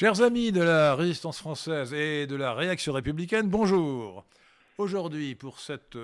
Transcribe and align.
Chers 0.00 0.22
amis 0.22 0.50
de 0.50 0.62
la 0.62 0.94
résistance 0.94 1.40
française 1.40 1.92
et 1.92 2.26
de 2.26 2.34
la 2.34 2.54
réaction 2.54 2.94
républicaine, 2.94 3.50
bonjour. 3.50 4.24
Aujourd'hui, 4.78 5.34
pour 5.34 5.60
cette 5.60 5.98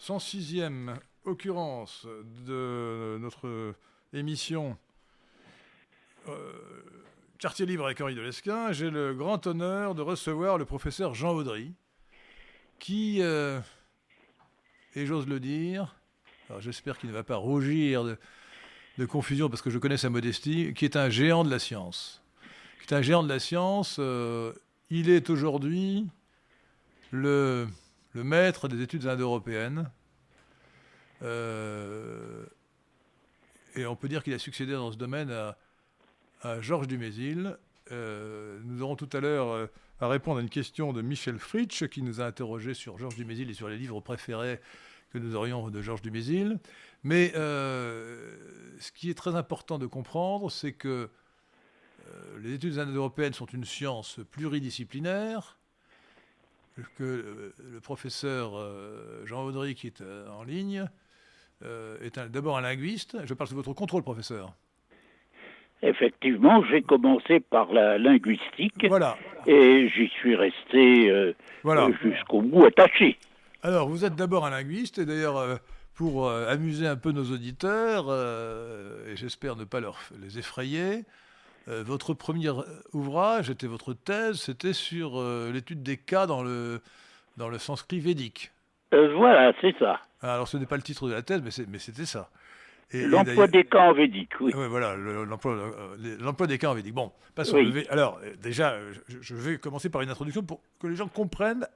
106e 0.00 0.94
occurrence 1.26 2.06
de 2.46 3.18
notre 3.20 3.74
émission 4.14 4.78
euh, 6.28 6.54
Quartier 7.38 7.66
libre 7.66 7.84
avec 7.84 8.00
Henri 8.00 8.14
de 8.14 8.22
Lesquin, 8.22 8.72
j'ai 8.72 8.88
le 8.88 9.12
grand 9.12 9.46
honneur 9.46 9.94
de 9.94 10.00
recevoir 10.00 10.56
le 10.56 10.64
professeur 10.64 11.12
Jean 11.12 11.34
Audry, 11.34 11.74
qui, 12.78 13.18
euh, 13.20 13.60
et 14.94 15.04
j'ose 15.04 15.26
le 15.26 15.40
dire, 15.40 15.94
j'espère 16.58 16.96
qu'il 16.96 17.10
ne 17.10 17.14
va 17.14 17.22
pas 17.22 17.36
rougir 17.36 18.02
de 18.02 19.04
confusion 19.04 19.50
parce 19.50 19.60
que 19.60 19.68
je 19.68 19.78
connais 19.78 19.98
sa 19.98 20.08
modestie, 20.08 20.72
qui 20.72 20.86
est 20.86 20.96
un 20.96 21.10
géant 21.10 21.44
de 21.44 21.50
la 21.50 21.58
science 21.58 22.23
qui 22.84 22.92
est 22.92 22.96
un 22.96 23.02
géant 23.02 23.22
de 23.22 23.28
la 23.28 23.38
science. 23.38 23.96
Euh, 23.98 24.52
il 24.90 25.08
est 25.08 25.30
aujourd'hui 25.30 26.06
le, 27.10 27.66
maître 28.14 28.68
des 28.68 28.82
études 28.82 29.06
indo-européennes. 29.06 29.90
Euh, 31.22 32.44
et 33.76 33.86
on 33.86 33.96
peut 33.96 34.08
dire 34.08 34.22
qu'il 34.22 34.34
a 34.34 34.38
succédé 34.38 34.72
dans 34.72 34.92
ce 34.92 34.98
domaine 34.98 35.30
à, 35.30 35.56
Georges 36.60 36.86
Dumézil. 36.86 37.56
Euh, 37.90 38.60
nous 38.64 38.82
aurons 38.82 38.96
tout 38.96 39.08
à 39.14 39.20
l'heure 39.20 39.68
à 40.00 40.08
répondre 40.08 40.38
à 40.38 40.42
une 40.42 40.50
question 40.50 40.92
de 40.92 41.00
Michel 41.00 41.38
Fritsch 41.38 41.86
qui 41.88 42.02
nous 42.02 42.20
a 42.20 42.26
interrogé 42.26 42.74
sur 42.74 42.98
Georges 42.98 43.16
Dumézil 43.16 43.48
et 43.48 43.54
sur 43.54 43.68
les 43.68 43.78
livres 43.78 44.00
préférés 44.00 44.60
que 45.10 45.18
nous 45.18 45.34
aurions 45.34 45.70
de 45.70 45.80
Georges 45.80 46.02
Dumézil. 46.02 46.58
Mais 47.02 47.32
ce 47.34 48.92
qui 48.94 49.08
est 49.08 49.14
très 49.14 49.36
important 49.36 49.78
de 49.78 49.86
comprendre, 49.86 50.50
c'est 50.50 50.72
que 50.72 51.08
les 52.42 52.54
études 52.54 52.78
indo-européennes 52.78 53.32
sont 53.32 53.46
une 53.46 53.64
science 53.64 54.20
pluridisciplinaire, 54.30 55.56
que 56.96 57.52
le 57.72 57.80
professeur 57.80 58.52
euh, 58.56 59.24
Jean 59.24 59.44
Audry, 59.44 59.74
qui 59.74 59.86
est 59.86 60.00
euh, 60.00 60.28
en 60.30 60.42
ligne, 60.42 60.86
est 62.02 62.18
d'abord 62.18 62.58
un 62.58 62.60
linguiste. 62.60 63.16
Je 63.24 63.32
parle 63.32 63.48
sous 63.48 63.54
votre 63.54 63.72
contrôle, 63.72 64.02
professeur. 64.02 64.52
Effectivement, 65.80 66.62
j'ai 66.64 66.82
commencé 66.82 67.40
par 67.40 67.72
la 67.72 67.96
linguistique 67.96 68.86
voilà. 68.86 69.16
et 69.46 69.88
j'y 69.88 70.08
suis 70.08 70.36
resté 70.36 71.34
jusqu'au 72.02 72.42
bout 72.42 72.66
attaché. 72.66 73.16
Alors, 73.62 73.88
vous 73.88 74.04
êtes 74.04 74.14
d'abord 74.14 74.44
un 74.44 74.50
linguiste, 74.50 74.98
et 74.98 75.06
d'ailleurs, 75.06 75.58
pour 75.94 76.30
amuser 76.30 76.86
un 76.86 76.96
peu 76.96 77.12
nos 77.12 77.32
auditeurs, 77.32 78.12
et 79.08 79.16
j'espère 79.16 79.56
ne 79.56 79.64
pas 79.64 79.80
leur, 79.80 79.98
les 80.20 80.38
effrayer, 80.38 80.96
euh, 80.96 81.02
votre 81.66 82.14
premier 82.14 82.50
ouvrage, 82.92 83.50
était 83.50 83.66
votre 83.66 83.94
thèse, 83.94 84.36
c'était 84.36 84.72
sur 84.72 85.18
euh, 85.18 85.50
l'étude 85.52 85.82
des 85.82 85.96
cas 85.96 86.26
dans 86.26 86.42
le, 86.42 86.80
dans 87.36 87.48
le 87.48 87.58
sanskrit 87.58 88.00
védique. 88.00 88.52
Euh, 88.92 89.14
voilà, 89.16 89.52
c'est 89.60 89.74
ça. 89.78 90.00
Alors 90.20 90.48
ce 90.48 90.56
n'est 90.56 90.66
pas 90.66 90.76
le 90.76 90.82
titre 90.82 91.08
de 91.08 91.14
la 91.14 91.22
thèse, 91.22 91.42
mais 91.68 91.78
c'était 91.78 92.06
ça. 92.06 92.30
L'emploi 92.92 93.48
des 93.48 93.64
cas 93.64 93.80
en 93.80 93.92
védique, 93.92 94.30
oui. 94.40 94.52
oui 94.54 94.68
voilà, 94.68 94.94
l'emploi 94.96 96.46
des 96.46 96.58
cas 96.58 96.70
en 96.70 96.74
védique. 96.74 96.94
Bon, 96.94 97.10
passons. 97.34 97.58
Alors, 97.88 98.20
déjà, 98.40 98.76
je, 99.08 99.34
vais 99.34 99.58
commencer 99.58 99.90
par 99.90 100.02
une 100.02 100.10
introduction 100.10 100.42
pour 100.42 100.60
que 100.78 100.86
les 100.86 100.94
gens 100.94 101.08
comprennent 101.08 101.66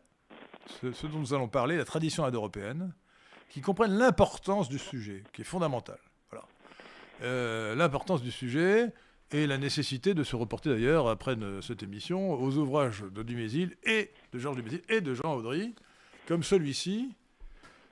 ce, 0.67 1.07
dont 1.07 1.19
nous 1.19 1.35
allons 1.35 1.49
parler, 1.49 1.77
la 1.77 1.85
tradition 1.85 2.25
indo-européenne, 2.25 2.93
qui 3.49 3.63
comprennent 3.63 3.99
l'importance 3.99 4.69
du 4.69 4.79
sujet, 4.79 5.25
qui 5.33 5.41
est 5.41 5.45
fondamentale. 5.45 5.99
Voilà. 6.31 7.75
l'importance 7.75 8.23
du 8.23 8.31
sujet, 8.31 8.93
et 9.33 9.47
la 9.47 9.59
nécessité 9.59 10.15
de 10.15 10.25
se 10.25 10.37
reporter 10.37 10.71
d'ailleurs, 10.71 11.09
après 11.09 11.37
cette 11.61 11.83
émission, 11.83 12.33
aux 12.33 12.57
ouvrages 12.57 13.03
de 13.03 13.23
Dumézil 13.23 13.77
et 13.85 14.11
de 14.33 14.39
Georges 14.39 14.57
Dumézil 14.57 14.83
et 14.89 15.01
de 15.01 15.15
Jean 15.15 15.35
Audry, 15.35 15.75
comme 16.27 16.43
celui-ci, 16.43 17.11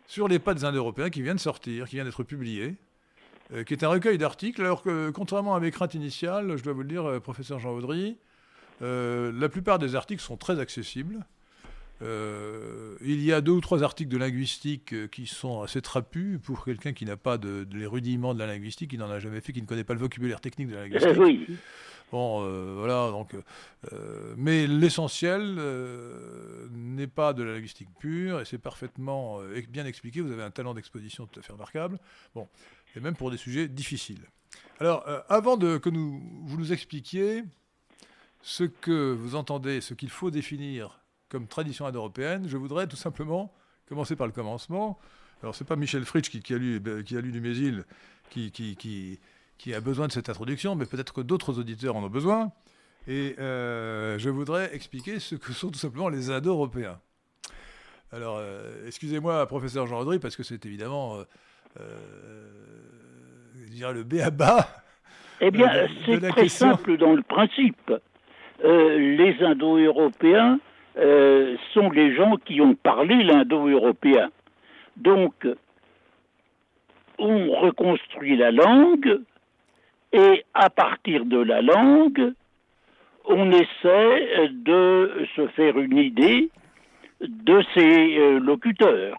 sur 0.07 0.29
les 0.29 0.39
pas 0.39 0.55
des 0.55 0.65
Indo-Européens 0.65 1.11
qui 1.11 1.23
vient 1.23 1.35
de 1.35 1.41
sortir, 1.41 1.89
qui 1.89 1.97
vient 1.97 2.05
d'être 2.05 2.23
publié, 2.23 2.77
euh, 3.53 3.65
qui 3.65 3.75
est 3.75 3.85
un 3.85 3.89
recueil 3.89 4.19
d'articles, 4.19 4.61
alors 4.61 4.83
que, 4.83 5.11
contrairement 5.11 5.55
à 5.55 5.61
mes 5.61 5.71
craintes 5.71 5.95
initiales, 5.95 6.57
je 6.57 6.63
dois 6.63 6.73
vous 6.73 6.83
le 6.83 6.89
dire, 6.89 7.05
euh, 7.05 7.21
professeur 7.21 7.59
Jean 7.59 7.73
Audry, 7.73 8.19
euh, 8.83 9.33
la 9.35 9.49
plupart 9.49 9.79
des 9.79 9.95
articles 9.95 10.23
sont 10.23 10.37
très 10.37 10.59
accessibles. 10.59 11.25
Euh, 12.03 12.97
il 13.01 13.23
y 13.23 13.33
a 13.33 13.41
deux 13.41 13.53
ou 13.53 13.61
trois 13.61 13.83
articles 13.83 14.11
de 14.11 14.19
linguistique 14.19 14.93
euh, 14.93 15.09
qui 15.09 15.27
sont 15.27 15.63
assez 15.63 15.81
trapus 15.81 16.39
pour 16.43 16.65
quelqu'un 16.65 16.93
qui 16.93 17.07
n'a 17.07 17.17
pas 17.17 17.39
de, 17.39 17.67
les 17.73 17.87
rudiments 17.87 18.35
de 18.35 18.39
la 18.39 18.47
linguistique, 18.47 18.91
qui 18.91 18.99
n'en 18.99 19.11
a 19.11 19.19
jamais 19.19 19.41
fait, 19.41 19.53
qui 19.53 19.63
ne 19.63 19.67
connaît 19.67 19.85
pas 19.85 19.95
le 19.95 20.01
vocabulaire 20.01 20.41
technique 20.41 20.69
de 20.69 20.75
la 20.75 20.83
linguistique. 20.83 21.19
Oui. 21.19 21.47
Bon, 22.13 22.45
euh, 22.45 22.75
voilà, 22.77 23.11
donc. 23.11 23.35
mais 24.37 24.69
l'essentiel 24.69 25.59
n'est 26.71 27.09
pas 27.09 27.33
de 27.33 27.43
la 27.43 27.55
linguistique 27.55 27.89
pure 27.99 28.41
et 28.41 28.45
c'est 28.45 28.59
parfaitement 28.59 29.41
bien 29.69 29.87
expliqué. 29.87 30.21
Vous 30.21 30.31
avez 30.31 30.45
un 30.45 30.53
talent 30.53 30.75
d'exposition 30.75 31.27
tout 31.27 31.41
à 31.41 31.43
fait 31.43 31.53
remarquable. 31.53 31.99
Bon, 32.35 32.49
et 32.95 33.01
même 33.01 33.17
pour 33.17 33.33
des 33.33 33.37
sujets 33.37 33.67
difficiles. 33.67 34.23
Alors, 34.79 35.05
avant 35.29 35.57
de, 35.57 35.79
que 35.79 35.91
nous, 35.91 36.23
vous 36.45 36.57
nous 36.57 36.73
expliquiez 36.73 37.43
ce 38.41 38.63
que 38.63 39.13
vous 39.13 39.35
entendez, 39.35 39.81
ce 39.81 39.93
qu'il 39.93 40.11
faut 40.11 40.31
définir 40.31 41.01
comme 41.29 41.47
tradition 41.47 41.87
indo-européenne, 41.87 42.47
je 42.49 42.57
voudrais 42.57 42.87
tout 42.87 42.97
simplement 42.97 43.53
commencer 43.89 44.17
par 44.17 44.27
le 44.27 44.33
commencement. 44.33 44.99
Alors, 45.43 45.55
ce 45.55 45.63
n'est 45.63 45.69
pas 45.69 45.77
Michel 45.77 46.05
Fritsch 46.05 46.31
qui, 46.31 46.55
a 46.55 46.59
lu, 46.59 46.83
qui 47.05 47.17
a 47.17 47.21
lu 47.21 47.33
Dumézil 47.33 47.85
qui, 48.31 48.51
qui, 48.51 49.19
qui, 49.59 49.75
a 49.75 49.81
besoin 49.81 50.07
de 50.07 50.13
cette 50.13 50.29
introduction, 50.29 50.75
mais 50.75 50.87
peut-être 50.87 51.13
que 51.13 51.21
d'autres 51.21 51.59
auditeurs 51.59 51.97
en 51.97 52.05
ont 52.05 52.09
besoin. 52.09 52.53
Et 53.09 53.37
euh, 53.39 54.19
je 54.19 54.31
voudrais 54.31 54.75
expliquer 54.75 55.21
ce 55.21 55.37
que 55.37 55.53
sont 55.53 55.71
tout 55.71 55.79
simplement 55.79 56.09
les 56.09 56.31
indo-européens. 56.31 56.99
Alors, 58.13 58.39
euh, 58.39 58.87
excusez-moi, 58.87 59.47
professeur 59.47 59.87
Jean 59.87 60.01
Audry, 60.01 60.19
parce 60.19 60.37
que 60.37 60.43
c'est 60.43 60.65
évidemment, 60.67 61.19
euh, 61.79 62.49
je 63.55 63.71
dirais, 63.71 63.93
le 63.93 64.03
B 64.03 64.15
à 64.15 64.31
bas. 64.31 64.69
Eh 65.41 65.51
bien, 65.51 65.71
c'est 66.07 66.21
très 66.31 66.49
simple 66.49 66.97
dans 66.97 67.13
le 67.13 67.23
principe. 67.23 67.93
les 68.65 69.37
indo-européens 69.41 70.59
euh, 70.99 71.57
sont 71.75 71.91
les 71.91 72.15
gens 72.15 72.37
qui 72.37 72.61
ont 72.61 72.75
parlé 72.75 73.23
l'indo-européen. 73.23 74.31
Donc, 74.97 75.47
on 77.19 77.51
reconstruit 77.53 78.37
la 78.37 78.51
langue 78.51 79.21
et 80.13 80.45
à 80.55 80.71
partir 80.71 81.25
de 81.25 81.39
la 81.39 81.61
langue, 81.61 82.33
on 83.27 83.51
essaie 83.51 84.49
de 84.51 85.27
se 85.35 85.47
faire 85.49 85.79
une 85.79 85.99
idée 85.99 86.51
de 87.21 87.63
ses 87.75 88.19
euh, 88.19 88.39
locuteurs. 88.39 89.19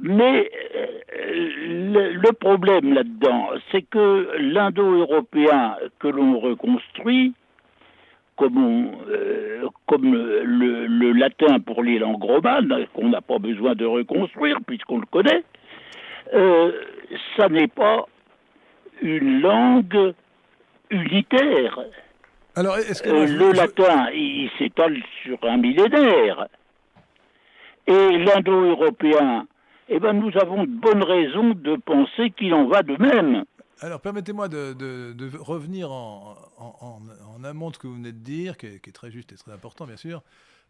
Mais 0.00 0.50
euh, 0.74 2.10
le, 2.12 2.32
problème 2.32 2.94
là-dedans, 2.94 3.50
c'est 3.70 3.82
que 3.82 4.36
l'indo-européen 4.38 5.76
que 5.98 6.08
l'on 6.08 6.38
reconstruit 6.38 7.34
comme, 8.36 8.90
euh, 9.08 9.66
comme 9.86 10.14
le, 10.14 11.12
latin 11.12 11.58
pour 11.60 11.82
les 11.82 11.98
langues 11.98 12.22
romanes, 12.22 12.86
qu'on 12.94 13.08
n'a 13.08 13.20
pas 13.20 13.38
besoin 13.38 13.74
de 13.74 13.84
reconstruire 13.84 14.58
puisqu'on 14.66 14.98
le 14.98 15.06
connaît, 15.06 15.42
euh, 16.34 16.72
ça 17.36 17.48
n'est 17.48 17.68
pas 17.68 18.06
une 19.00 19.40
langue 19.40 20.14
unitaire. 20.90 21.80
Alors, 22.54 22.76
est-ce 22.78 23.02
que 23.02 23.10
euh, 23.10 23.26
le 23.26 23.52
latin, 23.52 24.08
il 24.14 24.50
s'étale 24.58 24.96
sur 25.22 25.38
un 25.42 25.58
millénaire. 25.58 26.48
Et 27.86 28.18
l'indo-européen, 28.18 29.46
eh 29.88 30.00
ben, 30.00 30.14
nous 30.14 30.36
avons 30.40 30.64
de 30.64 30.70
bonnes 30.70 31.02
raisons 31.02 31.50
de 31.54 31.76
penser 31.76 32.30
qu'il 32.30 32.54
en 32.54 32.66
va 32.66 32.82
de 32.82 32.96
même. 32.98 33.44
Alors, 33.80 34.00
permettez-moi 34.00 34.48
de, 34.48 35.36
revenir 35.38 35.92
en, 35.92 36.36
amont 37.44 37.70
de 37.70 37.74
ce 37.74 37.78
que 37.78 37.86
vous 37.86 37.94
venez 37.94 38.12
de 38.12 38.18
dire, 38.18 38.56
qui 38.56 38.66
est, 38.66 38.92
très 38.92 39.10
juste 39.10 39.32
et 39.32 39.36
très 39.36 39.52
important, 39.52 39.86
bien 39.86 39.96
sûr. 39.96 40.22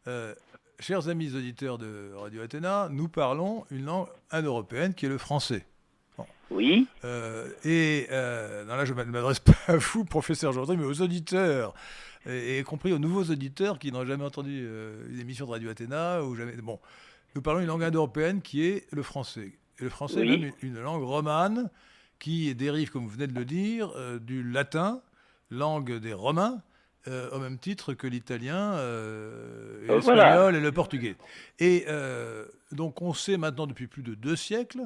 Euh, 0.09 0.35
chers 0.81 1.09
amis 1.09 1.35
auditeurs 1.35 1.79
de 1.79 2.13
Radio 2.17 2.43
Athéna, 2.43 2.89
nous 2.91 3.09
parlons 3.09 3.65
une 3.71 3.85
langue 3.85 4.09
indo-européenne 4.31 4.95
qui 4.95 5.07
est 5.07 5.09
le 5.09 5.19
français. 5.19 5.67
Oui. 6.51 6.87
Euh, 7.05 7.49
et 7.65 8.07
euh, 8.11 8.65
là, 8.65 8.85
je 8.85 8.93
ne 8.93 9.05
m'adresse 9.05 9.39
pas 9.41 9.57
à 9.69 9.77
vous, 9.77 10.05
professeur 10.05 10.53
Jourdain, 10.53 10.77
mais 10.77 10.85
aux 10.85 11.01
auditeurs, 11.01 11.75
et, 12.25 12.59
y 12.59 12.65
compris 12.65 12.93
aux 12.93 12.99
nouveaux 12.99 13.25
auditeurs 13.25 13.79
qui 13.79 13.93
n'ont 13.93 14.05
jamais 14.05 14.25
entendu 14.25 14.69
une 15.09 15.21
émission 15.21 15.47
de 15.47 15.53
Radio 15.53 15.71
Athéna. 15.71 16.25
Ou 16.25 16.35
jamais... 16.35 16.57
Bon, 16.57 16.81
nous 17.37 17.43
parlons 17.43 17.61
une 17.61 17.67
langue 17.67 17.85
indo-européenne 17.85 18.43
qui 18.43 18.67
est 18.67 18.87
le 18.91 19.03
français. 19.05 19.53
Et 19.79 19.85
le 19.85 19.91
français 19.91 20.27
est 20.27 20.39
même 20.39 20.53
une 20.63 20.81
langue 20.81 21.05
romane 21.05 21.71
qui 22.19 22.55
dérive, 22.55 22.91
comme 22.91 23.05
vous 23.05 23.11
venez 23.11 23.27
de 23.27 23.35
le 23.35 23.45
dire, 23.45 23.93
euh, 23.97 24.19
du 24.19 24.43
latin, 24.43 25.01
langue 25.51 25.99
des 25.99 26.13
Romains, 26.13 26.63
euh, 27.09 27.31
au 27.31 27.39
même 27.39 27.59
titre 27.59 27.95
que 27.95 28.07
l'italien, 28.07 28.75
euh, 28.75 29.87
l'espagnol 29.87 30.57
et 30.57 30.61
le 30.61 30.73
portugais. 30.73 31.17
Et 31.59 31.87
donc 32.73 33.01
on 33.01 33.15
sait 33.15 33.37
maintenant 33.37 33.67
depuis 33.67 33.87
plus 33.87 34.03
de 34.03 34.15
deux 34.15 34.37
siècles 34.37 34.83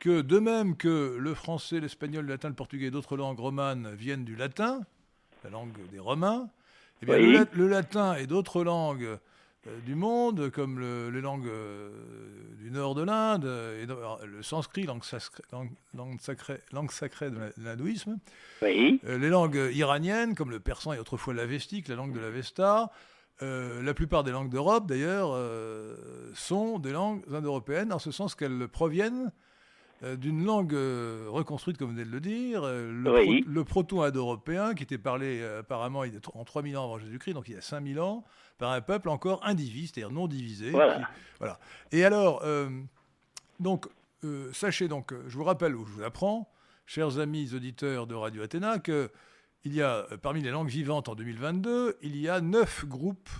que 0.00 0.20
de 0.20 0.40
même 0.40 0.76
que 0.76 1.16
le 1.18 1.34
français, 1.34 1.78
l'espagnol, 1.78 2.24
le 2.24 2.32
latin, 2.32 2.48
le 2.48 2.54
portugais 2.54 2.86
et 2.86 2.90
d'autres 2.90 3.16
langues 3.16 3.38
romanes 3.38 3.94
viennent 3.94 4.24
du 4.24 4.34
latin, 4.34 4.80
la 5.44 5.50
langue 5.50 5.70
des 5.92 6.00
Romains. 6.00 6.48
Eh 7.02 7.06
bien, 7.06 7.18
le, 7.18 7.46
le, 7.52 7.68
latin 7.68 8.14
et 8.14 8.26
d'autres 8.26 8.64
langues 8.64 9.18
du 9.84 9.94
monde, 9.94 10.50
comme 10.50 10.80
les 10.80 11.20
langues 11.20 11.46
euh, 11.46 11.90
du 12.58 12.70
nord 12.70 12.94
de 12.94 13.02
l'Inde, 13.02 13.44
et 13.44 13.86
le 13.86 14.42
sanskrit, 14.42 14.84
langue, 14.84 15.02
langue, 15.94 16.20
sacrée, 16.20 16.60
langue 16.72 16.90
sacrée 16.90 17.30
de 17.30 17.38
l'hindouisme, 17.58 18.18
oui. 18.62 19.00
Euh, 19.06 19.18
les 19.18 19.28
langues 19.28 19.70
iraniennes, 19.72 20.34
comme 20.34 20.50
le 20.50 20.58
persan 20.58 20.94
et 20.94 20.98
autrefois 20.98 21.34
l'avestique, 21.34 21.88
la 21.88 21.94
langue 21.94 22.12
de 22.12 22.20
l'Avesta, 22.20 22.90
la 23.40 23.92
plupart 23.92 24.22
des 24.22 24.30
langues 24.30 24.50
d'Europe, 24.50 24.86
d'ailleurs, 24.86 25.36
sont 26.32 26.78
des 26.78 26.92
langues 26.92 27.24
indo-européennes, 27.32 27.92
en 27.92 27.98
ce 27.98 28.12
sens 28.12 28.36
qu'elles 28.36 28.68
proviennent 28.68 29.32
d'une 30.16 30.44
langue 30.44 30.76
reconstruite, 31.28 31.76
comme 31.76 31.88
vous 31.88 31.94
venez 31.94 32.04
de 32.04 32.12
le 32.12 32.20
dire, 32.20 32.62
le, 32.62 33.62
proto-indo-européen, 33.64 34.74
qui 34.74 34.84
était 34.84 34.96
parlé 34.96 35.42
apparemment 35.58 36.04
en 36.34 36.44
3000 36.44 36.76
ans 36.76 36.84
avant 36.84 36.98
Jésus-Christ, 36.98 37.34
donc 37.34 37.48
il 37.48 37.54
y 37.56 37.58
a 37.58 37.60
5000 37.60 37.98
ans, 37.98 38.24
par 38.58 38.72
un 38.72 38.80
peuple 38.80 39.08
encore 39.08 39.44
indivise, 39.46 39.92
c'est-à-dire 39.92 40.12
non 40.12 40.26
divisé. 40.26 40.70
Voilà. 40.70 41.08
voilà. 41.38 41.58
Et 41.90 42.04
alors, 42.04 42.42
euh, 42.44 42.68
donc, 43.60 43.86
euh, 44.24 44.52
sachez 44.52 44.88
donc, 44.88 45.12
je 45.26 45.36
vous 45.36 45.44
rappelle 45.44 45.74
ou 45.74 45.84
je 45.84 45.92
vous 45.92 46.02
apprends, 46.02 46.50
chers 46.86 47.18
amis 47.18 47.54
auditeurs 47.54 48.06
de 48.06 48.14
Radio 48.14 48.42
Athéna, 48.42 48.78
que 48.78 49.10
il 49.64 49.74
y 49.74 49.82
a, 49.82 50.06
parmi 50.20 50.42
les 50.42 50.50
langues 50.50 50.68
vivantes 50.68 51.08
en 51.08 51.14
2022, 51.14 51.98
il 52.02 52.16
y 52.16 52.28
a 52.28 52.40
neuf 52.40 52.84
groupes 52.84 53.30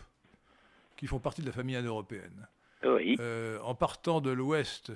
qui 0.96 1.08
font 1.08 1.18
partie 1.18 1.40
de 1.40 1.46
la 1.46 1.52
famille 1.52 1.74
indo-européenne. 1.74 2.46
Oui. 2.84 3.16
Euh, 3.18 3.58
en 3.62 3.74
partant 3.74 4.20
de 4.20 4.30
l'ouest, 4.30 4.92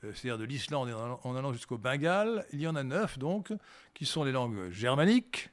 c'est-à-dire 0.00 0.38
de 0.38 0.44
l'Islande 0.44 0.88
et 0.88 0.92
en 0.92 1.36
allant 1.36 1.52
jusqu'au 1.52 1.78
Bengale, 1.78 2.46
il 2.52 2.60
y 2.60 2.68
en 2.68 2.76
a 2.76 2.84
neuf 2.84 3.18
donc, 3.18 3.52
qui 3.92 4.06
sont 4.06 4.22
les 4.22 4.30
langues 4.30 4.70
germaniques, 4.70 5.50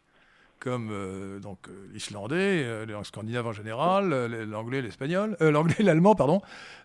comme 0.63 0.91
euh, 0.91 1.39
donc 1.39 1.67
euh, 1.67 1.87
l'islandais, 1.91 2.63
euh, 2.63 2.85
les 2.85 2.93
langues 2.93 3.03
scandinaves 3.03 3.45
en 3.45 3.51
général, 3.51 4.09
l'anglais, 4.45 4.81
l'espagnol, 4.81 5.35
l'anglais, 5.41 5.75
l'allemand, 5.79 6.15
pardon, 6.15 6.41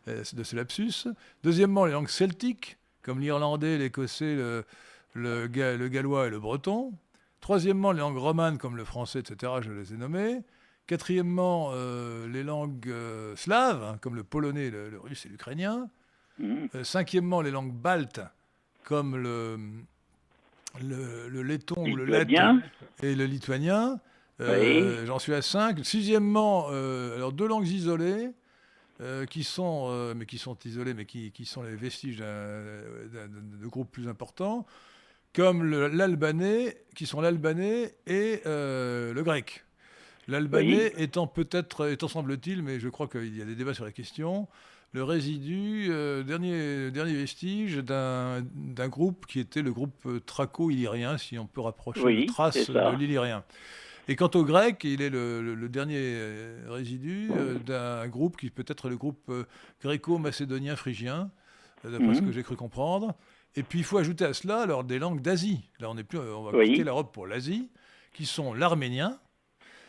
de 0.09 0.43
ce 0.43 0.57
lapsus. 0.57 1.07
Deuxièmement, 1.45 1.85
les 1.85 1.93
langues 1.93 2.09
celtiques, 2.09 2.77
comme 3.03 3.21
l'irlandais, 3.21 3.79
l'écossais, 3.79 4.35
le, 4.35 4.65
le, 5.15 5.47
le, 5.47 5.89
gallois 5.89 6.27
et 6.27 6.31
le 6.31 6.41
breton. 6.41 6.93
Troisièmement, 7.41 7.93
les 7.93 8.01
langues 8.01 8.17
romanes, 8.17 8.59
comme 8.59 8.77
le 8.77 8.85
français, 8.85 9.21
etc., 9.21 9.53
je 9.61 9.71
les 9.71 9.95
ai 9.95 9.97
nommées. 9.97 10.43
Quatrièmement, 10.89 11.73
les 12.27 12.43
langues 12.43 12.93
slaves, 13.37 13.85
hein, 13.85 13.99
comme 14.01 14.17
le 14.17 14.25
polonais, 14.25 14.71
le, 14.71 14.99
russe 14.99 15.25
et 15.27 15.29
l'ukrainien. 15.29 15.89
Mmh. 16.41 16.83
cinquièmement, 16.83 17.43
les 17.43 17.53
langues 17.53 17.73
baltes, 17.73 18.23
comme 18.83 19.17
le, 19.17 19.57
le, 20.83 21.29
le 21.29 21.43
letton 21.43 21.85
le 21.85 22.05
letton 22.05 22.61
et 23.03 23.15
le 23.15 23.25
lituanien. 23.25 24.01
Euh, 24.41 25.05
j'en 25.07 25.19
suis 25.19 25.35
à 25.35 25.43
5. 25.43 25.85
Sixièmement, 25.85 26.69
euh, 26.71 27.17
alors 27.17 27.33
deux 27.33 27.49
langues 27.49 27.67
isolées, 27.67 28.31
euh, 29.01 29.27
qui 29.27 29.45
sont, 29.45 30.15
mais 30.15 30.27
qui 30.27 30.39
sont 30.39 30.57
isolées, 30.65 30.95
mais 30.95 31.07
qui, 31.07 31.33
qui 31.33 31.45
sont 31.45 31.63
les 31.63 31.77
vestiges 31.77 32.19
de 32.19 33.67
groupes 33.67 33.91
plus 33.91 34.09
importants, 34.09 34.67
comme 35.35 35.65
l'albanais, 35.65 36.77
qui 36.95 37.07
sont 37.07 37.21
l'albanais 37.21 37.97
et 38.07 38.43
le 38.45 39.23
grec. 39.23 39.65
L'albanais 40.29 40.93
étant 40.99 41.27
peut-être, 41.27 41.91
étant 41.91 42.07
semble-t-il, 42.07 42.63
mais 42.63 42.79
je 42.79 42.89
crois 42.89 43.09
qu'il 43.09 43.37
y 43.37 43.41
a 43.41 43.47
des 43.47 43.55
débats 43.55 43.73
sur 43.73 43.87
la 43.87 43.93
question, 43.93 44.47
le 44.93 45.03
résidu, 45.03 45.89
euh, 45.91 46.23
dernier, 46.23 46.91
dernier 46.91 47.15
vestige 47.15 47.79
d'un 47.79 48.43
groupe 48.89 49.27
qui 49.27 49.41
était 49.41 49.63
le 49.63 49.73
groupe 49.73 50.07
euh, 50.07 50.21
thraco-illyrien, 50.21 51.19
si 51.19 51.39
on 51.39 51.47
peut 51.47 51.63
rapprocher 51.63 52.05
les 52.05 52.27
traces 52.27 52.71
de 52.71 52.97
l'illyrien. 52.97 53.43
Et 54.07 54.17
quant 54.17 54.31
au 54.35 54.45
grec, 54.45 54.85
il 54.85 55.03
est 55.03 55.11
le, 55.11 55.69
dernier 55.69 55.99
euh, 55.99 56.67
résidu 56.69 57.31
d'un 57.67 58.07
groupe 58.09 58.39
qui 58.39 58.51
peut 58.51 58.65
être 58.67 58.89
le 58.89 58.97
groupe 58.97 59.31
gréco-macédonien 59.83 60.77
phrygien, 60.77 61.31
d'après 61.85 62.15
ce 62.15 62.21
mhm. 62.21 62.27
que 62.27 62.33
j'ai 62.33 62.43
cru 62.43 62.57
comprendre. 62.57 63.15
Et 63.57 63.63
puis 63.63 63.79
il 63.79 63.85
faut 63.85 63.99
ajouter 63.99 64.25
à 64.25 64.35
cela 64.35 64.61
alors 64.61 64.85
des 64.85 64.99
langues 64.99 65.21
d'Asie. 65.21 65.71
Là, 65.81 65.91
on 65.91 65.97
est 65.97 66.05
plus, 66.05 66.19
on 66.19 66.43
va 66.43 66.65
quitter 66.65 66.85
l'Europe 66.85 67.13
pour 67.13 67.27
l'Asie, 67.27 67.69
qui 68.15 68.25
sont 68.25 68.55
l'arménien, 68.55 69.19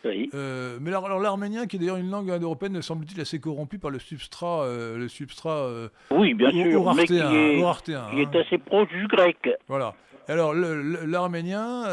euh, 0.05 0.77
mais 0.81 0.89
alors, 0.89 1.19
l'arménien, 1.19 1.67
qui 1.67 1.75
est 1.75 1.79
d'ailleurs 1.79 1.97
une 1.97 2.09
langue 2.09 2.29
indo-européenne, 2.31 2.81
semble-t-il 2.81 3.19
assez 3.21 3.39
corrompu 3.39 3.79
par 3.79 3.91
le 3.91 3.99
substrat, 3.99 4.63
euh, 4.63 4.97
le 4.97 5.07
substrat 5.07 5.63
euh, 5.65 5.89
oui, 6.11 6.33
bien 6.33 6.51
sûr, 6.51 6.93
mais 6.93 7.05
qui 7.05 7.15
est, 7.15 7.59
est 7.59 7.95
hein. 7.95 8.31
assez 8.33 8.57
proche 8.57 8.89
du 8.89 9.07
grec. 9.07 9.49
Voilà. 9.67 9.95
Alors 10.27 10.53
l'arménien 10.53 11.85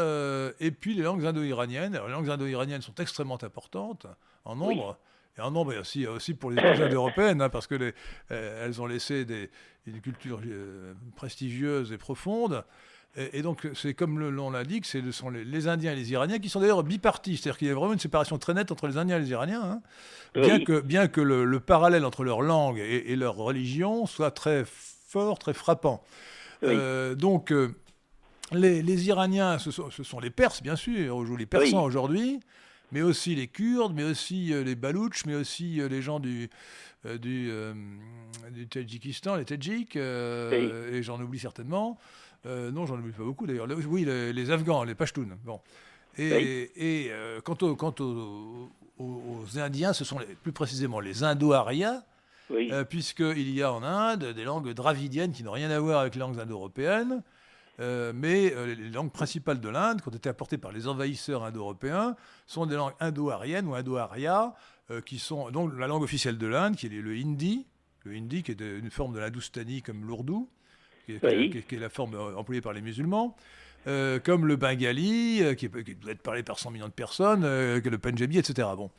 et 0.59 0.69
puis 0.69 0.93
les 0.93 1.01
langues 1.01 1.25
indo-iraniennes. 1.25 1.99
les 2.05 2.11
langues 2.11 2.29
indo-iraniennes 2.29 2.81
sont 2.83 2.93
extrêmement 2.99 3.39
importantes 3.41 4.05
en 4.45 4.55
nombre. 4.55 4.95
Et 5.39 5.41
en 5.41 5.49
nombre 5.49 5.75
aussi, 5.79 6.05
aussi 6.05 6.35
pour 6.35 6.51
les 6.51 6.61
langues 6.61 6.81
indo-européennes, 6.81 7.41
hein, 7.41 7.49
parce 7.49 7.65
que 7.65 7.73
les, 7.73 7.93
elles 8.29 8.79
ont 8.79 8.85
laissé 8.85 9.25
des, 9.25 9.49
une 9.87 10.01
culture 10.01 10.39
prestigieuse 11.15 11.91
et 11.91 11.97
profonde. 11.97 12.63
Et, 13.15 13.41
donc, 13.41 13.67
c'est 13.73 13.95
comme 13.95 14.29
nom 14.29 14.51
l'indique, 14.51 14.85
ce 14.85 15.11
sont 15.11 15.31
les, 15.31 15.67
Indiens 15.67 15.93
et 15.93 15.95
les 15.95 16.11
Iraniens 16.11 16.37
qui 16.37 16.49
sont 16.49 16.59
d'ailleurs 16.59 16.83
bipartis. 16.83 17.37
C'est-à-dire 17.37 17.57
qu'il 17.57 17.67
y 17.67 17.71
a 17.71 17.73
vraiment 17.73 17.93
une 17.93 17.99
séparation 17.99 18.37
très 18.37 18.53
nette 18.53 18.71
entre 18.71 18.87
les 18.87 18.97
Indiens 18.97 19.17
et 19.17 19.21
les 19.21 19.31
Iraniens. 19.31 19.63
Hein. 19.63 19.81
Bien, 20.35 20.59
que, 20.59 20.79
bien 20.81 21.07
que 21.07 21.21
le, 21.21 21.59
parallèle 21.59 22.05
entre 22.05 22.23
leur 22.23 22.41
langue 22.41 22.77
et, 22.77 23.15
leur 23.15 23.35
religion 23.35 24.05
soit 24.05 24.31
très 24.31 24.65
fort, 24.65 25.39
très 25.39 25.53
frappant. 25.53 26.03
Euh, 26.63 27.15
donc, 27.15 27.51
euh, 27.51 27.69
les, 28.51 29.07
Iraniens, 29.07 29.57
ce 29.57 29.71
sont, 29.71 30.19
les 30.19 30.29
Perses, 30.29 30.61
bien 30.61 30.75
sûr, 30.75 31.25
les 31.37 31.45
Persans 31.47 31.83
aujourd'hui, 31.83 32.39
mais 32.91 33.01
aussi 33.01 33.35
les 33.35 33.47
Kurdes, 33.47 33.93
mais 33.95 34.03
aussi 34.03 34.53
euh, 34.53 34.63
les 34.63 34.75
Baloutches, 34.75 35.25
mais 35.25 35.35
aussi 35.35 35.81
les 35.89 36.01
gens 36.03 36.19
du, 36.19 36.49
du, 37.19 37.51
du 38.51 38.67
Tadjikistan, 38.67 39.35
les 39.37 39.45
Tadjiks, 39.45 39.95
et 39.95 41.01
j'en 41.01 41.19
oublie 41.19 41.39
certainement. 41.39 41.97
Euh, 42.47 42.71
non, 42.71 42.85
j'en 42.85 42.97
oublie 42.97 43.11
pas 43.11 43.23
beaucoup 43.23 43.45
d'ailleurs. 43.45 43.67
Oui, 43.87 44.05
les, 44.05 44.51
Afghans, 44.51 44.83
les 44.83 44.95
Pashtuns. 44.95 45.37
Bon. 45.43 45.59
Et, 46.17 46.71
et 46.75 47.11
euh, 47.11 47.41
quant, 47.41 47.57
aux, 47.61 49.57
Indiens, 49.57 49.93
ce 49.93 50.03
sont 50.03 50.17
plus 50.41 50.51
précisément 50.51 50.99
les 50.99 51.23
Indo-Aryas, 51.23 52.03
euh, 52.51 52.83
puisqu'il 52.85 53.49
y 53.51 53.61
a 53.61 53.71
en 53.71 53.83
Inde 53.83 54.33
des 54.33 54.43
langues 54.43 54.71
dravidiennes 54.73 55.31
qui 55.31 55.43
n'ont 55.43 55.51
rien 55.51 55.69
à 55.69 55.79
voir 55.79 55.99
avec 55.99 56.15
les 56.15 56.19
langues 56.19 56.39
indo-européennes. 56.39 57.21
mais 57.79 58.53
les 58.65 58.89
langues 58.89 59.11
principales 59.11 59.59
de 59.59 59.69
l'Inde, 59.69 60.01
qui 60.01 60.07
ont 60.07 60.11
été 60.11 60.29
apportées 60.29 60.57
par 60.57 60.71
les 60.71 60.87
envahisseurs 60.87 61.43
indo-européens, 61.43 62.15
sont 62.47 62.65
des 62.65 62.75
langues 62.75 62.95
indo-aryennes 62.99 63.67
ou 63.67 63.75
indo-aryas, 63.75 64.55
qui 65.05 65.19
sont 65.19 65.51
donc 65.51 65.77
la 65.77 65.85
langue 65.85 66.03
officielle 66.03 66.37
de 66.37 66.47
l'Inde, 66.47 66.77
qui 66.77 66.87
est 66.87 66.89
le 66.89 67.13
hindi, 67.13 67.67
le 68.05 68.15
hindi 68.15 68.41
qui 68.41 68.51
est 68.51 68.61
une 68.61 68.89
forme 68.89 69.13
de 69.13 69.19
l'hindoustanie 69.19 69.81
comme 69.81 70.05
l'ourdou, 70.05 70.49
qui, 71.07 71.75
est 71.75 71.79
la 71.79 71.89
forme 71.89 72.15
euh, 72.15 72.35
employée 72.35 72.61
par 72.61 72.73
les 72.73 72.81
musulmans. 72.81 73.35
Euh, 73.87 74.19
comme 74.19 74.45
le 74.45 74.57
bengali, 74.57 75.39
euh, 75.41 75.53
qui, 75.53 75.69
doit 75.69 76.11
être 76.11 76.21
parlé 76.21 76.43
par 76.43 76.59
100 76.59 76.71
millions 76.71 76.87
de 76.87 76.91
personnes, 76.91 77.41
que 77.43 77.89
le 77.89 77.97
punjabi, 77.97 78.37
etc. 78.37 78.67
Bon. 78.75 78.89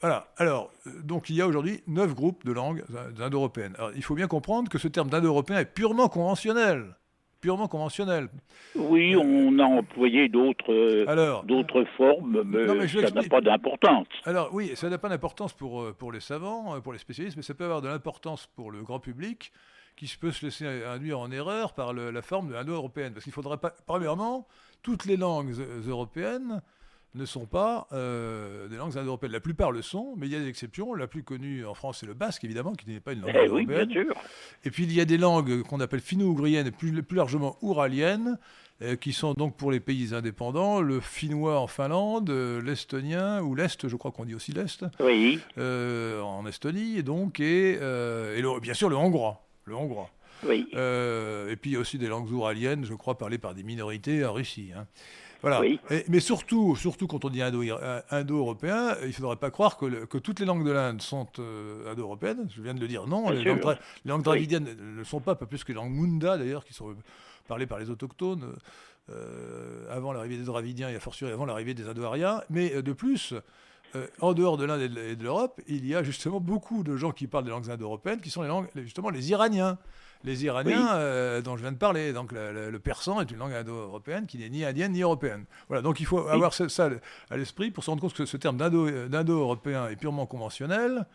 voilà. 0.00 0.28
Alors, 0.36 0.70
donc 1.02 1.28
il 1.28 1.36
y 1.36 1.40
a 1.40 1.46
aujourd'hui 1.46 1.82
neuf 1.88 2.14
groupes 2.14 2.44
de 2.44 2.52
langues 2.52 2.84
indo-européennes. 3.18 3.74
Alors, 3.78 3.90
il 3.96 4.04
faut 4.04 4.14
bien 4.14 4.28
comprendre 4.28 4.68
que 4.68 4.78
ce 4.78 4.86
terme 4.86 5.10
d'indo-européen 5.10 5.58
est 5.58 5.74
purement 5.74 6.08
conventionnel. 6.08 6.94
Purement 7.40 7.66
conventionnel. 7.66 8.28
Oui, 8.76 9.16
on 9.16 9.58
a 9.58 9.64
employé 9.64 10.28
d'autres 10.28 11.42
d'autres 11.44 11.84
formes, 11.96 12.44
mais, 12.46 12.86
ça 12.86 13.10
n'a 13.10 13.22
pas 13.24 13.40
d'importance. 13.40 14.06
Alors 14.24 14.50
oui, 14.52 14.70
ça 14.76 14.88
n'a 14.88 14.98
pas 14.98 15.08
d'importance 15.08 15.52
pour, 15.52 15.92
pour 15.94 16.12
les 16.12 16.20
savants, 16.20 16.80
pour 16.80 16.92
les 16.92 17.00
spécialistes, 17.00 17.36
mais 17.36 17.42
ça 17.42 17.54
peut 17.54 17.64
avoir 17.64 17.82
de 17.82 17.88
l'importance 17.88 18.46
pour 18.54 18.70
le 18.70 18.84
grand 18.84 19.00
public 19.00 19.52
qui 19.96 20.12
peut 20.18 20.32
se 20.32 20.44
laisser 20.44 20.66
induire 20.66 21.20
en 21.20 21.30
erreur 21.30 21.74
par 21.74 21.92
la 21.92 22.22
forme 22.22 22.48
de 22.48 22.54
l'indo-européenne. 22.54 23.12
Parce 23.12 23.24
qu'il 23.24 23.32
faudrait 23.32 23.58
pas, 23.58 23.74
premièrement, 23.86 24.46
toutes 24.82 25.04
les 25.04 25.16
langues 25.16 25.54
européennes 25.86 26.62
ne 27.14 27.26
sont 27.26 27.46
pas 27.46 27.88
euh, 27.92 28.68
des 28.68 28.76
langues 28.76 28.96
indo-européennes. 28.96 29.32
La 29.32 29.40
plupart 29.40 29.70
le 29.70 29.82
sont, 29.82 30.14
mais 30.16 30.26
il 30.26 30.32
y 30.32 30.36
a 30.36 30.40
des 30.40 30.48
exceptions. 30.48 30.94
La 30.94 31.06
plus 31.06 31.22
connue 31.22 31.64
en 31.66 31.74
France, 31.74 31.98
c'est 32.00 32.06
le 32.06 32.14
basque, 32.14 32.44
évidemment, 32.44 32.72
qui 32.72 32.88
n'est 32.88 33.00
pas 33.00 33.12
une 33.12 33.20
langue 33.20 33.30
eh 33.34 33.46
européenne. 33.46 33.68
Oui, 33.68 33.84
bien 33.84 33.88
sûr. 33.88 34.14
Et 34.64 34.70
puis 34.70 34.84
il 34.84 34.92
y 34.92 35.00
a 35.00 35.04
des 35.04 35.18
langues 35.18 35.62
qu'on 35.62 35.80
appelle 35.80 36.00
finno-ougriennes 36.00 36.66
et 36.66 36.70
plus, 36.70 37.02
plus 37.02 37.16
largement 37.16 37.56
ouraliennes, 37.60 38.38
euh, 38.80 38.96
qui 38.96 39.12
sont 39.12 39.34
donc 39.34 39.56
pour 39.56 39.70
les 39.70 39.80
pays 39.80 40.14
indépendants, 40.14 40.80
le 40.80 41.00
finnois 41.00 41.60
en 41.60 41.66
Finlande, 41.66 42.30
euh, 42.30 42.62
l'estonien, 42.62 43.42
ou 43.42 43.54
l'est, 43.54 43.86
je 43.86 43.96
crois 43.96 44.10
qu'on 44.10 44.24
dit 44.24 44.34
aussi 44.34 44.52
l'est, 44.52 44.84
oui. 45.00 45.38
en 45.58 46.46
Estonie, 46.46 46.96
et 46.96 47.02
donc, 47.02 47.40
et, 47.40 47.72
et 47.74 48.60
bien 48.60 48.74
sûr 48.74 48.88
le 48.88 48.96
hongrois 48.96 49.46
le 49.64 49.74
hongrois. 49.74 50.10
Oui. 50.44 50.66
Euh, 50.74 51.50
et 51.50 51.56
puis 51.56 51.76
aussi 51.76 51.98
des 51.98 52.08
langues 52.08 52.30
ouraliennes, 52.30 52.84
je 52.84 52.94
crois, 52.94 53.16
parlées 53.16 53.38
par 53.38 53.54
des 53.54 53.62
minorités 53.62 54.24
en 54.24 54.32
Russie. 54.32 54.70
Hein. 54.76 54.86
Voilà. 55.40 55.60
Oui. 55.60 55.80
mais 56.08 56.20
surtout, 56.20 56.76
surtout 56.76 57.08
quand 57.08 57.24
on 57.24 57.28
dit 57.28 57.42
indo-européen, 57.42 58.96
il 59.02 59.08
ne 59.08 59.12
faudrait 59.12 59.36
pas 59.36 59.50
croire 59.50 59.76
que, 59.76 60.04
que, 60.04 60.18
toutes 60.18 60.38
les 60.38 60.46
langues 60.46 60.64
de 60.64 60.70
l'Inde 60.70 61.02
sont 61.02 61.26
euh, 61.40 61.90
indo-européennes. 61.90 62.48
Je 62.54 62.62
viens 62.62 62.74
de 62.74 62.80
le 62.80 62.86
dire. 62.86 63.08
Non, 63.08 63.28
les 63.30 63.42
langues, 63.42 63.76
les 64.04 64.10
langues, 64.10 64.22
dravidiennes 64.22 64.64
ne 64.64 64.96
le 64.98 65.04
sont 65.04 65.20
pas, 65.20 65.34
pas 65.34 65.46
plus 65.46 65.64
que 65.64 65.72
les 65.72 65.74
langues 65.74 65.92
munda 65.92 66.38
d'ailleurs, 66.38 66.64
qui 66.64 66.74
sont 66.74 66.94
parlées 67.48 67.66
par 67.66 67.80
les 67.80 67.90
autochtones. 67.90 68.54
avant 69.90 70.12
l'arrivée 70.12 70.36
des 70.36 70.44
Dravidiens 70.44 70.90
et 70.90 70.94
a 70.94 71.00
fortiori 71.00 71.32
avant 71.32 71.44
l'arrivée 71.44 71.74
des 71.74 71.88
Indo-Ariens. 71.88 72.42
Mais 72.48 72.80
de 72.80 72.92
plus, 72.92 73.34
en 74.20 74.32
dehors 74.32 74.56
de 74.56 74.64
l'Inde 74.64 74.80
et 74.80 75.16
de 75.16 75.22
l'Europe, 75.22 75.60
il 75.66 75.86
y 75.86 75.94
a 75.94 76.02
justement 76.02 76.40
beaucoup 76.40 76.82
de 76.82 76.96
gens 76.96 77.12
qui 77.12 77.26
parlent 77.26 77.44
des 77.44 77.50
langues 77.50 77.70
indo-européennes 77.70 78.20
qui 78.20 78.30
sont 78.30 78.42
les 78.42 78.48
langues, 78.48 78.68
justement 78.74 79.10
les 79.10 79.30
Iraniens 79.30 79.78
les 80.24 80.44
Iraniens 80.44 80.94
euh, 80.94 81.42
dont 81.42 81.56
je 81.56 81.62
viens 81.62 81.72
de 81.72 81.78
parler. 81.78 82.12
Donc 82.12 82.32
le, 82.32 82.78
persan 82.78 83.20
est 83.20 83.30
une 83.30 83.38
langue 83.38 83.52
indo-européenne 83.52 84.26
qui 84.26 84.38
n'est 84.38 84.48
ni 84.48 84.64
indienne 84.64 84.92
ni 84.92 85.02
européenne. 85.02 85.44
Voilà, 85.68 85.82
donc 85.82 86.00
il 86.00 86.06
faut 86.06 86.26
avoir 86.28 86.54
ça 86.54 86.90
à 87.30 87.36
l'esprit 87.36 87.70
pour 87.70 87.84
se 87.84 87.90
rendre 87.90 88.02
compte 88.02 88.14
que 88.14 88.26
ce 88.26 88.36
terme 88.36 88.56
d'indo-européen 88.56 89.88
est 89.88 89.96
purement 89.96 90.26
conventionnel 90.26 91.06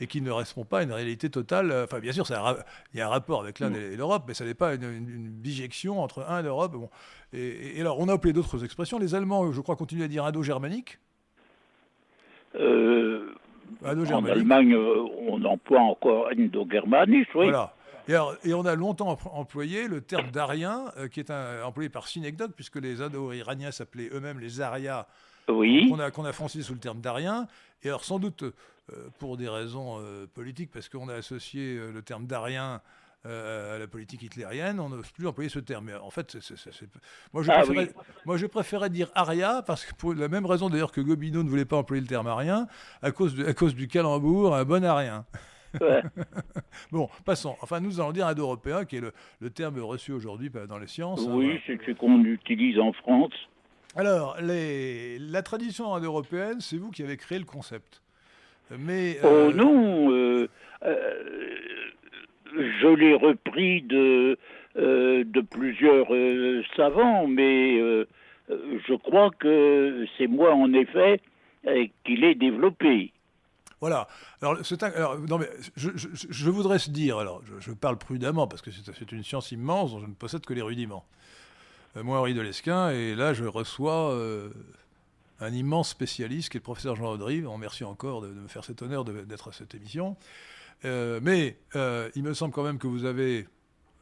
et 0.00 0.06
qu'il 0.06 0.24
ne 0.24 0.30
répond 0.30 0.64
pas 0.64 0.80
à 0.80 0.82
une 0.82 0.92
réalité 0.92 1.30
totale. 1.30 1.72
Enfin, 1.84 2.00
bien 2.00 2.12
sûr, 2.12 2.26
il 2.28 2.98
y 2.98 3.00
a 3.00 3.06
un 3.06 3.10
rapport 3.10 3.40
avec 3.40 3.60
l'Inde 3.60 3.76
et 3.76 3.96
l'Europe, 3.96 4.24
mais 4.26 4.34
ça 4.34 4.44
n'est 4.44 4.54
pas 4.54 4.74
une, 4.74 5.28
bijection 5.28 6.02
entre 6.02 6.24
un 6.28 6.40
et 6.40 6.42
l'Europe. 6.42 6.72
Bon. 6.72 6.90
Et, 7.32 7.80
alors, 7.80 7.98
on 8.00 8.08
a 8.08 8.14
appelé 8.14 8.32
d'autres 8.32 8.64
expressions. 8.64 8.98
Les 8.98 9.14
Allemands, 9.14 9.52
je 9.52 9.60
crois, 9.60 9.76
continuent 9.76 10.04
à 10.04 10.08
dire 10.08 10.24
indo-germanique. 10.24 10.98
Euh, 12.54 13.34
en 13.84 14.24
Allemagne, 14.24 14.74
euh, 14.74 15.04
on 15.28 15.42
emploie 15.44 15.80
encore 15.80 16.28
oui. 16.34 16.50
Voilà. 17.34 17.74
Et, 18.08 18.52
on 18.52 18.64
a 18.64 18.74
longtemps 18.74 19.16
employé 19.32 19.88
le 19.88 20.00
terme 20.00 20.30
d'arien, 20.30 20.86
euh, 20.96 21.08
qui 21.08 21.20
est 21.20 21.30
employé 21.64 21.88
par 21.88 22.08
synecdoque, 22.08 22.52
puisque 22.54 22.76
les 22.76 23.00
Indo-Iraniens 23.00 23.70
s'appelaient 23.70 24.10
eux-mêmes 24.12 24.40
les 24.40 24.60
Arias, 24.60 25.06
oui. 25.48 25.88
qu'on 25.88 26.24
a, 26.24 26.28
a 26.28 26.32
francisé 26.32 26.64
sous 26.64 26.74
le 26.74 26.80
terme 26.80 27.00
d'arien. 27.00 27.46
Et 27.82 27.88
alors, 27.88 28.04
sans 28.04 28.18
doute 28.18 28.42
euh, 28.42 28.52
pour 29.18 29.36
des 29.36 29.48
raisons 29.48 30.00
politiques, 30.34 30.70
parce 30.72 30.88
qu'on 30.88 31.08
a 31.08 31.14
associé 31.14 31.78
le 31.92 32.02
terme 32.02 32.26
d'arien 32.26 32.80
à 33.24 33.78
la 33.78 33.86
politique 33.86 34.22
hitlérienne, 34.22 34.80
on 34.80 34.88
n'ose 34.88 35.10
plus 35.10 35.26
employer 35.26 35.48
ce 35.48 35.60
terme. 35.60 35.86
Mais 35.86 35.94
en 35.94 36.10
fait, 36.10 36.36
Moi, 37.32 37.42
je 37.42 37.50
ah 37.50 37.62
moi, 38.26 38.36
je 38.36 38.46
préférais 38.46 38.90
dire 38.90 39.10
aria, 39.14 39.62
parce 39.66 39.84
que 39.84 39.94
pour 39.94 40.14
la 40.14 40.28
même 40.28 40.46
raison 40.46 40.68
d'ailleurs 40.68 40.92
que 40.92 41.00
Gobineau 41.00 41.42
ne 41.42 41.48
voulait 41.48 41.64
pas 41.64 41.76
employer 41.76 42.00
le 42.00 42.08
terme 42.08 42.26
arien, 42.26 42.66
à 43.00 43.12
cause, 43.12 43.38
à 43.46 43.54
cause 43.54 43.74
du 43.74 43.88
calembour, 43.88 44.54
un 44.56 44.64
bon 44.64 44.84
arien. 44.84 45.24
bon, 46.92 47.08
passons. 47.24 47.56
Enfin, 47.62 47.80
nous 47.80 48.00
allons 48.00 48.12
dire 48.12 48.26
indo-européen, 48.26 48.84
qui 48.84 48.96
est 48.96 49.02
le, 49.40 49.50
terme 49.50 49.80
reçu 49.80 50.12
aujourd'hui 50.12 50.50
dans 50.68 50.78
les 50.78 50.86
sciences. 50.86 51.26
Hein, 51.26 51.32
oui, 51.32 51.60
c'est 51.66 51.78
ce 51.84 51.92
qu'on 51.92 52.24
utilise 52.24 52.78
en 52.78 52.92
France. 52.92 53.32
Alors, 53.94 54.36
les, 54.40 55.18
la 55.18 55.42
tradition 55.42 55.94
indo-européenne, 55.94 56.60
c'est 56.60 56.78
vous 56.78 56.90
qui 56.90 57.02
avez 57.02 57.16
créé 57.16 57.38
le 57.38 57.44
concept. 57.44 58.02
Mais, 58.78 59.18
oh 59.22 59.26
euh, 59.26 59.52
non, 59.52 60.10
euh, 60.10 60.48
euh, 60.84 61.22
je 62.54 62.94
l'ai 62.94 63.14
repris 63.14 63.82
de, 63.82 64.38
de 64.76 65.40
plusieurs 65.40 66.08
savants, 66.76 67.26
mais 67.26 67.78
je 68.48 68.94
crois 68.96 69.30
que 69.38 70.06
c'est 70.16 70.26
moi, 70.26 70.54
en 70.54 70.72
effet, 70.72 71.20
qui 72.04 72.16
l'ai 72.16 72.34
développé. 72.34 73.12
Voilà. 73.82 74.06
Alors, 74.40 75.18
non, 75.28 75.38
mais 75.38 75.50
je, 75.74 76.50
voudrais 76.50 76.78
se 76.78 76.88
dire, 76.90 77.18
alors 77.18 77.42
je, 77.58 77.72
parle 77.72 77.98
prudemment 77.98 78.46
parce 78.46 78.62
que 78.62 78.70
c'est 78.70 79.10
une 79.10 79.24
science 79.24 79.50
immense 79.50 79.90
dont 79.90 79.98
je 79.98 80.06
ne 80.06 80.14
possède 80.14 80.46
que 80.46 80.54
les 80.54 80.62
rudiments. 80.62 81.04
Euh, 81.96 82.04
moi, 82.04 82.20
Henri 82.20 82.32
Delesquin, 82.32 82.90
et 82.90 83.16
là, 83.16 83.34
je 83.34 83.44
reçois 83.44 84.12
euh, 84.12 84.50
un 85.40 85.52
immense 85.52 85.88
spécialiste 85.88 86.50
qui 86.50 86.58
est 86.58 86.60
le 86.60 86.62
professeur 86.62 86.94
Jean 86.94 87.10
Audry. 87.10 87.44
On 87.44 87.54
remercie 87.54 87.82
encore 87.82 88.22
de, 88.22 88.28
me 88.28 88.46
faire 88.46 88.64
cet 88.64 88.82
honneur 88.82 89.04
d'être 89.04 89.48
à 89.48 89.52
cette 89.52 89.74
émission. 89.74 90.16
Euh, 90.84 91.20
mais 91.22 91.58
il 92.14 92.22
me 92.22 92.34
semble 92.34 92.52
quand 92.52 92.64
même 92.64 92.78
que 92.78 92.86
vous 92.86 93.04
avez 93.04 93.46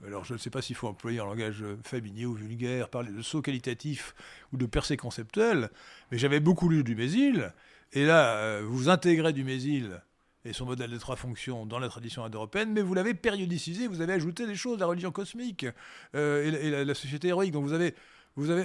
alors 0.07 0.25
je 0.25 0.33
ne 0.33 0.39
sais 0.39 0.49
pas 0.49 0.63
s'il 0.63 0.77
faut 0.77 0.89
employer 0.89 1.21
un 1.21 1.27
langage 1.27 1.63
familier 1.83 2.25
ou 2.25 2.33
vulgaire, 2.33 2.89
parler 2.89 3.13
de 3.13 3.21
saut 3.21 3.43
qualitatif 3.43 4.15
ou 4.51 4.57
de 4.57 4.65
percée 4.65 4.97
conceptuelle, 4.97 5.69
mais 6.11 6.17
j'avais 6.17 6.41
beaucoup 6.41 6.71
lu 6.71 6.83
du 6.83 6.95
Mésil, 6.95 7.53
et 7.93 8.05
là, 8.05 8.37
euh, 8.37 8.63
vous 8.65 8.89
intégrez 8.89 9.33
du 9.33 9.45
Mésil 9.45 10.01
et 10.45 10.53
son 10.53 10.65
modèle 10.65 10.91
de 10.91 10.99
trois 10.99 11.17
fonctions 11.17 11.67
dans 11.67 11.79
la 11.79 11.89
tradition 11.89 12.25
indo-européenne, 12.25 12.73
mais 12.73 12.83
vous 12.83 12.95
l'avez 12.95 13.15
périodicisé, 13.15 13.89
vous 13.89 14.01
avez 14.01 14.15
ajouté 14.15 14.47
des 14.47 14.55
choses, 14.55 14.79
la 14.79 14.87
religion 14.87 15.11
cosmique 15.11 15.67
euh, 16.15 16.45
et, 16.63 16.85
la, 16.85 16.95
société 16.95 17.29
héroïque. 17.29 17.53
Donc 17.53 17.65
vous 17.65 17.73
avez, 17.73 17.95
vous 18.37 18.51
avez, 18.51 18.65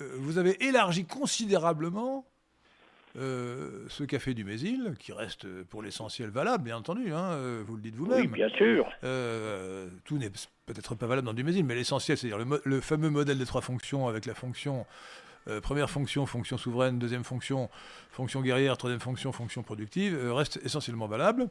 euh, 0.00 0.16
vous 0.18 0.38
avez 0.38 0.62
élargi 0.64 1.06
considérabablement 3.16 3.88
ce 3.88 4.04
qu'a 4.04 4.18
fait 4.18 4.34
du 4.34 4.44
Mésil, 4.44 4.94
qui 4.98 5.12
reste 5.12 5.46
pour 5.64 5.82
l'essentiel 5.82 6.30
valable, 6.30 6.64
bien 6.64 6.76
entendu, 6.76 7.12
hein, 7.12 7.38
vous 7.66 7.76
le 7.76 7.82
dites 7.82 7.94
vous-même. 7.94 8.20
Oui, 8.20 8.26
bien 8.26 8.48
sûr. 8.50 8.86
tout 10.04 10.18
n'est 10.18 10.30
peut-être 10.66 10.94
pas 10.94 11.06
valable 11.06 11.26
dans 11.26 11.34
du 11.34 11.44
Mésil, 11.44 11.64
mais 11.64 11.74
l'essentiel, 11.74 12.18
c'est-à-dire 12.18 12.38
le, 12.38 12.60
le, 12.64 12.80
fameux 12.80 13.10
modèle 13.10 13.38
des 13.38 13.46
trois 13.46 13.62
fonctions 13.62 14.08
avec 14.08 14.26
la 14.26 14.34
fonction 14.34 14.84
euh, 15.48 15.60
première 15.60 15.88
fonction, 15.88 16.26
fonction 16.26 16.58
souveraine, 16.58 16.98
deuxième 16.98 17.22
fonction, 17.22 17.70
fonction 18.10 18.40
guerrière, 18.42 18.76
troisième 18.76 19.00
fonction, 19.00 19.30
fonction 19.30 19.62
productive, 19.62 20.16
euh, 20.16 20.34
reste 20.34 20.58
essentiellement 20.64 21.06
valable. 21.06 21.46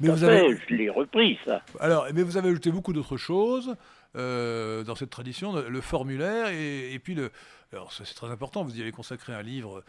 mais 0.00 0.08
vous 0.08 0.24
avez... 0.24 0.56
je 0.68 0.74
l'ai 0.74 0.90
repris 0.90 1.38
ça. 1.44 1.62
Alors, 1.78 2.06
mais 2.12 2.22
vous 2.24 2.36
avez 2.36 2.48
ajouté 2.48 2.72
beaucoup 2.72 2.92
d'autres 2.92 3.16
choses 3.16 3.76
euh, 4.16 4.82
dans 4.82 4.96
cette 4.96 5.10
tradition, 5.10 5.54
le 5.54 5.80
formulaire 5.80 6.48
et, 6.48 6.98
puis 7.02 7.14
le. 7.14 7.30
Alors 7.72 7.92
ça 7.92 8.04
c'est 8.04 8.14
très 8.14 8.30
important. 8.30 8.64
Vous 8.64 8.76
y 8.76 8.82
avez 8.82 8.92
consacré 8.92 9.32
un 9.32 9.42
livre 9.42 9.84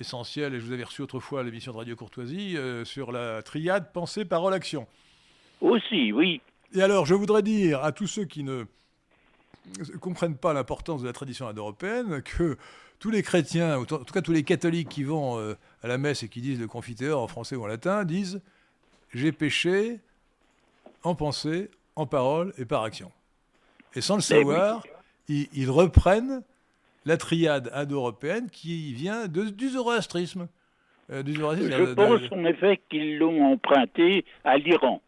essentiel 0.00 0.54
et 0.54 0.60
je 0.60 0.64
vous 0.64 0.72
avais 0.72 0.84
reçu 0.84 1.02
autrefois 1.02 1.40
à 1.40 1.42
l'émission 1.42 1.72
de 1.72 1.76
Radio 1.76 1.96
Courtoisie 1.96 2.56
sur 2.84 3.12
la 3.12 3.42
triade 3.42 3.92
pensée, 3.92 4.24
parole, 4.24 4.54
action. 4.54 4.86
Aussi, 5.60 6.12
oui. 6.12 6.40
Et 6.74 6.82
alors, 6.82 7.06
je 7.06 7.14
voudrais 7.14 7.42
dire 7.42 7.84
à 7.84 7.92
tous 7.92 8.06
ceux 8.06 8.24
qui 8.24 8.42
ne 8.42 8.64
ne 9.78 9.96
comprennent 9.98 10.36
pas 10.36 10.52
l'importance 10.52 11.02
de 11.02 11.06
la 11.06 11.12
tradition 11.12 11.48
indo-européenne, 11.48 12.22
que 12.22 12.56
tous 12.98 13.10
les 13.10 13.22
chrétiens, 13.22 13.78
en 13.78 13.84
tout 13.84 14.12
cas 14.12 14.22
tous 14.22 14.32
les 14.32 14.42
catholiques 14.42 14.88
qui 14.88 15.04
vont 15.04 15.38
euh, 15.38 15.54
à 15.82 15.88
la 15.88 15.98
messe 15.98 16.22
et 16.22 16.28
qui 16.28 16.40
disent 16.40 16.60
le 16.60 16.66
confiteor 16.66 17.22
en 17.22 17.28
français 17.28 17.56
ou 17.56 17.64
en 17.64 17.66
latin, 17.66 18.04
disent 18.04 18.40
j'ai 19.12 19.32
péché 19.32 20.00
en 21.02 21.14
pensée, 21.14 21.70
en 21.96 22.06
parole 22.06 22.52
et 22.58 22.64
par 22.64 22.84
action. 22.84 23.10
Et 23.94 24.00
sans 24.00 24.16
le 24.16 24.22
savoir, 24.22 24.84
ils, 25.28 25.70
reprennent 25.70 26.42
la 27.04 27.16
triade 27.16 27.70
indo-européenne 27.72 28.48
qui 28.50 28.92
vient 28.92 29.26
du 29.28 29.68
zoroastrisme. 29.68 30.48
Euh, 31.10 31.22
Je 31.26 31.94
pense 31.94 32.20
en 32.30 32.44
effet 32.44 32.80
qu'ils 32.88 33.18
l'ont 33.18 33.52
emprunté 33.52 34.24
à 34.44 34.58
l'Iran. 34.58 35.02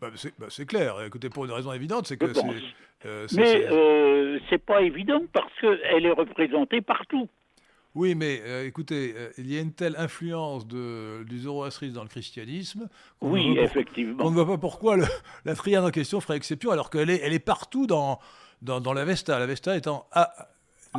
Bah, 0.00 0.10
bah, 0.38 0.46
c'est 0.48 0.66
clair. 0.66 0.96
Écoutez, 1.06 1.28
pour 1.28 1.44
une 1.44 1.52
raison 1.52 1.72
évidente, 1.72 2.06
c'est 2.06 2.16
que 2.16 2.26
euh, 3.06 3.26
mais 3.36 3.66
euh, 3.70 4.38
c'est 4.48 4.64
pas 4.64 4.80
évident 4.80 5.20
parce 5.32 5.52
qu'elle 5.60 6.06
est 6.06 6.10
représentée 6.10 6.80
partout. 6.80 7.28
Oui, 7.94 8.14
mais 8.14 8.40
euh, 8.44 8.66
écoutez, 8.66 9.14
il 9.38 9.52
y 9.52 9.58
a 9.58 9.60
une 9.60 9.72
telle 9.72 9.94
influence 9.98 10.66
de, 10.66 11.22
du 11.24 11.40
zoroastrisme 11.40 11.94
dans 11.94 12.02
le 12.02 12.08
christianisme. 12.08 12.88
Oui, 13.20 13.56
effectivement. 13.58 14.24
On 14.24 14.30
ne 14.30 14.34
voit 14.34 14.46
pas 14.46 14.58
pourquoi 14.58 14.96
la 15.44 15.54
triade 15.54 15.84
en 15.84 15.90
question 15.90 16.20
ferait 16.20 16.36
exception, 16.36 16.70
alors 16.70 16.90
qu'elle 16.90 17.10
est, 17.10 17.20
elle 17.22 17.34
est 17.34 17.38
partout 17.38 17.86
dans, 17.86 18.18
dans, 18.62 18.80
dans 18.80 18.94
l'Avesta. 18.94 19.38
L'Avesta 19.38 19.76
étant 19.76 20.08
à, 20.10 20.48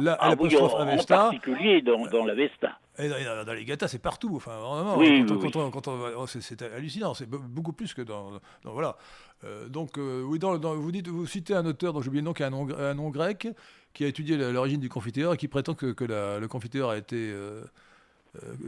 la, 0.01 0.17
ah, 0.19 0.35
oui, 0.39 0.55
en, 0.57 0.67
Avesta. 0.77 1.27
En 1.27 1.31
particulier 1.31 1.81
dans, 1.81 2.05
dans 2.07 2.25
l'Avesta. 2.25 2.79
Et 2.97 3.09
dans, 3.09 3.53
les 3.53 3.65
gathas, 3.65 3.89
c'est 3.89 4.01
partout. 4.01 4.33
Enfin, 4.35 4.57
vraiment, 4.57 5.71
quand, 5.71 5.87
on, 5.87 6.27
c'est 6.27 6.61
hallucinant. 6.61 7.13
C'est 7.13 7.29
beaucoup 7.29 7.73
plus 7.73 7.93
que 7.93 8.01
dans. 8.01 8.39
voilà. 8.63 8.97
Euh, 9.43 9.67
donc, 9.67 9.97
euh, 9.97 10.23
oui, 10.23 10.39
dans, 10.39 10.57
vous, 10.57 10.91
dites, 10.91 11.07
vous 11.07 11.27
citez 11.27 11.53
un 11.53 11.65
auteur 11.65 11.93
dont 11.93 12.01
j'oublie 12.01 12.19
le 12.19 12.25
nom, 12.25 12.33
qui 12.33 12.43
a 12.43 12.47
un 12.47 12.51
nom, 12.51 12.67
un 12.77 12.93
nom, 12.93 13.09
grec, 13.09 13.47
qui 13.93 14.05
a 14.05 14.07
étudié 14.07 14.37
l'origine 14.37 14.79
du 14.79 14.89
confiteur 14.89 15.33
et 15.33 15.37
qui 15.37 15.47
prétend 15.47 15.73
que, 15.73 15.91
que 15.91 16.05
le 16.05 16.47
confiteur 16.47 16.89
a 16.89 16.97
été 16.97 17.31
euh, 17.31 17.63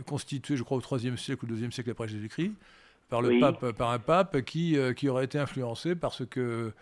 constitué, 0.05 0.57
je 0.57 0.63
crois, 0.63 0.77
au 0.77 0.97
IIIe 0.97 1.17
siècle 1.17 1.45
ou 1.45 1.55
IIe 1.55 1.71
siècle 1.71 1.91
après 1.91 2.07
Jésus-Christ, 2.07 2.51
par, 3.09 3.21
le 3.21 3.39
pape, 3.39 3.71
par 3.71 3.91
un 3.91 3.99
pape 3.99 4.41
qui, 4.41 4.77
qui 4.97 5.07
aurait 5.07 5.25
été 5.25 5.39
influencé 5.39 5.95
parce 5.95 6.25
que 6.25 6.73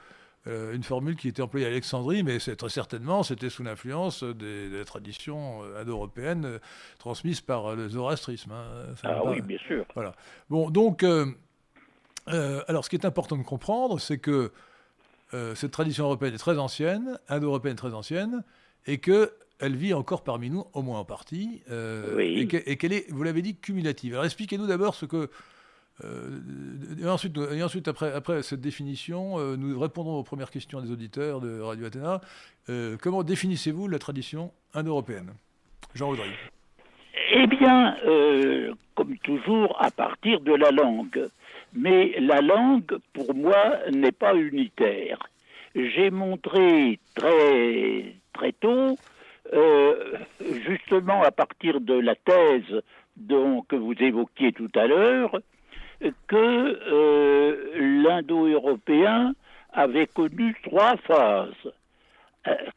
euh, 0.48 0.76
une 0.76 0.84
formule 0.84 1.16
qui 1.16 1.28
était 1.28 1.42
employée 1.42 1.66
à 1.66 1.70
Alexandrie, 1.70 2.22
mais 2.22 2.38
très 2.38 2.70
certainement, 2.70 3.24
c'était 3.24 3.50
sous 3.50 3.64
l'influence 3.64 4.24
des, 4.24 4.70
des, 4.70 4.86
traditions 4.86 5.64
euh, 5.64 5.82
indo-européennes 5.82 6.46
euh, 6.46 6.60
transmises 7.00 7.42
par 7.42 7.76
le 7.76 7.90
zoroastrisme. 7.90 8.52
Hein. 8.52 8.94
ah 9.04 9.26
oui, 9.26 9.42
bien 9.42 9.58
sûr. 9.58 9.86
Voilà. 9.96 10.14
Bon, 10.52 10.70
donc, 10.70 11.04
alors 12.28 12.86
ce 12.86 12.90
qui 12.90 12.96
est 12.96 13.06
important 13.06 13.38
de 13.38 13.44
comprendre, 13.44 14.00
c'est 14.00 14.20
que 14.20 14.52
cette 15.56 15.72
tradition 15.72 16.06
européenne 16.06 16.36
est 16.36 16.38
très 16.38 16.60
ancienne, 16.60 17.20
indo-européenne 17.28 17.76
très 17.76 17.94
ancienne, 17.94 18.44
et 18.86 19.00
que 19.00 19.34
elle 19.60 19.76
vit 19.76 19.94
encore 19.94 20.24
parmi 20.24 20.50
nous, 20.50 20.66
au 20.74 20.82
moins 20.82 21.00
en 21.00 21.06
partie, 21.06 21.64
et 22.20 22.48
qu'elle 22.48 22.94
est, 22.94 23.12
vous 23.12 23.24
l'avez 23.24 23.42
dit, 23.42 23.56
cumulative. 23.56 24.14
Alors 24.14 24.26
expliquez-nous 24.26 24.68
d'abord 24.68 24.94
ce 24.94 25.06
que 25.06 25.30
euh, 26.04 26.40
et 27.02 27.08
ensuite, 27.08 27.38
et 27.38 27.64
ensuite 27.64 27.88
après, 27.88 28.44
cette 28.44 28.62
définition, 28.62 29.40
euh, 29.40 29.56
nous 29.56 29.80
répondrons 29.80 30.20
aux 30.20 30.24
premières 30.24 30.52
questions 30.52 30.82
des 30.82 30.92
auditeurs 30.92 31.40
de 31.40 31.62
Radio 31.62 31.86
Athéna. 31.86 32.22
Euh, 32.70 32.98
comment 33.02 33.24
définissez-vous 33.24 33.88
la 33.88 34.00
tradition 34.00 34.52
indo-européenne? 34.74 35.34
Jean 35.94 36.10
Audry. 36.10 36.30
Eh 37.32 37.48
bien, 37.48 37.96
comme 38.96 39.18
toujours, 39.20 39.82
à 39.82 39.90
partir 39.90 40.42
de 40.42 40.54
la 40.54 40.72
langue. 40.72 41.30
Mais 41.74 42.16
la 42.20 42.42
langue, 42.42 42.98
pour 43.14 43.34
moi, 43.34 43.78
n'est 43.92 44.12
pas 44.12 44.36
unitaire. 44.36 45.20
J'ai 45.76 46.10
montré 46.12 47.00
très, 47.16 48.16
très 48.34 48.52
tôt, 48.54 48.98
justement 50.68 51.24
à 51.24 51.32
partir 51.32 51.80
de 51.80 51.94
la 51.94 52.16
thèse 52.16 52.82
que 53.28 53.76
vous 53.76 53.94
évoquiez 54.00 54.52
tout 54.52 54.72
à 54.76 54.88
l'heure, 54.88 55.40
que 56.28 57.78
l'indo-européen 58.04 59.34
avait 59.74 60.08
connu 60.08 60.56
trois 60.64 60.96
phases. 60.98 61.72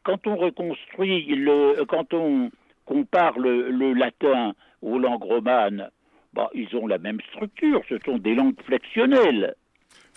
Quand 0.05 0.27
on 0.27 0.37
reconstruit 0.37 1.27
le, 1.27 1.85
quand 1.85 2.13
on 2.15 2.51
compare 2.87 3.39
le, 3.39 3.93
latin 3.93 4.53
aux 4.83 4.99
langues 4.99 5.25
romanes, 5.25 5.91
bah, 6.33 6.49
ils 6.55 6.75
ont 6.77 6.87
la 6.87 6.99
même 6.99 7.19
structure, 7.33 7.83
ce 7.89 7.97
sont 8.05 8.19
des 8.19 8.35
langues 8.35 8.61
flexionnelles. 8.65 9.55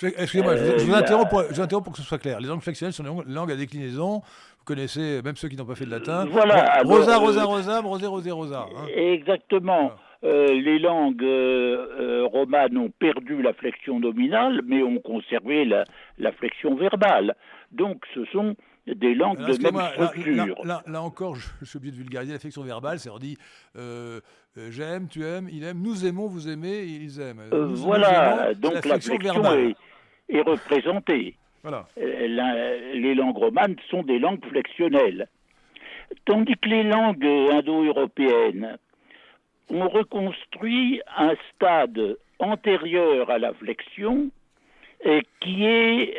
Excusez-moi, 0.03 0.55
je, 0.55 0.83
vous 0.85 0.95
interromps 0.95 1.29
pour, 1.29 1.83
pour, 1.83 1.93
que 1.93 1.99
ce 1.99 2.03
soit 2.03 2.17
clair. 2.17 2.39
Les 2.39 2.47
langues 2.47 2.61
flexionnelles 2.61 2.93
sont 2.93 3.03
des 3.03 3.33
langues 3.33 3.51
à 3.51 3.55
déclinaison. 3.55 4.21
Vous 4.57 4.65
connaissez, 4.65 5.21
même 5.23 5.35
ceux 5.35 5.47
qui 5.47 5.55
n'ont 5.55 5.65
pas 5.65 5.75
fait 5.75 5.85
de 5.85 5.91
latin. 5.91 6.25
Voilà. 6.25 6.81
rosa, 6.83 7.17
rosa, 7.17 7.43
rosa, 7.43 7.81
rosé, 7.81 8.07
rosé, 8.07 8.31
rosa. 8.31 8.65
Hein. 8.75 8.85
Exactement. 8.95 9.91
Euh, 10.23 10.53
les 10.53 10.77
langues 10.77 11.23
euh, 11.23 11.87
euh, 11.99 12.25
romanes 12.27 12.77
ont 12.77 12.91
perdu 12.91 13.41
la 13.41 13.53
flexion 13.53 13.99
nominale, 13.99 14.61
mais 14.65 14.83
ont 14.83 14.99
conservé 14.99 15.65
la, 15.65 15.85
la 16.19 16.31
flexion 16.31 16.75
verbale. 16.75 17.35
Donc, 17.71 18.03
ce 18.13 18.23
sont 18.25 18.55
des 18.85 19.15
langues 19.15 19.39
de 19.39 19.63
même 19.63 20.09
structure. 20.09 20.55
Là, 20.63 21.01
encore, 21.01 21.35
je, 21.35 21.65
suis 21.65 21.77
obligé 21.77 21.93
de 21.93 21.97
vulgariser 21.97 22.33
l'affection 22.33 22.61
verbale, 22.63 22.99
c'est-à-dire 22.99 23.19
dit 23.19 23.37
euh, 23.77 24.19
j'aime, 24.69 25.07
tu 25.07 25.23
aimes, 25.23 25.47
il 25.51 25.63
aime, 25.63 25.81
nous 25.81 26.05
aimons, 26.05 26.27
vous 26.27 26.49
aimez, 26.49 26.83
ils 26.83 27.19
aiment. 27.19 27.41
Euh, 27.53 27.65
voilà, 27.67 28.53
donc 28.53 28.85
la 28.85 28.99
flexion 28.99 29.53
est, 29.55 29.75
est, 30.29 30.41
représentée. 30.41 31.35
Voilà. 31.63 31.87
les 31.95 33.15
langues 33.15 33.37
romanes 33.37 33.75
sont 33.89 34.03
des 34.03 34.19
langues 34.19 34.43
flexionnelles. 34.49 35.27
Tandis 36.25 36.55
que 36.61 36.69
les 36.69 36.83
langues 36.83 37.25
indo-européennes 37.25 38.77
ont 39.71 39.89
reconstruit 39.89 41.01
un 41.17 41.33
stade 41.53 42.17
antérieur 42.39 43.29
à 43.29 43.39
la 43.39 43.53
flexion 43.53 44.29
et 45.03 45.21
qui 45.39 45.65
est 45.65 46.15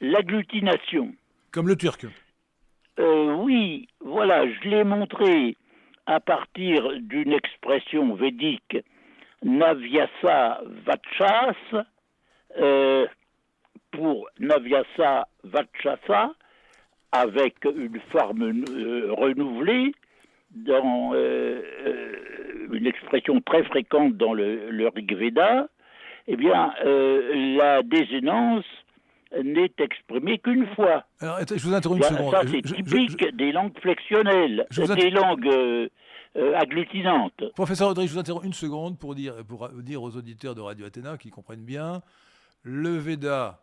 l'agglutination. 0.00 1.12
Comme 1.50 1.68
le 1.68 1.76
turc. 1.76 2.06
Euh, 2.98 3.34
oui, 3.34 3.88
voilà, 4.00 4.44
je 4.50 4.68
l'ai 4.68 4.84
montré 4.84 5.56
à 6.06 6.20
partir 6.20 6.82
d'une 7.00 7.32
expression 7.32 8.14
védique, 8.14 8.78
Navyasa 9.42 10.62
Vachas, 10.84 11.84
euh, 12.58 13.06
pour 13.92 14.28
Navyasa 14.40 15.28
Vachasa, 15.44 16.32
avec 17.12 17.64
une 17.64 18.00
forme 18.10 18.64
euh, 18.68 19.12
renouvelée, 19.12 19.92
dans 20.50 21.12
une 22.72 22.86
expression 22.86 23.40
très 23.40 23.64
fréquente 23.64 24.16
dans 24.16 24.34
le, 24.34 24.70
le 24.70 24.88
Rig 24.88 25.14
Veda, 25.16 25.68
eh 26.26 26.36
bien, 26.36 26.72
la 26.84 27.82
désénence 27.82 28.64
n'est 29.42 29.72
exprimé 29.78 30.38
qu'une 30.38 30.66
fois. 30.74 31.04
Alors, 31.20 31.38
je 31.40 31.62
vous 31.66 31.74
interromps 31.74 31.98
une 32.08 32.16
seconde. 32.16 32.30
Ça, 32.30 32.42
c'est 32.46 32.62
typique 32.62 33.36
des 33.36 33.52
langues 33.52 33.78
flexionnelles, 33.80 34.66
des 34.70 35.10
langues 35.10 35.48
euh, 35.48 35.88
euh, 36.36 36.56
agglutinantes. 36.56 37.44
Professeur 37.54 37.90
Audrey, 37.90 38.06
je 38.06 38.12
vous 38.12 38.18
interromps 38.18 38.46
une 38.46 38.52
seconde 38.52 38.98
pour 38.98 39.14
dire, 39.14 39.34
pour 39.46 39.68
dire 39.68 40.02
aux 40.02 40.16
auditeurs 40.16 40.54
de 40.54 40.60
Radio 40.60 40.86
Athéna 40.86 41.18
qui 41.18 41.30
comprennent 41.30 41.64
bien, 41.64 42.00
le 42.62 42.96
Veda 42.96 43.60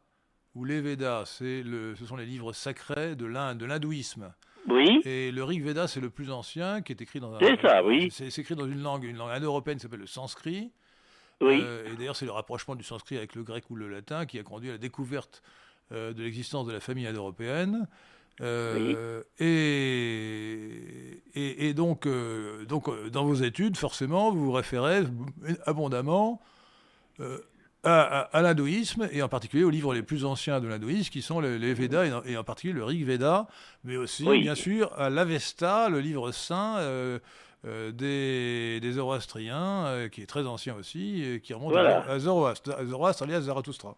ou 0.53 0.65
les 0.65 0.81
Védas, 0.81 1.39
le, 1.41 1.95
ce 1.95 2.05
sont 2.05 2.15
les 2.15 2.25
livres 2.25 2.53
sacrés 2.53 3.15
de 3.15 3.25
l'hindouisme. 3.25 4.33
Oui. 4.67 5.01
Et 5.05 5.31
le 5.31 5.43
Rig 5.43 5.63
Veda, 5.63 5.87
c'est 5.87 5.99
le 5.99 6.09
plus 6.09 6.31
ancien, 6.31 6.81
qui 6.81 6.91
est 6.91 7.01
écrit 7.01 7.19
dans 7.19 7.33
un. 7.33 7.39
C'est 7.39 7.61
ça, 7.61 7.83
oui. 7.83 8.09
C'est 8.11 8.37
écrit 8.37 8.55
dans 8.55 8.65
une 8.65 8.81
langue, 8.81 9.03
une 9.03 9.17
langue 9.17 9.31
indo-européenne 9.31 9.77
qui 9.77 9.83
s'appelle 9.83 9.99
le 9.99 10.07
sanskrit. 10.07 10.71
Euh, 11.41 11.91
et 11.91 11.95
d'ailleurs, 11.97 12.15
c'est 12.15 12.25
le 12.25 12.31
rapprochement 12.31 12.75
du 12.75 12.83
sanskrit 12.83 13.17
avec 13.17 13.35
le 13.35 13.43
grec 13.43 13.69
ou 13.69 13.75
le 13.75 13.89
latin 13.89 14.25
qui 14.25 14.39
a 14.39 14.43
conduit 14.43 14.69
à 14.69 14.73
la 14.73 14.77
découverte 14.77 15.41
euh, 15.91 16.13
de 16.13 16.23
l'existence 16.23 16.65
de 16.65 16.71
la 16.71 16.79
famille 16.79 17.05
indo-européenne. 17.07 17.87
Euh, 18.41 19.23
et, 19.39 21.21
et, 21.35 21.73
donc, 21.73 22.07
donc, 22.67 22.89
dans 23.09 23.23
vos 23.23 23.35
études, 23.35 23.77
forcément, 23.77 24.31
vous 24.31 24.45
vous 24.45 24.51
référez 24.51 25.03
abondamment 25.65 26.41
à, 27.85 28.41
l'hindouisme, 28.41 29.07
et 29.11 29.21
en 29.21 29.29
particulier 29.29 29.63
aux 29.63 29.69
livres 29.69 29.93
les 29.93 30.03
plus 30.03 30.25
anciens 30.25 30.59
de 30.59 30.67
l'hindouisme, 30.67 31.11
qui 31.11 31.21
sont 31.21 31.39
les, 31.39 31.73
Védas, 31.73 32.21
et 32.25 32.37
en, 32.37 32.43
particulier 32.43 32.73
le 32.73 32.83
Rig 32.83 33.05
Veda, 33.05 33.47
mais 33.83 33.97
aussi, 33.97 34.25
bien 34.39 34.55
sûr, 34.55 34.91
à 34.97 35.09
l'Avesta, 35.09 35.89
le 35.89 35.99
livre 35.99 36.31
saint 36.31 36.77
euh, 37.67 37.91
des, 37.91 38.79
des 38.79 38.91
Zoroastriens, 38.91 39.85
euh, 39.87 40.07
qui 40.07 40.21
est 40.21 40.27
très 40.27 40.45
ancien 40.45 40.75
aussi, 40.75 41.39
qui 41.43 41.51
remonte 41.53 41.75
à, 41.75 42.19
Zoroastre, 42.19 42.85
Zoroastre 42.85 43.23
alias 43.23 43.41
Zarathustra. 43.41 43.95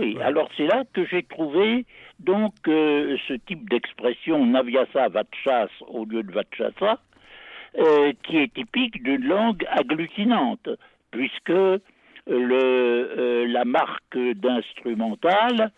Oui, 0.00 0.16
alors 0.20 0.48
c'est 0.56 0.66
là 0.66 0.82
que 0.92 1.06
j'ai 1.06 1.22
trouvé 1.22 1.86
donc 2.18 2.54
euh, 2.66 3.16
ce 3.28 3.34
type 3.34 3.70
d'expression 3.70 4.44
Navyasa 4.44 5.08
Vachas 5.08 5.68
au 5.86 6.06
lieu 6.06 6.24
de 6.24 6.32
Vachasa, 6.32 6.98
qui 8.24 8.38
est 8.38 8.52
typique 8.52 9.00
d'une 9.04 9.24
langue 9.24 9.64
agglutinante, 9.70 10.68
puisque 11.12 11.52
le, 12.28 13.46
la 13.46 13.64
marque 13.64 14.18
d'instrumental, 14.18 15.72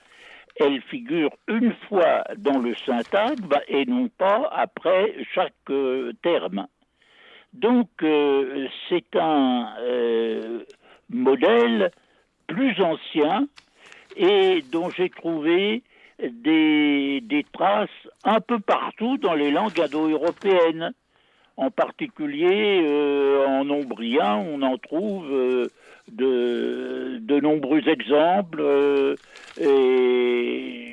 elle 0.56 0.80
figure 0.82 1.30
une 1.48 1.74
fois 1.88 2.24
dans 2.36 2.58
le 2.58 2.74
syntagme 2.74 3.54
et 3.68 3.86
non 3.86 4.08
pas 4.08 4.50
après 4.52 5.14
chaque 5.32 5.54
terme. 6.22 6.66
Donc 7.52 7.88
euh, 8.02 8.68
c'est 8.88 9.16
un 9.16 9.74
euh, 9.80 10.60
modèle 11.08 11.90
plus 12.46 12.80
ancien 12.80 13.48
et 14.16 14.62
dont 14.70 14.90
j'ai 14.90 15.10
trouvé 15.10 15.82
des, 16.22 17.46
traces 17.52 17.88
un 18.24 18.40
peu 18.40 18.60
partout 18.60 19.16
dans 19.18 19.34
les 19.34 19.50
langues 19.50 19.80
indo-européennes. 19.80 20.92
En 21.56 21.70
particulier 21.70 22.82
euh, 22.86 23.46
en 23.46 23.68
ombrien, 23.68 24.36
on 24.36 24.62
en 24.62 24.78
trouve 24.78 25.68
de, 26.12 27.18
de, 27.20 27.40
nombreux 27.40 27.86
exemples. 27.88 29.16
et 29.60 30.90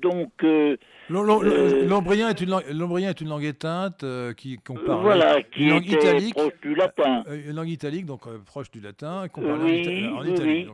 donc 0.00 0.32
euh, 0.44 0.76
l'ombrien 1.10 2.28
est, 2.28 2.40
une 2.40 2.50
langue, 2.50 3.02
est 3.02 3.20
une 3.20 3.28
langue 3.28 3.44
éteinte 3.44 4.04
euh, 4.04 4.32
qui 4.34 4.58
qu'on 4.58 4.74
parle. 4.74 5.02
Voilà, 5.02 5.42
qui 5.42 5.64
une 5.64 5.70
langue 5.70 5.86
italique, 5.86 6.34
proche 6.34 6.60
du 6.60 6.74
latin. 6.74 7.24
Euh, 7.28 7.48
une 7.48 7.56
langue 7.56 7.68
italique, 7.68 8.06
donc 8.06 8.22
proche 8.44 8.70
du 8.70 8.80
latin, 8.80 9.28
qu'on 9.28 9.42
parle 9.42 9.62
en, 9.62 10.24
Italie. 10.24 10.68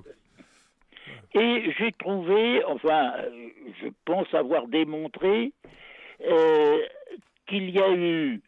Et 1.36 1.72
j'ai 1.78 1.92
trouvé, 1.92 2.64
enfin, 2.66 3.12
je 3.82 3.88
pense 4.04 4.32
avoir 4.34 4.68
démontré 4.68 5.52
qu'il 7.46 7.70
y 7.70 7.80
a 7.80 7.92
eu 7.92 8.40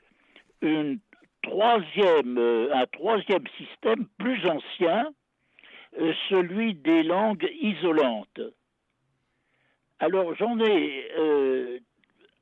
une 0.63 0.99
troisième, 1.43 2.39
un 2.73 2.87
troisième 2.93 3.45
système 3.59 4.07
plus 4.19 4.41
ancien, 4.47 5.09
celui 6.29 6.75
des 6.75 7.03
langues 7.03 7.49
isolantes. 7.61 8.41
Alors 9.99 10.35
j'en 10.37 10.59
ai 10.61 11.09
euh, 11.19 11.79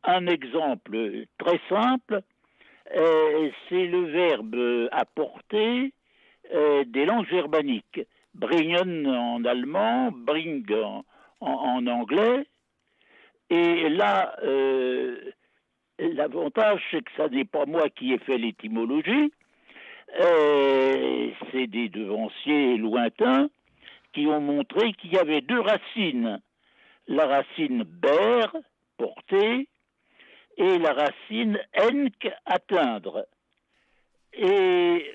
un 0.03 0.27
exemple 0.27 1.25
très 1.39 1.61
simple, 1.69 2.23
euh, 2.95 3.51
c'est 3.69 3.87
le 3.87 4.07
verbe 4.07 4.89
apporter 4.93 5.93
euh, 6.53 6.85
des 6.85 7.05
langues 7.05 7.29
germaniques. 7.29 8.01
Bringen 8.35 9.07
en 9.07 9.45
allemand, 9.45 10.11
bring 10.11 10.67
en, 11.41 11.87
anglais. 11.87 12.45
Et 13.49 13.89
là, 13.91 14.35
l'avantage, 15.99 16.83
c'est 16.91 17.05
que 17.05 17.13
ça 17.17 17.29
n'est 17.29 17.45
pas 17.45 17.65
moi 17.65 17.89
qui 17.91 18.13
ai 18.13 18.19
fait 18.19 18.39
l'étymologie, 18.39 19.33
c'est 20.21 21.67
des 21.67 21.89
devanciers 21.89 22.77
lointains 22.77 23.49
qui 24.13 24.27
ont 24.27 24.41
montré 24.41 24.93
qu'il 24.95 25.13
y 25.13 25.19
avait 25.19 25.41
deux 25.41 25.61
racines 25.61 26.41
la 27.09 27.27
racine 27.27 27.85
ber, 27.85 28.57
porter, 28.97 29.69
et 30.57 30.79
la 30.79 30.93
racine 30.93 31.59
enk, 31.77 32.31
atteindre. 32.47 33.27
Et 34.33 35.11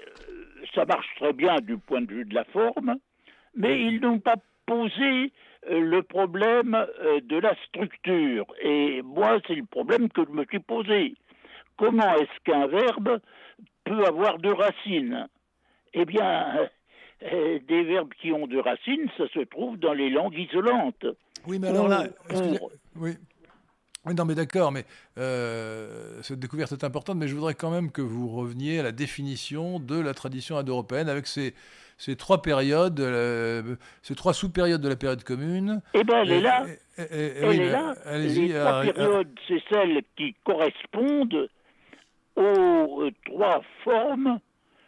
ça 0.75 0.85
marche 0.85 1.07
très 1.15 1.33
bien 1.33 1.55
du 1.61 1.77
point 1.77 2.01
de 2.01 2.13
vue 2.13 2.25
de 2.25 2.35
la 2.35 2.43
forme, 2.45 2.97
mais 3.55 3.81
ils 3.81 3.99
n'ont 4.01 4.19
pas 4.19 4.35
posé 4.65 5.33
euh, 5.69 5.79
le 5.79 6.03
problème 6.03 6.75
euh, 6.75 7.19
de 7.21 7.37
la 7.37 7.55
structure. 7.67 8.45
Et 8.61 9.01
moi, 9.01 9.39
c'est 9.47 9.55
le 9.55 9.65
problème 9.65 10.09
que 10.09 10.23
je 10.25 10.31
me 10.31 10.45
suis 10.45 10.59
posé. 10.59 11.15
Comment 11.77 12.15
est-ce 12.15 12.39
qu'un 12.43 12.67
verbe 12.67 13.19
peut 13.89 14.05
avoir 14.05 14.37
deux 14.37 14.53
racines 14.53 15.27
Eh 15.93 16.05
bien, 16.05 16.69
euh, 17.23 17.59
des 17.67 17.83
verbes 17.83 18.13
qui 18.21 18.31
ont 18.31 18.45
deux 18.47 18.61
racines, 18.61 19.09
ça 19.17 19.27
se 19.33 19.39
trouve 19.39 19.77
dans 19.77 19.93
les 19.93 20.09
langues 20.09 20.37
isolantes. 20.37 21.05
Oui, 21.47 21.57
mais 21.59 21.69
alors 21.69 21.87
là, 21.87 22.03
oui. 22.95 23.13
Oui, 24.05 24.15
non, 24.15 24.23
mais 24.23 24.35
d'accord, 24.35 24.71
mais 24.71 24.85
cette 26.21 26.39
découverte 26.39 26.71
est 26.71 26.83
importante, 26.85 27.17
mais 27.17 27.27
je 27.27 27.35
voudrais 27.35 27.53
quand 27.55 27.69
même 27.69 27.91
que 27.91 28.01
vous 28.01 28.29
reveniez 28.29 28.79
à 28.79 28.83
la 28.83 28.91
définition 28.93 29.79
de 29.79 29.99
la 29.99 30.13
tradition 30.13 30.57
indo-européenne 30.57 31.09
avec 31.09 31.27
ces, 31.27 31.53
ces 31.97 32.15
trois 32.15 32.41
périodes, 32.41 32.99
ces 34.01 34.15
trois 34.15 34.33
sous-périodes 34.33 34.81
de 34.81 34.87
la 34.87 34.95
période 34.95 35.23
commune. 35.23 35.81
Eh 35.93 36.03
bien, 36.05 36.21
elle 36.21 36.31
est 36.31 36.41
là. 36.41 36.65
elle 36.97 37.59
est 37.59 37.71
là. 37.71 37.95
Les 38.17 38.49
trois 38.53 38.93
périodes, 38.93 39.39
c'est 39.47 39.61
celles 39.69 40.01
qui 40.15 40.33
correspondent 40.45 41.49
aux 42.39 43.09
trois 43.25 43.61
formes 43.83 44.39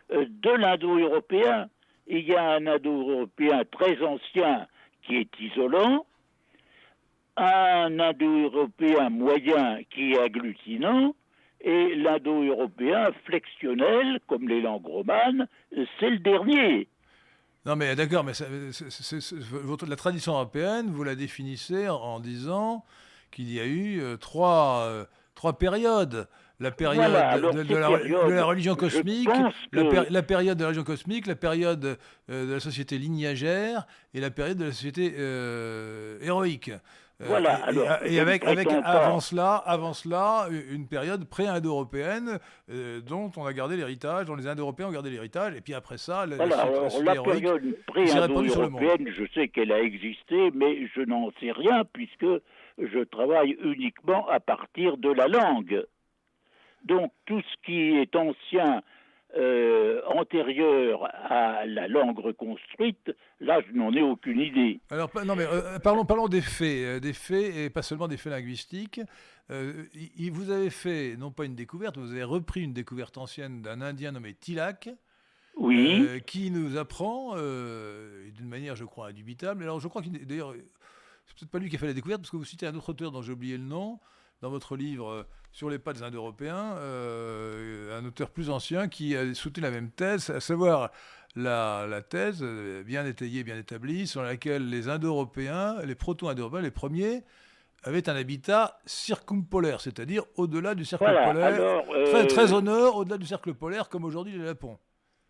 de 0.09 0.49
l'indo-européen. 0.49 1.69
Il 2.07 2.27
y 2.27 2.35
a 2.35 2.53
un 2.53 2.65
indo-européen 2.67 3.63
très 3.71 4.01
ancien 4.01 4.67
qui 5.03 5.17
est 5.17 5.39
isolant, 5.39 6.05
un 7.37 7.99
indo-européen 7.99 9.09
moyen 9.09 9.79
qui 9.89 10.13
est 10.13 10.19
agglutinant, 10.19 11.15
et 11.61 11.95
l'indo-européen 11.95 13.11
flexionnel, 13.25 14.19
comme 14.27 14.47
les 14.47 14.61
langues 14.61 14.87
romanes, 14.87 15.47
c'est 15.99 16.09
le 16.09 16.19
dernier. 16.19 16.87
Non, 17.65 17.75
mais 17.75 17.95
d'accord, 17.95 18.23
mais 18.23 18.31
la 19.87 19.95
tradition 19.95 20.33
européenne, 20.33 20.87
vous 20.89 21.03
la 21.03 21.15
définissez 21.15 21.87
en, 21.87 22.19
disant 22.19 22.83
qu'il 23.29 23.51
y 23.53 23.59
a 23.59 23.65
eu 23.65 24.01
euh, 24.01 24.17
trois, 24.17 24.87
euh, 24.87 25.05
trois 25.35 25.53
périodes 25.53 26.27
la 26.61 26.71
période, 26.71 27.11
de, 27.67 27.75
la, 27.75 28.45
religion 28.45 28.75
cosmique, 28.75 29.29
la, 29.71 30.21
période 30.21 30.57
de 30.57 30.61
la 30.61 30.67
religion 30.67 30.83
cosmique, 30.83 31.25
la 31.25 31.35
période 31.35 31.97
euh, 32.29 32.47
de 32.47 32.53
la 32.53 32.59
société 32.59 32.99
lignagère 32.99 33.87
et 34.13 34.21
la 34.21 34.29
période 34.29 34.59
de 34.59 34.65
la 34.65 34.71
société 34.71 35.13
euh, 35.17 36.19
héroïque. 36.21 36.69
Euh, 36.69 37.25
voilà. 37.27 37.59
et, 38.05 38.19
avec, 38.19 38.45
avec 38.45 38.67
avant 38.83 39.19
cela, 39.19 39.55
avant 39.55 39.93
cela, 39.93 40.47
une 40.71 40.87
période 40.87 41.25
pré-indo-européenne 41.25 42.39
dont 43.07 43.31
on 43.37 43.45
a 43.45 43.53
gardé 43.53 43.75
l'héritage, 43.75 44.25
dont 44.25 44.35
les 44.35 44.47
Indo-Européens 44.47 44.87
ont 44.87 44.91
gardé 44.91 45.09
l'héritage, 45.09 45.55
et 45.55 45.61
puis 45.61 45.73
après 45.75 45.97
ça, 45.97 46.25
la, 46.25 46.35
voilà, 46.37 46.65
la 47.03 47.21
période 47.21 47.75
pré-indo-européenne, 47.87 49.07
je 49.15 49.23
sais 49.33 49.47
qu'elle 49.49 49.71
a 49.71 49.81
existé, 49.81 50.51
mais 50.53 50.87
je 50.95 51.01
n'en 51.01 51.31
sais 51.39 51.51
rien 51.51 51.83
puisque 51.91 52.25
je 52.77 53.03
travaille 53.03 53.55
uniquement 53.63 54.27
à 54.29 54.39
partir 54.39 54.97
de 54.97 55.11
la 55.11 55.27
langue. 55.27 55.85
Donc 56.85 57.11
tout 57.25 57.41
ce 57.41 57.65
qui 57.65 57.97
est 57.97 58.15
ancien, 58.15 58.81
euh, 59.37 60.01
antérieur 60.07 61.05
à 61.05 61.65
la 61.65 61.87
langue 61.87 62.19
reconstruite, 62.19 63.15
là 63.39 63.61
je 63.65 63.71
n'en 63.77 63.93
ai 63.93 64.01
aucune 64.01 64.41
idée. 64.41 64.81
Alors 64.89 65.09
non 65.25 65.37
mais 65.37 65.45
euh, 65.45 65.79
parlons, 65.79 66.03
parlons 66.03 66.27
des 66.27 66.41
faits, 66.41 66.83
euh, 66.83 66.99
des 66.99 67.13
faits 67.13 67.55
et 67.55 67.69
pas 67.69 67.81
seulement 67.81 68.09
des 68.09 68.17
faits 68.17 68.33
linguistiques. 68.33 68.99
vous 69.47 70.51
avez 70.51 70.69
fait 70.69 71.15
non 71.17 71.31
pas 71.31 71.45
une 71.45 71.55
découverte, 71.55 71.97
vous 71.97 72.11
avez 72.11 72.25
repris 72.25 72.61
une 72.61 72.73
découverte 72.73 73.17
ancienne 73.17 73.61
d'un 73.61 73.79
Indien 73.79 74.11
nommé 74.11 74.33
Tilak. 74.33 74.89
Oui. 75.55 76.07
qui 76.25 76.49
nous 76.49 76.77
apprend, 76.77 77.35
d'une 77.35 78.47
manière, 78.47 78.77
je 78.77 78.85
crois, 78.85 79.09
indubitable. 79.09 79.63
Alors, 79.63 79.81
je 79.81 79.89
crois 79.89 80.01
qu'il, 80.01 80.25
d'ailleurs, 80.25 80.53
c'est 81.25 81.37
peut-être 81.37 81.51
pas 81.51 81.59
lui 81.59 81.69
qui 81.69 81.75
a 81.75 81.79
fait 81.79 81.87
la 81.87 81.93
découverte, 81.93 82.21
parce 82.21 82.31
que 82.31 82.37
vous 82.37 82.45
citez 82.45 82.67
un 82.67 82.75
autre 82.75 82.89
auteur 82.89 83.11
dont 83.11 83.21
j'ai 83.21 83.33
oublié 83.33 83.57
le 83.57 83.65
nom, 83.65 83.99
dans 84.41 84.49
votre 84.49 84.75
livre, 84.75 85.25
sur 85.51 85.69
les 85.69 85.79
pas 85.79 85.93
des 85.93 86.03
Indo-Européens, 86.03 86.75
euh, 86.77 87.99
un 87.99 88.05
auteur 88.05 88.29
plus 88.29 88.49
ancien 88.49 88.87
qui 88.87 89.15
a 89.15 89.33
soutenu 89.33 89.63
la 89.63 89.71
même 89.71 89.91
thèse, 89.91 90.29
à 90.29 90.39
savoir 90.39 90.91
la, 91.35 92.01
thèse 92.09 92.41
euh, 92.41 92.83
bien 92.83 93.05
étayée, 93.05 93.43
bien 93.43 93.57
établie, 93.57 94.07
sur 94.07 94.21
laquelle 94.21 94.69
les 94.69 94.89
Indo-Européens, 94.89 95.75
les 95.85 95.95
proto-Indo-Européens, 95.95 96.61
les 96.61 96.71
premiers, 96.71 97.23
avaient 97.83 98.09
un 98.09 98.15
habitat 98.15 98.77
circumpolaire, 98.85 99.81
c'est-à-dire 99.81 100.23
au-delà 100.37 100.75
du 100.75 100.85
cercle 100.85 101.05
polaire, 101.05 101.83
très, 102.05 102.27
très, 102.27 102.53
au 102.53 102.61
nord, 102.61 102.97
au-delà 102.97 103.17
du 103.17 103.25
cercle 103.25 103.53
polaire, 103.53 103.89
comme 103.89 104.05
aujourd'hui 104.05 104.33
le 104.33 104.45
Japon. 104.45 104.77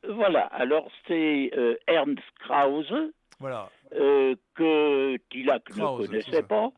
Voilà, 0.07 0.41
alors 0.47 0.89
c'est 1.07 1.51
euh, 1.55 1.75
Ernst 1.87 2.23
Krause, 2.39 2.93
voilà. 3.39 3.69
que 3.91 5.17
Tilak 5.29 5.75
ne 5.75 6.05
connaissait 6.05 6.43
pas, 6.43 6.71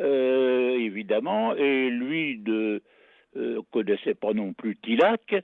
euh, 0.00 0.78
évidemment, 0.78 1.54
et 1.54 1.90
lui 1.90 2.40
ne 2.46 2.80
euh, 3.36 3.60
connaissait 3.72 4.14
pas 4.14 4.32
non 4.32 4.52
plus 4.52 4.76
Tilak. 4.76 5.34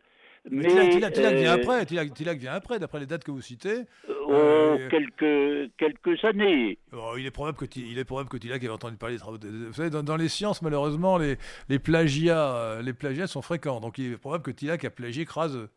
Mais, 0.50 0.68
Tilak, 0.90 1.14
vient 1.14 1.52
euh, 1.52 1.60
après, 1.60 1.84
Tilak, 1.84 2.38
vient 2.38 2.52
après, 2.52 2.78
d'après 2.78 3.00
les 3.00 3.06
dates 3.06 3.24
que 3.24 3.30
vous 3.30 3.42
citez. 3.42 3.82
Oh, 4.26 4.76
quelques, 4.88 5.70
quelques 5.76 6.24
années. 6.24 6.78
Oh, 6.92 7.14
il, 7.18 7.26
est 7.26 7.30
probable 7.30 7.58
que, 7.58 7.66
il 7.76 7.98
est 7.98 8.04
probable 8.04 8.30
que 8.30 8.38
Tilak 8.38 8.64
ait 8.64 8.68
entendu 8.70 8.96
parler 8.96 9.16
des 9.16 9.20
travaux. 9.20 9.36
vous 9.42 9.72
savez, 9.74 9.90
dans, 9.90 10.16
les 10.16 10.28
sciences, 10.28 10.62
malheureusement, 10.62 11.18
les, 11.18 11.36
les, 11.68 11.78
plagiats, 11.78 12.80
les 12.82 12.94
plagiats 12.94 13.26
sont 13.26 13.42
fréquents. 13.42 13.80
Donc 13.80 13.98
il 13.98 14.12
est 14.12 14.16
probable 14.16 14.44
que 14.44 14.50
Tilak 14.50 14.84
a 14.84 14.90
plagié 14.90 15.26
Kraseux. 15.26 15.68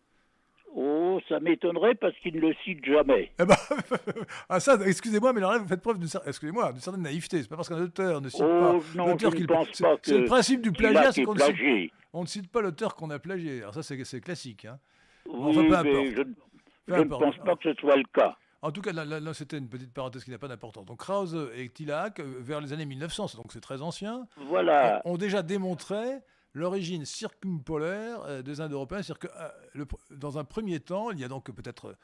Ça 1.27 1.39
m'étonnerait 1.39 1.95
parce 1.95 2.15
qu'il 2.17 2.35
ne 2.35 2.41
le 2.41 2.53
cite 2.63 2.83
jamais. 2.85 3.31
Eh 3.39 3.45
ben, 3.45 3.55
ah 4.49 4.59
ça, 4.59 4.77
excusez-moi, 4.85 5.33
mais 5.33 5.41
là, 5.41 5.57
vous 5.57 5.67
faites 5.67 5.81
preuve 5.81 5.99
d'une 5.99 6.09
excusez-moi, 6.25 6.73
certaine 6.77 7.03
naïveté. 7.03 7.41
C'est 7.41 7.49
pas 7.49 7.55
parce 7.55 7.69
qu'un 7.69 7.81
auteur 7.81 8.21
ne 8.21 8.29
cite 8.29 8.41
oh, 8.43 8.81
pas 8.95 9.05
l'auteur 9.05 9.33
qu'il 9.33 9.47
pense 9.47 9.69
pas 9.79 9.95
C'est 10.01 10.17
le 10.17 10.25
principe 10.25 10.61
du 10.61 10.71
plagiat, 10.71 11.11
c'est 11.11 11.23
qu'on 11.23 11.35
ne, 11.35 11.39
cite... 11.39 11.91
on 12.13 12.21
ne 12.21 12.27
cite 12.27 12.51
pas 12.51 12.61
l'auteur 12.61 12.95
qu'on 12.95 13.09
a 13.09 13.19
plagié. 13.19 13.61
Alors 13.61 13.73
ça, 13.73 13.83
c'est 13.83 14.21
classique. 14.21 14.65
Hein. 14.65 14.79
Oui, 15.27 15.55
mais 15.55 16.15
je, 16.15 16.93
ne 16.93 17.03
pense 17.03 17.37
pas 17.37 17.55
que 17.55 17.71
ce 17.71 17.79
soit 17.79 17.95
le 17.95 18.03
cas. 18.13 18.35
En 18.63 18.71
tout 18.71 18.81
cas, 18.81 18.91
là, 18.91 19.05
là, 19.05 19.33
c'était 19.33 19.57
une 19.57 19.69
petite 19.69 19.91
parenthèse 19.91 20.23
qui 20.23 20.29
n'a 20.29 20.37
pas 20.37 20.47
d'importance. 20.47 20.85
Donc 20.85 20.99
Krause 20.99 21.49
et 21.55 21.69
Tilak, 21.69 22.19
euh, 22.19 22.35
vers 22.39 22.61
les 22.61 22.73
années 22.73 22.85
1900, 22.85 23.37
donc 23.37 23.51
c'est 23.51 23.61
très 23.61 23.81
ancien, 23.81 24.27
voilà. 24.37 25.01
ont 25.05 25.17
déjà 25.17 25.41
démontré 25.41 26.19
l'origine 26.53 27.05
circumpolaire 27.05 28.21
euh, 28.27 28.41
des 28.41 28.61
Indo-Européens. 28.61 29.01
C'est-à-dire 29.01 29.29
que 29.29 29.79
euh, 29.79 29.85
dans 30.11 30.37
un 30.37 30.43
premier 30.43 30.79
temps, 30.79 31.11
il 31.11 31.19
y 31.19 31.23
a 31.23 31.27
donc 31.27 31.51
peut-être 31.51 31.95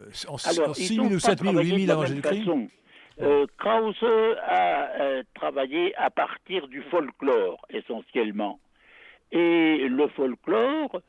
euh, 0.00 0.10
en, 0.28 0.38
6 0.38 0.94
000 0.96 1.06
ou 1.06 1.18
7 1.18 1.40
000 1.40 1.54
ou 1.54 1.60
8 1.60 1.86
000 1.86 1.90
avant 1.92 2.06
Jésus-Christ. 2.06 2.48
Krause 3.58 4.02
a 4.42 5.22
travaillé 5.34 5.94
à 5.94 6.10
partir 6.10 6.66
du 6.66 6.82
folklore 6.90 7.64
essentiellement. 7.70 8.58
Et 9.30 9.86
le 9.88 10.08
folklore 10.08 11.00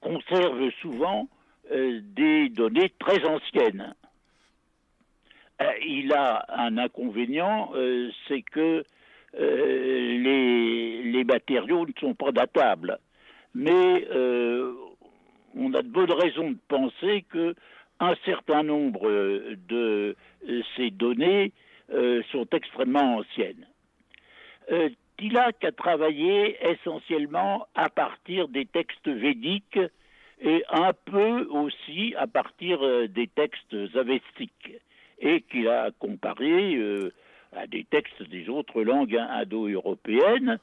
conserve 0.00 0.70
souvent 0.80 1.28
des 1.68 2.48
données 2.50 2.92
très 3.00 3.24
anciennes. 3.24 3.94
il 5.84 6.12
a 6.12 6.46
un 6.48 6.78
inconvénient, 6.78 7.72
c'est 8.28 8.42
que 8.42 8.60
euh, 8.70 8.82
les, 9.38 11.24
matériaux 11.24 11.86
ne 11.86 11.92
sont 12.00 12.14
pas 12.14 12.32
datables. 12.32 12.98
Mais 13.54 14.06
euh, 14.10 14.72
on 15.54 15.72
a 15.74 15.82
de 15.82 15.88
bonnes 15.88 16.12
raisons 16.12 16.50
de 16.50 16.58
penser 16.68 17.24
que 17.30 17.54
un 18.00 18.14
certain 18.24 18.62
nombre 18.62 19.08
de 19.68 20.16
ces 20.76 20.90
données 20.90 21.52
euh, 21.92 22.22
sont 22.32 22.46
extrêmement 22.52 23.18
anciennes. 23.18 23.66
Euh, 24.70 24.88
Tilak 25.18 25.62
a 25.62 25.72
travaillé 25.72 26.56
essentiellement 26.66 27.66
à 27.74 27.90
partir 27.90 28.48
des 28.48 28.64
textes 28.64 29.08
védiques 29.08 29.78
et 30.40 30.64
un 30.70 30.92
peu 30.92 31.46
aussi 31.50 32.14
à 32.16 32.26
partir 32.26 32.80
des 33.08 33.28
textes 33.28 33.76
avestiques, 33.94 34.72
et 35.20 35.42
qu'il 35.42 35.68
a 35.68 35.90
comparé 36.00 36.76
à 37.56 37.66
des 37.66 37.84
textes 37.84 38.22
des 38.30 38.48
autres 38.48 38.82
langues 38.82 39.16
indo-européennes. 39.16 40.58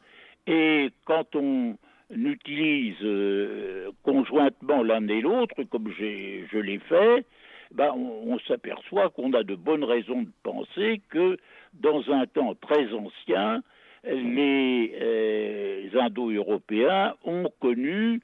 Et 0.48 0.90
quand 1.06 1.36
on 1.36 1.78
utilise 2.10 2.98
euh, 3.04 3.92
conjointement 4.04 4.84
l'un 4.84 5.08
et 5.08 5.22
l'autre, 5.22 5.64
comme 5.70 5.92
je 5.98 6.58
l'ai 6.58 6.80
fait, 6.80 7.26
ben 7.72 7.92
on, 7.94 8.40
s'aperçoit 8.48 9.10
qu'on 9.10 9.34
a 9.34 9.44
de 9.44 9.56
bonnes 9.56 9.84
raisons 9.84 10.24
de 10.24 10.32
penser 10.42 11.02
que 11.10 11.38
dans 11.74 12.02
un 12.12 12.26
temps 12.26 12.56
très 12.56 12.92
ancien, 12.94 13.62
les 14.04 14.96
euh, 15.00 16.02
Indo-Européens 16.02 17.14
ont 17.26 17.52
connu 17.60 18.22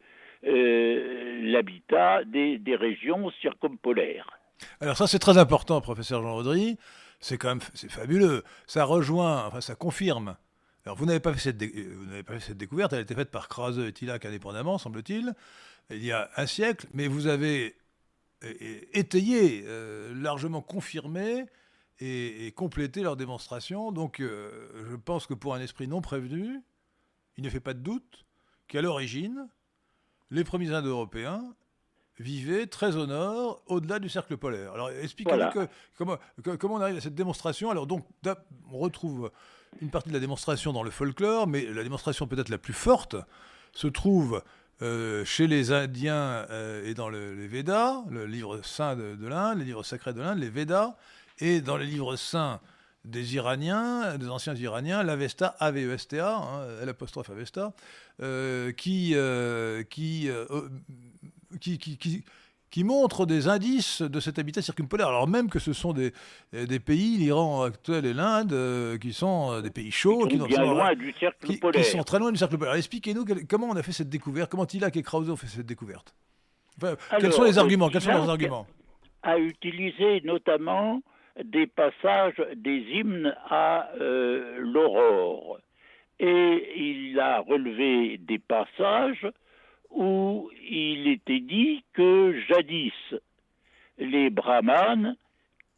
euh, 0.47 1.41
l'habitat 1.43 2.23
des, 2.23 2.57
des, 2.57 2.75
régions 2.75 3.29
circumpolaires. 3.41 4.29
Alors 4.81 4.97
ça 4.97 5.05
c'est 5.05 5.19
très 5.19 5.37
important, 5.37 5.79
professeur 5.81 6.23
Jean 6.23 6.37
Audry 6.37 6.77
c'est 7.25 7.39
quand 7.39 7.49
même 7.49 7.61
c'est 7.73 7.89
fabuleux. 7.89 8.43
Ça 8.67 8.85
rejoint, 8.85 9.47
enfin 9.47 9.59
ça 9.59 9.73
confirme. 9.73 10.37
Alors 10.85 10.95
vous 10.95 11.07
n'avez 11.07 11.19
pas, 11.19 11.33
fait 11.33 11.39
cette 11.39 11.63
cette 12.41 12.57
découverte, 12.57 12.93
elle 12.93 12.99
a 12.99 13.01
été 13.01 13.15
faite 13.15 13.31
par 13.31 13.47
Krause 13.47 13.79
et 13.79 13.91
Tilak 13.91 14.25
indépendamment, 14.25 14.77
semble-t-il, 14.77 15.33
il 15.89 16.03
y 16.03 16.11
a 16.11 16.29
un 16.37 16.45
siècle, 16.45 16.87
mais 16.93 17.07
vous 17.07 17.25
avez 17.25 17.75
étayé, 18.93 19.63
euh, 19.65 20.13
largement 20.13 20.61
confirmé 20.61 21.45
et, 21.99 22.51
complété 22.55 23.01
leur 23.01 23.15
démonstration. 23.15 23.91
Donc 23.91 24.19
euh, 24.19 24.85
je 24.91 24.95
pense 24.95 25.25
que 25.25 25.33
pour 25.33 25.55
un 25.55 25.61
esprit 25.61 25.87
non 25.87 26.01
prévenu, 26.01 26.61
il 27.37 27.43
ne 27.43 27.49
fait 27.49 27.59
pas 27.59 27.73
de 27.73 27.79
doute 27.79 28.23
qu'à 28.67 28.83
l'origine, 28.83 29.47
les 30.29 30.43
premiers 30.43 30.71
Indo-Européens 30.71 31.55
vivaient 32.19 32.67
très 32.67 32.95
au 32.95 33.05
nord, 33.05 33.61
au-delà 33.67 33.99
du 33.99 34.09
cercle 34.09 34.37
polaire. 34.37 34.73
Alors 34.73 34.89
expliquez-nous 34.89 35.67
comment, 35.97 36.17
comment 36.59 36.75
on 36.75 36.81
arrive 36.81 36.97
à 36.97 37.01
cette 37.01 37.15
démonstration. 37.15 37.69
Alors 37.69 37.87
donc, 37.87 38.05
on 38.71 38.77
retrouve 38.77 39.31
une 39.81 39.89
partie 39.89 40.09
de 40.09 40.13
la 40.13 40.19
démonstration 40.19 40.73
dans 40.73 40.83
le 40.83 40.91
folklore, 40.91 41.47
mais 41.47 41.65
la 41.65 41.83
démonstration 41.83 42.27
peut-être 42.27 42.49
la 42.49 42.57
plus 42.57 42.73
forte 42.73 43.15
se 43.73 43.87
trouve 43.87 44.41
euh, 44.81 45.23
chez 45.23 45.47
les 45.47 45.71
Indiens 45.71 46.45
euh, 46.49 46.85
et 46.85 46.93
dans 46.93 47.09
le, 47.09 47.33
les 47.33 47.47
Védas, 47.47 48.03
le 48.09 48.25
livre 48.25 48.61
saint 48.63 48.95
de, 48.95 49.27
l'Inde, 49.27 49.59
les 49.59 49.65
livres 49.65 49.83
sacrés 49.83 50.13
de 50.13 50.21
l'Inde, 50.21 50.39
les 50.39 50.49
Védas, 50.49 50.95
et 51.39 51.61
dans 51.61 51.77
les 51.77 51.85
livres 51.85 52.15
saints 52.15 52.59
des 53.05 53.35
Iraniens, 53.35 54.17
des 54.17 54.29
anciens 54.29 54.55
Iraniens, 54.55 55.03
l'Avesta, 55.03 55.55
A-V-E-S-T-A, 55.59 56.35
hein, 56.35 56.85
l'apostrophe 56.85 57.29
Avesta, 57.29 57.73
euh, 58.21 58.71
qui, 58.71 59.15
qui, 59.89 60.29
qui, 61.59 61.77
qui 61.77 62.23
qui 62.75 62.83
montrent 62.83 63.25
des 63.25 63.47
indices 63.47 64.01
de 64.01 64.19
cet 64.19 64.37
habitat 64.37 64.61
circumpolaire, 64.61 65.07
alors 65.07 65.29
même 65.29 65.49
que 65.49 65.59
ce 65.59 65.71
sont 65.71 65.93
des, 65.93 66.11
des 66.51 66.81
pays, 66.81 67.15
l'Iran 67.17 67.63
actuel 67.63 68.05
et 68.05 68.13
l'Inde, 68.13 68.51
euh, 68.51 68.97
qui 68.97 69.13
sont 69.13 69.53
euh, 69.53 69.61
des 69.61 69.69
pays 69.69 69.91
chauds, 69.91 70.27
qui, 70.27 70.37
sont, 70.37 70.45
bien 70.45 70.61
loin 70.61 70.93
du 70.93 71.13
cercle 71.13 71.47
qui, 71.47 71.55
polaire. 71.55 71.81
qui 71.81 71.89
sont 71.89 72.03
très 72.03 72.19
loin 72.19 72.33
du 72.33 72.37
cercle 72.37 72.57
polaire. 72.57 72.75
Expliquez-nous 72.75 73.23
comment 73.49 73.67
on 73.67 73.77
a 73.77 73.81
fait 73.81 73.93
cette 73.93 74.09
découverte, 74.09 74.51
comment 74.51 74.65
Tilak 74.65 74.97
et 74.97 75.03
Krause 75.03 75.29
ont 75.29 75.37
fait 75.37 75.47
cette 75.47 75.65
découvette. 75.65 76.13
quels 77.17 77.31
sont 77.31 77.45
les 77.45 77.57
arguments 77.57 77.87
Quels 77.87 78.01
sont 78.01 78.11
leurs 78.11 78.29
arguments 78.29 78.67
A 79.23 79.37
utilisé 79.37 80.19
notamment 80.25 81.01
des 81.41 81.67
passages 81.67 82.41
des 82.57 82.83
hymnes 82.91 83.33
à 83.49 83.89
euh, 84.01 84.57
l'aurore. 84.59 85.59
Et 86.19 86.73
il 86.75 87.17
a 87.21 87.39
relevé 87.39 88.17
des 88.17 88.39
passages 88.39 89.25
où 89.95 90.51
il 90.69 91.07
était 91.07 91.39
dit 91.39 91.83
que 91.93 92.39
jadis 92.49 92.93
les 93.97 94.29
brahmanes 94.29 95.15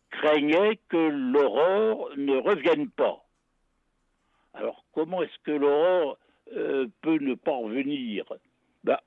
craignaient 0.10 0.80
que 0.90 0.98
l'aurore 0.98 2.10
ne 2.18 2.36
revienne 2.38 2.90
pas. 2.90 3.24
Alors 4.54 4.84
comment 4.94 5.22
est-ce 5.22 5.38
que 5.44 5.52
l'aurore 5.52 6.18
euh, 6.56 6.88
peut 7.02 7.20
ne 7.20 7.36
pas 7.36 7.56
revenir? 7.56 8.26
Ben, 8.84 8.98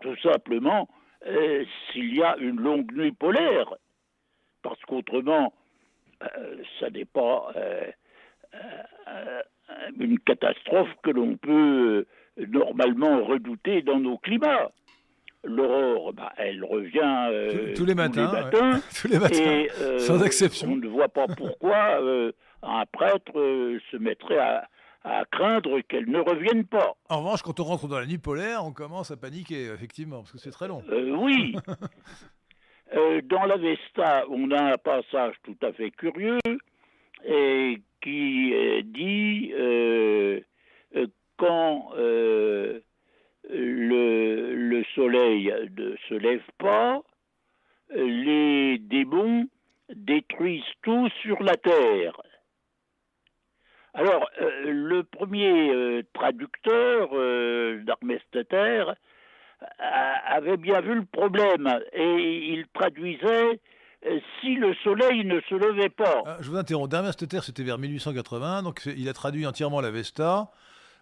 Tout 0.00 0.16
simplement 0.18 0.88
euh, 1.26 1.64
s'il 1.90 2.14
y 2.14 2.22
a 2.22 2.36
une 2.36 2.60
longue 2.60 2.92
nuit 2.92 3.12
polaire, 3.12 3.74
parce 4.62 4.80
qu'autrement, 4.82 5.52
euh, 6.22 6.62
ça 6.78 6.90
n'est 6.90 7.06
pas 7.06 7.52
une 9.98 10.18
catastrophe 10.20 10.90
que 11.02 11.10
l'on 11.10 11.36
peut 11.36 12.06
normalement 12.36 13.24
redouté 13.24 13.82
dans 13.82 14.00
nos 14.00 14.18
climats. 14.18 14.70
L'aurore, 15.46 16.14
bah, 16.14 16.32
elle 16.38 16.64
revient 16.64 17.28
euh, 17.30 17.74
tous, 17.74 17.84
les 17.84 17.94
matins, 17.94 18.50
tous 19.00 19.08
les 19.08 19.18
matins, 19.18 19.36
et, 19.38 19.70
euh, 19.80 19.98
sans 19.98 20.22
exception. 20.24 20.72
On 20.72 20.76
ne 20.76 20.88
voit 20.88 21.08
pas 21.08 21.26
pourquoi 21.36 22.00
euh, 22.00 22.32
un 22.62 22.84
prêtre 22.90 23.34
se 23.34 23.96
mettrait 23.98 24.38
à, 24.38 24.66
craindre 25.30 25.80
qu'elle 25.80 26.08
ne 26.08 26.18
revienne 26.18 26.64
pas. 26.64 26.94
En 27.10 27.18
revanche, 27.18 27.42
quand 27.42 27.60
on 27.60 27.64
rentre 27.64 27.88
dans 27.88 27.98
la 27.98 28.06
nuit 28.06 28.16
polaire, 28.16 28.64
on 28.64 28.72
commence 28.72 29.10
à 29.10 29.18
paniquer, 29.18 29.66
effectivement, 29.66 30.20
parce 30.20 30.32
que 30.32 30.38
c'est 30.38 30.50
très 30.50 30.66
long. 30.66 30.82
oui. 30.88 31.54
dans 33.24 33.44
l'Avesta, 33.44 34.24
on 34.30 34.50
a 34.50 34.72
un 34.72 34.78
passage 34.78 35.34
tout 35.42 35.58
à 35.60 35.74
fait 35.74 35.90
curieux 35.90 36.38
et 37.26 37.82
qui 38.00 38.54
dit 38.84 39.52
quand 41.36 41.90
euh, 41.96 42.80
le, 43.50 44.82
soleil 44.94 45.52
ne 45.76 45.96
se 46.08 46.14
lève 46.14 46.44
pas, 46.58 47.02
les 47.94 48.78
démons 48.78 49.48
détruisent 49.94 50.62
tout 50.82 51.08
sur 51.22 51.42
la 51.42 51.56
terre. 51.56 52.20
Alors, 53.94 54.28
euh, 54.40 54.72
le 54.72 55.04
premier 55.04 55.70
euh, 55.72 56.02
traducteur 56.14 57.10
euh, 57.12 57.80
avait 60.26 60.56
bien 60.56 60.80
vu 60.80 60.96
le 60.96 61.04
problème 61.04 61.68
et 61.92 62.52
il 62.52 62.66
traduisait 62.74 63.60
si 64.40 64.56
le 64.56 64.74
soleil 64.82 65.24
ne 65.24 65.40
se 65.48 65.54
levait 65.54 65.88
pas. 65.88 66.22
Ah, 66.26 66.36
je 66.40 66.50
vous 66.50 66.56
interromps. 66.56 66.90
D'Armesteter, 66.90 67.40
c'était 67.40 67.62
vers 67.62 67.78
1880, 67.78 68.62
donc 68.62 68.82
il 68.84 69.08
a 69.08 69.14
traduit 69.14 69.46
entièrement 69.46 69.80
la 69.80 69.90
Vesta. 69.90 70.50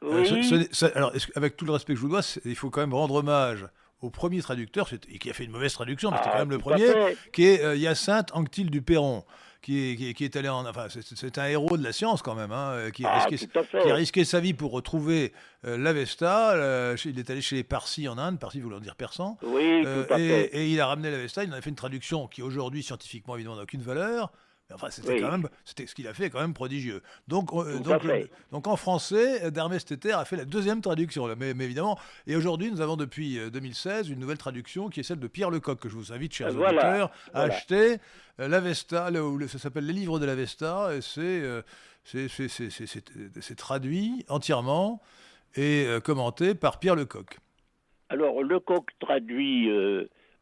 Euh, 0.04 0.64
alors, 0.94 1.12
avec 1.34 1.56
tout 1.56 1.64
le 1.64 1.72
respect 1.72 1.94
que 1.94 1.98
je 1.98 2.02
vous 2.02 2.08
dois, 2.08 2.22
il 2.44 2.56
faut 2.56 2.70
quand 2.70 2.80
même 2.80 2.94
rendre 2.94 3.14
hommage 3.14 3.66
au 4.00 4.10
premier 4.10 4.40
traducteur, 4.42 4.90
qui 5.20 5.30
a 5.30 5.32
fait 5.32 5.44
une 5.44 5.52
mauvaise 5.52 5.72
traduction, 5.74 6.10
mais 6.10 6.16
c'était 6.16 6.30
quand 6.30 6.36
ah, 6.36 6.40
même 6.40 6.50
le 6.50 6.58
premier, 6.58 6.88
qui 7.32 7.46
est 7.46 7.62
euh, 7.62 7.76
Hyacinthe 7.76 8.30
Anctil 8.34 8.70
du 8.70 8.82
Perron. 8.82 9.24
Qui 9.60 9.92
est, 9.92 10.14
qui, 10.14 10.24
est, 10.24 10.34
allé 10.34 10.48
en. 10.48 10.66
Enfin, 10.66 10.88
c'est 10.88 11.38
un 11.38 11.46
héros 11.46 11.76
de 11.76 11.84
la 11.84 11.92
science 11.92 12.20
quand 12.20 12.34
même, 12.34 12.50
hein, 12.50 12.72
euh, 12.72 12.90
qui, 12.90 13.04
a 13.04 13.12
ah, 13.12 13.24
risqué, 13.26 13.46
qui, 13.46 13.90
a 13.90 13.94
risqué, 13.94 14.24
sa 14.24 14.40
vie 14.40 14.54
pour 14.54 14.72
retrouver 14.72 15.32
l'Avesta. 15.62 16.56
il 17.04 17.16
est 17.16 17.30
allé 17.30 17.40
chez 17.40 17.54
les 17.54 17.62
Parsis 17.62 18.08
en 18.08 18.18
Inde, 18.18 18.40
Parsis 18.40 18.60
voulant 18.60 18.80
dire 18.80 18.96
persan. 18.96 19.38
Oui, 19.44 19.84
tout 19.84 20.12
à 20.12 20.18
et, 20.18 20.28
fait. 20.28 20.56
et, 20.56 20.68
il 20.68 20.80
a 20.80 20.88
ramené 20.88 21.12
l'Avesta, 21.12 21.44
il 21.44 21.50
en 21.50 21.56
a 21.56 21.60
fait 21.60 21.70
une 21.70 21.76
traduction 21.76 22.26
qui 22.26 22.42
aujourd'hui, 22.42 22.82
scientifiquement, 22.82 23.36
évidemment, 23.36 23.54
n'a 23.54 23.62
aucune 23.62 23.82
valeur. 23.82 24.32
Enfin, 24.74 24.90
c'était 24.90 25.20
quand 25.20 25.30
même, 25.30 25.48
c'était 25.64 25.86
ce 25.86 25.94
qu'il 25.94 26.06
a 26.08 26.14
fait, 26.14 26.30
quand 26.30 26.40
même 26.40 26.54
prodigieux. 26.54 27.02
Donc, 27.28 27.52
euh, 27.52 27.78
donc, 27.78 28.02
donc, 28.50 28.66
en 28.66 28.76
français, 28.76 29.50
Dermès 29.50 29.84
a 30.14 30.24
fait 30.24 30.36
la 30.36 30.44
deuxième 30.44 30.80
traduction, 30.80 31.28
mais, 31.36 31.50
évidemment. 31.50 31.98
Et 32.26 32.36
aujourd'hui, 32.36 32.70
nous 32.70 32.80
avons 32.80 32.96
depuis 32.96 33.38
2016 33.50 34.08
euh, 34.08 34.12
une 34.12 34.20
nouvelle 34.20 34.38
traduction 34.38 34.88
qui 34.88 35.00
est 35.00 35.02
celle 35.02 35.20
de 35.20 35.28
Pierre 35.28 35.50
Lecoq 35.50 35.78
que 35.78 35.88
je 35.88 35.94
vous 35.94 36.12
invite, 36.12 36.34
chers 36.34 36.56
auditeurs, 36.56 37.10
à 37.34 37.42
acheter. 37.42 37.98
Euh, 38.40 38.48
L'Avesta, 38.48 39.10
ça 39.48 39.58
s'appelle 39.58 39.86
Les 39.86 39.92
Livres 39.92 40.18
de 40.18 40.26
l'Avesta, 40.26 40.94
et 40.94 41.00
c'est 41.00 41.42
c'est 42.04 43.56
traduit 43.56 44.24
entièrement 44.28 45.00
et 45.54 45.86
commenté 46.04 46.54
par 46.54 46.80
Pierre 46.80 46.96
Lecoq. 46.96 47.38
Alors, 48.08 48.42
Lecoq 48.42 48.86
traduit 48.98 49.70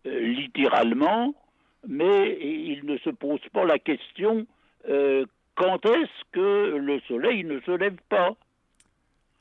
littéralement 0.05 1.35
mais 1.87 2.39
il 2.41 2.85
ne 2.85 2.99
se 2.99 3.11
pose 3.11 3.41
pas 3.53 3.65
la 3.65 3.79
question 3.79 4.47
euh, 4.89 5.25
quand 5.55 5.85
est-ce 5.85 6.25
que 6.33 6.77
le 6.77 7.01
soleil 7.01 7.45
ne 7.45 7.61
se 7.61 7.71
lève 7.73 7.99
pas? 8.09 8.35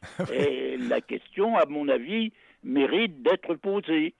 Et 0.33 0.77
la 0.77 1.01
question, 1.01 1.57
à 1.57 1.65
mon 1.65 1.87
avis, 1.87 2.33
mérite 2.63 3.21
d'être 3.21 3.55
posée. 3.55 4.15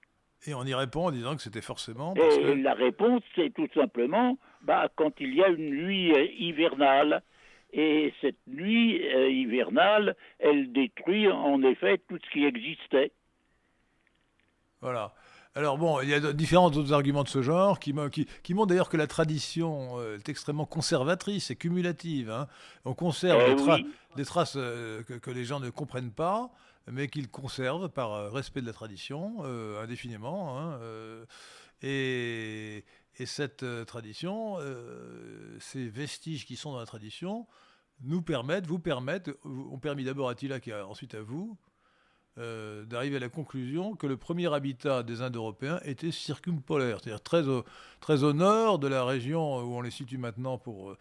Et 0.48 0.54
on 0.54 0.64
y 0.64 0.74
répond 0.74 1.08
en 1.08 1.12
disant 1.12 1.36
que 1.36 1.42
c'était 1.42 1.62
forcément. 1.62 2.14
Et 2.16 2.56
la 2.56 2.74
réponse, 2.74 3.22
c'est 3.36 3.54
tout 3.54 3.68
simplement 3.74 4.38
bah, 4.62 4.88
quand 4.96 5.12
il 5.20 5.34
y 5.36 5.44
a 5.44 5.50
une 5.50 5.72
nuit 5.72 6.14
euh, 6.14 6.26
hivernale. 6.38 7.22
Et 7.72 8.14
cette 8.22 8.40
nuit 8.48 9.06
euh, 9.14 9.30
hivernale, 9.30 10.16
elle 10.40 10.72
détruit 10.72 11.30
en 11.30 11.62
effet 11.62 12.02
tout 12.08 12.18
ce 12.24 12.30
qui 12.32 12.46
existait. 12.46 13.12
Voilà. 14.82 15.14
Alors 15.60 15.78
bon, 15.78 16.00
il 16.00 16.08
y 16.08 16.14
a 16.14 16.32
différents 16.32 16.68
autres 16.68 16.94
arguments 16.94 17.26
de 17.26 17.28
ce 17.28 17.42
genre 17.42 17.82
qui, 17.82 17.94
qui, 18.44 18.54
montrent 18.54 18.68
d'ailleurs 18.68 18.88
que 18.88 18.96
la 18.96 19.08
tradition 19.08 20.00
euh, 20.00 20.16
est 20.16 20.30
extrêmement 20.30 20.66
conservatrice 20.66 21.52
et 21.52 21.58
cumulative. 21.58 22.32
Hein. 22.32 22.48
On 22.86 22.94
conserve 22.94 23.42
eh 23.46 23.86
des, 24.16 24.24
traces 24.24 24.54
euh, 24.56 25.04
que, 25.04 25.30
les 25.30 25.44
gens 25.44 25.60
ne 25.60 25.70
comprennent 25.70 26.14
pas, 26.14 26.50
mais 26.90 27.10
qu'ils 27.10 27.28
conservent 27.28 27.90
par 27.90 28.14
euh, 28.14 28.30
respect 28.30 28.62
de 28.62 28.68
la 28.68 28.72
tradition 28.72 29.44
indéfiniment. 29.84 30.58
Hein, 30.58 30.80
et, 31.82 32.86
et, 33.18 33.26
cette 33.26 33.66
tradition, 33.86 34.60
ces 35.60 35.90
vestiges 35.90 36.46
qui 36.46 36.56
sont 36.56 36.72
dans 36.72 36.80
la 36.80 36.86
tradition, 36.86 37.48
nous 38.00 38.22
permettent, 38.22 38.66
vous 38.66 38.80
permettent, 38.80 39.30
ont 39.44 39.78
permis 39.78 40.06
d'abord 40.06 40.30
à 40.30 40.36
Tila 40.36 40.60
et 40.66 40.74
ensuite 40.74 41.16
à 41.16 41.22
vous, 41.22 41.58
euh, 42.40 42.86
d'arriver 42.86 43.18
à 43.18 43.20
la 43.20 43.28
conclusion 43.28 43.96
que 43.96 44.08
le 44.08 44.16
premier 44.16 44.54
habitat 44.54 45.04
des 45.04 45.22
Indo-Européens 45.22 45.82
était 45.84 46.12
circumpolaire, 46.12 47.00
c'est-à-dire 47.02 47.22
très 47.22 47.50
au, 47.50 47.66
très 48.00 48.24
au 48.24 48.32
nord 48.32 48.80
de 48.80 48.88
la 48.88 49.04
région 49.04 49.58
où 49.58 49.76
on 49.76 49.82
les 49.82 49.92
situe 49.92 50.18
maintenant 50.18 50.58
pour 50.58 50.92
euh, 50.92 50.98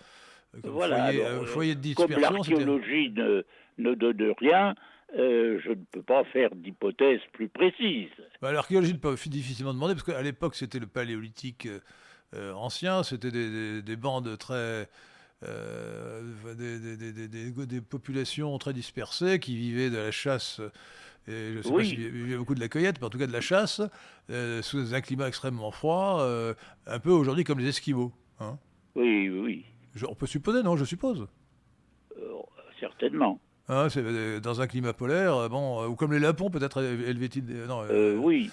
euh, 0.64 1.46
foyer, 1.46 1.76
de 1.76 1.80
dispersion. 1.80 2.14
Comme 2.14 2.22
l'archéologie 2.22 3.10
ne, 3.10 3.44
ne 3.78 3.94
donne 3.94 4.34
rien, 4.40 4.74
je 5.14 5.68
ne 5.68 5.84
peux 5.92 6.02
pas 6.02 6.24
faire 6.24 6.52
d'hypothèse 6.56 7.20
plus 7.32 7.48
précise. 7.48 8.10
Bah, 8.42 8.50
l'archéologie 8.50 8.94
peut 8.94 9.14
difficilement 9.26 9.74
demander, 9.74 9.94
parce 9.94 10.04
qu'à 10.04 10.22
l'époque, 10.22 10.56
c'était 10.56 10.80
le 10.80 10.88
paléolithique 10.88 11.68
ancien, 12.34 13.04
c'était 13.04 13.30
des, 13.30 13.80
des, 13.80 13.96
bandes 13.96 14.36
très... 14.38 14.88
des, 15.42 16.96
des, 16.96 17.66
des, 17.66 17.80
populations 17.80 18.56
très 18.58 18.72
dispersées 18.72 19.38
qui 19.38 19.56
vivaient 19.56 19.90
de 19.90 19.96
la 19.96 20.10
chasse 20.10 20.60
je 21.28 21.58
ne 21.58 21.62
sais 21.62 21.72
pas 21.72 21.84
s'il 21.84 22.30
y 22.30 22.34
a 22.34 22.38
beaucoup 22.38 22.54
de 22.54 22.60
la 22.60 22.68
cueillette, 22.68 23.00
mais 23.00 23.06
en 23.06 23.10
tout 23.10 23.18
cas 23.18 23.26
de 23.26 23.32
la 23.32 23.40
chasse, 23.40 23.82
euh, 24.30 24.62
sous 24.62 24.94
un 24.94 25.00
climat 25.00 25.28
extrêmement 25.28 25.70
froid, 25.70 26.20
euh, 26.20 26.54
un 26.86 26.98
peu 26.98 27.10
aujourd'hui 27.10 27.44
comme 27.44 27.58
les 27.58 27.68
Esquimaux. 27.68 28.12
Hein. 28.40 28.58
oui, 28.94 29.28
oui. 29.28 29.64
on 30.08 30.14
peut 30.14 30.26
supposer, 30.26 30.62
non, 30.62 30.76
je 30.76 30.84
suppose. 30.84 31.26
Euh, 32.16 32.32
certainement. 32.80 33.40
Hein, 33.68 33.88
c'est 33.90 34.40
dans 34.40 34.60
un 34.60 34.66
climat 34.66 34.94
polaire, 34.94 35.50
bon, 35.50 35.86
ou 35.86 35.94
comme 35.94 36.12
les 36.12 36.18
Lapons 36.18 36.50
peut-être 36.50 36.82
oui. 38.18 38.50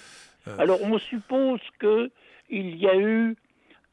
Alors 0.60 0.80
on 0.84 1.00
suppose 1.00 1.62
qu'il 1.80 2.76
y 2.76 2.88
a 2.88 2.98
eu 2.98 3.36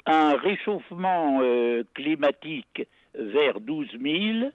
un 0.07 0.37
réchauffement 0.37 1.41
climatique 1.95 2.87
vers 3.15 3.61
12 3.61 3.89
000 4.01 4.51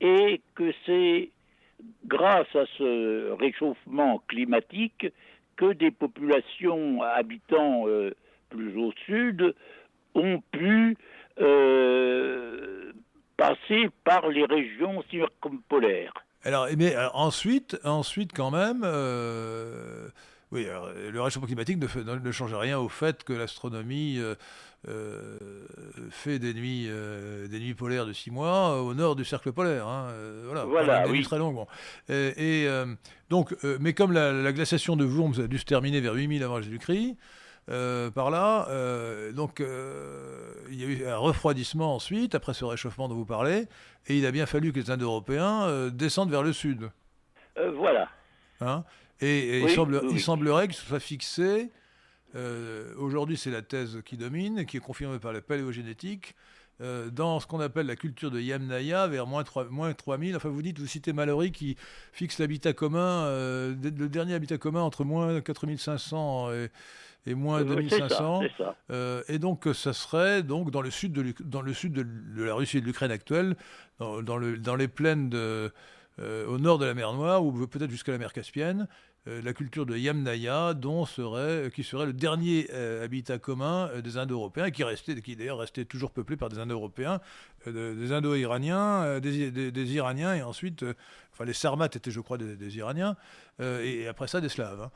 et 0.00 0.40
que 0.54 0.72
c'est 0.86 1.30
grâce 2.06 2.54
à 2.54 2.64
ce 2.78 3.32
réchauffement 3.32 4.22
climatique 4.28 5.06
que 5.56 5.72
des 5.72 5.90
populations 5.90 7.02
habitant 7.02 7.84
plus 8.48 8.76
au 8.76 8.92
sud 9.06 9.54
ont 10.14 10.42
pu 10.50 10.96
euh, 11.40 12.92
passer 13.36 13.88
par 14.04 14.28
les 14.28 14.44
régions 14.44 15.02
circumpolaires. 15.10 16.14
Alors, 16.44 16.66
mais 16.76 16.94
ensuite, 17.14 17.78
ensuite 17.84 18.32
quand 18.32 18.50
même, 18.50 18.82
euh, 18.84 20.08
oui, 20.52 20.66
le 21.12 21.20
réchauffement 21.20 21.46
climatique 21.46 21.78
ne, 21.78 22.14
ne, 22.14 22.32
change 22.32 22.54
rien 22.54 22.78
au 22.78 22.88
fait 22.88 23.22
que 23.24 23.32
l'astronomie 23.32 24.18
euh, 24.88 25.38
fait 26.10 26.38
des 26.38 26.54
nuits, 26.54 26.88
des 27.48 27.60
nuits 27.60 27.74
polaires 27.74 28.06
de 28.06 28.12
six 28.12 28.30
mois 28.30 28.80
au 28.80 28.94
nord 28.94 29.16
du 29.16 29.24
cercle 29.24 29.52
polaire. 29.52 29.86
Hein, 29.86 30.08
voilà, 30.44 30.64
voilà 30.64 31.04
des 31.04 31.10
oui. 31.10 31.22
très 31.22 31.38
longues. 31.38 31.66
Et, 32.08 32.66
donc, 33.28 33.54
mais 33.80 33.92
comme 33.92 34.12
la, 34.12 34.32
la, 34.32 34.52
glaciation 34.52 34.96
de 34.96 35.04
Worms 35.04 35.40
a 35.40 35.46
dû 35.46 35.58
se 35.58 35.64
terminer 35.64 36.00
vers 36.00 36.14
8000 36.14 36.42
avant 36.42 36.62
Jésus-Christ, 36.62 37.16
euh, 37.70 38.10
par 38.10 38.30
là. 38.30 38.66
Euh, 38.70 39.32
donc, 39.32 39.60
euh, 39.60 40.54
il 40.70 40.80
y 40.80 40.84
a 40.84 40.86
eu 40.86 41.06
un 41.06 41.16
refroidissement 41.16 41.94
ensuite, 41.94 42.34
après 42.34 42.54
ce 42.54 42.64
réchauffement 42.64 43.08
dont 43.08 43.14
vous 43.14 43.26
parlez, 43.26 43.66
et 44.06 44.16
il 44.16 44.24
a 44.24 44.30
bien 44.30 44.46
fallu 44.46 44.72
que 44.72 44.78
les 44.78 44.90
Indo-Européens 44.90 45.90
descendent 45.90 46.30
vers 46.30 46.42
le 46.42 46.52
sud. 46.52 46.90
voilà. 47.74 48.08
Hein 48.60 48.84
et, 49.20 49.60
il, 49.60 49.70
semble, 49.70 50.00
il, 50.10 50.20
semblerait 50.20 50.68
que 50.68 50.74
ce 50.74 50.84
soit 50.84 51.00
fixé. 51.00 51.70
Aujourd'hui, 52.98 53.36
c'est 53.36 53.50
la 53.50 53.62
thèse 53.62 54.00
qui 54.04 54.16
domine, 54.16 54.64
qui 54.66 54.76
est 54.76 54.80
confirmée 54.80 55.18
par 55.18 55.32
la 55.32 55.40
paléogénétique, 55.40 56.34
dans 56.80 57.40
ce 57.40 57.46
qu'on 57.46 57.58
appelle 57.58 57.86
la 57.86 57.96
culture 57.96 58.30
de 58.30 58.40
Yamnaya, 58.40 59.08
vers 59.08 59.26
moins, 59.26 59.42
3, 59.42 59.64
moins 59.70 59.92
3000. 59.92 60.36
Enfin, 60.36 60.48
vous 60.48 60.62
dites, 60.62 60.78
vous 60.78 60.86
citez 60.86 61.12
Mallory 61.12 61.50
qui 61.50 61.76
fixe 62.12 62.38
l'habitat 62.38 62.72
commun, 62.74 63.26
le 63.28 64.06
dernier 64.08 64.34
habitat 64.34 64.58
commun 64.58 64.82
entre 64.82 65.04
moins 65.04 65.40
4500 65.40 66.52
et, 66.52 66.70
et 67.28 67.34
moins 67.34 67.62
2500. 67.62 68.42
Euh, 68.90 69.22
et 69.28 69.38
donc, 69.38 69.68
ça 69.74 69.92
serait 69.92 70.42
donc 70.42 70.70
dans 70.70 70.82
le 70.82 70.90
sud 70.90 71.12
de, 71.12 71.34
dans 71.40 71.62
le 71.62 71.74
sud 71.74 71.92
de, 71.92 72.42
la 72.42 72.54
Russie 72.54 72.78
et 72.78 72.80
de 72.80 72.86
l'Ukraine 72.86 73.10
actuelle, 73.10 73.56
dans, 74.00 74.36
le, 74.36 74.56
dans, 74.56 74.76
les 74.76 74.88
plaines 74.88 75.28
de, 75.28 75.72
euh, 76.20 76.46
au 76.46 76.58
nord 76.58 76.78
de 76.78 76.86
la 76.86 76.94
mer 76.94 77.12
Noire, 77.12 77.44
ou 77.44 77.66
peut-être 77.66 77.90
jusqu'à 77.90 78.12
la 78.12 78.18
mer 78.18 78.32
Caspienne, 78.32 78.82
euh, 78.82 78.88
la 79.44 79.52
culture 79.52 79.84
de 79.86 79.96
Yamnaya, 79.96 80.74
dont 80.74 81.04
serait, 81.04 81.70
qui 81.70 81.82
serait 81.82 82.06
le 82.06 82.12
dernier 82.12 82.70
habitat 83.02 83.38
commun 83.38 83.90
des 84.02 84.16
Indo-Européens, 84.16 84.70
qui, 84.70 84.84
restait, 84.84 85.20
qui 85.20 85.36
d'ailleurs 85.36 85.58
restait 85.58 85.84
toujours 85.84 86.10
peuplé 86.10 86.36
par 86.36 86.48
des 86.48 86.58
Indo-Européens, 86.58 87.20
des 87.66 88.12
Indo-Iraniens, 88.12 89.20
des, 89.20 89.50
des, 89.50 89.94
Iraniens, 89.94 90.34
et 90.34 90.42
ensuite, 90.42 90.84
enfin 91.32 91.44
les 91.44 91.52
Sarmates 91.52 91.96
étaient, 91.96 92.10
je 92.10 92.20
crois, 92.20 92.38
des, 92.38 92.78
Iraniens, 92.78 93.16
et, 93.60 94.06
après 94.08 94.28
ça, 94.28 94.40
des 94.40 94.48
Slaves. 94.48 94.80
Hein. 94.80 94.90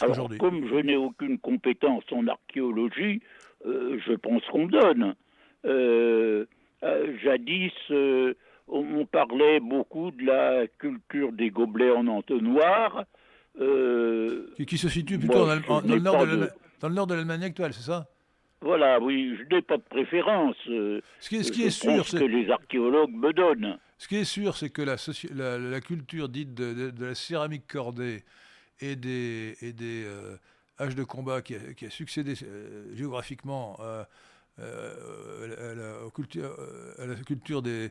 Alors, 0.00 0.30
comme 0.38 0.66
je 0.68 0.76
n'ai 0.76 0.96
aucune 0.96 1.38
compétence 1.38 2.04
en 2.12 2.26
archéologie, 2.26 3.20
euh, 3.66 3.98
je 4.06 4.12
pense 4.14 4.42
qu'on 4.46 4.66
donne. 4.66 5.14
Euh, 5.64 6.46
euh, 6.82 7.16
jadis, 7.22 7.72
on, 8.68 9.06
parlait 9.06 9.60
beaucoup 9.60 10.10
de 10.10 10.24
la 10.24 10.66
culture 10.78 11.32
des 11.32 11.50
gobelets 11.50 11.90
en 11.90 12.06
entonnoir. 12.06 13.04
Qui, 14.56 14.66
qui, 14.66 14.78
se 14.78 14.88
situe 14.88 15.18
plutôt 15.18 15.46
dans, 15.46 15.80
le 15.80 16.90
nord 16.90 17.06
de 17.06 17.14
l'Allemagne 17.14 17.44
actuelle, 17.44 17.72
c'est 17.72 17.82
ça? 17.86 18.06
Voilà, 18.60 19.00
oui, 19.00 19.36
je 19.36 19.54
n'ai 19.54 19.62
pas 19.62 19.76
de 19.76 19.82
préférence. 19.82 20.56
ce 20.66 21.28
qui 21.28 21.36
est, 21.36 21.42
ce 21.42 21.52
qui 21.52 21.64
est 21.64 21.70
sûr, 21.70 22.06
c'est 22.06 22.18
que 22.18 22.24
les 22.24 22.48
archéologues 22.48 23.10
me 23.12 23.32
donnent. 23.32 23.78
Ce 23.98 24.08
qui 24.08 24.16
est 24.16 24.24
sûr, 24.24 24.56
c'est 24.56 24.70
que 24.70 24.82
la, 24.82 25.58
la, 25.58 25.80
culture 25.80 26.28
dite 26.28 26.54
de, 26.54 26.90
de 26.90 27.04
la 27.04 27.14
céramique 27.14 27.66
cordée 27.66 28.24
et 28.80 28.96
des, 28.96 29.56
et 29.62 29.72
des 29.72 30.04
euh, 30.04 30.36
de 30.88 31.04
combat 31.04 31.42
qui 31.42 31.54
a, 31.54 31.90
succédé 31.90 32.34
euh, 32.42 32.94
géographiquement 32.94 33.78
euh, 33.80 34.04
à, 34.58 35.74
la, 35.74 36.10
culture, 36.10 36.50
à, 36.98 37.06
la, 37.06 37.14
culture, 37.16 37.62
des, 37.62 37.90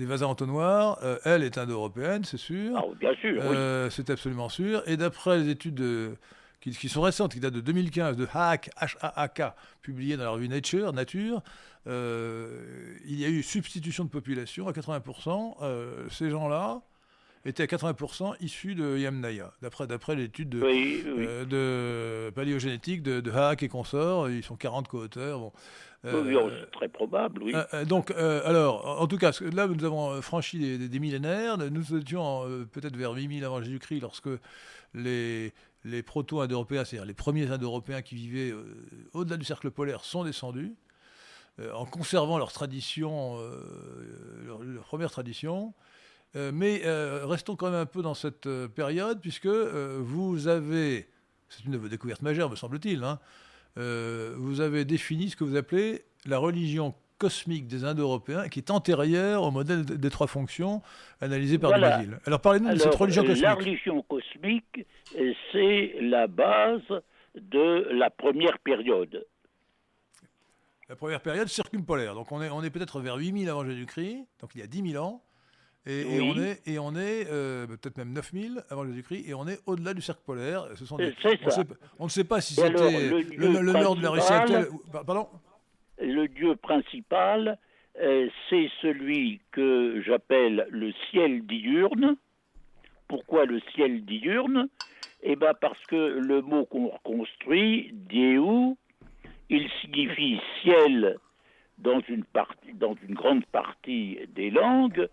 des 0.00 0.06
vasins 0.06 0.26
entonnoirs, 0.26 0.98
elle 1.24 1.42
est 1.44 1.58
indo-européenne, 1.58 2.24
c'est 2.24 2.36
sûr. 2.36 2.76
Ah, 2.76 2.84
bien 2.98 3.14
sûr. 3.14 3.42
Oui. 3.44 3.56
C'est 3.90 4.10
absolument 4.10 4.48
sûr. 4.48 4.82
Et 4.86 4.96
d'après 4.96 5.38
les 5.38 5.48
études 5.50 5.82
qui, 6.60 6.70
qui, 6.70 6.88
sont 6.88 7.02
récentes, 7.02 7.34
qui 7.34 7.40
datent 7.40 7.54
de 7.54 7.60
2015, 7.60 8.16
de 8.16 8.26
Haak, 8.32 8.70
H-A-A-K, 8.80 9.54
publiées 9.82 10.16
dans 10.16 10.24
la 10.24 10.30
revue 10.30 10.48
Nature, 10.48 10.92
Nature, 10.92 11.42
il 11.86 13.20
y 13.20 13.24
a 13.24 13.28
eu 13.28 13.42
substitution 13.42 14.04
de 14.04 14.10
population 14.10 14.68
à 14.68 14.72
80%. 14.72 16.10
ces 16.10 16.30
gens-là, 16.30 16.82
était 17.44 17.62
à 17.62 17.66
80% 17.66 18.34
issus 18.40 18.74
de 18.74 18.98
Yamnaya, 18.98 19.52
d'après, 19.62 19.86
d'après 19.86 20.14
l'étude 20.14 20.50
de, 20.50 20.62
euh, 20.62 21.44
de 21.44 22.30
paléogénétique 22.34 23.02
de, 23.02 23.20
de, 23.20 23.30
Haak 23.30 23.62
et 23.62 23.68
consorts. 23.68 24.28
Ils 24.30 24.42
sont 24.42 24.56
40 24.56 24.88
co-auteurs. 24.88 25.38
Bon. 25.38 25.52
Euh, 26.06 26.50
c'est 26.60 26.70
très 26.70 26.88
probable, 26.88 27.42
oui. 27.42 27.54
Euh, 27.74 27.84
donc, 27.84 28.10
alors, 28.10 29.00
en 29.00 29.06
tout 29.06 29.18
cas, 29.18 29.32
là, 29.52 29.66
nous 29.66 29.84
avons 29.84 30.22
franchi 30.22 30.78
des, 30.78 30.98
millénaires. 30.98 31.58
Nous 31.58 31.94
étions 31.94 32.44
peut-être 32.72 32.96
vers 32.96 33.12
8000 33.12 33.44
avant 33.44 33.62
Jésus-Christ, 33.62 34.00
lorsque 34.00 34.30
les, 34.94 35.52
les 35.84 36.02
proto-indo-européens, 36.02 36.84
c'est-à-dire 36.84 37.06
les 37.06 37.14
premiers 37.14 37.50
indo-européens 37.50 38.02
qui 38.02 38.14
vivaient 38.14 38.54
au-delà 39.12 39.36
du 39.36 39.44
cercle 39.44 39.70
polaire, 39.70 40.04
sont 40.04 40.24
descendus, 40.24 40.74
en 41.74 41.84
conservant 41.84 42.38
leur 42.38 42.52
tradition, 42.52 43.36
leur, 44.46 44.62
leur, 44.62 44.84
première 44.84 45.10
tradition. 45.10 45.74
Euh, 46.36 46.52
mais 46.54 46.82
euh, 46.84 47.26
restons 47.26 47.56
quand 47.56 47.70
même 47.70 47.80
un 47.80 47.86
peu 47.86 48.02
dans 48.02 48.14
cette 48.14 48.46
euh, 48.46 48.68
période, 48.68 49.20
puisque 49.20 49.46
vous 49.46 50.46
avez, 50.46 51.08
c'est 51.48 51.64
une 51.64 51.88
découverte 51.88 52.22
majeure, 52.22 52.48
me 52.50 52.56
semble-t-il, 52.56 53.02
hein, 53.02 53.18
vous 53.76 54.60
avez 54.60 54.84
défini 54.84 55.30
ce 55.30 55.36
que 55.36 55.44
vous 55.44 55.56
appelez 55.56 56.04
la 56.26 56.38
religion 56.38 56.94
cosmique 57.20 57.66
des 57.68 57.84
Indo-Européens, 57.84 58.48
qui 58.48 58.60
est 58.60 58.70
antérieure 58.70 59.42
au 59.42 59.50
modèle 59.50 59.84
des 59.84 60.10
trois 60.10 60.26
fonctions 60.26 60.80
analysé 61.20 61.58
par 61.58 61.70
voilà. 61.70 62.00
Alors 62.24 62.40
parlez-nous 62.40 62.70
de 62.72 62.78
cette 62.78 62.94
religion 62.94 63.22
cosmique. 63.22 63.42
La 63.42 63.54
religion 63.54 64.02
cosmique, 64.02 64.86
c'est 65.52 65.94
la 66.00 66.26
base 66.26 66.82
de 67.34 67.86
la 67.92 68.10
première 68.10 68.58
période. 68.60 69.26
La 70.88 70.96
première 70.96 71.20
période 71.20 71.46
circumpolaire. 71.46 72.14
Donc 72.14 72.32
on 72.32 72.42
est, 72.42 72.48
on 72.48 72.64
est 72.64 72.70
peut-être 72.70 73.00
vers 73.00 73.16
8000 73.16 73.48
avant 73.48 73.64
Jésus-Christ, 73.64 74.26
donc 74.40 74.50
il 74.54 74.60
y 74.60 74.64
a 74.64 74.66
10 74.66 74.92
000 74.92 75.04
ans. 75.04 75.22
Et, 75.86 76.20
on 76.20 76.36
est, 76.36 76.60
et 76.66 76.78
on 76.78 76.94
est 76.94 77.26
euh, 77.30 77.66
peut-être 77.66 77.96
même 77.96 78.12
9000 78.12 78.62
avant 78.68 78.84
Jésus-Christ, 78.84 79.24
et 79.26 79.32
on 79.32 79.48
est 79.48 79.58
au-delà 79.64 79.94
du 79.94 80.02
cercle 80.02 80.20
polaire. 80.26 80.66
Ce 80.74 80.84
sont 80.84 80.98
des, 80.98 81.14
on, 81.24 81.50
sait, 81.50 81.62
on, 81.98 82.04
ne 82.04 82.10
sait 82.10 82.24
pas 82.24 82.42
si 82.42 82.54
c'était 82.54 83.08
le, 83.08 83.62
le, 83.62 83.72
nord 83.72 83.96
de 83.96 84.02
la 84.02 84.10
Russie 84.10 84.32
actuelle. 84.32 84.66
Pardon 84.92 85.26
Le 85.98 86.26
dieu 86.28 86.54
principal, 86.56 87.58
euh, 87.98 88.28
c'est 88.50 88.70
celui 88.82 89.40
que 89.52 90.02
j'appelle 90.02 90.66
le 90.70 90.92
ciel 91.10 91.46
diurne. 91.46 92.16
Pourquoi 93.08 93.46
le 93.46 93.60
ciel 93.74 94.04
diurne? 94.04 94.68
Eh 95.22 95.36
bien 95.36 95.54
parce 95.54 95.82
que 95.86 95.96
le 95.96 96.42
mot 96.42 96.66
qu'on 96.66 96.88
reconstruit, 96.88 97.90
Dieu, 97.92 98.42
il 99.48 99.68
signifie 99.80 100.40
ciel 100.62 101.16
dans 101.78 102.00
une, 102.08 102.24
partie, 102.24 102.74
dans 102.74 102.94
une 103.06 103.14
grande 103.14 103.44
partie 103.46 104.18
des 104.34 104.50
langues, 104.50 105.08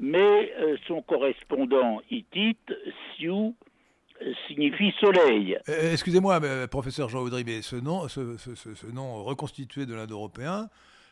mais 0.00 0.52
euh, 0.58 0.76
son 0.86 1.02
correspondant 1.02 2.00
hittite, 2.10 2.72
Sioux, 3.16 3.54
signifie 4.46 4.92
soleil. 5.00 5.58
Euh, 5.68 5.92
excusez-moi, 5.92 6.40
professeur 6.68 7.08
Jean 7.08 7.20
Audry, 7.20 7.44
mais 7.44 7.62
ce 7.62 7.76
nom, 7.76 8.08
ce, 8.08 8.36
ce, 8.36 8.54
ce, 8.54 8.86
nom 8.86 9.22
reconstitué 9.24 9.86
de 9.86 9.94
l'Indo-européen, 9.94 10.68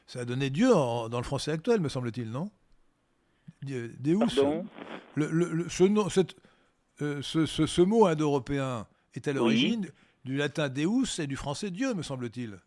ça 0.07 0.20
a 0.20 0.24
donné 0.24 0.51
Dieu 0.51 0.70
dans 0.70 1.18
le 1.18 1.24
français 1.24 1.53
actuel, 1.53 1.80
me 1.80 1.89
semble-t-il, 1.89 2.30
non? 2.30 2.51
Deus. 3.62 4.18
Pardon? 4.37 4.66
le, 5.14 5.30
le, 5.30 5.68
ce, 5.68 5.85
nom, 5.85 6.09
cette, 6.09 6.37
euh, 7.03 7.22
ce, 7.22 7.82
mot 7.82 8.07
indo-européen 8.07 8.87
est 9.14 9.28
à 9.28 9.32
l'origine 9.32 9.89
du 10.24 10.37
latin 10.37 10.68
Deus 10.68 11.20
et 11.20 11.26
du 11.26 11.37
français 11.37 11.70
Dieu, 11.70 11.95
me 11.95 12.03
semble-t-il. 12.03 12.59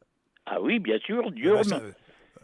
Ah 0.46 0.62
oui, 0.62 0.80
bien 0.80 1.00
sûr, 1.00 1.32
Dieu. 1.32 1.56
Ah 1.58 1.62
ben 1.70 1.82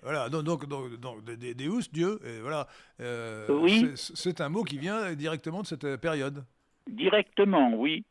voilà, 0.04 0.30
donc, 0.30 0.44
donc, 0.44 0.68
donc, 0.68 1.00
donc 1.00 1.24
Deus, 1.24 1.90
Dieu, 1.92 2.20
et 2.26 2.42
voilà. 2.42 2.68
Euh, 3.00 3.48
oui. 3.50 3.92
C'est 3.96 4.42
un 4.42 4.50
mot 4.50 4.64
qui 4.64 4.78
vient 4.78 5.14
directement 5.14 5.62
de 5.62 5.68
cette 5.68 5.96
période. 5.98 6.44
Directement, 6.88 7.74
oui. 7.76 8.04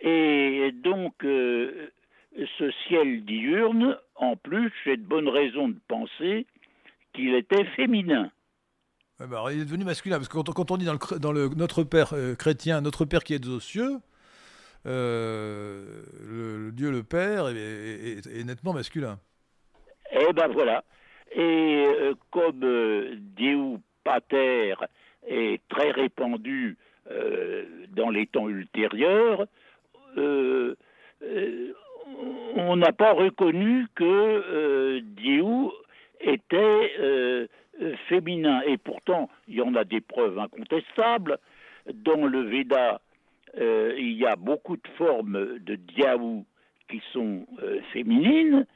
Et 0.00 0.70
donc, 0.72 1.24
euh, 1.24 1.90
ce 2.58 2.70
ciel 2.86 3.24
diurne, 3.24 3.98
en 4.14 4.36
plus, 4.36 4.72
j'ai 4.84 4.96
de 4.96 5.02
bonnes 5.02 5.28
raisons 5.28 5.68
de 5.68 5.78
penser 5.88 6.46
qu'il 7.14 7.34
était 7.34 7.64
féminin. 7.76 8.30
bah, 9.18 9.46
il 9.50 9.62
est 9.62 9.64
devenu 9.64 9.84
masculin, 9.84 10.18
parce 10.18 10.28
que 10.28 10.38
quand, 10.38 10.70
on 10.70 10.76
dit 10.76 10.84
dans, 10.84 10.92
le, 10.92 11.18
dans 11.18 11.32
le, 11.32 11.48
notre 11.48 11.82
Père 11.82 12.12
euh, 12.12 12.36
chrétien, 12.36 12.80
notre 12.80 13.04
Père 13.04 13.24
qui 13.24 13.34
est 13.34 13.46
aux 13.46 13.60
cieux, 13.60 13.98
le, 14.84 16.70
Dieu 16.72 16.92
le 16.92 17.02
Père 17.02 17.48
est, 17.48 18.44
nettement 18.44 18.72
masculin. 18.72 19.18
Eh 20.12 20.32
ben 20.32 20.48
voilà. 20.48 20.84
Et 21.36 21.86
comme 22.30 22.60
Dieu 23.36 23.78
Pater 24.04 24.74
est 25.26 25.60
très 25.68 25.90
répandu 25.90 26.76
dans 27.90 28.10
les 28.10 28.26
temps 28.26 28.48
ultérieurs, 28.48 29.46
on 30.16 30.76
n'a 32.76 32.92
pas 32.92 33.12
reconnu 33.12 33.86
que 33.94 35.00
Dieu 35.00 35.44
était 36.20 36.92
euh, 37.80 37.96
féminin. 38.08 38.62
Et 38.66 38.76
pourtant, 38.76 39.28
il 39.48 39.56
y 39.56 39.60
en 39.60 39.74
a 39.74 39.84
des 39.84 40.00
preuves 40.00 40.38
incontestables. 40.38 41.38
Dans 41.92 42.24
le 42.24 42.42
Veda, 42.42 43.00
euh, 43.58 43.94
il 43.98 44.12
y 44.12 44.26
a 44.26 44.36
beaucoup 44.36 44.76
de 44.76 44.88
formes 44.96 45.58
de 45.58 45.74
diaou 45.74 46.44
qui 46.88 47.02
sont 47.12 47.46
euh, 47.62 47.80
féminines, 47.92 48.66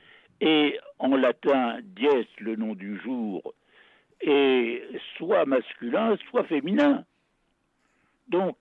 et 0.41 0.79
en 0.99 1.17
latin, 1.17 1.79
dies, 1.83 2.29
le 2.39 2.57
nom 2.57 2.75
du 2.75 2.99
jour, 3.01 3.55
est 4.21 4.83
soit 5.17 5.45
masculin, 5.45 6.17
soit 6.31 6.45
féminin. 6.45 7.05
Donc, 8.29 8.57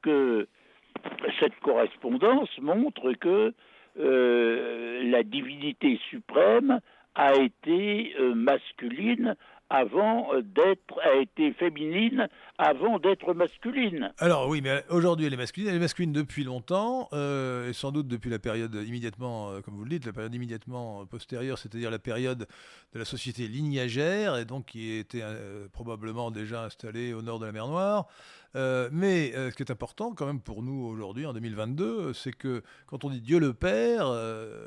cette 1.39 1.59
correspondance 1.61 2.49
montre 2.59 3.13
que 3.13 3.53
la 3.95 5.23
divinité 5.23 5.99
suprême 6.09 6.79
a 7.15 7.33
été 7.35 8.15
masculine 8.35 9.35
avant 9.69 10.29
d'être, 10.41 10.99
a 11.03 11.15
été 11.15 11.51
féminine 11.53 12.27
avant 12.57 12.99
d'être 12.99 13.33
masculine. 13.33 14.11
Alors 14.17 14.47
oui, 14.47 14.61
mais 14.61 14.83
aujourd'hui 14.89 15.25
elle 15.25 15.33
est 15.33 15.37
masculine, 15.37 15.69
elle 15.69 15.75
est 15.75 15.79
masculine 15.79 16.13
depuis 16.13 16.43
longtemps, 16.43 17.09
euh, 17.13 17.69
et 17.69 17.73
sans 17.73 17.91
doute 17.91 18.07
depuis 18.07 18.29
la 18.29 18.39
période 18.39 18.73
immédiatement, 18.75 19.51
euh, 19.51 19.61
comme 19.61 19.75
vous 19.75 19.83
le 19.83 19.89
dites, 19.89 20.05
la 20.05 20.13
période 20.13 20.33
immédiatement 20.33 21.05
postérieure, 21.05 21.57
c'est-à-dire 21.57 21.91
la 21.91 21.99
période 21.99 22.47
de 22.93 22.99
la 22.99 23.05
société 23.05 23.47
lignagère, 23.47 24.37
et 24.37 24.45
donc 24.45 24.67
qui 24.67 24.93
était 24.93 25.21
euh, 25.21 25.67
probablement 25.71 26.31
déjà 26.31 26.63
installée 26.63 27.13
au 27.13 27.21
nord 27.21 27.39
de 27.39 27.45
la 27.45 27.51
mer 27.51 27.67
Noire. 27.67 28.07
mais 28.55 29.33
ce 29.33 29.55
qui 29.55 29.63
est 29.63 29.71
important 29.71 30.13
quand 30.13 30.25
même 30.25 30.39
pour 30.39 30.63
nous 30.63 30.85
aujourd'hui, 30.85 31.25
en 31.25 31.33
2022, 31.33 32.13
c'est 32.13 32.31
que 32.31 32.63
quand 32.85 33.03
on 33.03 33.09
dit 33.09 33.21
Dieu 33.21 33.39
le 33.39 33.53
Père, 33.53 34.05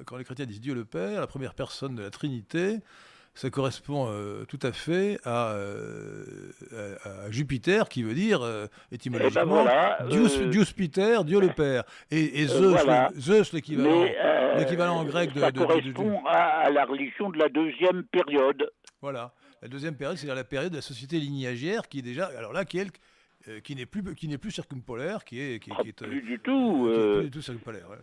quand 0.07 0.17
les 0.17 0.25
chrétiens 0.25 0.47
disent 0.47 0.61
Dieu 0.61 0.75
le 0.75 0.85
Père, 0.85 1.21
la 1.21 1.27
première 1.27 1.55
personne 1.55 1.95
de 1.95 2.03
la 2.03 2.11
Trinité, 2.11 2.81
ça 3.35 3.51
correspond 3.51 4.09
euh, 4.09 4.45
tout 4.45 4.59
à 4.63 4.73
fait 4.73 5.19
euh, 5.27 6.25
à, 6.73 7.27
à, 7.27 7.31
Jupiter, 7.31 7.89
qui 7.89 8.03
veut 8.03 8.15
dire 8.15 8.43
euh, 8.43 8.67
étymologiquement 8.93 9.65
eh 9.65 10.05
ben 10.05 10.51
Dieu 10.51 10.65
Peter, 10.77 11.19
Dieu 11.25 11.41
le 11.41 11.49
Père, 11.49 11.85
et, 12.11 12.47
Zeus, 12.47 13.53
l'équivalent, 13.53 14.05
l'équivalent 14.57 14.97
en 14.97 15.05
grec 15.05 15.33
de. 15.33 15.41
Ça 15.41 15.53
correspond 15.53 16.21
à, 16.27 16.71
la 16.71 16.85
religion 16.85 17.31
de 17.31 17.39
la 17.39 17.49
deuxième 17.49 18.05
période. 18.05 18.71
Voilà, 19.01 19.33
la 19.63 19.69
deuxième 19.69 19.97
période, 19.97 20.17
c'est-à-dire 20.17 20.35
la 20.35 20.45
période 20.45 20.73
de 20.73 20.77
la 20.77 20.83
société 20.83 21.19
lignagère, 21.19 21.89
qui 21.89 22.01
est 22.01 22.03
déjà, 22.03 22.27
alors 22.37 22.53
là, 22.53 22.65
qui 22.65 22.79
est 22.79 22.91
qui 23.65 23.75
n'est 23.75 23.87
plus 23.87 24.15
qui 24.15 24.29
n'est 24.29 24.39
plus 24.39 24.51
circumpolaire, 24.51 25.25
qui 25.25 25.41
est 25.41 25.61
qui, 25.61 25.71
ah, 25.75 25.81
est, 25.87 25.93
plus 25.93 26.21
du 26.21 26.39
tout, 26.41 26.91
plus 26.93 27.25
du 27.25 27.31
tout 27.31 27.41
circumpolaire. 27.41 27.87
Euh, 27.91 27.97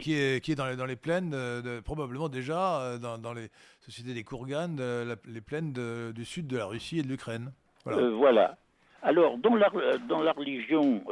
qui, 0.00 0.14
est, 0.14 0.40
qui, 0.40 0.52
est, 0.52 0.54
dans 0.54 0.66
les, 0.66 0.76
dans 0.76 0.86
les 0.86 0.96
plaines, 0.96 1.30
de, 1.30 1.80
probablement 1.80 2.28
déjà 2.28 2.80
euh, 2.80 2.98
dans, 2.98 3.18
dans, 3.18 3.32
les 3.32 3.48
sociétés 3.80 4.14
des 4.14 4.24
Kourganes, 4.24 4.80
les 5.26 5.40
plaines 5.40 5.72
du 5.72 6.24
sud 6.24 6.46
de 6.46 6.56
la 6.56 6.66
Russie 6.66 6.98
et 6.98 7.02
de 7.02 7.08
l'Ukraine. 7.08 7.52
Voilà. 7.84 7.98
Euh, 7.98 8.10
voilà. 8.10 8.56
Alors, 9.02 9.38
dans 9.38 9.56
la, 9.56 9.70
dans 10.08 10.22
la 10.22 10.32
religion 10.32 11.02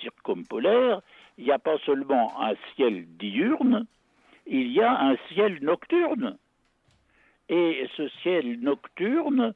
circumpolaire, 0.00 1.02
il 1.36 1.44
n'y 1.44 1.52
a 1.52 1.58
pas 1.58 1.76
seulement 1.84 2.40
un 2.40 2.54
ciel 2.74 3.04
diurne, 3.18 3.86
il 4.46 4.72
y 4.72 4.80
a 4.80 4.98
un 4.98 5.16
ciel 5.28 5.58
nocturne. 5.62 6.38
Et 7.48 7.86
ce 7.96 8.08
ciel 8.22 8.60
nocturne, 8.60 9.52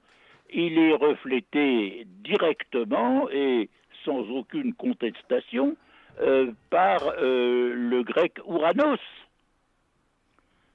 il 0.53 0.79
est 0.79 0.95
reflété 0.95 2.07
directement 2.07 3.29
et 3.31 3.71
sans 4.05 4.21
aucune 4.31 4.75
contestation 4.75 5.77
euh, 6.21 6.51
par 6.71 7.01
euh, 7.19 7.73
le 7.75 8.03
grec 8.03 8.39
Ouranos. 8.45 8.99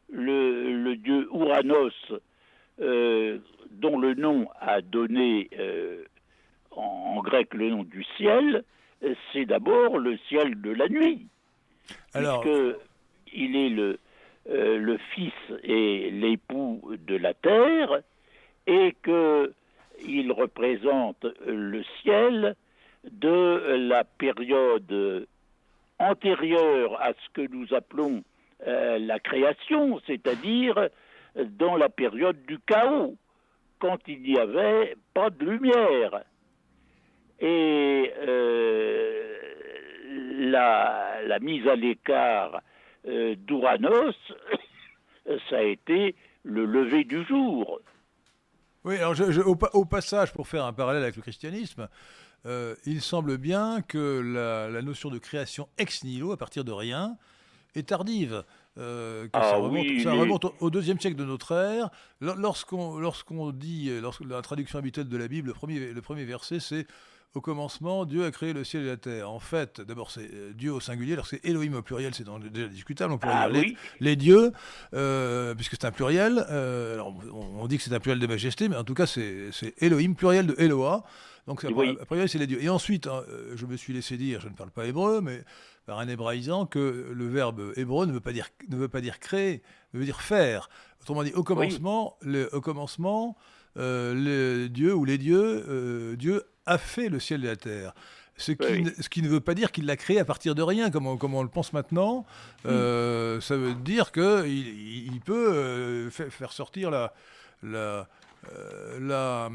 Le, 0.09 0.95
dieu 0.95 1.27
Ouranos, 1.31 1.91
euh, 2.79 3.39
dont 3.71 3.97
le 3.97 4.13
nom 4.13 4.47
a 4.61 4.81
donné 4.81 5.49
en, 6.71 7.21
grec 7.23 7.53
le 7.53 7.71
nom 7.71 7.83
du 7.83 8.05
ciel, 8.15 8.63
c'est 9.31 9.45
d'abord 9.45 9.97
le 9.97 10.17
ciel 10.29 10.61
de 10.61 10.71
la 10.71 10.87
nuit. 10.87 11.27
Alors... 12.13 12.45
il 13.35 13.55
est 13.55 13.69
le, 13.69 13.97
le 14.45 14.97
fils 15.15 15.33
et 15.63 16.11
l'époux 16.11 16.91
de 17.07 17.15
la 17.15 17.33
terre 17.33 18.01
et 18.67 18.95
qu'il 19.03 20.31
représente 20.31 21.25
le 21.47 21.83
ciel 22.03 22.55
de 23.11 23.87
la 23.89 24.03
période 24.03 25.25
antérieure 26.03 27.01
à 27.01 27.13
ce 27.13 27.29
que 27.33 27.51
nous 27.51 27.73
appelons 27.73 28.23
euh, 28.67 28.99
la 28.99 29.19
création, 29.19 29.99
c'est-à-dire 30.07 30.89
dans 31.35 31.75
la 31.75 31.89
période 31.89 32.45
du 32.45 32.59
chaos, 32.59 33.15
quand 33.79 33.97
il 34.07 34.21
n'y 34.21 34.37
avait 34.37 34.95
pas 35.13 35.29
de 35.29 35.45
lumière. 35.45 36.23
Et 37.39 38.13
euh, 38.27 39.37
la, 40.51 41.39
mise 41.41 41.67
à 41.67 41.75
l'écart 41.75 42.61
euh, 43.07 43.35
ça 45.49 45.57
a 45.57 45.63
été 45.63 46.15
le 46.43 46.65
lever 46.65 47.03
du 47.03 47.25
jour. 47.25 47.81
Oui, 48.85 48.97
alors 48.97 49.15
au, 49.73 49.85
passage, 49.85 50.33
pour 50.33 50.47
faire 50.47 50.65
un 50.65 50.73
parallèle 50.73 51.03
avec 51.03 51.15
le 51.15 51.21
christianisme, 51.21 51.87
euh, 52.45 52.75
il 52.85 53.01
semble 53.01 53.37
bien 53.37 53.81
que 53.81 54.19
la, 54.71 54.81
notion 54.81 55.09
de 55.09 55.17
création 55.17 55.69
ex 55.77 56.03
nihilo, 56.03 56.31
à 56.31 56.37
partir 56.37 56.63
de 56.63 56.71
rien, 56.71 57.17
est 57.75 57.89
tardive. 57.89 58.43
Euh, 58.77 59.27
ah 59.33 59.41
ça 59.41 59.55
remonte, 59.55 60.45
au, 60.59 60.69
deuxième 60.69 60.99
siècle 60.99 61.15
de 61.15 61.25
notre 61.25 61.53
ère. 61.53 61.89
Lorsqu'on 62.19 62.97
lorsqu'on 62.97 63.51
dit, 63.51 63.89
lorsque 64.01 64.25
la 64.25 64.41
traduction 64.41 64.79
habituelle 64.79 65.07
de 65.07 65.17
la 65.17 65.27
Bible, 65.27 65.49
le 65.49 65.53
premier, 65.53 65.93
le 65.93 66.01
premier 66.01 66.25
verset, 66.25 66.59
c'est 66.59 66.85
au 67.35 67.41
commencement, 67.41 68.05
Dieu 68.05 68.25
a 68.25 68.31
créé 68.31 68.53
le 68.53 68.63
ciel 68.63 68.83
et 68.83 68.87
la 68.87 68.97
terre. 68.97 69.31
En 69.31 69.39
fait, 69.39 69.81
d'abord, 69.81 70.11
c'est 70.11 70.29
euh, 70.31 70.53
Dieu 70.53 70.71
au 70.71 70.79
singulier, 70.79 71.13
alors 71.13 71.25
c'est 71.25 71.43
Elohim 71.43 71.73
au 71.73 71.81
pluriel, 71.81 72.13
c'est 72.13 72.25
déjà 72.51 72.67
discutable. 72.67 73.13
On 73.13 73.17
pourrait 73.17 73.33
ah 73.35 73.49
dire 73.49 73.73
les, 73.99 74.15
dieux, 74.15 74.51
puisque 75.55 75.71
c'est 75.71 75.85
un 75.85 75.91
pluriel. 75.91 76.39
alors, 76.39 77.15
on, 77.31 77.65
dit 77.67 77.77
que 77.77 77.83
c'est 77.83 77.93
un 77.93 77.99
pluriel 77.99 78.19
de 78.19 78.27
majesté, 78.27 78.69
mais 78.69 78.75
en 78.75 78.83
tout 78.83 78.93
cas, 78.93 79.07
c'est 79.07 79.51
Elohim, 79.79 80.13
pluriel 80.13 80.45
de 80.45 80.55
Eloah. 80.59 81.03
Donc, 81.47 81.65
après, 82.01 82.27
c'est 82.27 82.37
les 82.37 82.47
dieux. 82.47 82.63
Et 82.63 82.69
ensuite, 82.69 83.07
hein, 83.07 83.23
euh, 83.29 83.53
je 83.55 83.65
me 83.65 83.75
suis 83.75 83.93
laissé 83.93 84.15
dire, 84.15 84.39
je 84.39 84.47
ne 84.47 84.53
parle 84.53 84.71
pas 84.71 84.85
hébreu, 84.85 85.19
mais 85.21 85.43
par 85.85 85.99
un 85.99 86.07
hébraïsant, 86.07 86.65
que 86.65 87.11
le 87.13 87.27
verbe 87.27 87.73
hébreu 87.75 88.05
ne 88.05 88.13
veut 88.13 88.21
pas 88.21 88.31
dire, 88.31 88.47
ne 88.69 88.77
veut 88.77 88.87
pas 88.87 89.01
dire 89.01 89.19
créer, 89.19 89.61
veut 89.93 90.05
dire 90.05 90.21
faire. 90.21 90.69
Autrement 91.01 91.23
dit, 91.23 91.33
au 91.33 91.43
commencement, 91.43 92.17
le, 92.21 92.53
au 92.55 92.61
commencement 92.61 93.35
euh, 93.77 94.13
le 94.13 94.69
Dieu 94.69 94.93
ou 94.93 95.03
les 95.03 95.17
dieux, 95.17 95.65
euh, 95.67 96.15
Dieu 96.15 96.43
a 96.65 96.77
fait 96.77 97.09
le 97.09 97.19
ciel 97.19 97.43
et 97.43 97.47
la 97.47 97.55
terre. 97.57 97.93
Ce 98.37 98.51
qui, 98.51 98.81
ne, 98.81 98.89
ce 98.99 99.09
qui, 99.09 99.21
ne, 99.21 99.27
veut 99.27 99.41
pas 99.41 99.53
dire 99.53 99.71
qu'il 99.71 99.85
l'a 99.85 99.97
créé 99.97 100.19
à 100.19 100.25
partir 100.25 100.55
de 100.55 100.63
rien, 100.63 100.89
comme 100.89 101.05
on, 101.05 101.17
comme 101.17 101.35
on 101.35 101.43
le 101.43 101.49
pense 101.49 101.71
maintenant. 101.73 102.25
Hmm. 102.63 103.39
Ça 103.41 103.57
veut 103.57 103.75
dire 103.75 104.11
qu'il 104.11 104.47
il 104.47 105.19
peut 105.19 106.09
faire 106.09 106.51
sortir 106.51 106.89
la, 106.89 107.13
la, 107.61 108.07
la, 108.99 109.49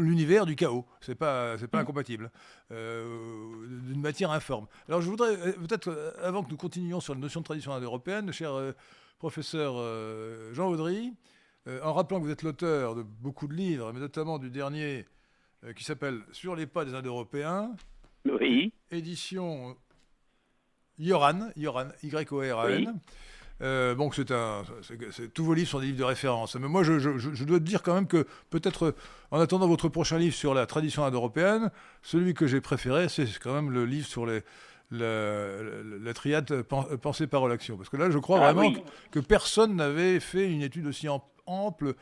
l'univers 0.00 0.46
du 0.46 0.56
chaos. 0.56 0.84
C'est 1.00 1.14
pas, 1.14 1.58
c'est 1.58 1.68
pas 1.68 1.78
mm. 1.78 1.82
incompatible. 1.82 2.30
Euh, 2.72 3.66
d'une 3.88 4.00
matière 4.00 4.30
informe. 4.30 4.66
Alors 4.88 5.00
je 5.00 5.08
voudrais 5.08 5.36
euh, 5.36 5.52
peut-être, 5.52 5.88
euh, 5.88 6.10
avant 6.22 6.42
que 6.42 6.50
nous 6.50 6.56
continuions 6.56 7.00
sur 7.00 7.14
la 7.14 7.20
notion 7.20 7.40
de 7.40 7.44
tradition 7.44 7.72
indo-européenne, 7.72 8.32
cher 8.32 8.52
professeur 9.18 9.74
Jean 10.52 10.68
Audry, 10.68 11.14
en 11.82 11.92
rappelant 11.92 12.20
que 12.20 12.24
vous 12.24 12.30
êtes 12.30 12.42
l'auteur 12.42 12.94
de 12.94 13.02
beaucoup 13.02 13.48
de 13.48 13.54
livres, 13.54 13.92
mais 13.92 14.00
notamment 14.00 14.38
du 14.38 14.50
dernier 14.50 15.06
qui 15.74 15.84
s'appelle 15.84 16.20
Sur 16.32 16.54
les 16.54 16.66
pas 16.66 16.84
des 16.84 16.94
Indo-Européens. 16.94 17.74
Oui. 18.24 18.72
Édition 18.90 19.76
Yoran, 20.98 21.50
Yoran, 21.56 21.88
Y-O-R-A-N. 22.02 23.00
Euh, 23.62 23.94
bon, 23.94 24.10
c'est 24.12 24.30
un, 24.30 24.64
tous 25.32 25.44
vos 25.44 25.54
livres 25.54 25.68
sont 25.68 25.80
des 25.80 25.86
livres 25.86 25.98
de 25.98 26.04
référence. 26.04 26.56
Mais 26.56 26.68
moi, 26.68 26.82
je, 26.82 27.44
dois 27.44 27.58
te 27.58 27.64
dire 27.64 27.82
quand 27.82 27.94
même 27.94 28.06
que 28.06 28.26
peut-être, 28.50 28.94
en 29.30 29.40
attendant 29.40 29.66
votre 29.66 29.88
prochain 29.88 30.18
livre 30.18 30.34
sur 30.34 30.52
la 30.54 30.66
tradition 30.66 31.04
indo-européenne, 31.04 31.70
celui 32.02 32.34
que 32.34 32.46
j'ai 32.46 32.60
préféré, 32.60 33.08
c'est 33.08 33.26
quand 33.38 33.54
même 33.54 33.70
le 33.70 33.86
livre 33.86 34.06
sur 34.06 34.26
les, 34.26 34.42
la, 34.90 36.14
triade 36.14 36.62
pensée, 36.62 37.26
parole, 37.26 37.52
action. 37.52 37.76
Parce 37.76 37.88
que 37.88 37.96
là, 37.96 38.10
je 38.10 38.18
crois 38.18 38.40
ah 38.42 38.52
vraiment 38.52 38.78
que, 39.10 39.20
personne 39.20 39.76
n'avait 39.76 40.20
fait 40.20 40.50
une 40.50 40.62
étude 40.62 40.86
aussi 40.86 41.08
ample 41.46 41.94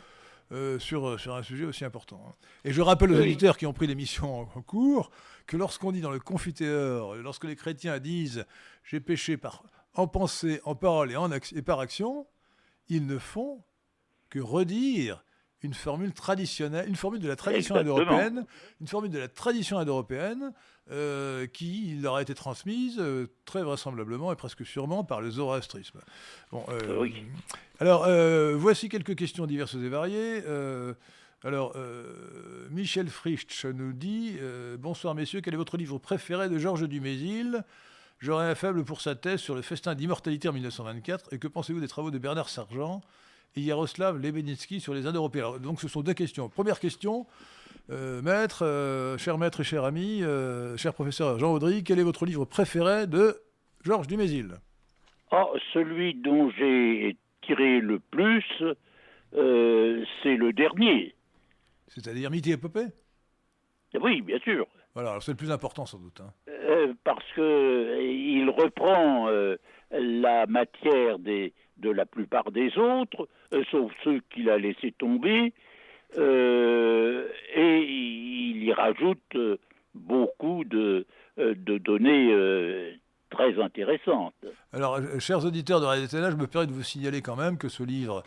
sur, 0.78 1.18
sur 1.20 1.34
un 1.36 1.42
sujet 1.42 1.64
aussi 1.64 1.84
important. 1.84 2.20
Hein. 2.28 2.32
Et 2.64 2.72
je 2.72 2.80
rappelle 2.82 3.12
aux 3.12 3.18
auditeurs 3.18 3.57
qui 3.57 3.66
ont 3.66 3.72
pris 3.72 3.86
l'émission 3.86 4.40
en, 4.40 4.62
cours 4.62 5.11
que 5.46 5.57
lorsqu'on 5.57 5.92
dit 5.92 6.00
dans 6.00 6.11
le 6.11 6.20
Confiteur, 6.20 7.14
lorsque 7.16 7.44
les 7.44 7.57
chrétiens 7.57 7.98
disent 7.98 8.44
j'ai 8.84 9.00
péché 9.00 9.36
par, 9.36 9.64
en 9.95 10.07
pensée, 10.07 10.61
en 10.64 10.74
parole 10.74 11.12
et, 11.12 11.16
en 11.16 11.30
et 11.30 11.62
par 11.62 11.80
action, 11.80 12.26
ils 12.88 13.07
ne 13.07 13.18
font 13.18 13.62
que 14.28 14.40
redire 14.40 15.24
une 15.64 15.74
formule 15.74 16.12
traditionnelle, 16.12 16.86
une 16.86 16.97
formule 16.97 17.20
de 17.20 17.28
la 17.28 17.36
tradition 17.36 17.76
indo-européenne, 17.76 18.45
une 18.80 18.86
formule 18.86 19.11
de 19.11 19.18
la 19.18 19.28
tradition 19.28 19.78
indo-européenne 19.78 20.53
euh, 20.90 21.47
qui 21.47 21.99
leur 22.03 22.16
a 22.16 22.22
été 22.22 22.34
transmise 22.34 22.99
euh, 22.99 23.28
très 23.47 23.62
vraisemblablement 23.62 24.30
et 24.30 24.36
presque 24.36 24.66
sûrement 24.66 25.05
par 25.05 25.22
le 25.22 25.30
zoroastrisme. 25.30 26.01
Bon, 26.53 26.64
euh, 26.68 27.09
Alors, 27.80 28.07
voici 28.59 28.90
quelques 28.90 29.16
questions 29.16 29.47
diverses 29.47 29.74
et 29.74 29.88
variées. 29.88 30.42
alors, 31.42 31.74
Michel 32.70 33.09
Frisch 33.09 33.64
nous 33.64 33.95
dit 33.95 34.36
Bonsoir 34.78 35.14
messieurs, 35.14 35.40
quel 35.40 35.55
est 35.55 35.59
votre 35.59 35.78
livre 35.78 35.99
préféré 35.99 36.51
de 36.51 36.59
Georges 36.59 36.86
Dumézil? 36.86 37.64
J'aurais 38.25 38.47
un 38.47 38.55
faible 38.55 38.87
pour 38.87 39.03
sa 39.03 39.14
thèse 39.14 39.41
sur 39.41 39.55
le 39.55 39.61
festin 39.61 39.95
d'immortalité 39.95 40.49
en 40.49 40.55
1924. 40.55 41.35
Et 41.35 41.39
que 41.39 41.47
pensez-vous 41.47 41.81
des 41.81 41.89
travaux 41.89 42.11
de 42.11 42.16
Bernard 42.16 42.49
Sargent 42.49 43.03
et 43.55 43.61
Yaroslav 43.61 44.18
Lebenitsky 44.18 44.81
sur 44.81 44.95
les 44.95 45.07
Indes-Européens. 45.07 45.59
Donc 45.59 45.79
ce 45.79 45.89
sont 45.89 46.01
deux 46.01 46.14
questions. 46.14 46.49
Première 46.49 46.81
question, 46.81 47.27
euh, 47.91 48.22
maître, 48.22 48.64
euh, 48.64 49.18
cher 49.18 49.37
maître 49.37 49.61
et 49.61 49.64
cher 49.64 49.85
ami, 49.85 50.22
euh, 50.22 50.75
cher 50.79 50.95
professeur 50.95 51.39
Jean 51.39 51.53
Audry, 51.53 51.85
quel 51.85 51.99
est 51.99 52.03
votre 52.03 52.25
livre 52.25 52.47
préféré 52.47 53.07
de 53.07 53.37
Georges 53.83 54.07
Dumézil? 54.07 54.55
Oh, 55.31 55.55
Celui 55.75 56.14
dont 56.14 56.49
j'ai 56.53 57.18
tiré 57.43 57.81
le 57.81 57.99
plus, 57.99 58.43
c'est 59.33 60.37
le 60.37 60.51
dernier. 60.55 61.14
C'est-à-dire 61.89 62.31
Mythe 62.31 62.47
et 62.47 62.53
Épopée? 62.53 62.87
Oui, 64.01 64.22
bien 64.22 64.39
sûr. 64.39 64.66
Voilà, 64.95 65.18
c'est 65.20 65.32
le 65.32 65.36
plus 65.36 65.51
important 65.51 65.86
sans 65.86 65.99
doute. 65.99 66.20
Hein. 66.20 66.95
parce 67.05 67.24
qu'il 67.34 68.49
reprend 68.51 69.28
la 69.90 70.47
matière 70.47 71.18
des, 71.18 71.53
de 71.78 71.90
la 71.90 72.07
plupart 72.07 72.51
des 72.51 72.76
autres, 72.78 73.28
euh, 73.53 73.62
sauf 73.70 73.92
ceux 74.03 74.20
qu'il 74.30 74.51
a 74.51 74.59
laissé 74.59 74.92
tomber, 74.92 75.53
euh, 76.18 77.28
et 77.55 77.78
il 77.82 78.64
y 78.64 78.72
rajoute 78.72 79.18
euh, 79.34 79.59
beaucoup 79.95 80.64
de, 80.64 81.07
de 81.36 81.78
données 81.78 82.99
très 83.30 83.61
intéressantes. 83.61 84.34
Alors, 84.72 85.01
chers 85.20 85.45
auditeurs 85.45 85.80
de 85.80 85.86
Radio 85.86 86.07
je 86.09 86.36
me 86.36 86.47
permets 86.47 86.66
de 86.66 86.72
vous 86.72 86.82
signaler 86.82 87.22
quand 87.22 87.36
même 87.36 87.59
que 87.59 87.68
ce 87.68 87.82
livre, 87.82 88.22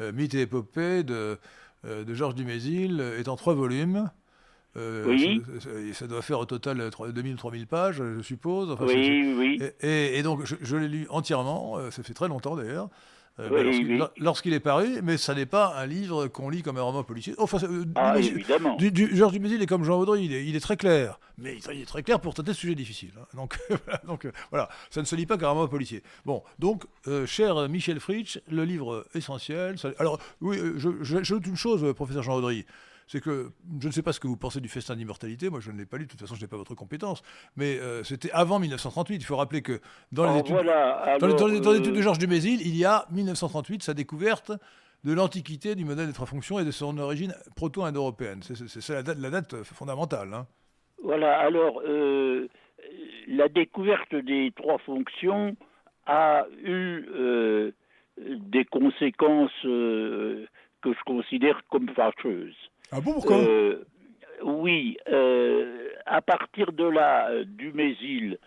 Mythe 0.00 0.34
et 0.34 0.42
épopée 0.42 1.04
de, 1.04 1.38
de 1.84 2.14
Georges 2.14 2.34
Dumézil, 2.34 3.00
est 3.00 3.28
en 3.28 3.36
trois 3.36 3.54
volumes. 3.54 4.10
Oui. 4.76 5.42
Ça, 5.92 6.06
doit 6.06 6.22
faire 6.22 6.40
au 6.40 6.46
total 6.46 6.78
2000-3000 6.78 7.66
pages, 7.66 7.96
je 7.96 8.22
suppose. 8.22 8.76
oui, 8.80 9.34
oui. 9.36 9.62
Et, 9.80 10.22
donc, 10.22 10.44
je, 10.44 10.56
je 10.60 10.76
l'ai 10.76 10.88
lu 10.88 11.06
entièrement, 11.10 11.78
ça 11.90 12.02
fait 12.02 12.14
très 12.14 12.28
longtemps 12.28 12.56
d'ailleurs. 12.56 12.88
Euh, 13.40 14.06
lorsqu'il 14.16 14.52
est 14.52 14.60
paru, 14.60 15.00
mais 15.02 15.16
ça 15.16 15.34
n'est 15.34 15.46
pas 15.46 15.74
un 15.76 15.86
livre 15.86 16.28
qu'on 16.28 16.48
lit 16.48 16.62
comme 16.62 16.78
un 16.78 16.82
roman 16.82 17.02
policier. 17.02 17.34
Enfin, 17.38 17.58
euh, 17.64 17.84
ah, 17.96 18.16
évidemment. 18.16 18.76
Du, 18.76 18.92
du, 18.92 19.14
Georges 19.16 19.32
Dumézil 19.32 19.60
est 19.60 19.66
comme 19.66 19.82
Jean 19.82 19.98
Audry, 19.98 20.26
il 20.26 20.54
est, 20.54 20.60
très 20.60 20.76
clair, 20.76 21.18
mais 21.36 21.58
il 21.72 21.82
est 21.82 21.86
très 21.86 22.04
clair 22.04 22.20
pour 22.20 22.32
traiter 22.32 22.52
de 22.52 22.56
sujets 22.56 22.76
difficiles. 22.76 23.12
Hein. 23.20 23.26
Donc, 23.34 23.58
donc 24.06 24.24
euh, 24.24 24.32
voilà, 24.50 24.68
ça 24.90 25.00
ne 25.00 25.06
se 25.06 25.16
lit 25.16 25.26
pas 25.26 25.36
comme 25.36 25.48
un 25.48 25.52
roman 25.52 25.66
policier. 25.66 26.04
Bon, 26.24 26.44
donc, 26.60 26.84
cher 27.26 27.68
Michel 27.68 27.98
Fritsch, 27.98 28.38
le 28.48 28.64
livre 28.64 29.04
essentiel. 29.16 29.74
alors, 29.98 30.20
oui, 30.40 30.58
j'ajoute 31.02 31.46
une 31.48 31.56
chose, 31.56 31.92
professeur 31.94 32.22
Jean 32.22 32.36
Audry 32.36 32.64
c'est 33.06 33.20
que 33.20 33.50
je 33.80 33.86
ne 33.86 33.92
sais 33.92 34.02
pas 34.02 34.12
ce 34.12 34.20
que 34.20 34.26
vous 34.26 34.36
pensez 34.36 34.60
du 34.60 34.68
festin 34.68 34.96
d'immortalité, 34.96 35.50
moi 35.50 35.60
je 35.60 35.70
ne 35.70 35.78
l'ai 35.78 35.86
pas 35.86 35.98
lu, 35.98 36.06
de 36.06 36.10
toute 36.10 36.20
façon 36.20 36.34
je 36.34 36.40
n'ai 36.40 36.48
pas 36.48 36.56
votre 36.56 36.74
compétence, 36.74 37.22
mais 37.56 37.78
euh, 37.78 38.02
c'était 38.02 38.30
avant 38.32 38.58
1938. 38.58 39.16
Il 39.16 39.24
faut 39.24 39.36
rappeler 39.36 39.62
que 39.62 39.80
dans 40.12 40.32
les, 40.32 40.40
études, 40.40 40.56
dans, 40.56 41.46
les, 41.46 41.66
euh, 41.66 41.80
de 41.80 42.02
Georges 42.02 42.18
Dumézil, 42.18 42.60
il 42.60 42.76
y 42.76 42.84
a 42.84 43.06
1938 43.10 43.82
sa 43.82 43.94
découverte 43.94 44.52
de 45.04 45.12
l'antiquité 45.12 45.74
du 45.74 45.84
modèle 45.84 46.06
des 46.06 46.12
trois 46.12 46.26
fonctions 46.26 46.58
et 46.58 46.64
de 46.64 46.70
son 46.70 46.96
origine 46.98 47.34
proto-indo-européenne. 47.56 48.40
C'est 48.42 48.94
la 48.94 49.02
date, 49.02 49.18
la 49.18 49.30
date 49.30 49.62
fondamentale. 49.64 50.32
Hein. 50.32 50.46
Voilà, 51.02 51.38
alors 51.38 51.82
euh, 51.86 52.48
la 53.28 53.48
découverte 53.48 54.14
des 54.14 54.50
trois 54.56 54.78
fonctions 54.78 55.54
a 56.06 56.46
eu 56.62 57.72
des 58.18 58.64
conséquences 58.66 59.50
que 59.62 60.92
je 60.92 61.04
considère 61.04 61.60
comme 61.70 61.88
fâcheuses. 61.90 62.70
Ah 62.92 63.00
bon, 63.00 63.14
pourquoi? 63.14 63.38
Euh, 63.38 63.84
Oui, 64.42 64.96
euh, 65.08 65.88
à 66.06 66.20
partir 66.20 66.72
de 66.72 66.84
là, 66.84 67.28
euh, 67.30 67.44
Dumézil 67.46 68.38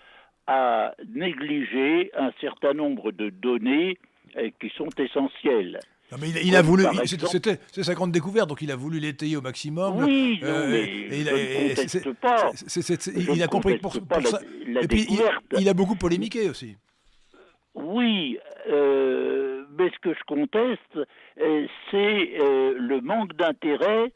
a 0.47 0.93
négligé 1.13 2.11
un 2.15 2.31
certain 2.39 2.73
nombre 2.73 3.11
de 3.11 3.29
données 3.29 3.97
qui 4.61 4.69
sont 4.77 4.89
essentielles. 4.97 5.79
Non, 6.11 6.17
mais 6.21 6.29
il, 6.29 6.55
a 6.55 6.61
voulu, 6.61 6.85
c'était 7.05 7.59
c'est 7.69 7.83
sa 7.83 7.93
grande 7.95 8.13
découverte, 8.13 8.47
donc 8.47 8.61
il 8.61 8.71
a 8.71 8.77
voulu 8.77 8.99
l'étayer 8.99 9.35
au 9.35 9.41
maximum. 9.41 9.97
Oui, 9.97 10.39
mais 10.41 11.09
il, 11.11 11.27
a, 11.27 11.33
pas. 12.21 12.51
il 13.33 13.43
a 13.43 13.47
compris 13.47 13.77
pour, 13.79 13.93
ça. 13.93 14.39
et 14.81 14.87
puis 14.87 15.05
il, 15.59 15.67
a 15.67 15.73
beaucoup 15.73 15.95
polémiqué 15.95 16.49
aussi. 16.49 16.77
Oui, 17.75 18.37
mais 18.69 19.89
ce 19.89 19.99
que 20.01 20.13
je 20.13 20.23
conteste, 20.27 20.99
c'est 21.91 22.37
le 22.79 23.01
manque 23.01 23.35
d'intérêt 23.35 24.13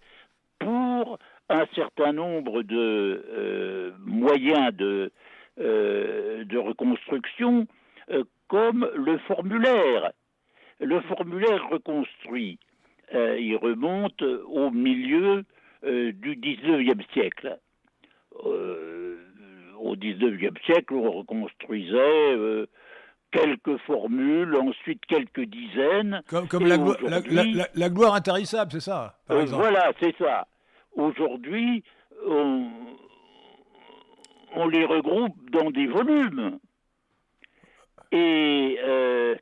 pour 0.62 1.18
un 1.50 1.66
certain 1.76 2.14
nombre 2.14 2.62
de 2.64 3.26
euh, 3.30 3.92
moyens 4.00 4.74
de, 4.76 5.12
euh, 5.60 6.46
de 6.46 6.58
reconstruction, 6.58 7.68
euh, 8.12 8.24
comme 8.48 8.90
le 8.96 9.18
formulaire. 9.20 10.12
Le 10.80 11.00
formulaire 11.02 11.70
reconstruit, 11.70 12.58
il 13.14 13.56
remonte 13.62 14.24
au 14.24 14.72
milieu 14.72 15.44
du 15.84 16.36
XIXe 16.36 17.06
siècle. 17.14 17.60
au 18.34 19.96
XIXe 19.96 20.60
siècle, 20.66 20.96
on 20.96 21.12
reconstruisait 21.12 22.66
quelques 23.32 23.78
formules, 23.80 24.56
ensuite 24.56 25.06
quelques 25.06 25.46
dizaines. 25.46 26.22
Comme, 26.28 26.68
la, 26.68 26.78
la, 27.74 27.90
gloire 27.90 28.16
intarissable, 28.16 28.72
c'est 28.72 28.82
ça 28.82 29.18
Voilà, 29.28 29.92
c'est 30.00 30.16
ça. 30.18 30.48
Aujourd'hui, 30.94 31.84
on, 32.28 32.68
les 34.70 34.86
regroupe 34.86 35.36
dans 35.52 35.72
des 35.72 35.88
volumes. 35.88 36.60
Et 38.12 38.78
euh, 38.84 39.36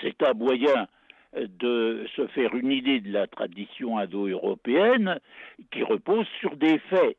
c'est 0.00 0.22
un 0.22 0.32
moyen 0.32 0.88
de 1.36 2.06
se 2.16 2.26
faire 2.28 2.54
une 2.54 2.72
idée 2.72 3.00
de 3.00 3.12
la 3.12 3.26
tradition 3.26 3.98
indo-européenne 3.98 5.20
qui 5.70 5.82
repose 5.82 6.26
sur 6.40 6.56
des 6.56 6.78
faits. 6.90 7.18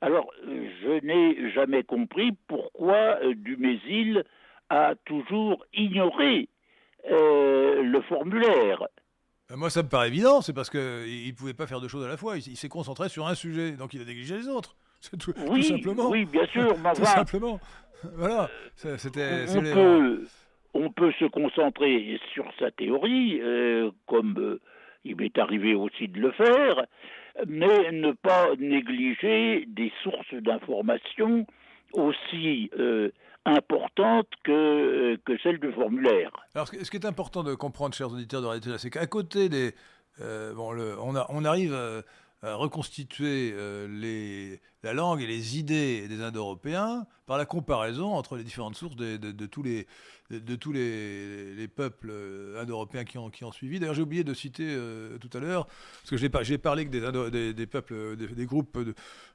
Alors, 0.00 0.30
je 0.44 1.04
n'ai 1.04 1.50
jamais 1.52 1.82
compris 1.82 2.32
pourquoi 2.46 3.18
euh, 3.22 3.34
Dumézil 3.34 4.22
a 4.70 4.94
toujours 5.04 5.64
ignoré 5.72 6.48
euh, 7.10 7.82
le 7.82 8.00
formulaire. 8.02 8.82
Euh, 9.50 9.56
moi, 9.56 9.70
ça 9.70 9.82
me 9.82 9.88
paraît 9.88 10.08
évident, 10.08 10.40
c'est 10.42 10.52
parce 10.52 10.70
qu'il 10.70 10.80
ne 10.80 11.32
pouvait 11.32 11.54
pas 11.54 11.66
faire 11.66 11.80
deux 11.80 11.88
choses 11.88 12.04
à 12.04 12.08
la 12.08 12.16
fois. 12.16 12.36
Il, 12.36 12.56
s'est 12.56 12.68
concentré 12.68 13.08
sur 13.08 13.26
un 13.26 13.34
sujet, 13.34 13.72
donc 13.72 13.94
il 13.94 14.02
a 14.02 14.04
négligé 14.04 14.36
les 14.36 14.48
autres. 14.48 14.76
C'est 15.00 15.16
tout, 15.16 15.32
oui, 15.48 15.62
simplement. 15.62 16.10
Oui, 16.10 16.24
bien 16.24 16.44
sûr. 16.46 16.74
tout 16.94 17.04
simplement. 17.04 17.60
Voilà. 18.14 18.48
C'était. 18.76 19.44
On, 19.56 19.60
peut, 19.60 20.26
on 20.72 20.90
peut 20.92 21.10
se 21.18 21.24
concentrer 21.24 22.20
sur 22.32 22.44
sa 22.56 22.70
théorie, 22.70 23.40
euh, 23.40 23.90
comme 24.06 24.38
euh, 24.38 24.60
il 25.04 25.16
m'est 25.16 25.36
arrivé 25.36 25.74
aussi 25.74 26.06
de 26.06 26.20
le 26.20 26.30
faire, 26.30 26.86
mais 27.48 27.90
ne 27.90 28.12
pas 28.12 28.54
négliger 28.56 29.64
des 29.66 29.92
sources 30.04 30.32
d'information 30.32 31.44
aussi 31.92 32.70
importante 33.48 34.28
que, 34.44 35.16
que 35.24 35.38
celle 35.42 35.58
du 35.58 35.72
formulaire. 35.72 36.30
Alors, 36.54 36.68
ce 36.68 36.90
qui 36.90 36.96
est 36.96 37.06
important 37.06 37.42
de 37.42 37.54
comprendre, 37.54 37.94
chers 37.94 38.12
auditeurs 38.12 38.42
de 38.42 38.46
Radio 38.46 38.78
c'est 38.78 38.90
qu'à 38.90 39.06
côté 39.06 39.48
des. 39.48 39.74
Euh, 40.20 40.52
bon, 40.54 40.76
on, 41.00 41.14
a, 41.14 41.26
on, 41.28 41.44
arrive 41.44 41.74
à, 42.42 42.54
reconstituer 42.54 43.52
euh, 43.54 43.86
les, 43.88 44.60
la 44.82 44.92
langue 44.92 45.20
et 45.20 45.26
les 45.26 45.58
idées 45.58 46.08
des 46.08 46.22
Indo-Européens 46.22 47.06
par 47.28 47.36
la 47.36 47.44
comparaison 47.44 48.14
entre 48.14 48.36
les 48.36 48.42
différentes 48.42 48.74
sources 48.74 48.96
de, 48.96 49.46
tous 49.46 49.62
les, 49.62 49.86
de, 50.30 50.56
tous 50.56 50.72
les, 50.72 51.68
peuples 51.68 52.08
euh, 52.10 52.60
indo-européens 52.60 53.04
qui 53.04 53.18
ont, 53.18 53.28
qui 53.28 53.44
ont 53.44 53.52
suivi. 53.52 53.78
D'ailleurs, 53.78 53.94
j'ai 53.94 54.02
oublié 54.02 54.24
de 54.24 54.32
citer 54.32 54.66
euh, 54.66 55.18
tout 55.18 55.28
à 55.36 55.40
l'heure, 55.40 55.66
parce 55.66 56.10
que 56.10 56.16
j'ai 56.16 56.58
parlé 56.58 56.86
que 56.86 56.90
des, 56.90 57.52
des, 57.52 57.66
peuples, 57.66 58.16
des, 58.16 58.46
groupes 58.46 58.78
de, 58.78 58.94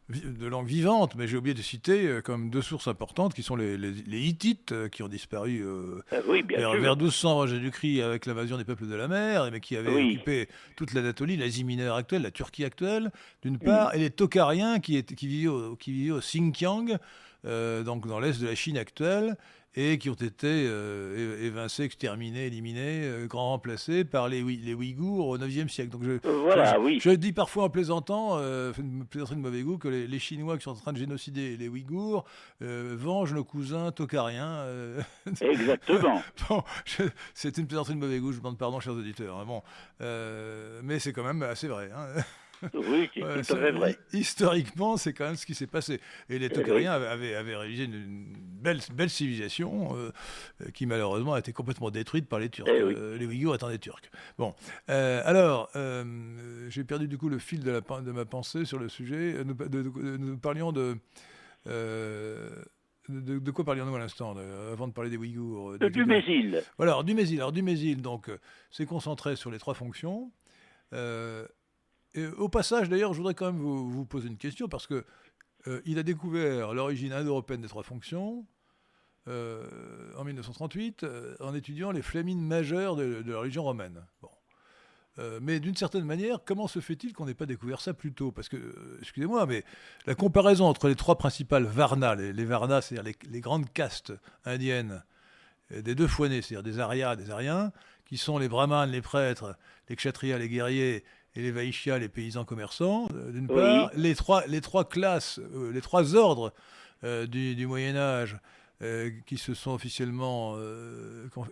de 0.10 0.48
langue 0.48 0.66
vivante, 0.66 1.14
mais 1.16 1.28
j'ai 1.28 1.38
oublié 1.38 1.54
de 1.54 1.62
citer 1.62 2.08
euh, 2.08 2.22
comme 2.22 2.50
deux 2.50 2.64
sources 2.64 2.88
importantes 2.88 3.36
qui 3.36 3.44
sont 3.44 3.56
les, 3.56 3.78
les, 3.78 4.22
Hittites 4.22 4.74
qui 4.90 5.04
ont 5.04 5.08
disparu 5.08 5.64
vers, 6.10 6.72
vers, 6.72 6.96
1200 6.96 7.32
avant 7.32 7.46
Jésus-Christ 7.46 8.02
avec 8.02 8.26
l'invasion 8.26 8.58
des 8.58 8.66
peuples 8.66 8.88
de 8.88 8.96
la 8.96 9.08
mer, 9.08 9.50
mais 9.52 9.60
qui 9.60 9.78
avaient 9.78 9.94
occupé 9.94 10.50
toute 10.76 10.94
l'Anatolie, 10.94 11.38
l'Asie 11.38 11.64
mineure 11.64 11.96
actuelle, 11.96 12.24
la 12.24 12.32
Turquie 12.32 12.66
actuelle, 12.66 13.12
d'une 13.44 13.60
part, 13.60 13.94
et 13.94 14.00
les 14.00 14.10
Tokariens 14.10 14.80
qui, 14.80 14.98
étaient, 14.98 15.14
qui, 15.14 15.28
au, 15.48 15.76
qui 15.76 15.92
vivaient 15.92 16.12
au 16.12 16.20
Xinjiang, 16.20 16.98
euh, 17.46 17.84
donc 17.84 18.08
dans 18.08 18.20
l'est 18.20 18.42
de 18.42 18.48
la 18.48 18.56
Chine 18.56 18.78
actuelle, 18.78 19.36
et 19.76 19.98
qui 19.98 20.10
ont 20.10 20.14
été 20.14 20.48
euh, 20.48 21.44
évincés, 21.44 21.84
exterminés, 21.84 22.46
éliminés, 22.46 23.02
euh, 23.04 23.26
grand 23.26 23.50
remplacés 23.50 24.06
par 24.06 24.30
les, 24.30 24.44
les 24.44 24.74
Ouïghours 24.76 25.28
au 25.28 25.38
IXe 25.38 25.72
siècle. 25.72 25.90
Donc 25.90 26.04
je, 26.04 26.20
voilà, 26.28 26.80
oui. 26.80 27.00
je, 27.02 27.10
dis 27.10 27.34
parfois 27.34 27.66
en 27.66 27.70
plaisantant, 27.70 28.38
une 28.38 29.06
plaisanterie 29.10 29.36
de 29.36 29.42
mauvais 29.42 29.64
goût, 29.64 29.78
que 29.78 29.88
les, 29.88 30.20
Chinois 30.20 30.58
qui 30.58 30.64
sont 30.64 30.72
en 30.72 30.76
train 30.76 30.94
de 30.94 31.00
génocider 31.00 31.58
les 31.58 31.68
Ouïghours 31.68 32.24
vengent 32.62 33.34
nos 33.34 33.44
cousins 33.44 33.92
tokariens. 33.92 34.66
Exactement. 35.42 36.22
bon, 36.50 36.64
c'est 37.34 37.58
une 37.58 37.68
plaisanterie 37.68 37.96
de 37.96 38.00
mauvais 38.00 38.20
goût, 38.20 38.32
je 38.32 38.38
demande 38.38 38.58
pardon, 38.58 38.80
chers 38.80 38.94
auditeurs. 38.94 39.40
Hein, 39.40 39.46
bon, 39.46 39.64
mais 40.84 41.00
c'est 41.00 41.14
quand 41.14 41.24
même 41.24 41.42
assez 41.42 41.68
vrai. 41.68 41.90
Hein. 41.94 42.22
Oui, 42.74 43.10
tout 43.14 43.26
à 43.26 43.44
fait 43.44 43.72
vrai. 43.72 43.98
Historiquement, 44.14 44.98
c'est 44.98 45.14
quand 45.14 45.26
même 45.26 45.36
ce 45.36 45.46
qui 45.46 45.56
s'est 45.56 45.68
passé. 45.68 46.00
Et 46.30 46.40
les 46.40 46.50
Tokariens 46.50 46.92
avaient, 46.92 47.38
réalisé 47.40 47.86
une, 47.86 48.26
belle, 48.62 48.80
belle 48.94 49.10
civilisation 49.10 49.96
euh, 49.96 50.12
qui 50.74 50.86
malheureusement 50.86 51.34
a 51.34 51.40
été 51.40 51.54
complètement 51.54 51.92
détruite 51.92 52.28
par 52.28 52.40
les 52.40 52.50
Turcs. 52.50 52.68
Eh 52.70 52.82
euh, 52.82 53.18
les 53.18 53.26
Ouïghours 53.26 53.56
étant 53.56 53.70
des 53.70 53.80
Turcs. 53.80 54.10
Bon, 54.38 54.54
euh, 54.90 55.22
alors, 55.26 55.70
j'ai 56.70 56.84
perdu 56.84 57.08
du 57.08 57.18
coup 57.18 57.30
le 57.30 57.40
fil 57.40 57.64
de, 57.64 57.72
la, 57.72 57.82
de 57.82 58.12
ma 58.12 58.26
pensée 58.26 58.66
sur 58.66 58.80
le 58.80 58.90
sujet. 58.90 59.44
Nous, 59.46 60.38
parlions 60.38 60.72
de... 60.72 60.98
De, 63.10 63.52
quoi 63.52 63.66
parlions-nous 63.66 63.96
à 63.96 64.00
l'instant, 64.00 64.34
avant 64.72 64.88
de 64.88 64.94
parler 64.94 65.10
des 65.10 65.18
Ouïghours 65.18 65.78
Du 65.78 66.06
Mésil. 66.06 66.64
Voilà, 66.78 66.94
alors, 66.94 67.04
du 67.04 67.14
Mésil. 67.14 67.40
Alors, 67.40 67.52
du 67.52 67.62
Mésil, 67.62 68.02
donc, 68.02 68.32
c'est 68.72 68.86
concentré 68.86 69.36
sur 69.36 69.52
les 69.52 69.60
trois 69.60 69.74
fonctions. 69.74 70.32
Euh, 70.94 71.46
au 72.38 72.50
passage, 72.50 72.90
d'ailleurs, 72.90 73.14
je 73.14 73.18
voudrais 73.18 73.34
quand 73.34 73.52
même 73.52 73.62
vous, 73.62 74.06
poser 74.06 74.28
une 74.28 74.38
question 74.38 74.68
parce 74.68 74.88
que 74.88 75.06
euh, 75.68 75.82
il 75.86 75.98
a 75.98 76.04
découvert 76.04 76.74
l'origine 76.74 77.14
indo-européenne 77.14 77.62
des 77.62 77.68
trois 77.68 77.84
fonctions 77.84 78.46
euh, 79.28 79.66
en 80.18 80.24
1938 80.24 81.04
euh, 81.04 81.36
en 81.40 81.56
étudiant 81.56 81.92
les 81.92 82.02
flémines 82.02 82.42
majeures 82.42 82.96
de, 82.96 83.24
la 83.26 83.40
religion 83.40 83.64
romaine. 83.64 84.06
Bon. 84.22 84.30
mais 85.42 85.60
d'une 85.60 85.76
certaine 85.76 86.06
manière, 86.06 86.40
comment 86.44 86.68
se 86.68 86.80
fait-il 86.80 87.14
qu'on 87.14 87.26
n'ait 87.26 87.34
pas 87.34 87.46
découvert 87.46 87.82
ça 87.82 87.94
plus 87.94 88.14
tôt? 88.14 88.32
Parce 88.32 88.50
que, 88.50 88.98
excusez-moi, 89.00 89.46
mais 89.46 89.64
la 90.06 90.16
comparaison 90.16 90.66
entre 90.66 90.90
les 90.90 90.96
trois 90.96 91.18
principales 91.18 91.66
Varnas, 91.66 92.16
les, 92.16 92.46
Varnas, 92.46 92.82
c'est-à-dire 92.82 93.14
les, 93.30 93.42
grandes 93.42 93.72
castes 93.72 94.14
indiennes 94.44 95.04
des 95.70 95.96
deux 95.96 96.08
foinés, 96.08 96.42
c'est-à-dire 96.42 96.64
des 96.64 96.80
Aryas, 96.80 97.16
des 97.16 97.30
Aryens, 97.30 97.72
qui 98.06 98.18
sont 98.18 98.38
les 98.38 98.50
Brahmanes, 98.50 98.92
les 98.92 99.02
prêtres, 99.02 99.56
les 99.88 99.96
Kshatriyas, 99.96 100.40
les 100.40 100.50
guerriers, 100.50 101.04
et 101.36 101.42
les 101.42 101.52
Vaishyas, 101.52 102.00
les 102.00 102.10
paysans 102.10 102.46
commerçants, 102.46 103.08
euh, 103.14 103.32
d'une 103.32 103.48
part, 103.48 103.92
les 103.96 104.16
trois, 104.16 104.46
les 104.48 104.62
trois 104.62 104.88
classes, 104.88 105.40
euh, 105.40 105.72
les 105.72 105.82
trois 105.82 106.16
ordres 106.16 106.54
euh, 107.04 107.26
du, 107.26 107.66
Moyen 107.68 107.96
Âge 107.96 108.38
qui 109.26 109.38
se 109.38 109.54
sont 109.54 109.72
officiellement, 109.72 110.58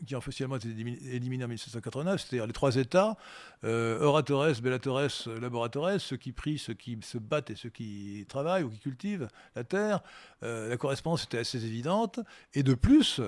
qui 0.05 0.15
ont 0.15 0.17
officiellement 0.17 0.57
été 0.57 0.67
éliminés 0.67 1.45
en 1.45 1.47
1789, 1.47 2.19
c'est-à-dire 2.19 2.45
les 2.45 2.51
trois 2.51 2.75
États, 2.75 3.15
oratores, 3.63 4.59
bellatores, 4.61 5.29
laboratores, 5.39 6.01
ceux 6.01 6.17
qui 6.17 6.34
prient, 6.34 6.57
ceux 6.57 6.73
qui 6.73 6.97
se 7.01 7.17
battent 7.17 7.49
et 7.49 7.55
ceux 7.55 7.69
qui 7.69 8.25
travaillent 8.27 8.63
ou 8.63 8.69
qui 8.69 8.79
cultivent 8.79 9.29
la 9.55 9.63
terre. 9.63 10.01
la 10.41 10.75
correspondance 10.75 11.23
était 11.23 11.38
assez 11.38 11.65
évidente. 11.65 12.19
Et 12.53 12.63
de 12.63 12.73
plus, 12.73 13.21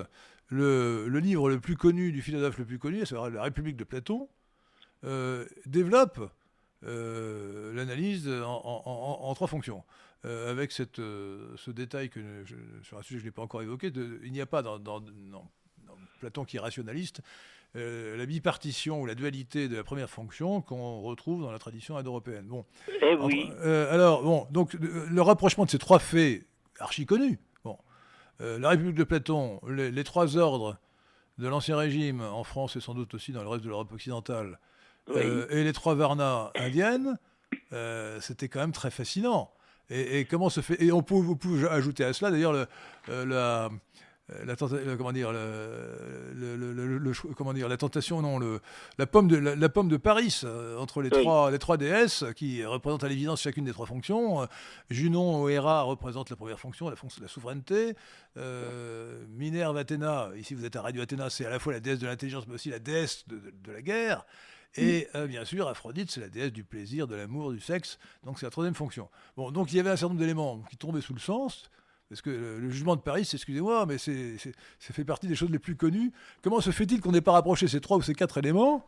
le, 0.48 1.08
le 1.08 1.18
livre 1.18 1.48
le 1.48 1.58
plus 1.58 1.76
connu 1.76 2.12
du 2.12 2.20
philosophe 2.20 2.58
le 2.58 2.66
plus 2.66 2.78
connu, 2.78 3.06
c'est 3.06 3.14
La 3.14 3.44
République 3.44 3.78
de 3.78 3.84
Platon, 3.84 4.28
développe 5.64 6.20
euh, 6.86 7.72
l'analyse 7.74 8.28
en, 8.28 9.32
trois 9.34 9.46
fonctions. 9.46 9.82
Euh, 10.24 10.50
avec 10.50 10.72
cette, 10.72 11.00
euh, 11.00 11.54
ce 11.56 11.70
détail 11.70 12.08
que 12.08 12.20
sur 12.82 12.96
un 12.96 13.02
sujet 13.02 13.16
que 13.16 13.20
je 13.20 13.26
n'ai 13.26 13.30
pas 13.30 13.42
encore 13.42 13.60
évoqué, 13.60 13.92
il 14.24 14.32
n'y 14.32 14.40
a 14.40 14.46
pas 14.46 14.62
dans, 14.62 14.80
Platon 16.20 16.44
qui 16.44 16.56
est 16.56 16.60
rationaliste 16.60 17.20
la 17.76 18.24
bipartition 18.24 19.00
ou 19.00 19.06
la 19.06 19.16
dualité 19.16 19.68
de 19.68 19.74
la 19.74 19.82
première 19.82 20.08
fonction 20.08 20.60
qu'on 20.62 21.00
retrouve 21.00 21.42
dans 21.42 21.50
la 21.50 21.58
tradition 21.58 21.96
indo-européenne. 21.96 22.46
Bon. 22.46 22.64
Eh 23.02 23.16
oui. 23.16 23.50
alors, 23.90 24.22
bon, 24.22 24.46
donc 24.52 24.74
le 24.74 25.20
rapprochement 25.20 25.64
de 25.64 25.70
ces 25.70 25.78
trois 25.78 25.98
faits 25.98 26.46
archi 26.78 27.04
connus. 27.04 27.40
Bon, 27.64 27.76
la 28.38 28.68
République 28.68 28.94
de 28.94 29.02
Platon, 29.02 29.60
les, 29.68 29.90
les 29.90 30.04
trois 30.04 30.36
ordres 30.36 30.78
de 31.38 31.48
l'Ancien 31.48 31.76
Régime 31.76 32.20
en 32.20 32.44
France 32.44 32.76
et 32.76 32.80
sans 32.80 32.94
doute 32.94 33.12
aussi 33.14 33.32
dans 33.32 33.42
le 33.42 33.48
reste 33.48 33.64
de 33.64 33.68
l'Europe 33.68 33.92
occidentale, 33.92 34.60
euh, 35.10 35.46
et 35.50 35.64
les 35.64 35.72
trois 35.72 35.94
Varnas 35.94 36.50
indiennes, 36.54 37.18
euh, 37.72 38.20
c'était 38.20 38.48
quand 38.48 38.60
même 38.60 38.72
très 38.72 38.90
fascinant. 38.90 39.50
Et, 39.90 40.24
comment 40.24 40.48
se 40.48 40.62
fait 40.62 40.82
Et 40.82 40.92
on 40.92 41.02
peut, 41.02 41.14
vous 41.14 41.36
pouvez 41.36 41.68
ajouter 41.68 42.04
à 42.04 42.14
cela 42.14 42.30
d'ailleurs 42.30 42.54
euh, 43.10 43.26
la, 43.26 43.68
la, 44.46 44.56
comment 44.96 45.12
dire, 45.12 45.30
le, 45.30 47.12
comment 47.36 47.52
dire, 47.52 47.68
la 47.68 47.76
tentation, 47.76 48.22
non, 48.22 48.38
le, 48.38 48.60
la 48.96 49.06
pomme 49.06 49.28
de 49.28 49.36
la, 49.36 49.68
pomme 49.68 49.88
de 49.88 49.98
Paris 49.98 50.40
entre 50.78 51.02
les 51.02 51.10
trois 51.10 51.50
les 51.50 51.58
trois 51.58 51.76
déesses 51.76 52.24
qui 52.34 52.64
représentent 52.64 53.04
à 53.04 53.08
l'évidence 53.08 53.42
chacune 53.42 53.66
des 53.66 53.72
trois 53.72 53.84
fonctions. 53.84 54.48
Junon 54.88 55.42
ou 55.42 55.50
Héra 55.50 55.82
représentent 55.82 56.30
la 56.30 56.36
première 56.36 56.58
fonction, 56.58 56.88
la 56.88 56.96
fonction 56.96 57.20
de 57.20 57.26
la 57.26 57.30
souveraineté. 57.30 57.94
Minerve, 59.36 59.76
Athéna, 59.76 60.30
ici 60.38 60.54
vous 60.54 60.64
êtes 60.64 60.76
à 60.76 60.80
Radio 60.80 61.02
Athéna, 61.02 61.28
c'est 61.28 61.44
à 61.44 61.50
la 61.50 61.58
fois 61.58 61.74
la 61.74 61.80
déesse 61.80 61.98
de 61.98 62.06
l'intelligence 62.06 62.46
mais 62.48 62.54
aussi 62.54 62.70
la 62.70 62.78
déesse 62.78 63.28
de, 63.28 63.38
de 63.62 63.70
la 63.70 63.82
guerre. 63.82 64.24
Et 64.76 65.08
euh, 65.14 65.26
bien 65.26 65.44
sûr, 65.44 65.68
Aphrodite, 65.68 66.10
c'est 66.10 66.20
la 66.20 66.28
déesse 66.28 66.52
du 66.52 66.64
plaisir, 66.64 67.06
de 67.06 67.14
l'amour, 67.14 67.52
du 67.52 67.60
sexe. 67.60 67.98
Donc 68.24 68.38
c'est 68.38 68.46
la 68.46 68.50
troisième 68.50 68.74
fonction. 68.74 69.08
Bon, 69.36 69.50
donc 69.50 69.72
il 69.72 69.76
y 69.76 69.80
avait 69.80 69.90
un 69.90 69.96
certain 69.96 70.14
nombre 70.14 70.20
d'éléments 70.20 70.62
qui 70.68 70.76
tombaient 70.76 71.00
sous 71.00 71.14
le 71.14 71.20
sens. 71.20 71.70
Parce 72.08 72.20
que 72.20 72.30
le 72.30 72.70
jugement 72.70 72.96
de 72.96 73.00
Paris, 73.00 73.28
excusez-moi, 73.32 73.86
mais 73.86 73.98
c'est, 73.98 74.36
ça 74.78 74.92
fait 74.92 75.04
partie 75.04 75.26
des 75.26 75.34
choses 75.34 75.50
les 75.50 75.58
plus 75.58 75.74
connues. 75.74 76.12
Comment 76.42 76.60
se 76.60 76.70
fait-il 76.70 77.00
qu'on 77.00 77.12
n'ait 77.12 77.22
pas 77.22 77.32
rapproché 77.32 77.66
ces 77.66 77.80
trois 77.80 77.96
ou 77.96 78.02
ces 78.02 78.14
quatre 78.14 78.38
éléments 78.38 78.86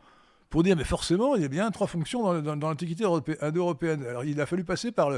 pour 0.49 0.63
dire, 0.63 0.77
mais 0.77 0.85
forcément, 0.85 1.35
il 1.35 1.41
y 1.41 1.45
a 1.45 1.49
bien 1.49 1.69
trois 1.71 1.87
fonctions 1.87 2.41
dans, 2.41 2.55
l'Antiquité 2.55 3.05
indo-européenne? 3.41 4.05
Alors 4.05 4.23
il 4.23 4.39
a 4.39 4.45
fallu 4.45 4.63
passer 4.63 4.91
par 4.91 5.09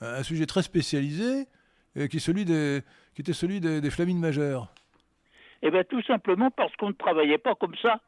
un 0.00 0.22
sujet 0.22 0.46
très 0.46 0.62
spécialisé, 0.62 1.46
euh, 1.96 2.08
qui, 2.08 2.16
est 2.16 2.20
celui 2.20 2.44
des, 2.44 2.82
qui 3.14 3.22
était 3.22 3.32
celui 3.32 3.60
des, 3.60 3.80
des 3.80 3.90
flamines 3.90 4.18
majeures. 4.18 4.68
Eh 5.62 5.70
bien, 5.70 5.84
tout 5.84 6.02
simplement 6.02 6.50
parce 6.50 6.74
qu'on 6.76 6.88
ne 6.88 6.94
travaillait 6.94 7.38
pas 7.38 7.54
comme 7.54 7.74
ça 7.80 8.00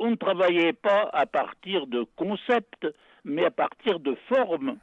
on 0.00 0.10
ne 0.10 0.16
travaillait 0.16 0.72
pas 0.72 1.08
à 1.12 1.26
partir 1.26 1.86
de 1.86 2.04
concepts, 2.16 2.88
mais 3.24 3.44
à 3.44 3.50
partir 3.50 4.00
de 4.00 4.16
formes. 4.28 4.78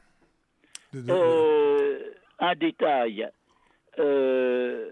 Euh, 0.95 1.99
un 2.39 2.55
détail, 2.55 3.27
euh, 3.99 4.89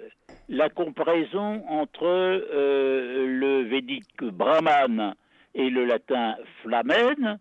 la 0.50 0.70
comparaison 0.70 1.64
entre 1.70 2.06
euh, 2.06 3.26
le 3.28 3.64
védique 3.64 4.24
brahman 4.24 5.16
et 5.54 5.70
le 5.70 5.86
latin 5.86 6.36
flamen 6.64 7.40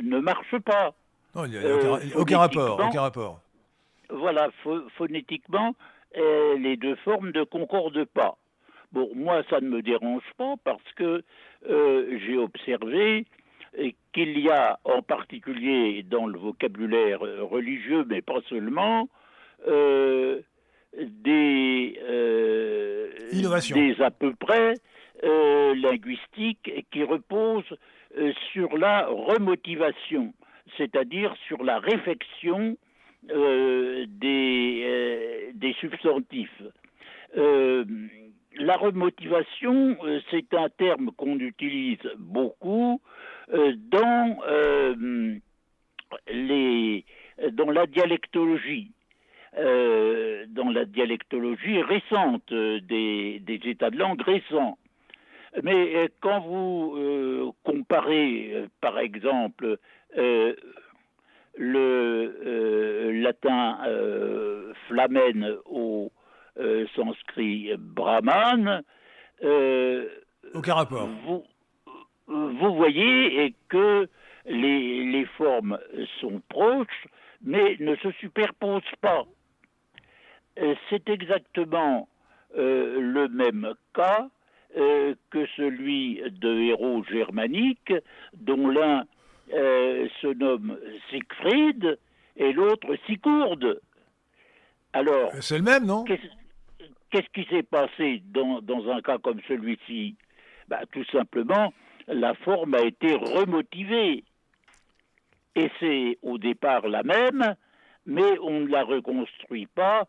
ne 0.00 0.18
marche 0.20 0.56
pas. 0.58 0.94
Non, 1.34 1.44
il 1.44 1.50
n'y 1.50 1.58
a, 1.58 2.16
aucun, 2.16 2.38
rapport, 2.38 2.80
aucun 2.80 3.00
rapport. 3.00 3.40
Voilà, 4.08 4.48
phonétiquement, 4.96 5.74
les 6.14 6.76
deux 6.76 6.96
formes 6.96 7.30
ne 7.34 7.44
concordent 7.44 8.04
pas. 8.04 8.36
Bon, 8.92 9.08
moi, 9.14 9.42
ça 9.48 9.60
ne 9.60 9.68
me 9.68 9.80
dérange 9.80 10.22
pas 10.36 10.54
parce 10.64 10.92
que 10.96 11.22
euh, 11.68 12.18
j'ai 12.26 12.36
observé 12.36 13.24
qu'il 14.12 14.38
y 14.38 14.50
a 14.50 14.78
en 14.84 15.00
particulier 15.00 16.02
dans 16.02 16.26
le 16.26 16.38
vocabulaire 16.38 17.20
religieux, 17.20 18.04
mais 18.06 18.20
pas 18.20 18.42
seulement, 18.50 19.08
euh, 19.66 20.42
des, 20.98 21.98
euh, 22.02 23.08
des 23.32 24.02
à 24.02 24.10
peu 24.10 24.34
près 24.34 24.74
linguistiques 25.22 26.70
qui 26.90 27.02
reposent 27.02 27.78
sur 28.52 28.76
la 28.76 29.06
remotivation, 29.06 30.34
c'est-à-dire 30.76 31.34
sur 31.46 31.64
la 31.64 31.78
réflexion 31.78 32.76
des, 33.26 34.06
des 35.54 35.72
substantifs 35.80 36.62
la 38.58 38.76
remotivation, 38.76 39.96
euh, 40.04 40.20
c'est 40.30 40.52
un 40.54 40.68
terme 40.68 41.10
qu'on 41.16 41.38
utilise 41.38 41.98
beaucoup 42.18 43.00
euh, 43.52 43.72
dans, 43.76 44.38
euh, 44.48 45.38
dans 47.52 47.70
la 47.70 47.86
dialectologie. 47.86 48.92
dans 49.54 50.70
la 50.70 50.84
dialectologie 50.86 51.82
récente 51.82 52.52
des, 52.52 53.38
des, 53.40 53.60
états 53.64 53.90
de 53.90 53.98
langue 53.98 54.22
récents. 54.22 54.78
Mais 55.62 56.08
quand 56.20 56.40
vous 56.40 57.54
comparez, 57.62 58.66
par 58.80 58.98
exemple, 58.98 59.76
le 61.58 63.10
latin 63.22 63.78
flamen 64.88 65.56
au 65.66 66.10
sanskrit 66.94 67.72
brahman, 67.78 68.82
aucun 70.54 70.74
rapport. 70.74 71.08
Vous, 71.24 71.44
vous 72.26 72.74
voyez 72.74 73.54
que 73.68 74.08
les, 74.46 75.04
les, 75.04 75.24
formes 75.36 75.78
sont 76.20 76.42
proches, 76.48 77.06
mais 77.42 77.76
ne 77.80 77.96
se 77.96 78.10
superposent 78.12 78.82
pas. 79.00 79.24
Euh, 80.58 80.74
c'est 80.90 81.08
exactement 81.08 82.08
euh, 82.56 83.00
le 83.00 83.28
même 83.28 83.72
cas 83.94 84.28
euh, 84.76 85.14
que 85.30 85.46
celui 85.56 86.22
de 86.30 86.60
héros 86.60 87.02
germaniques, 87.04 87.92
dont 88.34 88.68
l'un 88.68 89.04
se 89.50 90.32
nomme 90.32 90.78
Siegfried 91.10 91.98
et 92.36 92.52
l'autre 92.52 92.96
Sigurd. 93.06 93.80
Alors, 94.94 95.30
c'est 95.40 95.58
le 95.58 95.64
même, 95.64 95.84
non? 95.84 96.04
Qu'est-ce 97.12 97.28
qui 97.34 97.46
s'est 97.50 97.62
passé 97.62 98.22
dans, 98.24 98.62
dans, 98.62 98.90
un 98.90 99.02
cas 99.02 99.18
comme 99.18 99.38
celui-ci? 99.46 100.16
Bah, 100.66 100.80
Tout 100.90 101.04
simplement, 101.12 101.74
la 102.08 102.32
forme 102.32 102.72
a 102.74 102.80
été 102.80 103.14
remotivée. 103.14 104.24
Et 105.54 105.70
c'est 105.78 106.18
au 106.22 106.38
départ 106.38 106.88
la 106.88 107.02
même, 107.02 107.54
mais 108.06 108.38
on 108.40 108.60
ne 108.60 108.68
la 108.68 108.82
reconstruit 108.82 109.66
pas 109.66 110.06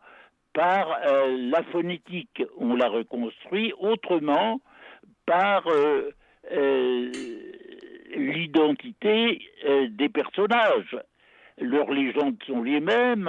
par 0.54 0.98
euh, 1.06 1.50
la 1.50 1.62
phonétique. 1.64 2.42
On 2.56 2.74
la 2.74 2.88
reconstruit 2.88 3.74
autrement 3.78 4.62
par 5.26 5.66
euh, 5.66 6.10
euh, 6.52 7.12
l'identité 8.16 9.42
des 9.90 10.08
personnages. 10.08 10.96
Leurs 11.58 11.90
légendes 11.90 12.42
sont 12.46 12.62
les 12.62 12.80
mêmes, 12.80 13.28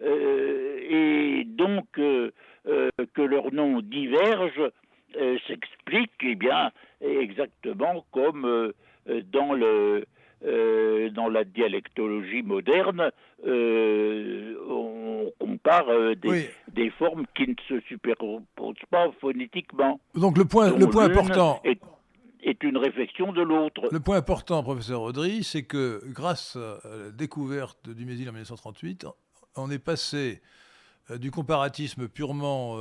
et 0.00 1.42
donc 1.46 1.86
que 2.64 3.22
leurs 3.22 3.52
noms 3.52 3.80
divergent 3.80 4.70
s'explique 5.46 6.12
eh 6.22 6.34
bien 6.34 6.70
exactement 7.00 8.04
comme 8.10 8.72
dans 9.32 9.52
le 9.52 10.04
euh, 10.46 11.08
dans 11.08 11.28
la 11.30 11.44
dialectologie 11.44 12.42
moderne, 12.42 13.10
euh, 13.46 14.54
on 14.68 15.32
compare 15.38 15.88
euh, 15.88 16.14
des, 16.16 16.90
formes 16.98 17.24
qui 17.34 17.48
ne 17.48 17.54
se 17.66 17.80
superposent 17.86 18.42
pas 18.90 19.10
phonétiquement. 19.22 20.00
Donc 20.14 20.36
le 20.36 20.44
point, 20.44 20.76
le 20.76 20.86
point 20.86 21.04
important 21.04 21.62
est, 21.64 21.80
est, 22.42 22.62
une 22.62 22.76
réflexion 22.76 23.32
de 23.32 23.40
l'autre. 23.40 23.88
Le 23.90 24.00
point 24.00 24.18
important, 24.18 24.62
professeur 24.62 25.00
Audry, 25.00 25.44
c'est 25.44 25.62
que 25.62 26.02
grâce 26.08 26.56
à 26.56 26.80
la 26.84 27.10
découverte 27.10 27.88
du 27.88 28.04
Mésil 28.04 28.28
en 28.28 28.32
1938, 28.32 29.06
on 29.56 29.70
est 29.70 29.78
passé 29.78 30.42
du 31.10 31.30
comparatisme 31.30 32.08
purement 32.08 32.78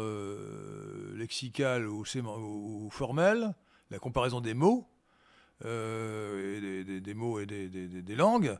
lexical 1.16 1.88
ou, 1.88 2.04
ou 2.04 2.90
formel, 2.90 3.54
la 3.92 4.00
comparaison 4.00 4.42
des 4.42 4.54
mots, 4.54 4.88
euh, 5.66 6.84
des, 7.00 7.14
mots 7.14 7.40
et 7.40 7.46
des, 7.46 8.16
langues 8.16 8.58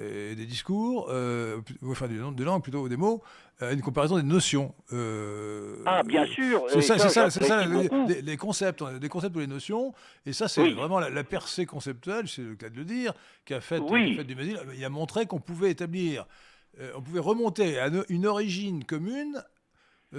et 0.00 0.34
des 0.34 0.46
discours, 0.46 1.08
euh, 1.10 1.60
enfin 1.84 2.08
des, 2.08 2.16
langues 2.16 2.62
plutôt, 2.62 2.88
des 2.88 2.96
mots, 2.96 3.22
une 3.60 3.82
comparaison 3.82 4.16
des 4.16 4.22
notions. 4.22 4.74
Euh, 4.92 5.82
ah, 5.84 6.02
bien 6.02 6.24
sûr. 6.24 6.64
C'est 6.70 6.80
ça, 6.80 6.98
c'est 6.98 7.08
ça, 7.10 7.30
ça 7.30 7.66
les, 7.66 8.36
concepts, 8.36 8.82
des 8.84 9.08
concepts 9.08 9.36
ou 9.36 9.40
les 9.40 9.46
notions. 9.46 9.92
Et 10.24 10.32
ça, 10.32 10.48
c'est 10.48 10.70
vraiment 10.70 11.00
la, 11.00 11.24
percée 11.24 11.66
conceptuelle, 11.66 12.28
c'est 12.28 12.42
le 12.42 12.54
cas 12.54 12.70
de 12.70 12.76
le 12.76 12.84
dire, 12.84 13.12
qui 13.44 13.52
a 13.52 13.60
fait, 13.60 13.80
fait 14.16 14.24
du 14.24 14.34
Mésil. 14.34 14.58
Il 14.76 14.84
a 14.84 14.90
montré 14.90 15.26
qu'on 15.26 15.40
pouvait 15.40 15.70
établir, 15.70 16.26
on 16.94 17.02
pouvait 17.02 17.20
remonter 17.20 17.78
à 17.78 17.90
une 18.08 18.26
origine 18.26 18.84
commune 18.84 19.42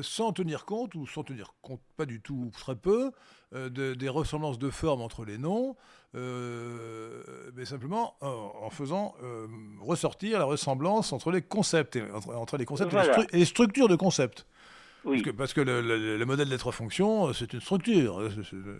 sans 0.01 0.33
tenir 0.33 0.65
compte, 0.65 0.95
ou 0.95 1.07
sans 1.07 1.23
tenir 1.23 1.53
compte 1.61 1.81
pas 1.95 2.05
du 2.05 2.21
tout, 2.21 2.45
ou 2.47 2.51
très 2.51 2.75
peu, 2.75 3.11
des 3.51 4.09
ressemblances 4.09 4.59
de 4.59 4.69
formes 4.69 5.01
entre 5.01 5.23
les 5.23 5.37
noms, 5.37 5.75
euh, 6.15 7.21
mais 7.55 7.65
simplement 7.65 8.15
en, 8.21 8.69
faisant 8.69 9.13
euh, 9.23 9.45
ressortir 9.81 10.39
la 10.39 10.45
ressemblance 10.45 11.11
entre 11.11 11.31
les 11.31 11.41
concepts, 11.41 11.97
et, 11.97 12.03
entre, 12.33 12.57
les 12.57 12.65
concepts 12.65 12.93
et, 13.33 13.37
les 13.37 13.45
structures 13.45 13.89
de 13.89 13.95
concepts. 13.95 14.47
Oui. 15.03 15.21
Parce 15.37 15.53
que, 15.53 15.61
le, 15.61 16.25
modèle 16.25 16.49
des 16.49 16.57
trois 16.57 16.71
fonctions, 16.71 17.31
c'est 17.33 17.53
une 17.53 17.61
structure. 17.61 18.21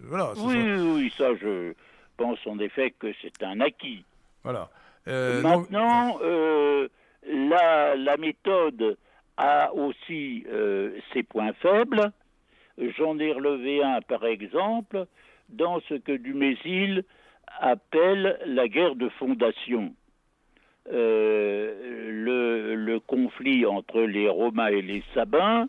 Voilà, 0.04 0.34
oui, 0.38 0.56
oui, 0.56 1.14
ça, 1.18 1.36
je 1.36 1.74
pense 2.16 2.40
en 2.46 2.60
effet 2.60 2.94
que 2.98 3.08
c'est 3.22 3.44
un 3.44 3.60
acquis. 3.60 4.04
Voilà. 4.44 4.70
Euh, 5.08 5.42
Maintenant, 5.42 6.20
la, 7.26 7.96
la, 7.96 8.18
méthode 8.18 8.98
a 9.38 9.74
aussi 9.74 10.46
ses 11.14 11.24
points 11.24 11.54
faibles. 11.54 12.12
J'en 12.98 13.18
ai 13.20 13.32
relevé 13.32 13.84
un, 13.84 14.02
par 14.02 14.26
exemple, 14.26 15.06
dans 15.50 15.80
ce 15.90 15.96
que 15.96 16.12
Dumézil 16.12 17.04
appelle 17.60 18.40
la 18.46 18.68
guerre 18.68 18.96
de 18.96 19.10
fondation. 19.10 19.94
Euh, 20.92 22.76
le, 22.76 23.00
conflit 23.00 23.66
entre 23.66 24.02
les 24.02 24.28
Romains 24.28 24.68
et 24.68 24.82
les 24.82 25.04
Sabins 25.14 25.68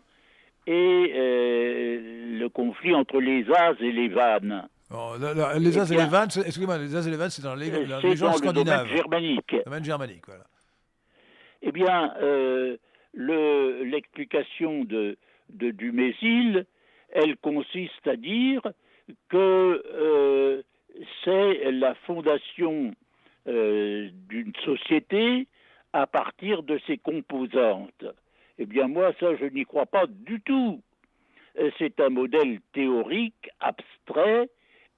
et 0.65 1.13
euh, 1.15 2.39
le 2.39 2.47
conflit 2.49 2.95
entre 2.95 3.19
les 3.19 3.45
As 3.51 3.75
et 3.79 3.91
les 3.91 4.07
Vannes. 4.07 4.67
Oh, 4.91 5.13
les 5.59 5.77
As 5.77 5.91
et 5.91 5.95
les 5.95 6.05
Vannes, 6.05 6.29
excusez-moi, 6.45 6.77
les 6.77 6.95
As 6.95 7.05
et 7.05 7.11
les 7.11 7.17
Vannes, 7.17 7.29
c'est 7.29 7.43
dans 7.43 7.55
les, 7.55 7.71
euh, 7.71 7.85
la 7.87 7.99
région 7.99 8.33
scandinave. 8.33 8.87
Le 8.89 8.97
germanique. 8.97 9.55
Domaine 9.65 9.83
germanique, 9.83 10.23
voilà. 10.25 10.43
Eh 11.61 11.71
bien, 11.71 12.13
l'explication 13.13 14.83
de, 14.85 15.17
de 15.49 15.71
Dumézil, 15.71 16.65
elle 17.09 17.37
consiste 17.37 18.07
à 18.07 18.15
dire 18.15 18.61
que 19.29 20.63
c'est 21.23 21.71
la 21.71 21.95
fondation 21.95 22.93
euh, 23.47 24.09
d'une 24.27 24.53
société 24.63 25.47
à 25.93 26.05
partir 26.05 26.61
de 26.61 26.79
ses 26.85 26.97
composantes. 26.97 28.05
Eh 28.57 28.65
bien, 28.65 28.87
moi, 28.87 29.13
ça, 29.19 29.35
je 29.37 29.45
n'y 29.45 29.63
crois 29.63 29.85
pas 29.85 30.05
du 30.07 30.41
tout. 30.41 30.81
Euh, 31.57 31.71
c'est 31.79 31.99
un 31.99 32.09
modèle 32.09 32.59
théorique, 32.73 33.49
abstrait, 33.59 34.49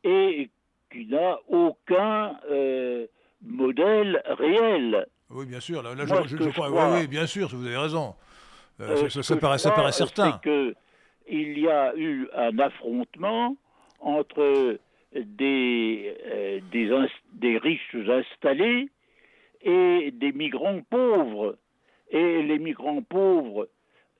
et 0.03 0.49
qui 0.91 1.05
n'a 1.05 1.39
aucun 1.47 2.37
euh, 2.49 3.05
modèle 3.41 4.21
réel. 4.25 5.05
Oui, 5.33 5.45
bien 5.45 5.59
sûr. 5.59 5.81
Là, 5.81 5.91
je, 5.95 6.49
crois, 6.49 6.69
oui, 6.99 7.07
bien 7.07 7.25
sûr, 7.25 7.47
vous 7.49 7.65
avez 7.65 7.77
raison. 7.77 8.15
ça, 9.09 9.37
paraît, 9.37 9.57
ça 9.57 9.71
paraît 9.71 9.91
certain. 9.91 10.39
C'est 10.43 10.75
qu'il 11.27 11.59
y 11.59 11.67
a 11.69 11.95
eu 11.95 12.27
un 12.35 12.57
affrontement 12.59 13.55
entre 14.01 14.77
des, 15.13 16.15
euh, 16.25 16.59
des, 16.71 17.57
riches 17.57 17.95
installés 17.95 18.89
et 19.61 20.11
des 20.11 20.31
migrants 20.31 20.81
pauvres. 20.89 21.57
Et 22.09 22.41
les 22.43 22.59
migrants 22.59 23.01
pauvres 23.01 23.69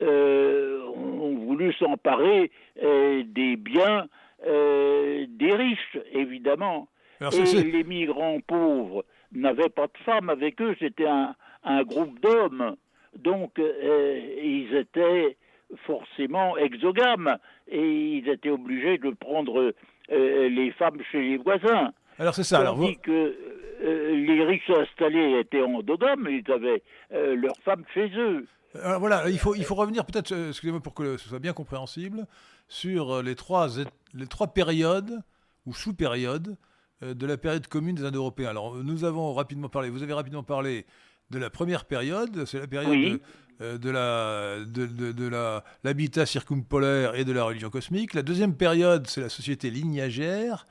euh, 0.01 0.83
ont 0.95 1.35
voulu 1.45 1.73
s'emparer 1.73 2.51
euh, 2.81 3.23
des 3.25 3.55
biens 3.55 4.07
des 4.43 5.53
riches, 5.53 5.99
évidemment. 6.13 6.87
et 7.21 7.63
les 7.63 7.83
migrants 7.83 8.39
pauvres 8.47 9.05
n'avaient 9.33 9.69
pas 9.69 9.87
de 9.87 9.97
femmes 10.05 10.29
avec 10.29 10.61
eux, 10.61 10.75
c'était 10.79 11.07
un, 11.07 11.35
un, 11.63 11.83
groupe 11.83 12.19
d'hommes. 12.19 12.75
Donc, 13.17 13.59
ils 13.59 14.75
étaient 14.75 15.37
forcément 15.85 16.57
exogames 16.57 17.37
et 17.67 18.17
ils 18.17 18.29
étaient 18.29 18.49
obligés 18.49 18.97
de 18.97 19.11
prendre 19.11 19.73
euh, 20.11 20.49
les 20.49 20.71
femmes 20.71 20.97
chez 21.11 21.21
les 21.21 21.37
voisins. 21.37 21.93
Alors 22.19 22.35
c'est 22.35 22.43
ça. 22.43 22.59
alors 22.59 22.75
vous... 22.75 22.93
que 23.01 23.35
euh, 23.83 24.15
les 24.15 24.43
riches 24.43 24.69
installés 24.69 25.39
étaient 25.39 25.61
endogames, 25.61 26.27
ils 26.29 26.51
avaient 26.51 26.83
euh, 27.13 27.35
leurs 27.35 27.57
femmes 27.63 27.83
chez 27.93 28.11
eux. 28.17 28.45
Alors 28.83 28.99
voilà, 28.99 29.29
il 29.29 29.39
faut, 29.39 29.55
il 29.55 29.63
faut 29.63 29.75
revenir 29.75 30.05
peut-être, 30.05 30.33
excusez-moi 30.49 30.81
pour 30.81 30.93
que 30.93 31.17
ce 31.17 31.29
soit 31.29 31.39
bien 31.39 31.53
compréhensible, 31.53 32.25
sur 32.67 33.21
les 33.21 33.35
trois, 33.35 33.67
les 34.13 34.27
trois 34.27 34.47
périodes 34.47 35.19
ou 35.65 35.73
sous-périodes 35.73 36.55
de 37.01 37.25
la 37.25 37.37
période 37.37 37.67
commune 37.67 37.95
des 37.95 38.05
Indo-Européens. 38.05 38.49
Alors 38.49 38.75
nous 38.75 39.03
avons 39.03 39.33
rapidement 39.33 39.69
parlé, 39.69 39.89
vous 39.89 40.03
avez 40.03 40.13
rapidement 40.13 40.43
parlé 40.43 40.85
de 41.29 41.39
la 41.39 41.49
première 41.49 41.85
période, 41.85 42.45
c'est 42.45 42.59
la 42.59 42.67
période 42.67 43.19
euh, 43.61 43.77
de, 43.77 43.89
la, 43.89 44.63
de, 44.65 44.85
de, 45.11 45.27
la, 45.27 45.63
l'habitat 45.83 46.25
circumpolaire 46.25 47.15
et 47.15 47.25
de 47.25 47.31
la 47.31 47.43
religion 47.43 47.69
cosmique. 47.69 48.13
La 48.13 48.21
deuxième 48.21 48.55
période, 48.55 49.07
c'est 49.07 49.21
la 49.21 49.29
société 49.29 49.69
lignagère, 49.69 50.67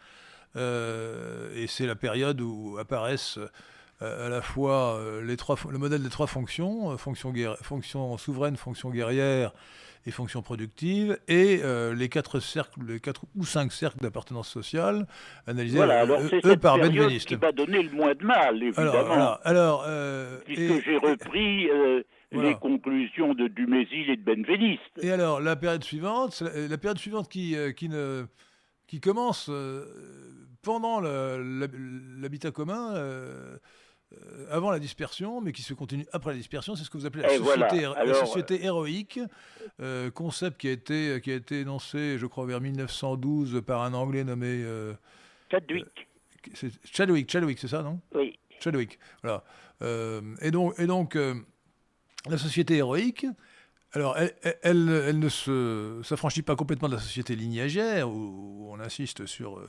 euh, 0.57 1.55
et 1.55 1.66
c'est 1.66 1.87
la 1.87 1.97
période 1.97 2.41
où 2.41 2.76
apparaissent 2.78 3.39
à 4.01 4.28
la 4.31 4.41
fois 4.41 4.99
les 5.22 5.37
trois, 5.37 5.59
le 5.70 5.76
modèle 5.76 6.03
des 6.03 6.09
trois 6.09 6.26
fonctions, 6.26 6.97
fonction, 6.97 7.35
fonction 7.61 8.16
souveraine, 8.16 8.57
fonction 8.57 8.91
guerrière 8.91 9.53
et 10.07 10.11
fonction 10.11 10.43
productive, 10.43 11.19
et 11.29 11.61
les 11.95 12.09
quatre 12.09 12.41
cercles, 12.41 12.81
les 12.87 13.01
quatre 13.01 13.23
ou 13.37 13.45
cinq 13.45 13.73
cercles 13.73 14.01
d'appartenance 14.01 14.49
sociale, 14.49 15.07
analysés 15.47 15.77
voilà, 15.77 16.01
alors 16.01 16.21
c'est 16.29 16.45
eux, 16.47 16.57
par 16.57 16.79
Benveniste. 16.79 17.29
qui 17.29 17.35
va 17.35 17.53
donner 17.53 17.83
le 17.83 17.91
moins 17.91 18.15
de 18.15 18.25
mal, 18.25 18.63
évidemment. 18.63 19.37
Alors, 19.45 19.85
alors, 19.85 20.41
Puisque 20.45 20.85
j'ai 20.85 20.97
repris 20.97 21.69
les 22.33 22.55
conclusions 22.55 23.35
de 23.35 23.49
Dumézil 23.49 24.11
et 24.11 24.17
de 24.17 24.23
Benveniste. 24.23 25.01
Et 25.03 25.11
alors, 25.11 25.41
la 25.41 25.57
période 25.57 25.85
suivante, 25.85 26.43
la, 26.43 26.79
période 26.79 26.99
suivante 26.99 27.29
qui, 27.29 27.57
qui, 27.77 27.89
ne, 27.89 28.25
qui 28.87 29.01
commence 29.01 29.51
pendant 30.63 31.01
l'habitat 31.01 32.51
commun, 32.51 32.95
euh, 34.13 34.17
euh, 34.17 34.47
avant 34.51 34.71
la 34.71 34.79
dispersion, 34.79 35.41
mais 35.41 35.53
qui 35.53 35.63
se 35.63 35.75
continue 35.75 36.07
après 36.13 36.33
la 36.33 36.37
dispersion, 36.37 36.75
c'est 36.75 36.85
ce 36.85 36.91
que 36.91 36.99
vous 36.99 37.07
appelez 37.07 37.23
la, 37.23 37.37
société, 37.37 37.81
la 37.83 38.15
société, 38.15 38.65
héroïque, 38.65 39.21
euh, 39.81 40.11
concept 40.11 40.61
qui 40.61 40.69
a, 40.69 40.73
été, 40.73 41.21
qui 41.23 41.31
a 41.33 41.37
été 41.37 41.61
énoncé, 41.61 42.19
je 42.19 42.27
crois, 42.27 42.47
vers 42.47 42.61
1912 42.61 43.63
par 43.67 43.83
un 43.83 43.95
Anglais 43.95 44.25
nommé... 44.25 44.65
Chadwick. 45.51 46.09
Chadwick, 46.85 47.31
Chadwick, 47.31 47.59
c'est 47.59 47.69
ça, 47.69 47.83
non? 47.83 48.01
Oui. 48.15 48.39
Chadwick, 48.61 48.99
voilà. 49.23 49.45
et 50.41 50.51
donc, 50.51 50.79
et 50.79 50.87
donc 50.87 51.15
la 51.15 52.39
société 52.39 52.77
héroïque, 52.77 53.27
alors, 53.93 54.17
elle, 54.17 54.35
elle, 54.63 54.89
elle, 54.89 55.19
ne 55.19 56.03
s'affranchit 56.03 56.43
pas 56.43 56.55
complètement 56.55 56.89
de 56.89 56.95
la 56.95 57.01
société 57.01 57.35
lignagère, 57.35 58.09
où, 58.09 58.71
on 58.71 58.79
insiste 58.81 59.27
sur 59.27 59.61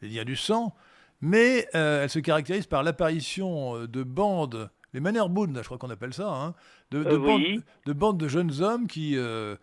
les 0.00 0.08
liens 0.08 0.24
du 0.24 0.36
sang, 0.36 0.74
mais 1.20 1.66
euh, 1.74 2.04
elle 2.04 2.10
se 2.10 2.18
caractérise 2.18 2.66
par 2.66 2.82
l'apparition 2.82 3.76
euh, 3.76 3.88
de 3.88 4.02
bandes, 4.02 4.70
les 4.92 5.00
Mannerboon, 5.00 5.52
je 5.56 5.62
crois 5.62 5.78
qu'on 5.78 5.90
appelle 5.90 6.14
ça, 6.14 6.28
hein, 6.28 6.54
de, 6.90 7.02
de, 7.02 7.16
bandes, 7.16 7.42
de, 7.86 7.92
bandes, 7.92 8.18
de 8.18 8.28
jeunes 8.28 8.60
hommes 8.60 8.86
qui, 8.86 9.16
euh, 9.16 9.56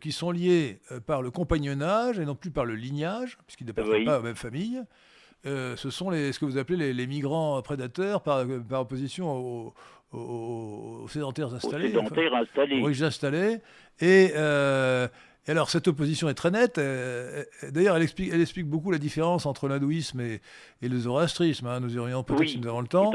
qui 0.00 0.12
sont 0.12 0.30
liés 0.30 0.80
par 1.06 1.20
le 1.20 1.30
compagnonnage 1.30 2.18
et 2.18 2.24
non 2.24 2.34
plus 2.34 2.50
par 2.50 2.64
le 2.64 2.74
lignage, 2.74 3.38
puisqu'ils 3.46 3.66
n'appartiennent 3.66 4.04
pas 4.04 4.14
à 4.14 4.18
la 4.18 4.24
même 4.24 4.36
famille. 4.36 4.80
ce 5.44 5.90
sont 5.90 6.10
les, 6.10 6.32
ce 6.32 6.38
que 6.38 6.46
vous 6.46 6.56
appelez 6.56 6.94
les, 6.94 7.06
migrants 7.06 7.60
prédateurs 7.60 8.22
par, 8.22 8.46
par 8.68 8.82
opposition 8.82 9.30
aux, 9.30 9.74
aux, 10.12 11.06
sédentaires 11.08 11.52
installés. 11.52 11.88
Aux 11.88 12.00
sédentaires 12.00 12.34
installés. 12.34 12.80
Aux 12.80 12.84
riches 12.84 13.02
installés. 13.02 13.58
Et 14.00 14.32
et 15.50 15.52
alors, 15.52 15.68
cette 15.68 15.88
opposition 15.88 16.28
est 16.28 16.34
très 16.34 16.52
nette. 16.52 16.78
Euh, 16.78 17.42
euh, 17.64 17.70
d'ailleurs, 17.72 17.96
elle 17.96 18.04
explique, 18.04 18.30
elle 18.32 18.40
explique 18.40 18.66
beaucoup 18.66 18.92
la 18.92 18.98
différence 18.98 19.46
entre 19.46 19.66
l'hindouisme 19.66 20.20
et, 20.20 20.40
le 20.80 20.96
zoroastrisme. 20.96 21.66
Hein. 21.66 21.80
Nous 21.80 21.96
irions 21.96 22.22
peut-être, 22.22 22.48
si 22.48 22.60
nous 22.60 22.68
avons 22.68 22.80
le 22.80 22.86
temps, 22.86 23.10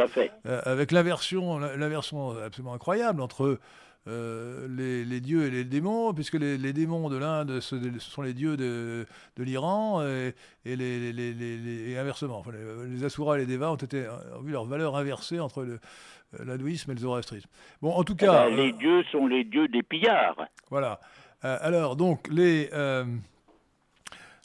euh, 0.46 0.62
avec 0.66 0.92
l'inversion, 0.92 1.60
l'inversion 1.60 2.32
absolument 2.32 2.74
incroyable 2.74 3.22
entre 3.22 3.58
les, 4.06 5.22
dieux 5.22 5.46
et 5.46 5.50
les 5.50 5.64
démons, 5.64 6.14
puisque 6.14 6.34
les, 6.34 6.74
démons 6.74 7.08
de 7.08 7.16
l'Inde, 7.16 7.62
ce, 7.62 7.78
sont 8.00 8.22
les 8.22 8.34
dieux 8.34 8.58
de, 8.58 9.06
l'Iran, 9.38 10.06
et, 10.06 10.34
les, 10.66 11.98
inversement. 11.98 12.44
les, 12.86 13.06
Asuras 13.06 13.38
et 13.38 13.46
les 13.46 13.46
Devas 13.46 13.72
ont, 13.72 13.76
été, 13.78 14.10
ont 14.38 14.42
vu 14.42 14.52
leur 14.52 14.66
valeur 14.66 14.98
inversée 14.98 15.40
entre 15.40 15.66
l'hindouisme 16.44 16.92
et 16.92 16.96
le 16.96 17.00
zoroastrisme. 17.00 17.48
Bon, 17.82 17.94
en 17.94 18.04
tout 18.04 18.18
cas... 18.18 18.48
Eh 18.50 18.50
ben, 18.50 18.58
les 18.58 18.72
dieux 18.74 19.04
sont 19.10 19.26
les 19.26 19.46
dieux 19.46 19.70
des 19.70 19.84
pillards. 19.84 20.50
Voilà. 20.70 21.00
Euh, 21.46 21.58
alors, 21.62 21.96
donc, 21.96 22.28
les. 22.30 22.70
Euh, 22.74 23.06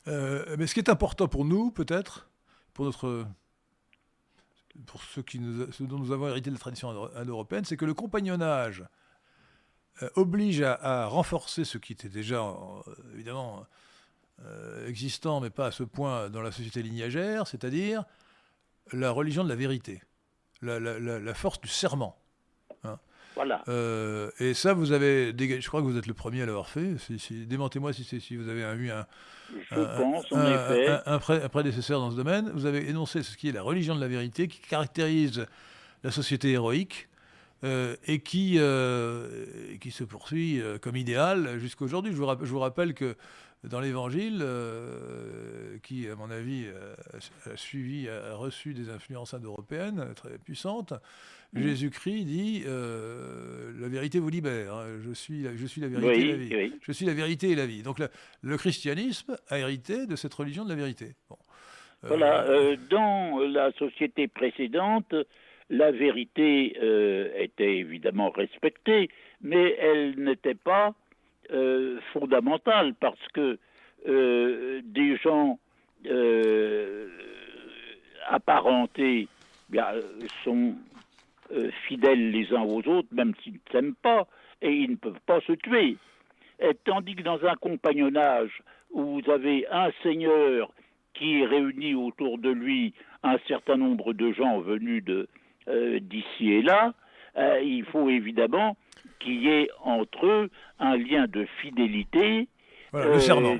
euh, 0.09 0.57
mais 0.59 0.67
ce 0.67 0.75
qui 0.75 0.81
est 0.81 0.91
important 0.91 1.29
pour 1.29 1.45
nous, 1.45 1.71
peut-être, 1.71 2.29
pour 2.75 2.85
notre. 2.85 3.27
Pour 4.87 5.03
ceux, 5.03 5.23
qui 5.23 5.41
nous, 5.41 5.67
dont 5.81 5.99
nous 5.99 6.13
avons 6.13 6.29
hérité 6.29 6.51
de 6.51 6.55
la 6.55 6.61
tradition 6.61 6.91
indo-européenne, 7.15 7.65
c'est 7.65 7.77
que 7.77 7.85
le 7.85 7.93
compagnonnage 7.93 8.85
oblige 10.15 10.63
à, 10.63 11.05
renforcer 11.07 11.67
ce 11.67 11.77
qui 11.77 11.93
était 11.93 12.09
déjà, 12.09 12.43
évidemment, 13.13 13.67
existant, 14.87 15.41
mais 15.41 15.51
pas 15.51 15.67
à 15.67 15.71
ce 15.71 15.83
point 15.83 16.31
dans 16.31 16.41
la 16.41 16.51
société 16.51 16.83
lignagère, 16.83 17.47
c'est-à-dire 17.47 18.05
la 18.93 19.11
religion 19.11 19.45
de 19.45 19.51
la 19.51 19.57
vérité, 19.57 20.03
la 20.63 21.35
force 21.35 21.61
du 21.61 21.69
serment. 21.69 22.17
Euh, 23.69 24.31
et 24.39 24.55
ça, 24.55 24.73
vous 24.73 24.93
avez 24.93 25.35
Je 25.39 25.67
crois 25.69 25.81
que 25.81 25.87
vous 25.87 25.97
êtes 25.97 26.07
le 26.07 26.15
premier 26.15 26.43
à 26.43 26.47
l'avoir 26.47 26.69
fait. 26.69 26.95
Démentez-moi 27.31 27.93
si, 27.93 28.05
si 28.05 28.37
vous 28.37 28.49
avez 28.49 28.63
eu 28.63 28.91
un, 28.91 29.07
un, 31.07 31.49
prédécesseur 31.49 32.01
dans 32.01 32.11
ce 32.11 32.17
domaine. 32.17 32.51
Vous 32.55 32.67
avez 32.67 32.89
énoncé 32.89 33.23
ce 33.23 33.37
qui 33.37 33.49
est 33.49 33.53
la 33.53 33.63
religion 33.63 33.95
de 33.95 34.01
la 34.01 34.09
vérité, 34.09 34.49
qui 34.49 34.61
caractérise 34.61 35.47
la 36.05 36.11
société 36.11 36.51
héroïque. 36.53 37.09
Euh, 37.63 37.95
et 38.07 38.21
qui, 38.21 38.55
euh, 38.57 39.45
qui 39.83 39.91
se 39.91 40.03
poursuit 40.03 40.63
comme 40.81 40.97
idéal 40.97 41.59
jusqu'à 41.59 41.85
aujourd'hui. 41.85 42.11
Je, 42.13 42.17
je, 42.17 42.51
vous 42.51 42.59
rappelle 42.59 42.95
que 42.95 43.17
dans 43.65 43.81
l'Évangile, 43.81 44.45
qui, 45.83 46.09
à 46.09 46.17
mon 46.17 46.31
avis, 46.31 46.67
a, 47.47 47.57
suivi, 47.57 48.09
a 48.09 48.35
reçu 48.35 48.73
des 48.75 48.89
influences 48.91 49.35
indo-européennes 49.35 50.15
très 50.15 50.39
puissantes. 50.39 50.95
Jésus-Christ 51.55 52.25
dit 52.25 52.63
euh, 52.67 53.73
la 53.81 53.89
vérité 53.89 54.19
vous 54.19 54.29
libère. 54.29 54.75
Hein. 54.75 54.87
je 55.05 55.13
suis 55.13 55.43
la, 55.43 55.57
je 55.57 55.67
suis 55.67 55.81
la 55.81 55.89
vérité 55.89 56.21
et 56.21 56.27
la 56.27 56.37
vie. 56.37 56.73
Je 56.81 56.93
suis 56.93 57.07
la 57.07 57.15
vérité 57.15 57.51
et 57.51 57.55
la 57.57 57.67
vie. 57.67 57.83
Donc 57.83 57.99
le 58.43 58.57
christianisme 58.57 59.37
a 59.49 59.59
hérité 59.59 60.07
de 60.07 60.17
cette 60.17 60.33
religion 60.35 60.65
de 60.65 60.71
la 60.71 60.77
vérité. 60.77 61.15
Bon. 61.29 61.37
Euh, 62.05 62.09
voilà. 62.09 62.45
Euh, 62.45 62.77
dans 62.89 63.41
la 63.41 63.73
société 63.73 64.29
précédente, 64.29 65.15
la 65.71 65.91
vérité 65.91 66.77
était 67.37 67.77
évidemment 67.77 68.31
respectée, 68.31 69.09
mais 69.41 69.77
elle 69.79 70.19
n'était 70.19 70.55
pas 70.55 70.95
fondamentale 72.13 72.95
parce 73.01 73.29
que 73.35 73.59
des 74.05 75.17
gens 75.17 75.59
apparentés 78.29 79.29
bien, 79.71 79.87
sont 80.45 80.75
euh, 81.53 81.71
fidèles 81.87 82.31
les 82.31 82.53
uns 82.53 82.63
aux 82.63 82.87
autres, 82.87 83.09
même 83.13 83.33
s'ils 83.43 83.55
ne 83.55 83.73
s'aiment 83.73 83.95
pas, 83.95 84.27
et 84.63 84.73
ils 84.73 84.91
ne 84.91 84.97
peuvent 84.97 85.21
pas 85.27 85.41
se 85.41 85.53
tuer. 85.53 85.97
Et 86.61 86.75
tandis 86.85 87.17
que 87.17 87.23
dans 87.23 87.45
un 87.45 87.55
compagnonnage 87.55 88.63
où 88.91 89.21
vous 89.21 89.31
avez 89.31 89.67
un 89.71 89.91
seigneur 90.03 90.71
qui 91.15 91.45
réunit 91.45 91.95
autour 91.95 92.39
de 92.39 92.51
lui 92.51 92.93
un 93.23 93.37
certain 93.49 93.77
nombre 93.77 94.13
de 94.13 94.33
gens 94.33 94.61
venus 94.61 95.03
euh, 95.69 95.99
d'ici 96.01 96.53
et 96.53 96.63
là, 96.63 96.93
euh, 97.37 97.61
il 97.63 97.85
faut 97.85 98.09
évidemment 98.09 98.77
qu'il 99.21 99.43
y 99.43 99.49
ait 99.49 99.71
entre 99.83 100.27
eux 100.27 100.51
un 100.79 100.97
lien 100.97 101.27
de 101.29 101.47
fidélité. 101.61 102.49
le 102.93 103.21
serment. 103.21 103.59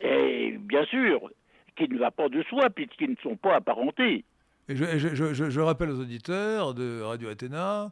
Et 0.00 0.56
bien 0.58 0.84
sûr, 0.86 1.30
qui 1.76 1.88
ne 1.88 1.98
va 1.98 2.10
pas 2.10 2.28
de 2.28 2.42
soi, 2.44 2.70
puisqu'ils 2.70 3.10
ne 3.10 3.16
sont 3.22 3.36
pas 3.36 3.56
apparentés 3.56 4.24
je, 4.68 5.60
rappelle 5.60 5.90
aux 5.90 6.00
auditeurs 6.00 6.74
de 6.74 7.00
Radio 7.02 7.28
Athéna, 7.28 7.90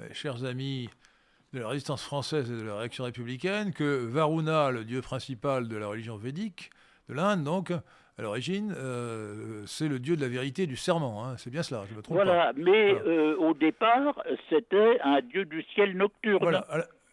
euh, 0.00 0.08
chers 0.12 0.44
amis 0.44 0.88
de 1.52 1.60
la 1.60 1.68
résistance 1.68 2.02
française 2.02 2.50
et 2.50 2.56
de 2.56 2.62
la 2.62 2.76
réaction 2.76 3.04
républicaine, 3.04 3.72
que 3.72 4.04
Varuna, 4.06 4.70
le 4.70 4.84
dieu 4.84 5.00
principal 5.00 5.68
de 5.68 5.76
la 5.76 5.86
religion 5.86 6.16
védique, 6.16 6.70
de 7.08 7.14
l'Inde 7.14 7.44
donc, 7.44 7.72
à 8.18 8.22
l'origine, 8.22 8.74
euh, 8.76 9.62
c'est 9.66 9.88
le 9.88 9.98
dieu 9.98 10.16
de 10.16 10.22
la 10.22 10.28
vérité 10.28 10.62
et 10.62 10.66
du 10.66 10.76
serment. 10.76 11.24
Hein. 11.24 11.34
c'est 11.38 11.50
bien 11.50 11.62
cela, 11.62 11.84
je 11.90 11.94
me 11.94 12.02
trompe 12.02 12.16
voilà, 12.16 12.52
Mais 12.56 12.94
euh, 12.94 13.36
au 13.36 13.52
départ, 13.54 14.22
c'était 14.48 14.98
un 15.02 15.20
dieu 15.20 15.44
du 15.44 15.62
ciel 15.74 15.96
nocturne. 15.96 16.38
Voilà. 16.40 16.66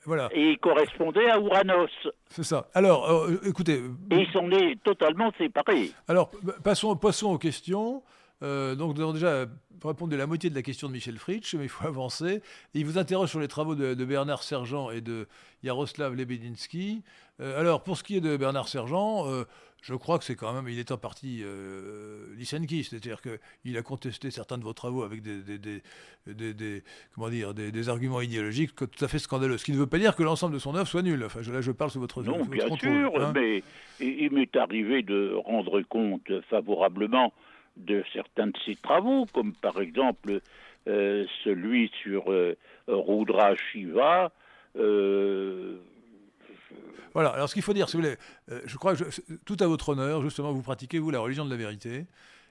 Voilà. 0.05 0.27
Et 0.33 0.49
il 0.49 0.59
correspondait 0.59 1.29
à 1.29 1.39
Ouranos. 1.39 1.89
C'est 2.27 2.43
ça. 2.43 2.67
Alors, 2.73 3.29
écoutez. 3.45 3.81
Et 4.11 4.15
ils 4.17 4.31
sont 4.33 4.49
totalement 4.83 5.31
séparés. 5.37 5.91
Alors, 6.09 6.29
passons, 6.61 6.97
passons 6.97 7.31
aux 7.31 7.37
questions. 7.37 8.03
Euh, 8.43 8.75
donc, 8.75 8.95
nous 8.95 9.01
avons 9.01 9.13
déjà 9.13 9.45
répondu 9.83 10.15
à 10.15 10.17
la 10.17 10.27
moitié 10.27 10.49
de 10.49 10.55
la 10.55 10.61
question 10.61 10.87
de 10.87 10.93
Michel 10.93 11.17
Fritsch, 11.17 11.55
mais 11.55 11.63
il 11.63 11.69
faut 11.69 11.87
avancer. 11.87 12.41
il 12.73 12.85
vous 12.85 12.97
interroge 12.97 13.29
sur 13.29 13.39
les 13.39 13.47
travaux 13.47 13.75
de, 13.75 14.05
Bernard 14.05 14.43
Sergent 14.43 14.89
et 14.89 15.01
de 15.01 15.27
Jaroslav 15.63 16.15
Lebedinsky. 16.15 17.03
Euh, 17.39 17.59
alors, 17.59 17.83
pour 17.83 17.97
ce 17.97 18.03
qui 18.03 18.17
est 18.17 18.21
de 18.21 18.37
Bernard 18.37 18.67
Sergent, 18.67 19.27
euh, 19.27 19.45
je 19.83 19.95
crois 19.95 20.17
que 20.17 20.23
c'est 20.23 20.35
quand 20.35 20.53
même, 20.53 20.69
il 20.69 20.79
est 20.79 20.91
en 20.91 20.97
partie 20.97 21.41
euh, 21.43 22.25
c'est-à-dire 22.39 23.21
qu'il 23.21 23.77
a 23.77 23.81
contesté 23.81 24.31
certains 24.31 24.57
de 24.57 24.63
vos 24.63 24.71
travaux 24.71 25.03
avec 25.03 25.21
des, 25.21 25.81
des, 26.25 26.83
comment 27.13 27.29
dire, 27.29 27.53
des, 27.53 27.89
arguments 27.89 28.21
idéologiques 28.21 28.75
tout 28.75 28.87
à 29.01 29.09
fait 29.09 29.19
scandaleux. 29.19 29.57
Ce 29.57 29.65
qui 29.65 29.73
ne 29.73 29.77
veut 29.77 29.87
pas 29.87 29.97
dire 29.97 30.15
que 30.15 30.23
l'ensemble 30.23 30.53
de 30.53 30.59
son 30.59 30.73
œuvre 30.75 30.87
soit 30.87 31.01
nul. 31.01 31.21
Enfin, 31.25 31.41
là, 31.51 31.59
je 31.59 31.71
parle 31.71 31.91
sous 31.91 31.99
votre 31.99 32.23
Non, 32.23 32.45
bien 32.45 32.73
sûr, 32.77 33.21
hein. 33.21 33.33
mais 33.35 33.61
il 33.99 34.31
m'est 34.31 34.55
arrivé 34.55 35.01
de 35.01 35.33
rendre 35.45 35.81
compte 35.81 36.31
favorablement 36.49 37.33
de 37.75 38.03
certains 38.13 38.47
de 38.47 38.57
ses 38.65 38.75
travaux, 38.75 39.25
comme 39.33 39.53
par 39.53 39.81
exemple 39.81 40.39
euh, 40.87 41.25
celui 41.43 41.91
sur 42.01 42.31
euh, 42.31 42.55
Rudra 42.87 43.55
Shiva. 43.55 44.31
Euh, 44.77 45.77
voilà, 47.13 47.29
alors 47.29 47.49
ce 47.49 47.53
qu'il 47.53 47.63
faut 47.63 47.73
dire, 47.73 47.89
si 47.89 47.97
vous 47.97 48.03
voulez, 48.03 48.17
je 48.65 48.77
crois 48.77 48.95
que 48.95 49.03
tout 49.45 49.57
à 49.59 49.67
votre 49.67 49.89
honneur, 49.89 50.21
justement, 50.21 50.51
vous 50.51 50.61
pratiquez, 50.61 50.99
vous, 50.99 51.11
la 51.11 51.19
religion 51.19 51.45
de 51.45 51.49
la 51.49 51.57
vérité. 51.57 52.05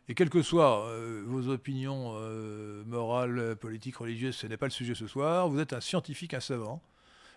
et 0.09 0.15
quelles 0.15 0.31
que 0.31 0.43
soient 0.43 0.87
vos 1.27 1.49
opinions 1.49 2.15
morales, 2.87 3.57
politiques, 3.57 3.97
religieuses, 3.97 4.37
ce 4.37 4.47
n'est 4.47 4.57
pas 4.57 4.67
le 4.67 4.73
sujet 4.73 4.95
ce 4.95 5.07
soir, 5.07 5.49
vous 5.49 5.61
êtes 5.61 5.73
un 5.73 5.81
scientifique, 5.81 6.35
un 6.35 6.41
savant. 6.41 6.81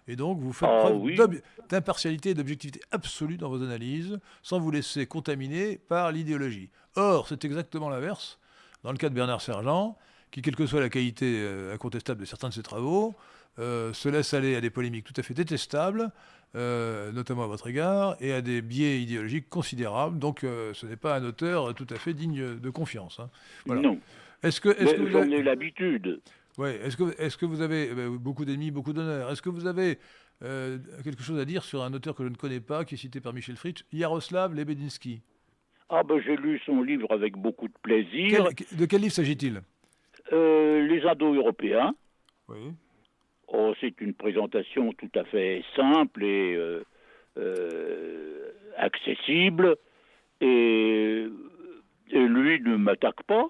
Et 0.08 0.16
donc, 0.16 0.40
vous 0.40 0.54
faites 0.54 0.70
Ah, 0.72 0.82
preuve 0.82 0.98
oui. 1.02 1.18
d'impartialité 1.70 2.30
et 2.30 2.34
d'objectivité 2.36 2.80
absolue 2.92 3.38
dans 3.38 3.50
vos 3.50 3.64
analyses, 3.64 4.20
sans 4.44 4.60
vous 4.60 4.70
laisser 4.70 5.08
contaminer 5.08 5.78
par 5.78 6.12
l'idéologie. 6.12 6.70
Or, 6.96 7.28
c'est 7.28 7.44
exactement 7.44 7.90
l'inverse 7.90 8.38
dans 8.84 8.92
le 8.92 8.98
cas 8.98 9.10
de 9.10 9.16
Bernard 9.16 9.42
Sergent, 9.42 9.98
qui, 10.30 10.44
quelle 10.44 10.56
que 10.56 10.68
soit 10.68 10.80
la 10.80 10.90
qualité 10.90 11.42
euh, 11.44 11.74
incontestable 11.74 12.22
de 12.22 12.26
certains 12.26 12.50
de 12.50 12.54
ses 12.54 12.62
travaux, 12.62 13.16
euh, 13.60 13.94
se 13.94 14.10
laisse 14.10 14.34
aller 14.34 14.56
à 14.56 14.62
des 14.62 14.70
polémiques 14.70 15.06
tout 15.06 15.14
à 15.18 15.24
fait 15.24 15.34
détestables, 15.34 16.12
euh, 16.56 17.12
notamment 17.12 17.44
à 17.44 17.48
votre 17.48 17.68
égard, 17.68 18.16
et 18.20 18.32
à 18.34 18.42
des 18.42 18.62
biais 18.62 19.02
idéologiques 19.02 19.50
considérables. 19.50 20.20
Donc, 20.20 20.44
euh, 20.44 20.74
ce 20.74 20.86
n'est 20.86 20.96
pas 20.96 21.16
un 21.18 21.24
auteur 21.26 21.74
tout 21.74 21.88
à 21.90 21.96
fait 21.96 22.14
digne 22.14 22.58
de 22.60 22.70
confiance. 22.70 23.20
hein. 23.20 23.30
Voilà. 23.66 23.82
Non, 23.82 24.00
Est-ce 24.44 24.62
que, 24.62 24.70
est-ce 24.70 24.96
que 24.96 25.10
j'en 25.10 25.22
avez- 25.22 25.38
ai 25.38 25.44
l'habitude. 25.44 26.22
Ouais. 26.58 26.76
Est-ce 26.84 26.96
que, 26.98 27.20
est-ce 27.22 27.36
que 27.38 27.46
vous 27.46 27.62
avez 27.62 27.90
eh 27.92 27.96
ben, 27.96 28.10
beaucoup 28.16 28.46
d'ennemis, 28.46 28.72
beaucoup 28.72 28.94
d'honneur 28.94 29.30
Est-ce 29.32 29.42
que 29.42 29.50
vous 29.50 29.68
avez 29.68 29.98
quelque 31.04 31.24
chose 31.24 31.40
à 31.40 31.46
dire 31.46 31.64
sur 31.64 31.82
un 31.84 31.94
auteur 31.94 32.14
que 32.16 32.24
je 32.24 32.30
ne 32.30 32.36
connais 32.36 32.60
pas, 32.60 32.84
qui 32.86 32.96
est 32.96 32.98
cité 32.98 33.20
par 33.22 33.34
Michel 33.34 33.56
Fritsch, 33.56 33.84
Yaroslav 33.94 34.54
Lebedinsky 34.54 35.22
Ah 35.90 36.04
ben 36.04 36.20
j'ai 36.26 36.36
lu 36.36 36.60
son 36.66 36.82
livre 36.84 37.12
avec 37.12 37.36
beaucoup 37.38 37.68
de 37.68 37.74
plaisir. 37.82 38.50
Quel- 38.56 38.78
De 38.78 38.86
quel 38.86 39.02
livre 39.02 39.14
s'agit-il? 39.14 39.62
Les 40.32 41.02
Indo-Européens. 41.06 41.94
Oui. 42.50 42.74
Oh, 43.58 43.74
c'est 43.80 44.02
une 44.02 44.14
présentation 44.14 44.92
tout 44.94 45.10
à 45.16 45.24
fait 45.24 45.64
simple 45.78 46.24
et 46.26 46.56
euh, 46.56 46.84
euh, 47.38 48.52
accessible. 48.78 49.78
Et, 50.42 51.26
et 52.12 52.20
lui 52.20 52.60
ne 52.62 52.76
m'attaque 52.76 53.24
pas. 53.24 53.46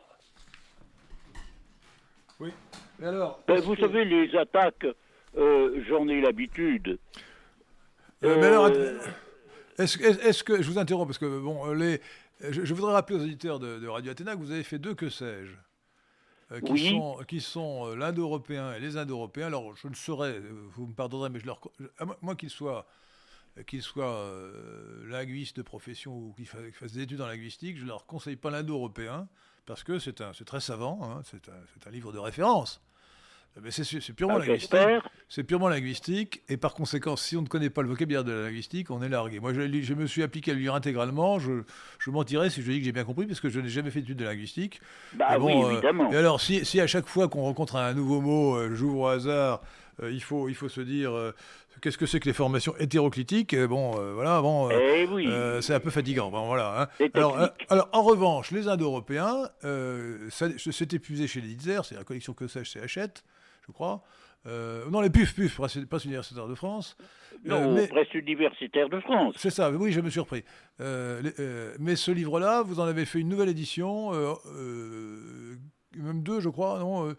Oui. 2.39 2.51
Mais 2.99 3.07
alors 3.07 3.41
Ben, 3.47 3.59
vous 3.61 3.75
que- 3.75 3.81
savez, 3.81 4.05
les 4.05 4.35
attaques, 4.37 4.85
euh, 5.37 5.83
j'en 5.89 6.07
ai 6.07 6.21
l'habitude. 6.21 6.99
Mais 8.21 8.29
alors, 8.45 8.69
est-ce, 9.77 10.43
que 10.43 10.61
je 10.61 10.69
vous 10.69 10.77
interromps 10.79 11.07
parce 11.07 11.17
que 11.17 11.39
bon, 11.39 11.71
les, 11.73 11.99
je, 12.49 12.63
je 12.65 12.73
voudrais 12.73 12.93
rappeler 12.93 13.17
aux 13.17 13.23
auditeurs 13.23 13.59
de, 13.59 13.79
de 13.79 13.87
Radio 13.87 14.11
Athéna 14.11 14.33
que 14.33 14.39
vous 14.39 14.51
avez 14.51 14.63
fait 14.63 14.79
deux 14.79 14.95
que 14.95 15.09
sais-je, 15.09 15.51
euh, 16.51 16.61
qui 16.61 16.71
Oui. 16.73 16.89
sont 16.89 17.19
qui 17.27 17.41
sont 17.41 17.87
euh, 17.87 17.95
l'Indo-européen 17.95 18.73
et 18.73 18.79
les 18.79 18.97
Indo-européens. 18.97 19.47
Alors, 19.47 19.75
je 19.75 19.87
ne 19.87 19.95
saurais, 19.95 20.33
euh, 20.33 20.67
vous 20.75 20.87
me 20.87 20.93
pardonnerez, 20.93 21.29
mais 21.29 21.39
je 21.39 21.45
leur, 21.45 21.59
je- 21.79 21.87
à 21.97 22.05
moi- 22.21 22.35
qu'ils 22.35 22.49
soient 22.49 22.85
euh, 23.57 23.63
qu'ils 23.63 23.81
soient 23.81 24.13
euh, 24.15 25.07
linguistes 25.09 25.57
de 25.57 25.61
profession 25.63 26.15
ou 26.15 26.33
qu'ils 26.35 26.47
fa- 26.47 26.61
qu'ils 26.61 26.73
fassent 26.73 26.91
des 26.93 27.01
études 27.03 27.21
en 27.21 27.27
linguistique, 27.27 27.77
je 27.77 27.85
leur 27.85 28.05
conseille 28.05 28.35
pas 28.35 28.51
l'indo-européen 28.51 29.27
parce 29.65 29.83
que 29.83 29.97
c'est 29.97 30.13
très 30.45 30.61
savant, 30.61 30.99
hein, 31.03 31.21
c'est 31.23 31.49
un, 31.49 31.53
c'est 31.73 31.87
un 31.87 31.91
livre 31.91 32.11
de 32.13 32.19
référence. 32.19 32.81
Mais 33.63 33.71
c'est, 33.71 33.83
c'est 33.83 34.13
purement 34.13 34.35
ah, 34.35 34.45
linguistique. 34.45 34.75
C'est 35.29 35.43
purement 35.43 35.69
linguistique, 35.69 36.41
et 36.49 36.57
par 36.57 36.73
conséquent, 36.73 37.15
si 37.15 37.37
on 37.37 37.41
ne 37.41 37.47
connaît 37.47 37.69
pas 37.69 37.81
le 37.81 37.87
vocabulaire 37.87 38.23
de 38.23 38.31
la 38.31 38.41
linguistique, 38.43 38.91
on 38.91 39.01
est 39.01 39.09
largué. 39.09 39.39
Moi, 39.39 39.53
je, 39.53 39.93
me 39.93 40.05
suis 40.07 40.23
appliqué 40.23 40.51
à 40.51 40.53
le 40.53 40.59
lire 40.59 40.75
intégralement. 40.75 41.39
Je, 41.39 41.63
je 41.99 42.09
mentirais 42.11 42.49
si 42.49 42.61
je 42.61 42.71
dis 42.71 42.79
que 42.79 42.85
j'ai 42.85 42.91
bien 42.91 43.05
compris, 43.05 43.25
parce 43.25 43.39
que 43.39 43.49
je 43.49 43.59
n'ai 43.59 43.69
jamais 43.69 43.91
fait 43.91 44.01
d'études 44.01 44.17
de 44.17 44.25
linguistique. 44.25 44.81
Bah 45.13 45.39
bon, 45.39 45.47
oui, 45.47 45.65
euh, 45.65 45.71
évidemment. 45.73 46.11
et 46.11 46.17
alors, 46.17 46.41
si, 46.41 46.65
si 46.65 46.81
à 46.81 46.87
chaque 46.87 47.07
fois 47.07 47.27
qu'on 47.29 47.43
rencontre 47.43 47.77
un 47.77 47.93
nouveau 47.93 48.21
mot, 48.21 48.55
euh, 48.55 48.75
j'ouvre 48.75 48.99
au 48.99 49.07
hasard, 49.07 49.61
euh, 50.03 50.11
il, 50.11 50.21
faut, 50.21 50.49
il 50.49 50.55
faut 50.55 50.69
se 50.69 50.81
dire 50.81 51.11
qu'est-ce 51.81 51.97
que 51.97 52.05
c'est 52.05 52.19
que 52.19 52.25
les 52.25 52.33
formations 52.33 52.75
hétéroclitiques 52.77 53.55
Bon, 53.55 53.99
euh, 53.99 54.13
voilà, 54.13 54.41
bon. 54.41 54.69
euh, 54.69 54.79
eh 54.79 55.07
oui. 55.07 55.27
euh, 55.27 55.61
c'est 55.61 55.73
un 55.73 55.79
peu 55.79 55.89
fatigant. 55.89 56.29
Bon, 56.31 56.45
voilà. 56.47 56.89
hein. 56.99 57.07
Alors, 57.13 57.49
alors, 57.69 57.89
en 57.91 58.03
revanche, 58.03 58.51
les 58.51 58.67
Indo-Européens, 58.67 59.49
c'est 60.29 60.93
épuisé 60.93 61.27
chez 61.27 61.41
les 61.41 61.47
Litzer, 61.47 61.85
c'est 61.85 61.95
la 61.95 62.03
collection 62.03 62.33
que 62.33 62.47
sais-je, 62.47 62.71
c'est 62.71 62.81
Hachette, 62.81 63.23
je 63.67 63.71
crois. 63.71 64.01
Euh, 64.47 64.83
non, 64.91 65.01
les 65.01 65.09
PUF, 65.09 65.33
PUF, 65.35 65.55
Presse, 65.57 66.05
universitaire 66.05 66.47
de 66.47 66.53
France. 66.55 66.95
non, 67.45 67.55
euh, 67.71 67.73
mais- 67.73 67.87
presse 67.87 68.13
universitaire 68.13 68.89
de 68.89 68.99
France. 68.99 69.33
C'est 69.37 69.49
ça, 69.49 69.71
oui, 69.71 69.91
je 69.91 70.01
me 70.01 70.09
suis 70.11 70.19
repris. 70.19 70.43
Euh, 70.81 71.21
les- 71.23 71.33
euh, 71.39 71.75
mais 71.79 71.95
ce 71.95 72.11
livre-là, 72.11 72.61
vous 72.61 72.79
en 72.79 72.83
avez 72.85 73.05
fait 73.05 73.19
une 73.19 73.29
nouvelle 73.29 73.49
édition, 73.49 74.13
euh, 74.13 74.33
euh, 74.55 75.55
même 75.97 76.21
deux, 76.21 76.39
je 76.41 76.49
crois, 76.49 76.77
non 76.79 77.09
euh, 77.09 77.13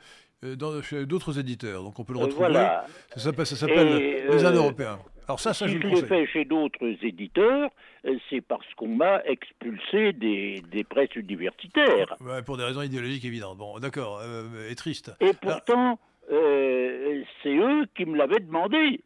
euh, 0.44 0.54
dans, 0.56 0.80
chez 0.82 1.04
d'autres 1.06 1.38
éditeurs. 1.38 1.82
Donc 1.82 1.98
on 1.98 2.04
peut 2.04 2.12
le 2.12 2.20
Euh, 2.20 2.24
retrouver. 2.24 2.46
voilà. 2.50 2.86
Ça 3.14 3.20
s'appelle, 3.20 3.46
ça 3.46 3.56
s'appelle 3.56 3.88
Et, 3.88 4.22
Les 4.28 4.44
euh, 4.44 4.48
Indo-Européens. 4.48 4.98
Alors 5.28 5.40
ça, 5.40 5.52
ça, 5.52 5.66
si 5.66 5.74
je 5.74 5.78
je 5.80 5.82
le 5.82 5.94
l'ai 5.94 6.02
fait 6.04 6.26
chez 6.28 6.44
d'autres 6.44 6.86
éditeurs, 7.02 7.70
euh, 8.04 8.16
c'est 8.30 8.40
parce 8.42 8.72
qu'on 8.76 8.94
m'a 8.94 9.24
expulsé 9.24 10.12
des, 10.12 10.62
des 10.70 10.84
presses 10.84 11.16
universitaires. 11.16 12.14
Ouais, 12.20 12.42
pour 12.42 12.56
des 12.56 12.62
raisons 12.62 12.82
idéologiques 12.82 13.24
évidentes. 13.24 13.58
Bon, 13.58 13.80
d'accord, 13.80 14.20
euh, 14.22 14.70
et 14.70 14.76
triste. 14.76 15.10
Et 15.20 15.32
pourtant, 15.32 15.98
euh, 16.30 17.22
c'est 17.42 17.56
eux 17.56 17.86
qui 17.96 18.04
me 18.06 18.16
l'avaient 18.16 18.40
demandé. 18.40 19.02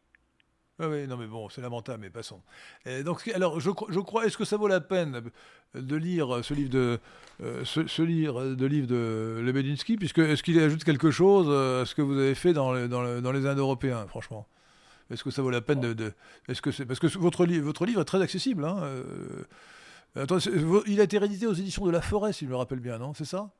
Oui, 0.78 0.86
oui, 0.86 1.06
non, 1.06 1.18
mais 1.18 1.26
bon, 1.26 1.50
c'est 1.50 1.60
lamentable, 1.60 1.98
mais 2.00 2.10
passons. 2.10 2.40
Et 2.86 3.02
donc, 3.02 3.28
alors, 3.34 3.60
je, 3.60 3.70
cro- 3.70 3.92
je 3.92 4.00
crois, 4.00 4.24
est-ce 4.24 4.38
que 4.38 4.46
ça 4.46 4.56
vaut 4.56 4.66
la 4.68 4.80
peine 4.80 5.20
de 5.74 5.96
lire 5.96 6.42
ce 6.42 6.54
livre 6.54 6.70
de, 6.70 6.98
euh, 7.42 7.64
ce, 7.66 7.86
ce 7.86 8.00
livre 8.00 8.54
de 8.54 8.66
livre 8.66 8.86
de 8.86 9.40
Lebedinsky, 9.44 9.96
puisque 9.96 10.20
est-ce 10.20 10.42
qu'il 10.42 10.58
ajoute 10.58 10.82
quelque 10.84 11.10
chose 11.10 11.48
euh, 11.50 11.82
à 11.82 11.86
ce 11.86 11.94
que 11.94 12.00
vous 12.00 12.18
avez 12.18 12.34
fait 12.34 12.54
dans, 12.54 12.72
le- 12.72 12.88
dans, 12.88 13.02
le- 13.02 13.20
dans 13.20 13.30
les 13.32 13.46
Indo-Européens, 13.46 14.06
franchement? 14.06 14.46
Est-ce 15.10 15.22
que 15.22 15.30
ça 15.30 15.42
vaut 15.42 15.50
la 15.50 15.60
peine 15.60 15.80
de, 15.80 15.92
de- 15.92 16.12
est-ce 16.48 16.62
que 16.62 16.70
c'est 16.70 16.86
parce 16.86 17.00
que 17.00 17.08
votre 17.18 17.44
livre, 17.44 17.64
votre 17.66 17.84
livre 17.84 18.00
est 18.00 18.04
très 18.06 18.22
accessible, 18.22 18.64
hein 18.64 18.78
euh, 18.82 19.44
attends, 20.16 20.38
il 20.86 21.00
a 21.00 21.04
été 21.04 21.18
réédité 21.18 21.46
aux 21.46 21.52
éditions 21.52 21.84
de 21.84 21.90
La 21.90 22.00
Forêt, 22.00 22.32
si 22.32 22.46
je 22.46 22.50
me 22.50 22.56
rappelle 22.56 22.80
bien, 22.80 22.98
non? 22.98 23.12
C'est 23.12 23.26
ça? 23.26 23.50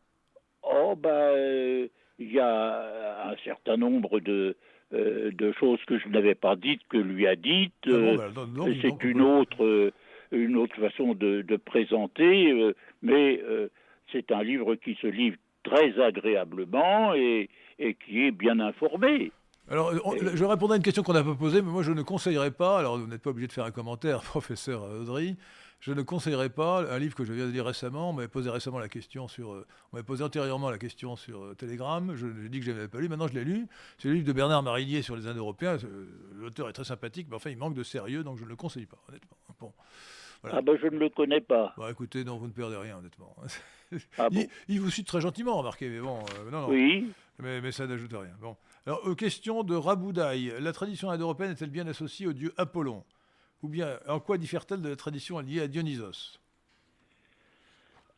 Oh, 0.62 0.94
ben, 0.96 1.10
euh, 1.10 1.88
il 2.20 2.32
y 2.32 2.38
a 2.38 3.30
un 3.30 3.36
certain 3.44 3.76
nombre 3.76 4.20
de, 4.20 4.54
euh, 4.94 5.30
de 5.32 5.52
choses 5.58 5.80
que 5.86 5.98
je 5.98 6.08
n'avais 6.08 6.34
pas 6.34 6.54
dites, 6.54 6.82
que 6.88 6.98
lui 6.98 7.26
a 7.26 7.34
dites. 7.34 7.72
Ah 7.86 7.90
bon, 7.90 8.18
euh, 8.20 8.28
bah, 8.34 8.44
donc- 8.54 8.68
c'est 8.82 9.02
une 9.04 9.22
autre, 9.22 9.64
euh, 9.64 9.90
une 10.30 10.56
autre 10.56 10.76
façon 10.76 11.14
de, 11.14 11.42
de 11.42 11.56
présenter, 11.56 12.72
mais 13.02 13.40
c'est 14.12 14.30
un 14.32 14.42
livre 14.42 14.74
qui 14.76 14.94
se 15.00 15.06
livre 15.08 15.36
très 15.64 16.00
agréablement 16.00 17.14
et, 17.14 17.48
et 17.78 17.94
qui 17.94 18.26
est 18.26 18.30
bien 18.30 18.60
informé. 18.60 19.32
Alors, 19.68 19.92
on- 20.04 20.16
je 20.16 20.44
répondrai 20.44 20.74
à 20.74 20.76
une 20.78 20.82
question 20.82 21.02
qu'on 21.02 21.12
n'a 21.12 21.22
pas 21.22 21.34
posée, 21.34 21.62
mais 21.62 21.70
moi 21.70 21.82
je 21.82 21.92
ne 21.92 22.02
conseillerais 22.02 22.50
pas, 22.50 22.78
alors 22.80 22.98
vous 22.98 23.06
n'êtes 23.06 23.22
pas 23.22 23.30
obligé 23.30 23.46
de 23.48 23.52
faire 23.52 23.64
un 23.64 23.70
commentaire, 23.70 24.20
professeur 24.24 24.82
Audry, 24.82 25.36
je 25.80 25.92
ne 25.92 26.02
conseillerais 26.02 26.50
pas 26.50 26.92
un 26.92 26.98
livre 26.98 27.14
que 27.14 27.24
je 27.24 27.32
viens 27.32 27.46
de 27.46 27.50
lire 27.50 27.64
récemment, 27.66 28.10
on 28.10 28.12
m'avait 28.12 28.28
posé 28.28 28.50
récemment 28.50 28.78
la 28.78 28.88
question 28.88 29.28
sur, 29.28 29.52
euh, 29.52 29.66
on 29.92 29.96
m'avait 29.96 30.06
posé 30.06 30.22
antérieurement 30.22 30.70
la 30.70 30.78
question 30.78 31.16
sur 31.16 31.42
euh, 31.44 31.54
Telegram, 31.54 32.14
je, 32.14 32.26
j'ai 32.42 32.48
dit 32.48 32.60
que 32.60 32.66
je 32.66 32.70
ne 32.70 32.76
l'avais 32.76 32.88
pas 32.88 33.00
lu, 33.00 33.08
maintenant 33.08 33.26
je 33.28 33.34
l'ai 33.34 33.44
lu, 33.44 33.66
c'est 33.98 34.08
le 34.08 34.14
livre 34.14 34.26
de 34.26 34.32
Bernard 34.32 34.62
Marillier 34.62 35.02
sur 35.02 35.16
les 35.16 35.26
Indo-Européens, 35.26 35.78
Euh, 35.84 36.06
l'auteur 36.34 36.68
est 36.68 36.72
très 36.72 36.84
sympathique, 36.84 37.26
mais 37.30 37.36
enfin 37.36 37.50
il 37.50 37.56
manque 37.56 37.74
de 37.74 37.82
sérieux, 37.82 38.22
donc 38.22 38.38
je 38.38 38.44
ne 38.44 38.48
le 38.48 38.56
conseille 38.56 38.86
pas, 38.86 38.98
honnêtement. 39.08 39.36
Bon, 39.58 39.72
Voilà. 40.42 40.58
Ah 40.58 40.62
ben, 40.62 40.78
je 40.80 40.86
ne 40.86 40.98
le 40.98 41.08
connais 41.10 41.40
pas. 41.40 41.74
Bon, 41.76 41.88
écoutez, 41.88 42.24
non, 42.24 42.36
vous 42.38 42.46
ne 42.46 42.52
perdez 42.52 42.76
rien, 42.76 42.98
honnêtement. 42.98 43.34
Ah 44.18 44.30
bon 44.30 44.46
il, 44.68 44.74
il 44.76 44.80
vous 44.80 44.88
cite 44.90 45.08
très 45.08 45.20
gentiment, 45.20 45.56
remarquez, 45.58 45.88
mais 45.88 45.98
bon, 45.98 46.20
euh, 46.20 46.50
non, 46.52 46.60
non. 46.62 46.68
Oui. 46.68 47.10
Mais, 47.40 47.60
mais 47.60 47.72
ça 47.72 47.86
n'ajoute 47.88 48.12
rien. 48.12 48.36
Bon. 48.40 48.56
Alors, 48.86 49.16
question 49.16 49.64
de 49.64 49.74
Raboudaï. 49.74 50.52
La 50.60 50.72
tradition 50.72 51.10
indo-européenne 51.10 51.50
est-elle 51.52 51.70
bien 51.70 51.86
associée 51.88 52.26
au 52.28 52.32
dieu 52.32 52.52
Apollon? 52.56 53.02
Ou 53.62 53.68
bien, 53.68 53.98
en 54.08 54.20
quoi 54.20 54.38
diffère-t-elle 54.38 54.80
de 54.80 54.88
la 54.88 54.96
tradition 54.96 55.38
liée 55.40 55.60
à 55.60 55.68
Dionysos? 55.68 56.38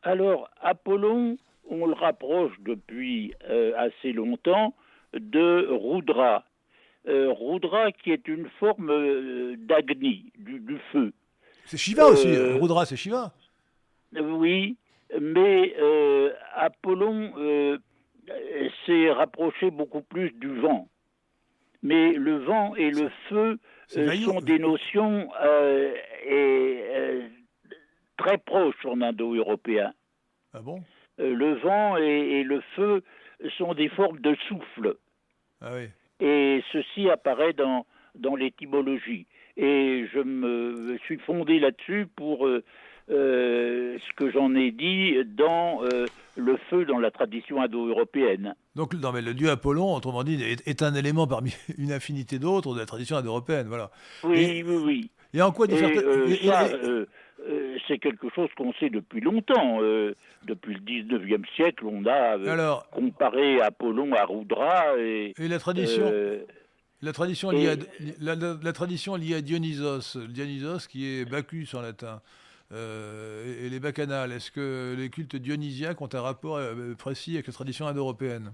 Alors, 0.03 0.49
Apollon, 0.61 1.37
on 1.69 1.87
le 1.87 1.95
rapproche 1.95 2.53
depuis 2.61 3.35
euh, 3.49 3.73
assez 3.77 4.13
longtemps 4.13 4.75
de 5.13 5.67
Rudra. 5.71 6.45
Euh, 7.09 7.33
Rudra 7.33 7.91
qui 7.91 8.13
est 8.13 8.29
une 8.29 8.49
forme 8.61 8.91
euh, 8.91 9.57
d'Agni, 9.59 10.33
du, 10.39 10.61
du 10.61 10.79
feu. 10.93 11.13
C'est 11.65 11.77
Shiva 11.77 12.07
aussi. 12.07 12.37
Rudra, 12.37 12.87
c'est 12.87 12.97
Shiva. 12.97 13.33
Oui, 14.15 14.77
mais 15.21 15.75
Apollon 16.55 17.33
s'est 18.87 19.11
rapproché 19.11 19.71
beaucoup 19.71 20.03
plus 20.03 20.31
du 20.33 20.61
vent. 20.61 20.89
Mais 21.83 22.13
le 22.13 22.39
vent 22.45 22.75
et 22.77 22.91
le 22.91 23.11
feu. 23.29 23.59
Sont 23.93 24.41
des 24.41 24.59
notions 24.59 25.29
euh, 25.43 25.95
et, 26.27 26.85
euh, 26.91 27.29
très 28.17 28.39
proches 28.39 28.85
en 28.85 29.01
indo-européen. 29.01 29.93
Ah 30.55 30.61
bon? 30.61 30.83
Euh, 31.21 31.35
le 31.35 31.55
vent 31.55 31.97
et, 31.99 32.41
et 32.41 32.43
le 32.45 32.61
feu 32.75 33.03
sont 33.59 33.75
des 33.75 33.89
formes 33.89 34.21
de 34.21 34.35
souffle. 34.49 34.97
Ah 35.61 35.73
oui. 35.75 35.89
Et 36.21 36.63
ceci 36.73 37.11
apparaît 37.11 37.53
dans, 37.53 37.87
dans 38.15 38.37
l'étymologie. 38.37 39.27
Et 39.57 40.07
je 40.13 40.21
me 40.21 40.97
suis 41.05 41.19
fondé 41.19 41.59
là-dessus 41.59 42.07
pour 42.17 42.49
euh, 43.13 43.99
ce 43.99 44.13
que 44.17 44.31
j'en 44.31 44.55
ai 44.55 44.71
dit 44.71 45.15
dans 45.37 45.83
euh, 45.85 46.07
le 46.37 46.57
feu 46.71 46.85
dans 46.85 46.99
la 46.99 47.11
tradition 47.11 47.61
indo-européenne. 47.61 48.55
Donc, 48.75 48.95
non, 48.95 49.13
mais 49.13 49.23
le 49.23 49.35
dieu 49.35 49.51
Apollon, 49.51 49.95
autrement 49.95 50.25
dit, 50.25 50.43
est, 50.43 50.67
est 50.67 50.83
un 50.83 50.95
élément 50.95 51.27
parmi 51.27 51.55
une 51.79 51.93
infinité 51.93 52.39
d'autres 52.39 52.75
de 52.75 52.81
la 52.81 52.87
tradition 52.87 53.17
indo-européenne. 53.17 53.67
Voilà. 53.69 53.91
Oui, 54.25 54.39
Et- 54.41 54.63
oui, 54.63 54.77
oui. 54.85 55.11
Et 55.35 55.41
en 55.41 55.51
quoi 55.51 55.67
euh, 55.71 56.27
et- 56.29 56.51
euh, 56.51 57.07
euh, 57.49 57.77
c'est 57.89 57.99
quelque 57.99 58.29
chose 58.35 58.51
qu'on 58.57 58.73
sait 58.75 58.91
depuis 58.91 59.21
longtemps. 59.21 59.79
depuis 60.47 60.75
le 60.75 60.81
19e 60.81 61.45
siècle, 61.57 61.87
on 61.87 62.05
a 62.07 62.37
comparé 62.93 63.61
Apollon 63.63 64.13
à 64.13 64.25
Roudra. 64.25 64.99
Et, 64.99 65.33
et 65.39 65.49
la 65.49 65.59
tradition 65.59 66.11
la 67.05 67.13
tradition, 67.13 67.51
liée 67.51 67.71
à, 67.71 67.77
la, 68.21 68.73
tradition 68.73 69.17
liée 69.17 69.35
à 69.35 69.41
Dionysos, 69.41 70.17
Dionysos 70.29 70.87
qui 70.89 71.05
est 71.07 71.25
Bacchus 71.25 71.69
en 71.75 71.81
latin, 71.83 72.21
et, 72.73 73.69
les 73.69 73.81
bacchanales, 73.81 74.33
est-ce 74.33 74.51
que 74.51 74.95
les 74.97 75.11
cultes 75.11 75.37
dionysiaques 75.37 76.01
ont 76.01 76.09
un 76.13 76.21
rapport 76.21 76.61
précis 76.99 77.35
avec 77.35 77.47
la 77.47 77.53
tradition 77.53 77.87
indo-européenne? 77.87 78.53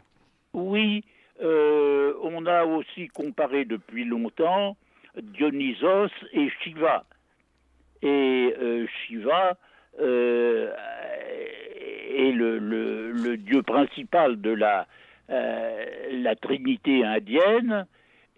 Oui, 0.52 1.04
on 1.40 2.46
a 2.46 2.64
aussi 2.64 3.08
comparé 3.08 3.64
depuis 3.64 4.04
longtemps 4.04 4.76
Dionysos 5.22 6.10
et 6.32 6.50
Shiva. 6.62 7.04
Et 8.02 8.54
euh, 8.60 8.86
Shiva 8.86 9.56
euh, 10.00 10.72
est 12.16 12.32
le, 12.32 13.36
dieu 13.36 13.62
principal 13.62 14.40
de 14.40 14.56
euh, 15.30 15.84
la 16.12 16.36
trinité 16.36 17.04
indienne 17.04 17.86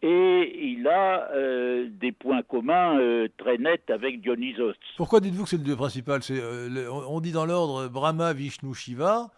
et 0.03 0.71
il 0.73 0.87
a 0.89 1.29
des 1.89 2.13
points 2.13 2.43
communs 2.43 2.99
très 3.39 3.59
nets 3.59 3.91
avec 3.91 4.21
Dionysos. 4.21 4.75
Pourquoi 4.97 5.21
dites-vous 5.21 5.45
que 5.45 5.51
c'est 5.51 5.59
le 5.59 5.65
dieu 5.65 5.77
principal? 5.77 6.21
On 6.91 7.21
dit 7.21 7.33
dans 7.33 7.47
l'ordre 7.47 7.89
Brahma, 7.89 8.33
Vishnu, 8.33 8.75
Shiva. 8.75 9.31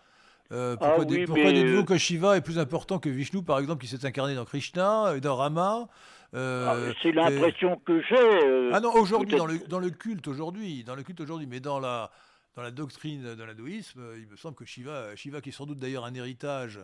pourquoi, 0.49 0.99
ah 1.01 1.05
dites-vous 1.05 1.85
que 1.85 1.99
Shiva 1.99 2.37
est 2.37 2.43
plus 2.43 2.59
important 2.59 2.99
que 2.99 3.09
Vishnu, 3.09 3.43
par 3.43 3.59
exemple, 3.59 3.81
qui 3.83 3.89
s'est 3.89 4.07
incarné 4.07 4.35
dans 4.35 4.45
Krishna 4.45 5.15
et 5.17 5.21
dans 5.21 5.37
Rama? 5.37 5.89
Euh, 6.35 6.91
ah, 6.91 6.95
c'est 7.03 7.13
l'impression 7.13 7.77
que 7.85 8.01
j'ai. 8.03 8.17
Euh, 8.17 8.71
ah 8.73 8.81
non, 8.81 8.95
aujourd'hui, 8.95 9.37
dans 9.37 9.47
le, 9.47 9.59
dans 9.69 9.79
le, 9.79 9.91
culte 9.91 10.27
aujourd'hui, 10.29 10.83
dans 10.83 10.95
le 10.95 11.03
culte 11.03 11.21
aujourd'hui, 11.21 11.47
mais 11.47 11.61
dans 11.61 11.79
la, 11.79 12.11
dans 12.55 12.63
la 12.63 12.71
doctrine 12.71 13.35
de 13.35 13.45
l'hindouisme, 13.45 14.03
il 14.17 14.27
me 14.27 14.37
semble 14.37 14.55
que 14.55 14.65
Shiva, 14.65 15.15
Shiva 15.15 15.43
qui 15.43 15.51
est 15.51 15.53
sans 15.53 15.67
doute 15.67 15.79
d'ailleurs 15.79 16.07
un 16.07 16.15
héritage, 16.15 16.81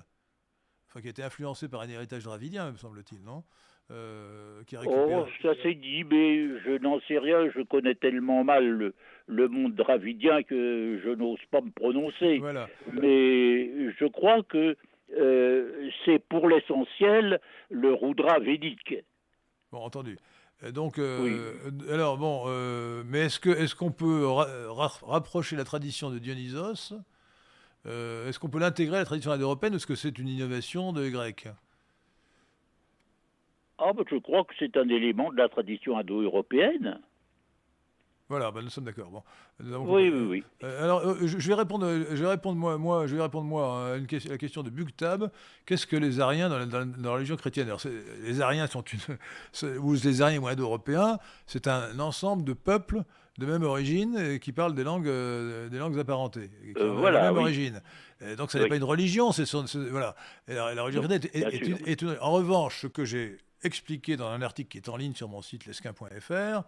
enfin 0.87 1.01
qui 1.01 1.07
a 1.07 1.11
été 1.11 1.23
influencé 1.23 1.69
par 1.69 1.81
un 1.81 1.89
héritage 1.89 2.25
dravidien, 2.25 2.73
me 2.73 2.77
semble-t-il, 2.77 3.23
non? 3.23 3.43
Euh, 3.91 4.63
qui 4.67 4.77
Oh, 4.87 5.27
ça 5.43 5.55
s'est 5.63 5.75
dit, 5.75 6.05
mais 6.05 6.61
je 6.65 6.79
n'en 6.83 7.01
sais 7.09 7.19
rien. 7.19 7.49
Je 7.55 7.63
connais 7.63 7.95
tellement 7.95 8.45
mal 8.45 8.69
le, 8.69 8.95
le 9.27 9.49
monde 9.49 9.75
dravidien 9.75 10.43
que 10.43 11.01
je 11.05 11.11
n'ose 11.11 11.41
pas 11.51 11.61
me 11.61 11.71
prononcer. 11.71 12.39
Voilà. 12.39 12.69
Mais 12.93 13.93
je 13.93 14.07
crois 14.07 14.43
que 14.43 14.77
c'est 16.05 16.19
pour 16.29 16.49
l'essentiel 16.49 17.41
le 17.71 17.95
Rudra 17.95 18.39
védique. 18.39 18.95
Bon, 19.73 19.79
entendu. 19.79 20.19
Donc, 20.73 20.99
euh, 20.99 21.53
alors 21.91 22.19
bon, 22.19 22.45
euh, 22.47 23.05
mais 23.07 23.27
est-ce 23.27 23.39
que 23.39 23.51
est-ce 23.51 23.77
qu'on 23.77 23.93
peut 23.93 24.27
rapprocher 24.27 25.55
la 25.55 25.65
tradition 25.65 26.11
de 26.11 26.19
Dionysos? 26.19 26.95
Euh, 27.87 28.29
Est-ce 28.29 28.41
qu'on 28.41 28.49
peut 28.49 28.59
l'intégrer 28.59 28.97
à 28.97 28.99
la 28.99 29.05
tradition 29.05 29.31
indo-européenne 29.31 29.73
ou 29.75 29.77
est-ce 29.77 29.87
que 29.87 29.95
c'est 29.95 30.19
une 30.19 30.27
innovation 30.29 30.93
de 30.93 31.09
Grecs 31.09 31.47
Ah, 33.79 33.93
ben, 33.93 34.05
je 34.11 34.17
crois 34.17 34.45
que 34.45 34.55
c'est 34.59 34.77
un 34.77 34.89
élément 34.89 35.31
de 35.31 35.37
la 35.37 35.49
tradition 35.49 35.97
indo-européenne. 35.97 37.01
Voilà, 38.29 38.51
ben, 38.51 38.61
nous 38.61 38.69
sommes 38.69 38.85
d'accord. 38.85 39.09
Bon. 39.11 39.23
oui, 39.61 40.11
oui, 40.11 40.27
oui. 40.29 40.45
Euh, 40.63 40.85
alors, 40.85 41.01
euh, 41.01 41.27
je, 41.27 41.49
vais 41.49 41.55
répondre, 41.55 41.89
je 41.89 42.23
vais 42.23 42.29
répondre 42.29 42.59
moi, 42.59 42.77
moi, 42.77 43.07
je 43.07 43.17
vais 43.17 43.23
répondre 43.23 43.47
moi 43.47 43.93
à, 43.93 43.97
une 43.97 44.07
question, 44.07 44.31
la 44.31 44.37
question 44.37 44.63
de 44.63 44.69
Bugtab. 44.69 45.31
Qu'est-ce 45.65 45.87
que 45.87 45.97
les 45.97 46.21
Ariens 46.21 46.51
dans 46.51 46.59
la, 46.59 47.11
religion 47.11 47.37
chrétienne? 47.37 47.69
Alors, 47.69 47.81
Les 48.23 48.43
Ariens 48.43 48.67
sont 48.67 48.83
une, 48.83 49.79
ou 49.79 49.95
les 49.95 50.21
Ariens 50.21 50.41
ou 50.41 50.47
Indo-Européens, 50.47 51.19
c'est 51.47 51.69
un 51.69 51.99
ensemble 52.01 52.45
de 52.45 52.53
peuples 52.53 53.03
de 53.39 53.47
même 53.47 53.63
origine 53.63 54.39
qui 54.41 54.53
parlent 54.53 54.75
des 54.75 54.85
langues, 54.85 55.09
euh, 55.09 55.69
des 55.69 55.79
langues 55.79 55.99
apparentées, 55.99 56.51
qui 56.77 56.83
ont 56.83 57.03
la 57.03 57.23
même 57.23 57.39
origine. 57.39 57.81
donc, 58.37 58.51
ça 58.51 58.59
n'est 58.59 58.69
pas 58.69 58.77
une 58.77 58.85
religion, 58.85 59.33
c'est 59.33 59.51
voilà. 59.91 60.15
la, 60.49 60.83
religion 60.83 61.03
est, 61.09 62.03
une, 62.03 62.17
En 62.21 62.33
revanche, 62.33 62.83
ce 62.83 62.87
que 62.89 63.05
j'ai 63.05 63.39
expliqué 63.63 64.17
dans 64.17 64.29
un 64.29 64.43
article 64.43 64.69
qui 64.69 64.79
est 64.79 64.89
en 64.89 64.97
ligne 64.97 65.15
sur 65.15 65.29
mon 65.29 65.43
site 65.43 65.67
lesquin.fr, 65.67 66.63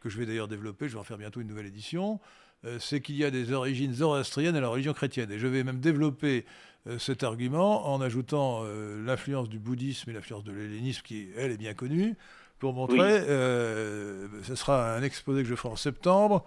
que 0.00 0.08
je 0.08 0.18
vais 0.18 0.26
d'ailleurs 0.26 0.48
développer, 0.48 0.88
je 0.88 0.94
vais 0.94 1.00
en 1.00 1.04
faire 1.04 1.18
bientôt 1.18 1.40
une 1.40 1.48
nouvelle 1.48 1.66
édition, 1.66 2.20
euh, 2.64 2.78
c'est 2.78 3.00
qu'il 3.00 3.16
y 3.16 3.24
a 3.24 3.30
des 3.30 3.52
origines 3.52 3.92
zoroastriennes 3.92 4.56
à 4.56 4.60
la 4.60 4.68
religion 4.68 4.92
chrétienne. 4.92 5.30
Et 5.32 5.38
je 5.38 5.46
vais 5.46 5.64
même 5.64 5.80
développer 5.80 6.44
euh, 6.86 6.98
cet 6.98 7.22
argument 7.22 7.90
en 7.92 8.00
ajoutant 8.00 8.62
euh, 8.64 9.02
l'influence 9.04 9.48
du 9.48 9.58
bouddhisme 9.58 10.10
et 10.10 10.12
l'influence 10.12 10.44
de 10.44 10.52
l'hellénisme, 10.52 11.02
qui, 11.02 11.28
elle, 11.36 11.52
est 11.52 11.56
bien 11.56 11.74
connue, 11.74 12.16
pour 12.60 12.72
montrer, 12.74 13.20
ce 13.26 14.54
sera 14.54 14.94
un 14.94 15.02
exposé 15.02 15.42
que 15.42 15.48
je 15.48 15.54
ferai 15.56 15.70
en 15.70 15.76
septembre, 15.76 16.44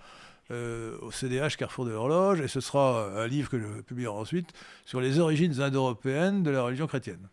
au 0.50 1.12
CDH 1.12 1.58
Carrefour 1.58 1.86
de 1.86 1.92
l'Horloge, 1.92 2.40
et 2.40 2.48
ce 2.48 2.62
sera 2.62 3.10
un 3.18 3.28
livre 3.28 3.50
que 3.50 3.60
je 3.60 3.82
publierai 3.82 4.16
ensuite 4.16 4.54
sur 4.86 5.02
les 5.02 5.20
origines 5.20 5.60
indo-européennes 5.60 6.44
de 6.44 6.52
la 6.52 6.62
religion 6.62 6.88
chrétienne. 6.88 7.28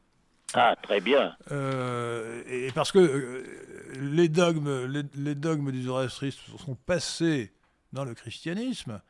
Ah, 0.54 0.74
très 0.82 1.00
bien. 1.00 1.36
Euh, 1.52 2.42
et 2.48 2.72
parce 2.72 2.90
que 2.90 2.98
euh, 2.98 3.44
les 4.00 4.28
dogmes, 4.28 4.86
les, 5.14 5.34
dogmes 5.34 5.70
du 5.70 5.82
zoroastrisme 5.82 6.58
sont 6.58 6.74
passés 6.74 7.52
dans 7.92 8.04
le 8.04 8.14
christianisme. 8.14 9.00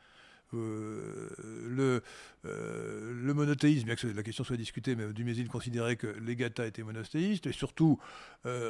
Euh, 0.53 1.29
le, 1.69 2.01
le, 2.43 3.33
monothéisme, 3.33 3.85
bien 3.85 3.95
que 3.95 4.07
la 4.07 4.23
question 4.23 4.43
soit 4.43 4.57
discutée, 4.57 4.95
mais 4.95 5.11
Dumézil 5.13 5.47
considérait 5.47 5.95
que 5.95 6.07
les 6.25 6.35
Gathas 6.35 6.65
étaient 6.65 6.83
monothéistes, 6.83 7.47
et 7.47 7.51
surtout, 7.51 7.99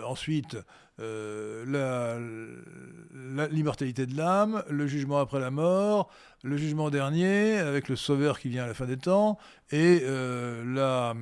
ensuite, 0.06 0.58
l'immortalité 3.52 4.06
de 4.06 4.16
l'âme, 4.16 4.64
le 4.70 4.88
jugement 4.88 5.20
après 5.20 5.40
la 5.40 5.52
mort, 5.52 6.12
le 6.44 6.58
jugement 6.58 6.90
dernier, 6.90 7.58
avec 7.58 7.90
le 7.90 7.96
sauveur 7.96 8.40
qui 8.40 8.50
vient 8.50 8.66
à 8.66 8.68
la 8.68 8.74
fin 8.74 8.86
des 8.86 8.98
temps, 8.98 9.38
et 9.72 10.04
la 10.06 11.16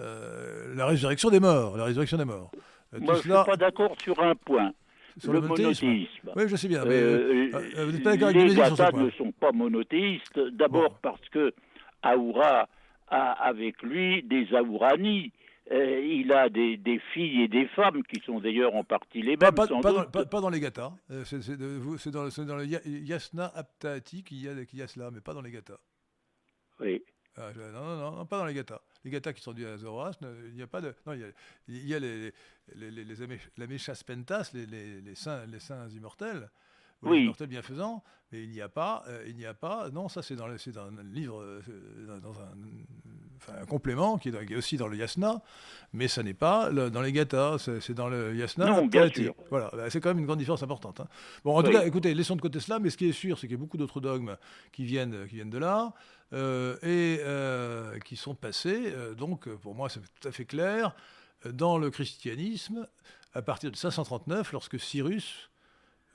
euh, 0.00 0.74
la 0.74 0.86
résurrection 0.86 1.30
des 1.30 1.40
morts. 1.40 1.76
La 1.76 1.84
résurrection 1.84 2.16
des 2.16 2.24
morts. 2.24 2.50
Euh, 2.94 3.00
Moi, 3.00 3.14
je 3.22 3.28
ne 3.28 3.36
suis 3.36 3.44
pas 3.44 3.56
d'accord 3.56 3.94
sur 4.02 4.18
un 4.20 4.34
point. 4.34 4.72
Sur 5.18 5.32
le, 5.32 5.40
monothéisme. 5.40 6.06
Oui, 6.36 6.42
je 6.46 6.56
sais 6.56 6.68
bien. 6.68 6.84
Mais, 6.84 6.94
euh, 6.94 7.50
vous 7.84 7.92
n'êtes 7.92 8.02
pas 8.02 8.12
d'accord 8.12 8.28
avec 8.28 8.48
Les 8.48 8.54
Gathas 8.54 8.92
ne 8.92 9.10
sont 9.10 9.32
pas 9.32 9.52
monothéistes. 9.52 10.38
D'abord 10.52 10.98
parce 11.00 11.28
que 11.30 11.52
Aoura 12.02 12.68
a 13.08 13.32
avec 13.32 13.82
lui 13.82 14.22
des 14.22 14.46
Aourani. 14.54 15.32
il 15.70 16.32
a 16.32 16.48
des, 16.48 16.76
des, 16.76 17.00
filles 17.12 17.42
et 17.42 17.48
des 17.48 17.66
femmes 17.68 18.02
qui 18.04 18.20
sont 18.24 18.40
d'ailleurs 18.40 18.74
en 18.74 18.84
partie 18.84 19.22
les 19.22 19.36
mêmes. 19.36 19.38
Pas, 19.38 19.52
pas, 19.52 19.66
dans, 20.40 20.50
les 20.50 20.60
Gathas. 20.60 20.92
C'est 21.24 22.10
dans, 22.10 22.28
dans, 22.44 22.56
le 22.56 22.64
Yasna 22.66 23.52
Aptati 23.54 24.22
qu'il 24.22 24.38
y, 24.38 24.76
y, 24.76 24.82
a 24.82 24.86
cela, 24.86 25.10
mais 25.10 25.20
pas 25.20 25.34
dans 25.34 25.42
les 25.42 25.50
Gathas. 25.50 25.78
Oui. 26.80 27.02
Ah, 27.36 27.50
non, 27.72 27.96
non, 27.96 28.16
non, 28.16 28.26
pas 28.26 28.38
dans 28.38 28.46
les 28.46 28.54
Gathas. 28.54 28.80
Les 29.04 29.10
Gathas 29.10 29.32
qui 29.32 29.42
sont 29.42 29.52
dus 29.52 29.66
à 29.66 29.78
Zoroastre, 29.78 30.24
il 30.48 30.54
n'y 30.54 30.62
a 30.62 30.66
pas 30.66 30.80
de. 30.80 30.94
Non, 31.06 31.14
il 31.14 31.20
y 31.20 31.24
a, 31.24 31.28
il 31.68 31.88
y 31.88 31.94
a 31.94 31.98
les, 31.98 32.32
les, 32.74 32.90
les, 32.90 33.04
les, 33.04 33.78
Pentas, 34.06 34.50
les, 34.52 34.66
les, 34.66 35.00
les, 35.00 35.14
saints, 35.14 35.46
les 35.46 35.60
saints 35.60 35.88
immortels, 35.88 36.50
oui. 37.02 37.18
les 37.18 37.22
immortels 37.24 37.46
bienfaisants, 37.48 38.02
mais 38.30 38.42
il 38.42 38.50
n'y 38.50 38.60
a 38.60 38.68
pas, 38.68 39.02
euh, 39.08 39.24
il 39.26 39.36
n'y 39.36 39.46
a 39.46 39.54
pas. 39.54 39.88
Non, 39.90 40.08
ça 40.08 40.22
c'est 40.22 40.36
dans, 40.36 40.46
le, 40.46 40.56
dans 40.72 40.80
un 40.86 41.02
livre, 41.02 41.40
euh, 41.40 41.62
dans 42.22 42.38
un, 42.40 42.52
enfin, 43.38 43.54
un 43.62 43.64
complément 43.64 44.18
qui 44.18 44.28
est, 44.28 44.54
aussi 44.54 44.76
dans 44.76 44.86
le 44.86 44.98
Yasna, 44.98 45.40
mais 45.94 46.06
ça 46.06 46.22
n'est 46.22 46.34
pas 46.34 46.70
dans 46.70 47.00
les 47.00 47.12
Gathas, 47.12 47.70
c'est 47.80 47.94
dans 47.94 48.08
le 48.08 48.36
Yasna. 48.36 48.66
Non, 48.66 48.86
bien 48.86 49.08
sûr. 49.08 49.34
Voilà, 49.48 49.70
bah, 49.72 49.88
c'est 49.88 50.00
quand 50.00 50.10
même 50.10 50.18
une 50.18 50.26
grande 50.26 50.38
différence 50.38 50.62
importante. 50.62 51.00
Hein. 51.00 51.08
Bon, 51.42 51.56
en 51.56 51.62
tout 51.62 51.70
cas, 51.70 51.86
écoutez, 51.86 52.12
laissons 52.12 52.36
de 52.36 52.42
côté 52.42 52.60
cela, 52.60 52.78
mais 52.78 52.90
ce 52.90 52.98
qui 52.98 53.08
est 53.08 53.12
sûr, 53.12 53.38
c'est 53.38 53.46
qu'il 53.46 53.56
y 53.56 53.58
a 53.58 53.62
beaucoup 53.62 53.78
d'autres 53.78 54.02
dogmes 54.02 54.36
qui 54.72 54.84
viennent, 54.84 55.26
qui 55.26 55.36
viennent 55.36 55.48
de 55.48 55.58
là. 55.58 55.94
Euh, 56.32 56.76
et 56.82 57.18
euh, 57.24 57.98
qui 57.98 58.14
sont 58.14 58.36
passés, 58.36 58.92
euh, 58.94 59.14
donc 59.14 59.48
pour 59.56 59.74
moi 59.74 59.88
c'est 59.88 59.98
tout 59.98 60.28
à 60.28 60.30
fait 60.30 60.44
clair, 60.44 60.94
dans 61.44 61.76
le 61.76 61.90
christianisme 61.90 62.86
à 63.34 63.42
partir 63.42 63.72
de 63.72 63.76
539, 63.76 64.52
lorsque 64.52 64.78
Cyrus, 64.78 65.50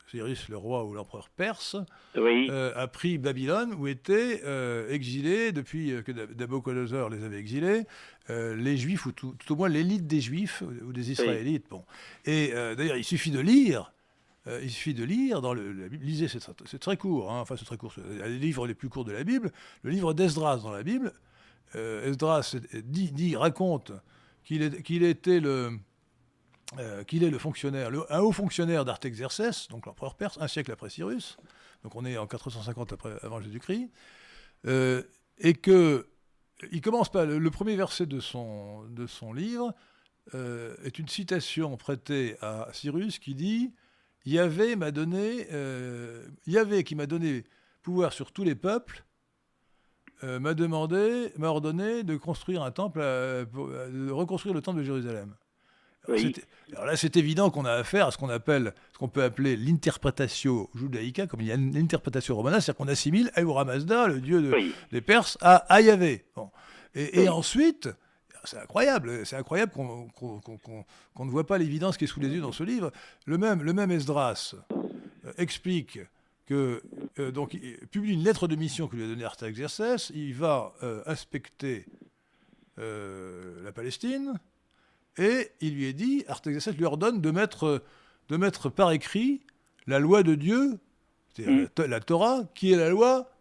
Cyrus 0.10 0.48
le 0.48 0.56
roi 0.56 0.86
ou 0.86 0.94
l'empereur 0.94 1.28
perse, 1.30 1.76
a 2.16 2.88
pris 2.88 3.18
Babylone, 3.18 3.74
où 3.74 3.88
étaient 3.88 4.42
exilés, 4.90 5.52
depuis 5.52 5.94
que 6.04 6.12
Nabucodonosor 6.12 7.10
les 7.10 7.24
avait 7.24 7.40
exilés, 7.40 7.84
les 8.30 8.78
juifs, 8.78 9.06
ou 9.06 9.14
tout, 9.14 9.36
au 9.50 9.56
moins 9.56 9.70
l'élite 9.70 10.08
des 10.08 10.22
juifs, 10.22 10.62
ou 10.86 10.92
des 10.92 11.12
israélites. 11.12 11.68
Bon. 11.70 11.84
Et 12.26 12.52
d'ailleurs, 12.52 12.98
il 12.98 13.06
suffit 13.06 13.32
de 13.32 13.40
lire 13.40 13.94
euh, 14.48 14.60
il 14.64 14.70
suffit 14.70 14.94
de 14.94 15.04
lire 15.04 15.42
dans 15.42 15.54
la 15.54 15.90
Bible. 15.90 16.06
Lisez, 16.06 16.28
c'est 16.28 16.80
très 16.80 16.98
court. 16.98 17.32
Hein, 17.32 17.40
enfin, 17.42 17.56
c'est 17.58 17.66
très 17.66 17.78
court. 17.78 17.94
Les 17.98 18.38
livres 18.38 18.68
les 18.68 18.76
plus 18.76 18.90
courts 18.90 19.06
de 19.06 19.12
la 19.12 19.24
Bible. 19.24 19.52
Le 19.82 19.90
livre 19.90 20.14
d'Esdras 20.14 20.58
dans 20.58 20.72
la 20.72 20.84
Bible. 20.84 21.14
Euh, 21.76 22.10
Esdras 22.10 22.56
dit, 22.84 23.36
raconte 23.36 23.92
qu'il 24.44 25.04
était 25.04 25.40
le 25.40 25.80
euh, 26.78 27.04
qu'il 27.04 27.24
est 27.24 27.30
le 27.30 27.38
fonctionnaire, 27.38 27.90
un 28.10 28.20
haut 28.20 28.32
fonctionnaire 28.32 28.86
d'Artaxerxès, 28.86 29.68
donc 29.70 29.86
l'empereur 29.86 30.16
perse, 30.16 30.38
un 30.42 30.48
siècle 30.48 30.72
après 30.72 30.90
Cyrus, 30.90 31.38
donc 31.84 31.96
on 31.96 32.06
est 32.06 32.18
en 32.18 32.26
450 32.26 32.94
après, 32.94 33.14
avant 33.22 33.40
Jésus-Christ, 33.40 33.90
et 34.66 35.54
que 35.54 36.08
il 36.72 36.82
commence 36.82 37.12
pas, 37.12 37.26
le, 37.26 37.52
premier 37.52 37.76
verset 37.76 38.08
de 38.08 38.20
son, 38.20 38.84
de 38.90 39.06
son 39.06 39.32
livre 39.32 39.74
est 40.34 40.98
une 40.98 41.08
citation 41.08 41.78
prêtée 41.78 42.36
à 42.42 42.70
Cyrus 42.74 43.20
qui 43.20 43.36
dit 43.36 43.72
Yahvé 44.26 44.76
m'a 44.76 44.92
donné, 44.92 45.48
euh, 45.52 46.26
Yahvé 46.48 46.84
qui 46.84 46.96
m'a 46.96 47.06
donné 47.06 47.44
pouvoir 47.84 48.14
sur 48.14 48.32
tous 48.32 48.44
les 48.44 48.56
peuples, 48.56 49.04
m'a 50.24 50.56
demandé, 50.56 51.32
m'a 51.38 51.50
ordonné 51.50 52.02
de 52.02 52.18
construire 52.18 52.64
un 52.64 52.72
temple, 52.72 53.00
de 53.00 54.10
reconstruire 54.10 54.56
le 54.56 54.62
temple 54.62 54.80
de 54.80 54.84
Jérusalem. 54.84 55.36
Alors 56.74 56.86
là, 56.86 56.96
c'est 56.96 57.18
évident 57.18 57.50
qu'on 57.50 57.66
a 57.66 57.72
affaire 57.72 58.08
à 58.08 58.12
ce 58.12 58.18
qu'on 58.18 58.30
appelle, 58.30 58.74
ce 58.94 58.98
qu'on 58.98 59.08
peut 59.08 59.24
appeler 59.24 59.56
l'interprétatio 59.56 60.70
judaïca, 60.76 61.28
comme 61.28 61.42
il 61.42 61.48
y 61.48 61.52
a 61.52 61.58
l'interprétation 61.58 62.36
romana, 62.36 62.62
c'est-à-dire 62.62 62.78
qu'on 62.78 62.88
assimile 62.88 63.32
Ahura 63.36 63.66
Mazda, 63.66 64.08
le 64.08 64.22
dieu 64.22 64.52
des 64.92 65.02
Perses, 65.02 65.38
à, 65.42 65.82
Yahvé. 65.82 66.26
Bon. 66.36 66.50
Et, 66.96 67.30
ensuite, 67.30 67.90
c'est 68.46 68.58
incroyable, 68.58 69.26
c'est 69.26 69.36
incroyable 69.36 69.72
qu'on 69.72 71.26
ne 71.26 71.30
voit 71.30 71.46
pas 71.46 71.58
l'évidence 71.58 71.98
qui 71.98 72.06
est 72.06 72.08
sous 72.08 72.20
les 72.20 72.30
yeux 72.30 72.42
dans 72.42 72.52
ce 72.52 72.64
livre. 72.64 72.92
Le 73.26 73.38
même, 73.38 73.64
le 73.64 73.74
même 73.74 73.92
Esdras 73.92 74.56
euh, 74.72 75.32
explique 75.38 76.00
que 76.46 76.82
euh, 77.20 77.32
donc 77.32 77.54
il 77.54 77.78
publie 77.88 78.14
une 78.14 78.24
lettre 78.24 78.48
de 78.48 78.56
mission 78.56 78.88
que 78.88 78.96
lui 78.96 79.04
a 79.04 79.08
donnée 79.08 79.24
Artaxerxès. 79.24 80.12
Il 80.14 80.34
va 80.34 80.74
euh, 80.84 81.02
inspecter 81.06 81.86
la 82.78 83.72
Palestine 83.72 84.38
et 85.18 85.52
il 85.62 85.76
lui 85.76 85.86
est 85.86 85.94
dit, 85.94 86.26
Artaxerxès 86.28 86.74
lui 86.74 86.86
ordonne 86.86 87.22
de 87.22 87.32
mettre, 87.32 87.82
de 88.28 88.38
mettre 88.38 88.70
par 88.70 88.92
écrit 88.92 89.42
la 89.88 90.00
loi 90.00 90.24
de 90.24 90.36
Dieu, 90.36 90.78
c'est-à-dire 91.34 91.70
mm. 91.78 91.84
la, 91.86 92.00
Torah, 92.02 92.44
qui 92.54 92.74
est 92.74 92.78
la 92.78 92.90
loi 92.90 93.32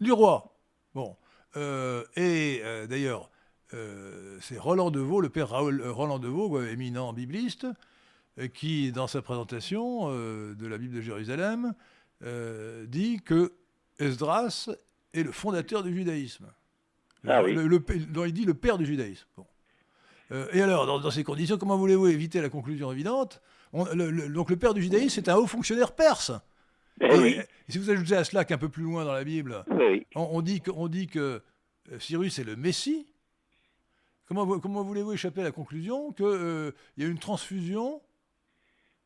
du 0.00 0.12
roi. 0.12 0.54
Bon. 0.94 1.16
Euh, 1.56 2.04
et 2.16 2.60
euh, 2.62 2.86
d'ailleurs, 2.86 3.30
euh, 3.74 4.38
c'est 4.40 4.58
Roland 4.58 4.90
Deveau, 4.90 5.20
le 5.20 5.28
père 5.28 5.50
Roland 5.50 6.18
Deveau, 6.18 6.62
éminent 6.62 7.12
bibliste, 7.12 7.66
qui, 8.52 8.92
dans 8.92 9.06
sa 9.06 9.22
présentation 9.22 10.10
de 10.10 10.66
la 10.66 10.76
Bible 10.76 10.94
de 10.94 11.00
Jérusalem, 11.00 11.74
dit 12.86 13.20
que 13.24 13.54
Esdras 13.98 14.68
est 15.14 15.22
le 15.22 15.32
fondateur 15.32 15.82
du 15.82 15.94
judaïsme. 15.94 16.46
Ah 17.26 17.42
oui. 17.42 17.56
dont 18.08 18.24
il 18.24 18.32
dit 18.32 18.44
le 18.44 18.54
père 18.54 18.78
du 18.78 18.86
judaïsme. 18.86 19.26
Bon. 19.36 19.46
Euh, 20.32 20.48
et 20.52 20.60
alors, 20.60 21.00
dans, 21.00 21.10
ces 21.10 21.24
conditions, 21.24 21.56
comment 21.58 21.76
voulez-vous 21.76 22.08
éviter 22.08 22.40
la 22.40 22.48
conclusion 22.48 22.90
évidente? 22.92 23.40
Donc 23.72 24.50
le 24.50 24.56
père 24.56 24.74
du 24.74 24.82
judaïsme, 24.82 25.10
c'est 25.10 25.28
un 25.28 25.36
haut 25.36 25.46
fonctionnaire 25.46 25.92
perse. 25.92 26.32
Eh 27.00 27.14
et, 27.14 27.40
si 27.68 27.78
vous 27.78 27.90
ajoutez 27.90 28.16
à 28.16 28.24
cela 28.24 28.44
qu'un 28.44 28.58
peu 28.58 28.68
plus 28.68 28.84
loin 28.84 29.04
dans 29.04 29.12
la 29.12 29.24
Bible, 29.24 29.64
on, 30.14 30.40
dit 30.40 30.60
que, 30.60 30.88
dit 30.88 31.06
que 31.06 31.42
euh, 31.92 31.98
Cyrus 31.98 32.38
est 32.38 32.44
le 32.44 32.56
Messie, 32.56 33.06
comment, 34.26 34.58
comment 34.58 34.82
voulez-vous 34.82 35.12
échapper 35.12 35.40
à 35.40 35.44
la 35.44 35.52
conclusion 35.52 36.12
qu'il 36.12 36.26
euh, 36.26 36.72
y 36.96 37.04
a 37.04 37.06
une 37.06 37.18
transfusion 37.18 38.02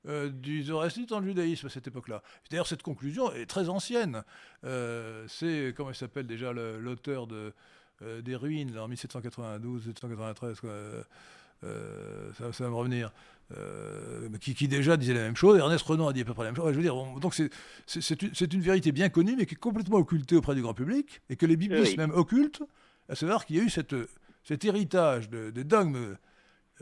du 0.04 0.62
zoroastrisme 0.62 1.10
dans 1.10 1.20
le 1.20 1.26
judaïsme 1.26 1.66
à 1.66 1.70
cette 1.70 1.86
époque-là? 1.86 2.22
D'ailleurs, 2.50 2.66
cette 2.66 2.82
conclusion 2.82 3.30
est 3.32 3.44
très 3.44 3.68
ancienne. 3.68 4.24
c'est, 4.62 5.74
comment 5.76 5.90
il 5.90 5.94
s'appelle 5.94 6.26
déjà 6.26 6.52
l'auteur 6.52 7.26
de 7.26 7.52
euh, 8.02 8.22
des 8.22 8.34
ruines 8.34 8.78
en 8.78 8.88
1792, 8.88 9.86
1793, 9.88 10.56
euh, 10.64 11.02
euh, 11.64 12.30
ça, 12.32 12.64
va 12.64 12.70
me 12.70 12.74
revenir, 12.74 13.12
qui, 14.40 14.68
déjà 14.68 14.96
disait 14.96 15.12
la 15.12 15.20
même 15.20 15.36
chose. 15.36 15.58
Ernest 15.58 15.84
Renan 15.84 16.08
a 16.08 16.14
dit 16.14 16.22
à 16.22 16.24
peu 16.24 16.32
près 16.32 16.44
la 16.44 16.50
même 16.50 16.56
chose. 16.56 16.70
Je 16.70 16.76
veux 16.76 16.82
dire, 16.82 16.94
donc 17.20 17.34
c'est 17.86 18.54
une, 18.54 18.60
vérité 18.62 18.90
bien 18.90 19.10
connue, 19.10 19.36
mais 19.36 19.44
qui 19.44 19.52
est 19.52 19.58
complètement 19.58 19.98
occultée 19.98 20.34
auprès 20.34 20.54
du 20.54 20.62
grand 20.62 20.72
public, 20.72 21.20
et 21.28 21.36
que 21.36 21.44
les 21.44 21.56
biblistes 21.58 21.98
même 21.98 22.12
occultent, 22.12 22.62
à 23.10 23.14
savoir 23.14 23.44
qu'il 23.44 23.56
y 23.56 23.60
a 23.60 23.64
eu 23.64 23.68
cette, 23.68 23.94
cet 24.44 24.64
héritage 24.64 25.28
de, 25.30 25.50
de 25.50 25.62
dogmes 25.62 26.16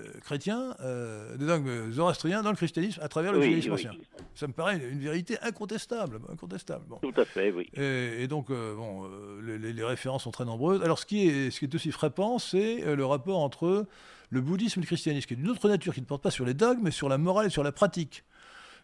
euh, 0.00 0.04
chrétien, 0.20 0.76
euh, 0.80 1.36
des 1.36 1.46
dogmes 1.46 1.90
zoroastriens 1.90 2.42
dans 2.42 2.50
le 2.50 2.56
christianisme 2.56 3.00
à 3.02 3.08
travers 3.08 3.32
le 3.32 3.42
judaïsme 3.42 3.72
ancien. 3.72 3.90
Ça 4.34 4.46
me 4.46 4.52
paraît 4.52 4.76
une 4.76 5.00
vérité 5.00 5.38
incontestable. 5.42 6.20
incontestable. 6.30 6.84
Tout 7.02 7.20
à 7.20 7.24
fait, 7.24 7.50
oui. 7.50 7.68
Et, 7.74 8.28
donc, 8.28 8.50
euh, 8.50 8.74
bon, 8.76 9.08
les, 9.42 9.84
références 9.84 10.24
sont 10.24 10.30
très 10.30 10.44
nombreuses. 10.44 10.82
Alors, 10.82 10.98
ce 10.98 11.06
qui 11.06 11.28
est, 11.28 11.50
ce 11.50 11.58
qui 11.58 11.64
est 11.64 11.74
aussi 11.74 11.90
frappant, 11.90 12.38
c'est 12.38 12.94
le 12.94 13.04
rapport 13.04 13.38
entre 13.38 13.86
le 14.30 14.40
bouddhisme 14.40 14.80
et 14.80 14.82
le 14.82 14.86
christianisme, 14.86 15.26
qui 15.26 15.34
est 15.34 15.38
d'une 15.38 15.50
autre 15.50 15.68
nature, 15.68 15.94
qui 15.94 16.00
ne 16.00 16.06
porte 16.06 16.22
pas 16.22 16.30
sur 16.30 16.44
les 16.44 16.54
dogmes, 16.54 16.82
mais 16.82 16.90
sur 16.90 17.08
la 17.08 17.18
morale 17.18 17.46
et 17.46 17.50
sur 17.50 17.64
la 17.64 17.72
pratique. 17.72 18.24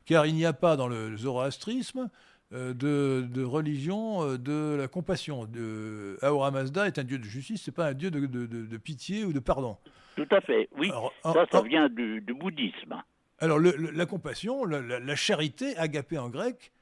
Car 0.07 0.27
il 0.27 0.35
n'y 0.35 0.47
a 0.47 0.53
pas 0.53 0.77
dans 0.77 0.89
le 0.89 1.17
zoroastrisme 1.17 2.11
de, 2.55 3.27
de, 3.29 3.43
religion 3.43 4.37
de 4.37 4.77
la 4.77 4.89
compassion. 4.89 5.45
De, 5.47 6.19
Ahura 6.23 6.51
Mazda 6.51 6.87
est 6.87 6.99
un 6.99 7.05
dieu 7.05 7.19
de 7.19 7.25
justice, 7.25 7.63
c'est 7.65 7.75
pas 7.75 7.89
un 7.89 7.95
dieu 7.95 8.11
de, 8.11 8.27
de, 8.27 8.77
pitié 8.77 9.25
ou 9.25 9.33
de 9.33 9.41
pardon. 9.41 9.77
Tout 10.17 10.29
à 10.31 10.41
fait, 10.41 10.69
oui. 10.79 10.91
ça, 11.23 11.47
ça 11.51 11.63
vient 11.63 11.89
du, 11.89 12.21
bouddhisme. 12.39 13.03
Alors, 13.41 13.59
la 13.59 14.07
compassion, 14.07 14.65
la, 14.65 15.17
charité, 15.17 15.77
agapée 15.77 16.19
en 16.19 16.29
grec, 16.29 16.73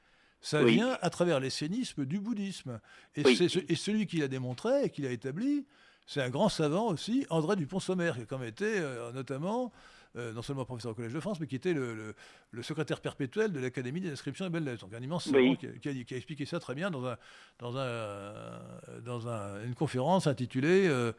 ça 0.41 0.63
vient 0.63 0.97
à 1.01 1.09
travers 1.09 1.39
l'essénisme 1.39 2.05
du 2.05 2.19
bouddhisme. 2.19 2.79
Et, 3.15 3.21
et 3.21 3.75
celui 3.75 4.05
qui 4.05 4.17
l'a 4.17 4.27
démontré 4.27 4.83
et 4.83 4.89
qui 4.89 5.01
l'a 5.01 5.11
établi, 5.11 5.65
c'est 6.05 6.21
un 6.21 6.29
grand 6.29 6.49
savant 6.49 6.87
aussi, 6.87 7.25
André 7.29 7.55
Dupont-Sommer, 7.55 8.11
qui 8.15 8.21
a 8.21 8.25
quand 8.25 8.37
même 8.37 8.49
été 8.49 8.65
euh, 8.65 9.11
notamment, 9.13 9.65
euh, 9.65 9.69
non 10.15 10.41
seulement 10.41 10.65
professeur 10.65 10.91
au 10.91 10.95
Collège 10.95 11.13
de 11.13 11.19
France, 11.19 11.39
mais 11.39 11.47
qui 11.47 11.55
était 11.55 11.73
le, 11.73 12.13
secrétaire 12.61 13.01
perpétuel 13.01 13.51
de 13.51 13.59
l'Académie 13.59 13.99
des 13.99 14.11
inscriptions 14.11 14.45
et 14.45 14.49
belles 14.49 14.63
lettres. 14.63 14.85
Donc 14.85 14.93
un 14.93 15.01
immense 15.01 15.29
savant 15.29 15.55
qui, 15.55 15.67
a, 15.67 16.17
expliqué 16.17 16.45
ça 16.45 16.59
très 16.59 16.75
bien 16.75 16.91
dans, 16.91 17.05
un, 17.05 17.17
dans, 17.59 17.77
un, 17.77 18.59
dans 19.03 19.27
une 19.65 19.75
conférence 19.75 20.27
intitulée 20.27 20.87
euh, 20.87 21.11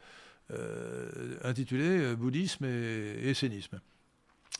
euh, 0.51 1.37
euh, 1.43 2.15
Bouddhisme 2.15 2.65
et, 2.65 3.29
essénisme. 3.29 3.79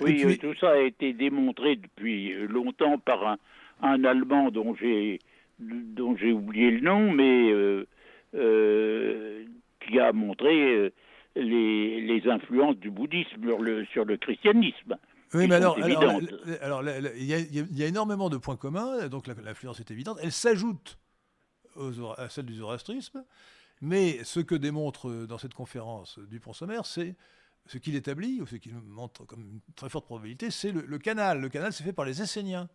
Oui, 0.02 0.38
tout 0.38 0.54
ça 0.60 0.72
a 0.72 0.80
été 0.80 1.14
démontré 1.14 1.78
depuis 1.78 2.34
longtemps 2.48 2.98
par 3.00 3.38
un, 3.82 4.04
Allemand 4.04 4.52
dont 4.52 4.76
j'ai 4.76 5.20
dont 5.60 6.18
j'ai 6.18 6.34
oublié 6.34 6.70
le 6.70 6.82
nom, 6.82 7.12
mais 7.12 7.50
euh, 8.36 9.46
qui 9.80 10.00
a 10.00 10.12
montré 10.12 10.92
les, 11.36 12.02
les, 12.02 12.30
influences 12.30 12.78
du 12.78 12.90
bouddhisme 12.90 13.42
sur 13.44 13.62
le, 13.62 13.86
sur 13.86 14.06
le 14.06 14.18
christianisme. 14.18 14.98
Oui, 15.34 15.48
mais 15.48 15.56
alors, 15.56 15.78
alors, 16.62 16.84
il 17.18 17.26
y, 17.26 17.84
a 17.84 17.88
énormément 17.88 18.30
de 18.30 18.38
points 18.38 18.56
communs, 18.56 19.08
donc 19.10 19.28
l'influence 19.28 19.80
est 19.80 19.92
évidente. 19.92 20.18
Elle 20.22 20.32
s'ajoute 20.32 20.98
à 22.18 22.30
celle 22.30 22.46
du 22.46 22.54
zoroastrisme, 22.54 23.26
mais 23.82 24.24
ce 24.24 24.40
que 24.40 24.56
démontre 24.56 25.10
euh, 25.10 25.28
dans 25.28 25.38
cette 25.38 25.54
conférence 25.54 26.20
Dupont-Sommer, 26.20 26.80
c'est 26.86 27.16
ce 27.66 27.78
qu'il 27.78 27.96
établit, 27.96 28.42
ou 28.42 28.46
ce 28.46 28.56
qu'il 28.56 28.74
montre 28.76 29.26
comme 29.26 29.42
une 29.42 29.60
très 29.76 29.90
forte 29.90 30.06
probabilité, 30.06 30.52
c'est 30.52 30.72
le, 30.72 30.98
canal. 31.00 31.42
Le 31.42 31.50
canal, 31.50 31.74
c'est 31.74 31.84
fait 31.84 31.94
par 31.94 32.06
les 32.06 32.22
Esséniens. 32.22 32.70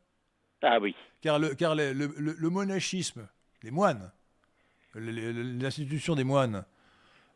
Ah 0.62 0.78
oui. 0.80 0.94
Car 1.22 1.38
le, 1.38 1.54
car 1.54 1.74
le, 1.74 2.48
monachisme, 2.50 3.26
les 3.62 3.70
moines, 3.70 4.12
l'institution 4.94 6.14
des 6.14 6.24
moines, 6.24 6.64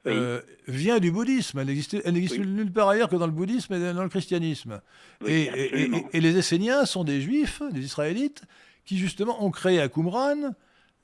euh, 0.07 0.41
vient 0.69 0.99
du 0.99 1.11
bouddhisme. 1.11 1.59
Elle 1.59 1.67
n'existe 1.67 2.39
nulle 2.39 2.73
part 2.73 2.89
ailleurs 2.89 3.09
que 3.09 3.17
dans 3.17 3.27
le 3.27 3.33
bouddhisme 3.33 3.75
et 3.75 3.93
dans 3.93 4.03
le 4.03 4.09
christianisme. 4.09 4.81
et, 5.27 5.51
et, 6.13 6.21
les 6.21 6.37
Esséniens 6.37 6.85
sont 6.85 7.05
des 7.05 7.21
juifs, 7.21 7.63
des 7.73 7.85
Israélites, 7.85 8.43
qui 8.85 8.99
justement 8.99 9.45
ont 9.45 9.51
créé 9.51 9.81
à 9.81 9.89
Qumran 9.89 10.53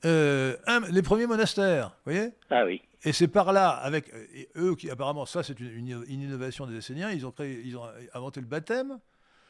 euh, 0.05 0.55
les 0.89 1.01
premiers 1.01 1.27
monastères, 1.27 1.89
vous 2.05 2.13
voyez? 2.13 2.31
Ah 2.49 2.65
oui. 2.65 2.81
Et 3.03 3.13
c'est 3.13 3.27
par 3.27 3.51
là, 3.53 3.69
avec 3.69 4.11
eux 4.55 4.75
qui 4.75 4.89
apparemment, 4.89 5.25
ça 5.25 5.43
c'est 5.43 5.59
une, 5.59 6.03
innovation 6.07 6.65
des 6.67 6.77
Esséniens, 6.77 7.11
ils 7.11 7.25
ont, 7.25 7.31
créé, 7.31 7.61
ils 7.63 7.77
ont 7.77 7.85
inventé 8.13 8.41
le 8.41 8.47
baptême, 8.47 8.99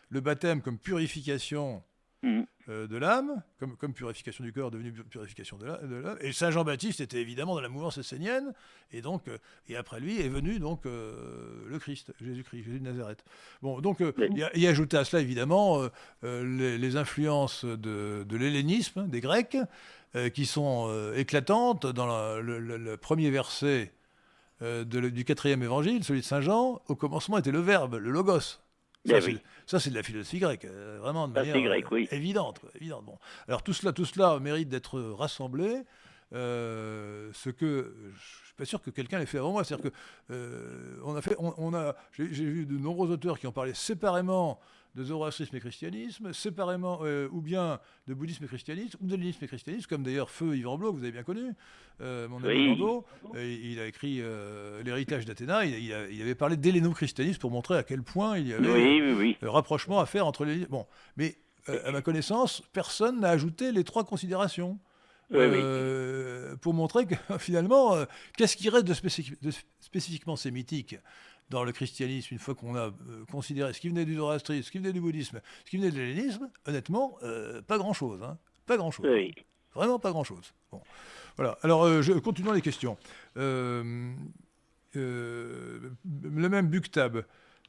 le 0.09 0.21
baptême 0.21 0.61
comme 0.61 0.77
purification 0.77 1.83
mm. 2.23 2.43
Euh, 2.69 2.87
de 2.87 2.97
l'âme, 2.97 3.41
comme, 3.59 3.75
comme 3.75 3.93
purification 3.93 4.43
du 4.43 4.53
corps 4.53 4.71
devenu 4.71 4.91
purification 4.91 5.57
de 5.57 5.65
l'âme. 5.65 6.17
Et 6.21 6.31
Saint 6.31 6.51
Jean-Baptiste 6.51 7.01
était 7.01 7.21
évidemment 7.21 7.55
dans 7.55 7.61
la 7.61 7.69
mouvance 7.69 7.97
essénienne, 7.97 8.53
et 8.91 9.01
donc, 9.01 9.27
euh, 9.27 9.37
et 9.67 9.75
après 9.75 9.99
lui 9.99 10.19
est 10.19 10.29
venu 10.29 10.59
donc 10.59 10.85
le 10.85 11.77
Christ, 11.79 12.13
Jésus-Christ, 12.21 12.63
Jésus 12.63 12.79
de 12.79 12.85
Nazareth. 12.85 13.23
Bon, 13.61 13.81
donc 13.81 13.99
il 13.99 14.37
y, 14.37 14.67
a 14.67 14.69
ajouté 14.69 14.97
à 14.97 15.05
cela 15.05 15.21
évidemment 15.21 15.87
les, 16.23 16.95
influences 16.95 17.65
de, 17.65 18.25
de 18.27 18.37
l'hellénisme, 18.37 19.07
des 19.07 19.21
Grecs. 19.21 19.57
Euh, 20.17 20.27
qui 20.27 20.45
sont 20.45 20.87
euh, 20.89 21.15
éclatantes 21.15 21.85
dans 21.85 22.05
le, 22.41 22.97
premier 22.97 23.29
verset 23.29 23.93
euh, 24.61 24.83
du 24.83 25.23
quatrième 25.23 25.63
évangile, 25.63 26.03
celui 26.03 26.19
de 26.19 26.25
Saint 26.25 26.41
Jean. 26.41 26.81
Au 26.89 26.95
commencement 26.95 27.37
était 27.37 27.51
le 27.51 27.61
Verbe, 27.61 27.95
le 27.95 28.11
Logos. 28.11 28.59
Ça, 29.05 29.17
eh 29.17 29.79
c'est 29.79 29.89
de 29.89 29.95
la 29.95 30.03
philososie 30.03 30.39
grecque, 30.39 30.65
vraiment 30.99 31.27
de 31.27 31.33
manière 31.33 31.55
évidente, 32.11 32.61
évidente. 32.75 33.05
Bon. 33.05 33.17
Alors 33.47 33.63
tout 33.63 33.73
cela, 33.73 33.93
tout 33.93 34.05
cela 34.05 34.39
mérite 34.39 34.69
d'être 34.69 34.99
rassemblé. 34.99 35.83
ce 36.31 37.49
que 37.49 37.95
je 38.13 38.45
suis 38.45 38.55
pas 38.55 38.65
sûr 38.65 38.81
que 38.81 38.91
quelqu'un 38.91 39.19
l'ait 39.19 39.25
fait 39.25 39.39
avant 39.39 39.51
moi. 39.51 39.63
C'est-à-dire 39.63 39.91
que 39.91 40.99
on 41.03 41.15
a 41.15 41.21
fait, 41.21 41.35
on 41.39 41.73
a, 41.73 41.95
j'ai 42.11 42.45
vu 42.45 42.65
de 42.65 42.77
nombreux 42.77 43.09
auteurs 43.09 43.39
qui 43.39 43.47
ont 43.47 43.51
parlé 43.51 43.73
séparément 43.73 44.59
de 44.95 45.03
zoroastrisme 45.03 45.55
et 45.55 45.59
christianisme, 45.59 46.33
séparément, 46.33 46.99
euh, 47.03 47.29
ou 47.31 47.41
bien 47.41 47.79
de 48.07 48.13
bouddhisme 48.13 48.43
et 48.43 48.47
christianisme, 48.47 48.97
ou 49.01 49.07
d'hellénisme 49.07 49.43
et 49.43 49.47
christianisme, 49.47 49.87
comme 49.87 50.03
d'ailleurs 50.03 50.29
Feu 50.29 50.55
Yvan 50.55 50.77
Blot, 50.77 50.91
que 50.91 50.97
vous 50.97 51.03
avez 51.03 51.13
bien 51.13 51.23
connu, 51.23 51.53
euh, 52.01 52.27
mon 52.27 52.43
ami 52.43 52.77
euh, 53.35 53.59
il 53.63 53.79
a 53.79 53.87
écrit 53.87 54.21
L'héritage 54.83 55.25
d'Athéna, 55.25 55.65
il, 55.65 56.21
avait 56.21 56.35
parlé 56.35 56.57
d'helléno-christianisme 56.57 57.39
pour 57.39 57.51
montrer 57.51 57.77
à 57.77 57.83
quel 57.83 58.03
point 58.03 58.37
il 58.37 58.47
y 58.47 58.53
avait 58.53 59.35
un 59.41 59.49
rapprochement 59.49 59.99
à 59.99 60.05
faire 60.05 60.25
entre 60.27 60.45
les... 60.45 60.65
Bon, 60.65 60.85
mais 61.15 61.37
à 61.67 61.91
ma 61.91 62.01
connaissance, 62.01 62.63
personne 62.73 63.19
n'a 63.21 63.29
ajouté 63.29 63.71
les 63.71 63.83
trois 63.83 64.03
considérations. 64.03 64.79
pour 65.29 66.73
montrer 66.73 67.05
que 67.05 67.15
finalement, 67.39 67.95
qu'est-ce 68.35 68.57
qui 68.57 68.69
reste 68.69 68.85
de, 68.85 69.51
spécifiquement 69.79 70.35
sémitique 70.35 70.97
dans 71.51 71.63
le 71.63 71.71
christianisme, 71.71 72.33
une 72.33 72.39
fois 72.39 72.55
qu'on 72.55 72.75
a 72.75 72.91
considéré 73.31 73.73
ce 73.73 73.79
qui 73.79 73.89
venait 73.89 74.05
du 74.05 74.15
zoroastrisme, 74.15 74.63
ce 74.63 74.71
qui 74.71 74.79
venait 74.79 74.93
du 74.93 75.01
bouddhisme, 75.01 75.41
ce 75.65 75.69
qui 75.69 75.77
venait 75.77 75.91
de 75.91 75.97
l'hellénisme, 75.97 76.49
honnêtement, 76.65 77.19
pas 77.67 77.77
grand-chose. 77.77 78.23
Hein. 78.23 78.37
Pas 78.65 78.77
grand-chose. 78.77 79.05
Vraiment 79.75 79.99
pas 79.99 80.11
grand-chose. 80.11 80.53
Bon. 80.71 80.81
Voilà. 81.37 81.57
Alors, 81.61 82.01
je, 82.01 82.13
continuons 82.13 82.53
les 82.53 82.61
questions. 82.61 82.97
le 83.35 84.15
même 86.15 86.67
Buktab. 86.67 87.23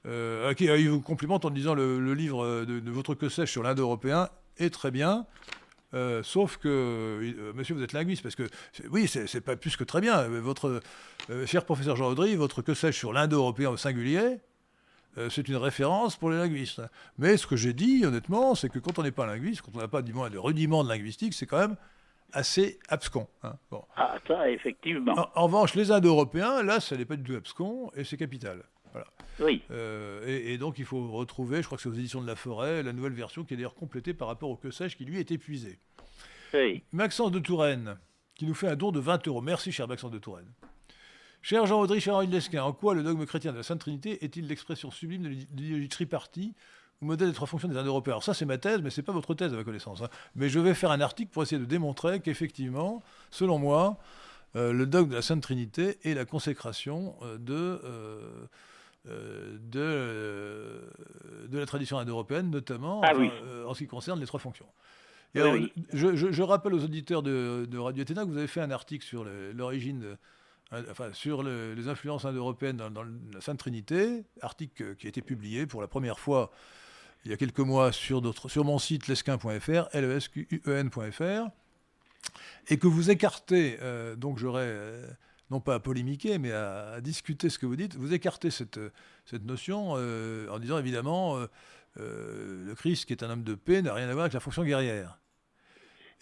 Euh, 0.07 0.53
il 0.59 0.91
vous 0.91 1.01
complimente 1.01 1.45
en 1.45 1.51
disant 1.51 1.75
le, 1.75 2.01
le 2.01 2.15
livre 2.15 2.65
de, 2.65 2.91
votre 2.91 3.15
que 3.15 3.29
sais 3.29 3.47
sur 3.47 3.63
l'Indo-européen 3.63 4.29
est 4.59 4.71
très 4.71 4.91
bien. 4.91 5.27
Euh, 5.95 6.23
sauf 6.23 6.57
que, 6.57 6.69
euh, 6.69 7.53
monsieur, 7.55 7.75
vous 7.75 7.83
êtes 7.83 7.93
linguiste, 7.93 8.23
parce 8.23 8.35
que, 8.35 8.49
oui, 8.91 9.07
c'est 9.07 9.41
pas 9.41 9.57
plus 9.57 9.77
que 9.77 9.85
très 9.85 10.01
bien. 10.01 10.23
Votre 10.29 10.81
cher 11.47 11.65
professeur 11.65 11.97
Jean 11.97 12.09
Audry, 12.09 12.35
votre 12.37 12.63
que 12.63 12.75
sais 12.75 12.93
sur 12.93 13.13
l'Indo-européen 13.13 13.71
au 13.71 13.77
singulier, 13.77 14.39
c'est 15.29 15.47
une 15.49 15.57
référence 15.57 16.17
pour 16.17 16.31
les 16.31 16.39
linguistes. 16.39 16.81
Mais 17.19 17.37
ce 17.37 17.47
que 17.47 17.57
j'ai 17.57 17.75
dit, 17.75 18.07
honnêtement, 18.07 18.55
c'est 18.55 18.71
que 18.71 18.79
quand 18.79 18.99
on 18.99 19.03
n'est 19.03 19.11
pas 19.11 19.27
linguiste, 19.27 19.61
quand 19.61 19.73
on 19.75 19.81
n'a 19.81 19.89
pas 19.89 20.01
du 20.01 20.15
moins 20.15 20.31
de 20.31 20.39
rudiments 20.39 20.83
de 20.83 20.89
linguistique, 20.89 21.35
c'est 21.35 21.47
quand 21.47 21.59
même 21.59 21.77
assez 22.33 22.79
abscon. 22.89 23.29
Hein. 23.43 23.53
Bon. 23.71 23.85
Ah, 23.95 24.17
ça, 24.27 24.51
effectivement. 24.51 25.13
En, 25.13 25.29
en 25.35 25.45
revanche, 25.45 25.75
les 25.75 25.91
Indo-européens, 25.91 26.63
là, 26.63 26.81
ça 26.81 26.97
n'est 26.97 27.05
pas 27.05 27.17
du 27.17 27.25
tout 27.25 27.37
abscon, 27.37 27.91
et 27.95 28.05
c'est 28.05 28.17
capital. 28.17 28.63
Oui. 29.41 29.63
Euh, 29.71 30.27
et, 30.27 30.59
donc 30.59 30.79
il 30.79 30.85
faut 30.85 31.11
retrouver, 31.11 31.63
je 31.63 31.67
crois 31.67 31.77
que 31.77 31.83
c'est 31.83 31.89
aux 31.89 31.95
éditions 31.95 32.21
de 32.21 32.27
la 32.27 32.37
Forêt, 32.37 32.83
la 32.83 32.93
nouvelle 32.93 33.13
version 33.13 33.45
qui 33.45 33.55
est 33.55 33.57
d'ailleurs 33.57 33.75
complétée 33.75 34.15
par 34.15 34.29
rapport 34.29 34.51
au 34.51 34.57
que 34.57 34.71
sais-je 34.71 34.97
qui 34.97 35.05
lui 35.05 35.19
est 35.19 35.31
épuisé. 35.31 35.79
Oui. 36.55 36.83
Maxence 36.93 37.31
de 37.31 37.39
Touraine, 37.39 37.97
qui 38.35 38.47
nous 38.47 38.55
fait 38.55 38.69
un 38.69 38.77
don 38.77 38.93
de 38.93 39.01
20 39.01 39.27
euros. 39.29 39.41
Merci, 39.41 39.73
cher 39.73 39.89
Maxence 39.89 40.11
de 40.11 40.19
Touraine. 40.19 40.53
Cher 41.41 41.67
Jean-Audry, 41.67 42.01
cher 42.01 42.15
Henri 42.15 42.29
Lesquin, 42.29 42.63
en 42.63 42.73
quoi 42.73 42.95
le 42.95 43.03
dogme 43.03 43.27
chrétien 43.27 43.53
de 43.53 43.57
la 43.57 43.63
Sainte 43.63 43.81
Trinité 43.81 44.25
est-il 44.25 44.47
l'expression 44.47 44.91
sublime 44.91 45.23
de 45.23 45.29
l'idéologie 45.29 45.89
tripartie 45.89 46.55
ou 47.01 47.07
modèle 47.07 47.29
des 47.29 47.35
trois 47.35 47.49
fonctions 47.49 47.69
des 47.69 47.77
Indo-Européens? 47.77 48.13
Alors 48.13 48.23
ça, 48.23 48.33
c'est 48.33 48.45
ma 48.45 48.59
thèse, 48.59 48.81
mais 48.81 48.91
ce 48.91 49.01
n'est 49.01 49.05
pas 49.05 49.13
votre 49.13 49.35
thèse, 49.35 49.53
à 49.53 49.57
ma 49.57 49.65
connaissance. 49.65 50.03
Hein. 50.03 50.09
Mais 50.37 50.49
je 50.49 50.61
vais 50.61 50.75
faire 50.75 50.93
un 50.93 51.01
article 51.01 51.33
pour 51.33 51.43
essayer 51.43 51.59
de 51.59 51.65
démontrer 51.65 52.21
qu'effectivement, 52.21 53.03
selon 53.33 53.59
moi, 53.59 53.99
euh, 54.55 54.73
le 54.73 54.87
dogme 54.87 55.11
de 55.11 55.17
la 55.17 55.23
Sainte 55.23 55.43
Trinité 55.43 55.99
est 56.05 56.15
la 56.15 56.25
consécration 56.25 57.17
euh, 57.23 57.39
de... 57.39 57.81
Euh, 59.09 59.59
de, 59.61 59.81
euh, 59.81 60.81
de 61.49 61.59
la 61.59 61.67
tradition 61.67 61.99
indo-européenne, 61.99 62.51
notamment 62.51 63.01
ah 63.03 63.13
euh, 63.17 63.67
en 63.67 63.75
ce 63.75 63.81
qui 63.81 63.89
concerne 63.89 64.21
les 64.21 64.27
trois 64.27 64.39
fonctions. 64.39 64.69
je, 65.35 66.43
rappelle 66.43 66.73
aux 66.73 66.85
auditeurs 66.85 67.25
de, 67.25 67.79
Radio 67.79 68.03
Athéna 68.03 68.25
que 68.25 68.31
vous 68.31 68.39
avez 68.39 68.47
fait 68.47 68.61
un 68.61 68.71
article 68.71 69.05
sur 69.05 69.25
l'origine, 69.25 70.17
enfin, 70.89 71.13
sur 71.13 71.43
les 71.43 71.89
influences 71.89 72.25
indo-européennes 72.27 72.77
dans, 72.77 73.03
la 73.03 73.41
Sainte 73.41 73.59
Trinité, 73.59 74.23
article 74.41 74.95
qui 74.95 75.07
a 75.07 75.09
été 75.09 75.21
publié 75.21 75.67
pour 75.67 75.81
la 75.81 75.89
première 75.89 76.21
fois 76.21 76.53
il 77.25 77.33
y 77.33 77.35
a 77.35 77.37
quelques 77.37 77.59
mois 77.59 77.91
sur, 77.91 78.23
sur 78.49 78.65
mon 78.65 78.79
site 78.79 79.09
lesquin.fr, 79.09 79.89
lesquen.fr, 79.95 81.49
et 82.69 82.79
que 82.79 82.87
vous 82.87 83.11
écartez, 83.11 83.79
donc 84.17 84.39
j'aurais 84.39 85.01
non 85.53 85.61
pas 85.61 85.75
à 85.75 85.81
polémiquer, 85.81 86.39
mais 86.39 86.51
à, 86.51 87.01
discuter 87.01 87.51
ce 87.51 87.59
que 87.59 87.67
vous 87.67 87.77
dites, 87.77 87.95
vous 87.95 88.15
écartez 88.15 88.51
cette, 88.51 88.81
cette 89.27 89.45
notion 89.45 89.95
euh, 89.97 90.49
en 90.49 90.59
disant 90.59 90.79
évidemment 90.79 91.37
euh, 91.37 91.47
euh, 92.01 92.67
le 92.67 92.75
Christ, 92.75 93.05
qui 93.05 93.13
est 93.13 93.23
un 93.23 93.31
homme 93.31 93.45
de 93.45 93.55
paix, 93.55 93.83
n'a 93.83 93.93
rien 93.93 94.09
à 94.09 94.13
voir 94.13 94.25
avec 94.25 94.33
la 94.33 94.41
fonction 94.41 94.65
guerrière. 94.65 95.19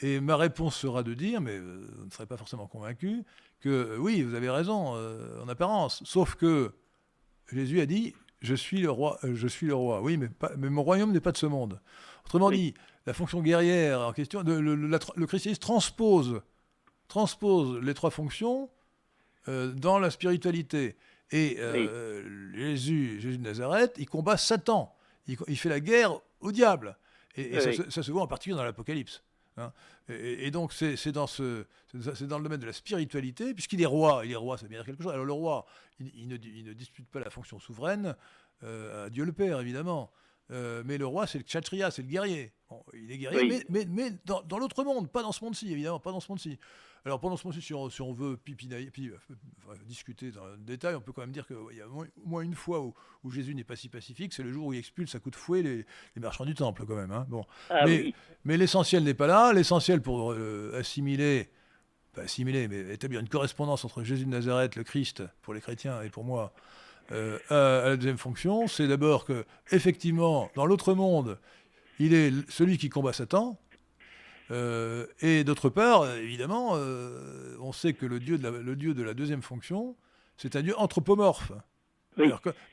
Et 0.01 0.21
ma 0.21 0.37
réponse 0.37 0.77
sera 0.77 1.03
de 1.03 1.15
dire, 1.15 1.41
mais 1.41 1.59
vous 1.59 2.05
ne 2.07 2.11
serez 2.11 2.27
pas 2.27 2.37
forcément 2.37 2.67
convaincu, 2.67 3.23
que 3.61 3.97
oui, 3.99 4.23
vous 4.23 4.35
avez 4.35 4.51
raison 4.51 4.95
en 5.43 5.49
apparence, 5.49 6.03
sauf 6.05 6.35
que 6.35 6.73
Jésus 7.53 7.81
a 7.81 7.87
dit 7.87 8.15
je 8.41 8.55
suis 8.55 8.81
le 8.81 8.91
roi, 8.91 9.19
je 9.23 9.47
suis 9.47 9.67
le 9.67 9.75
roi. 9.75 10.01
Oui, 10.01 10.17
mais, 10.17 10.31
mais 10.57 10.71
mon 10.71 10.83
royaume 10.83 11.13
n'est 11.13 11.21
pas 11.21 11.33
de 11.33 11.37
ce 11.37 11.45
monde. 11.45 11.79
Autrement 12.25 12.51
dit, 12.51 12.73
la 13.05 13.13
fonction 13.13 13.43
guerrière 13.43 14.01
en 14.01 14.15
question, 14.15 14.43
le, 14.43 14.61
le, 14.75 15.27
christianisme 15.27 15.61
transpose, 15.61 16.41
transpose 17.07 17.79
les 17.83 17.93
trois 17.93 18.11
fonctions 18.11 18.71
euh, 19.49 19.73
dans 19.73 19.99
la 19.99 20.11
spiritualité. 20.11 20.97
Et 21.31 21.57
euh, 21.59 22.53
Jésus, 22.55 23.21
Jésus 23.21 23.39
de 23.39 23.45
Nazareth, 23.45 23.95
il 23.99 24.09
combat 24.09 24.37
Satan. 24.37 24.95
Il, 25.27 25.57
fait 25.57 25.69
la 25.69 25.81
guerre 25.81 26.19
au 26.41 26.51
diable. 26.51 26.97
Et, 27.37 27.61
ça, 27.89 28.03
se 28.03 28.11
voit 28.11 28.23
en 28.23 28.27
particulier 28.27 28.57
dans 28.57 28.65
l'Apocalypse. 28.65 29.23
Hein. 29.57 29.73
Et, 30.09 30.51
donc, 30.51 30.73
c'est 30.73 31.13
dans, 31.13 31.29
ce, 31.29 31.65
dans 31.95 32.39
le 32.39 32.43
domaine 32.43 32.59
de 32.59 32.67
la 32.67 32.73
spiritualité, 32.73 33.55
puisqu'il 33.55 33.81
est 33.81 33.87
roi. 33.87 34.23
Il 34.25 34.33
est 34.33 34.37
roi, 34.37 34.59
ça 34.59 34.65
veut 34.65 34.71
dire 34.71 34.85
quelque 34.85 35.03
chose. 35.03 35.13
Alors, 35.13 35.25
le 35.25 35.33
roi, 35.33 35.67
il, 36.01 36.27
ne, 36.27 36.37
dispute 36.73 37.09
pas 37.09 37.21
la 37.21 37.31
fonction 37.31 37.61
souveraine 37.61 38.17
euh, 38.65 39.07
à 39.07 39.11
Dieu 39.11 39.25
le 39.25 39.33
Père, 39.33 39.61
évidemment. 39.61 40.11
Mais 40.51 40.99
le 40.99 41.07
roi, 41.07 41.27
c'est 41.27 41.39
le 41.39 41.45
kshatriya, 41.45 41.91
c'est 41.91 42.03
le 42.03 42.09
guerrier. 42.09 42.53
il 42.95 43.11
est 43.11 43.19
guerrier, 43.19 43.65
mais, 43.69 43.87
mais, 43.89 44.11
dans, 44.25 44.43
dans 44.43 44.59
l'autre 44.59 44.83
monde, 44.85 45.11
pas 45.11 45.23
dans 45.23 45.33
ce 45.33 45.45
monde-ci, 45.45 45.71
évidemment, 45.71 46.01
pas 46.01 46.13
dans 46.13 46.21
ce 46.21 46.31
monde-ci. 46.31 46.59
Alors 47.05 47.19
pendant 47.19 47.37
ce 47.37 47.47
moment-ci, 47.47 47.63
si 47.63 48.03
on, 48.03 48.13
veut 48.13 48.37
pipinailler, 48.37 48.91
euh, 48.99 49.75
discuter 49.87 50.31
dans 50.31 50.45
le 50.45 50.59
détail, 50.59 50.95
on 50.95 51.01
peut 51.01 51.13
quand 51.13 51.23
même 51.23 51.33
dire 51.33 51.47
qu'il 51.47 51.57
y 51.77 51.81
a 51.81 51.89
au 51.89 52.07
moins 52.27 52.43
une 52.43 52.55
fois 52.55 52.81
où, 52.81 53.31
Jésus 53.31 53.55
n'est 53.55 53.65
pas 53.65 53.77
si 53.77 53.89
pacifique, 53.89 54.35
c'est 54.35 54.43
le 54.43 54.53
jour 54.53 54.67
où 54.67 54.73
il 54.75 54.79
expulse 54.79 55.15
à 55.15 55.19
coup 55.19 55.31
de 55.31 55.37
fouet 55.37 55.63
les, 55.63 55.87
marchands 56.17 56.45
du 56.45 56.55
temple 56.55 56.85
quand 56.87 56.97
même. 56.97 57.11
Hein. 57.11 57.27
Bon. 57.29 57.45
Ah 57.71 57.87
mais, 57.87 58.13
mais 58.45 58.57
l'essentiel 58.57 59.03
n'est 59.03 59.15
pas 59.15 59.27
là. 59.27 59.53
L'essentiel 59.53 60.03
pour 60.03 60.33
euh, 60.33 60.75
assimiler, 60.79 61.49
pas 62.13 62.23
assimiler, 62.23 62.69
mais 62.69 62.93
établir 62.93 63.21
une 63.21 63.29
correspondance 63.29 63.85
entre 63.85 64.05
Jésus 64.05 64.27
de 64.27 64.31
Nazareth, 64.31 64.77
le 64.77 64.85
Christ, 64.85 65.23
pour 65.41 65.55
les 65.55 65.61
chrétiens 65.61 66.03
et 66.03 66.11
pour 66.11 66.25
moi, 66.25 66.53
euh, 67.13 67.39
à, 67.49 67.89
la 67.89 67.97
deuxième 67.97 68.19
fonction, 68.19 68.67
c'est 68.67 68.87
d'abord 68.87 69.25
que 69.25 69.45
effectivement, 69.73 70.51
dans 70.55 70.67
l'autre 70.67 70.95
monde, 70.95 71.39
il 71.99 72.15
est 72.15 72.33
celui 72.51 72.79
qui 72.79 72.89
combat 72.89 73.13
Satan, 73.13 73.59
euh, 74.51 75.07
et 75.21 75.45
d'autre 75.45 75.69
part, 75.69 76.11
évidemment, 76.17 76.73
euh, 76.75 77.57
on 77.61 77.73
sait 77.73 77.93
que 77.93 78.07
le 78.07 78.21
dieu, 78.21 78.39
de 78.39 78.49
la, 78.49 78.51
le 78.51 78.77
dieu 78.77 78.95
de 78.95 79.03
la 79.03 79.15
deuxième 79.15 79.43
fonction, 79.43 79.97
c'est 80.37 80.57
un 80.57 80.63
dieu 80.63 80.75
anthropomorphe. 80.79 81.53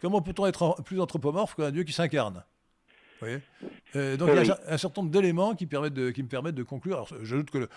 comment 0.02 0.22
peut-on 0.22 0.46
être 0.46 0.82
plus 0.84 1.00
anthropomorphe 1.00 1.56
qu'un 1.56 1.72
dieu 1.72 1.84
qui 1.84 1.94
s'incarne? 1.94 2.44
Euh, 3.24 4.18
donc 4.18 4.30
il 4.32 4.46
y 4.46 4.52
a 4.52 4.60
un 4.68 4.78
certain 4.78 5.02
nombre 5.02 5.12
d'éléments 5.12 5.56
qui, 5.56 5.66
permettent 5.66 5.94
de, 5.94 6.12
qui 6.12 6.24
me 6.24 6.28
permettent 6.28 6.56
de 6.56 6.64
conclure. 6.64 7.08
J'ajoute 7.24 7.50
que 7.50 7.68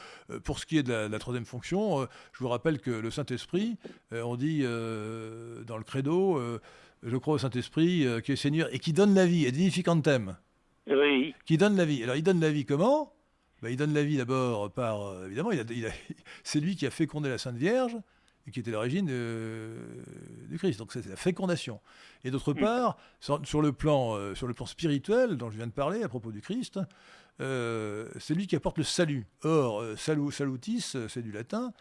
pour 0.44 0.58
ce 0.58 0.66
qui 0.66 0.78
est 0.78 0.82
de 0.82 0.92
la, 0.92 1.18
troisième 1.18 1.44
fonction, 1.44 2.06
je 2.32 2.38
vous 2.38 2.48
rappelle 2.48 2.80
que 2.80 2.90
le 2.90 3.10
Saint-Esprit, 3.10 3.76
on 4.12 4.36
dit 4.36 4.62
dans 4.62 5.78
le 5.78 5.84
credo, 5.84 6.40
je 7.02 7.16
crois 7.16 7.34
au 7.34 7.38
Saint-Esprit 7.38 8.06
qui 8.24 8.32
est 8.32 8.36
Seigneur 8.36 8.68
et 8.72 8.78
qui 8.78 8.92
donne 8.92 9.14
la 9.14 9.26
vie, 9.26 9.46
et 9.46 10.02
thème. 10.02 10.36
Oui. 10.86 11.34
Qui 11.46 11.56
donne 11.56 11.76
la 11.76 11.84
vie. 11.84 12.02
Alors 12.02 12.16
il 12.16 12.22
donne 12.22 12.40
la 12.40 12.50
vie 12.50 12.64
comment? 12.64 13.12
Bah, 13.62 13.70
il 13.70 13.76
donne 13.76 13.92
la 13.92 14.02
vie 14.02 14.16
d'abord 14.16 14.70
par. 14.72 15.02
Euh, 15.02 15.26
évidemment, 15.26 15.50
c'est 16.42 16.60
lui 16.60 16.76
qui 16.76 16.86
a 16.86 16.90
fécondé 16.90 17.28
la 17.28 17.38
Sainte 17.38 17.56
Vierge 17.56 17.96
qui 18.50 18.60
était 18.60 18.70
l'origine 18.70 19.06
du 19.06 20.58
Christ. 20.58 20.78
Donc 20.78 20.92
c'est 20.92 21.06
la 21.06 21.16
fécondation. 21.16 21.80
Et 22.24 22.30
d'autre 22.30 22.52
mm. 22.52 22.60
part, 22.60 22.98
sur, 23.20 23.62
le 23.62 23.72
plan, 23.72 24.14
euh, 24.16 24.34
sur 24.34 24.46
le 24.46 24.54
plan 24.54 24.66
spirituel 24.66 25.36
dont 25.36 25.50
je 25.50 25.56
viens 25.56 25.66
de 25.66 25.72
parler 25.72 26.02
à 26.02 26.08
propos 26.08 26.32
du 26.32 26.40
Christ, 26.40 26.78
euh, 27.40 28.08
c'est 28.18 28.34
lui 28.34 28.46
qui 28.46 28.56
apporte 28.56 28.78
le 28.78 28.84
salut. 28.84 29.26
Or, 29.44 29.82
salutis, 29.96 30.96
c'est 31.08 31.22
du 31.22 31.32
latin. 31.32 31.72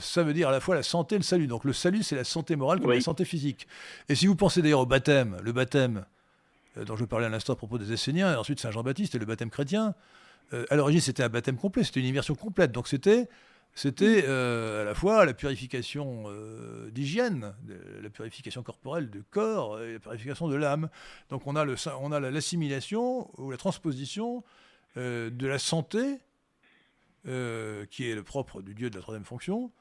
ça 0.00 0.22
veut 0.22 0.32
dire 0.32 0.48
à 0.48 0.52
la 0.52 0.60
fois 0.60 0.74
la 0.74 0.82
santé 0.82 1.16
et 1.16 1.18
le 1.18 1.24
salut. 1.24 1.46
Donc 1.46 1.64
le 1.64 1.72
salut, 1.72 2.02
c'est 2.02 2.16
la 2.16 2.24
santé 2.24 2.56
morale 2.56 2.80
comme 2.80 2.92
la 2.92 3.00
santé 3.00 3.24
physique. 3.24 3.66
Et 4.08 4.14
si 4.14 4.26
vous 4.26 4.36
pensez 4.36 4.62
d'ailleurs 4.62 4.80
au 4.80 4.86
baptême, 4.86 5.38
le 5.42 5.52
baptême 5.52 6.04
dont 6.76 6.96
je 6.96 7.04
parlais 7.04 7.26
à 7.26 7.28
l'instant 7.28 7.52
à 7.52 7.56
propos 7.56 7.78
des 7.78 7.92
Esséniens, 7.92 8.32
et 8.32 8.36
ensuite 8.36 8.58
Saint 8.58 8.70
Jean-Baptiste 8.70 9.14
et 9.14 9.18
le 9.18 9.26
baptême 9.26 9.50
chrétien, 9.50 9.94
euh, 10.52 10.64
à 10.70 10.76
l'origine, 10.76 11.00
c'était 11.00 11.22
un 11.22 11.28
baptême 11.28 11.56
complet, 11.56 11.84
c'était 11.84 12.00
une 12.00 12.06
immersion 12.06 12.34
complète. 12.34 12.72
Donc 12.72 12.88
c'était 12.88 13.28
c'était 13.74 14.24
euh, 14.26 14.82
à 14.82 14.84
la 14.84 14.94
fois 14.94 15.24
la 15.24 15.32
purification 15.32 16.24
euh, 16.26 16.90
d'hygiène, 16.90 17.54
la 18.02 18.10
purification 18.10 18.62
corporelle 18.62 19.08
du 19.08 19.22
corps 19.22 19.80
et 19.80 19.94
la 19.94 19.98
purification 19.98 20.48
de 20.48 20.56
l'âme. 20.56 20.90
Donc 21.30 21.46
on 21.46 21.56
a, 21.56 21.64
le, 21.64 21.76
on 22.00 22.12
a 22.12 22.20
l'assimilation 22.20 23.30
ou 23.40 23.50
la 23.50 23.56
transposition 23.56 24.44
de 24.94 25.46
la 25.46 25.58
santé, 25.58 26.18
qui 27.24 27.30
est 27.30 28.14
le 28.14 28.22
propre 28.22 28.60
du 28.60 28.74
Dieu 28.74 28.90
de 28.90 28.96
la 28.96 29.00
troisième 29.00 29.24
fonction, 29.24 29.72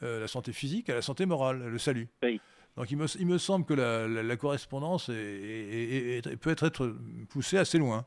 la 0.00 0.26
santé 0.26 0.54
physique 0.54 0.88
à 0.88 0.94
la 0.94 1.02
santé 1.02 1.26
morale, 1.26 1.58
le 1.58 1.78
salut. 1.78 2.08
Donc 2.76 2.90
il 2.90 2.96
me, 2.96 3.06
il 3.18 3.26
me, 3.26 3.36
semble 3.36 3.66
que 3.66 3.74
la, 3.74 4.36
correspondance 4.38 5.08
peut 5.08 6.50
être, 6.50 6.64
être 6.64 6.96
poussée 7.28 7.58
assez 7.58 7.76
loin. 7.76 8.06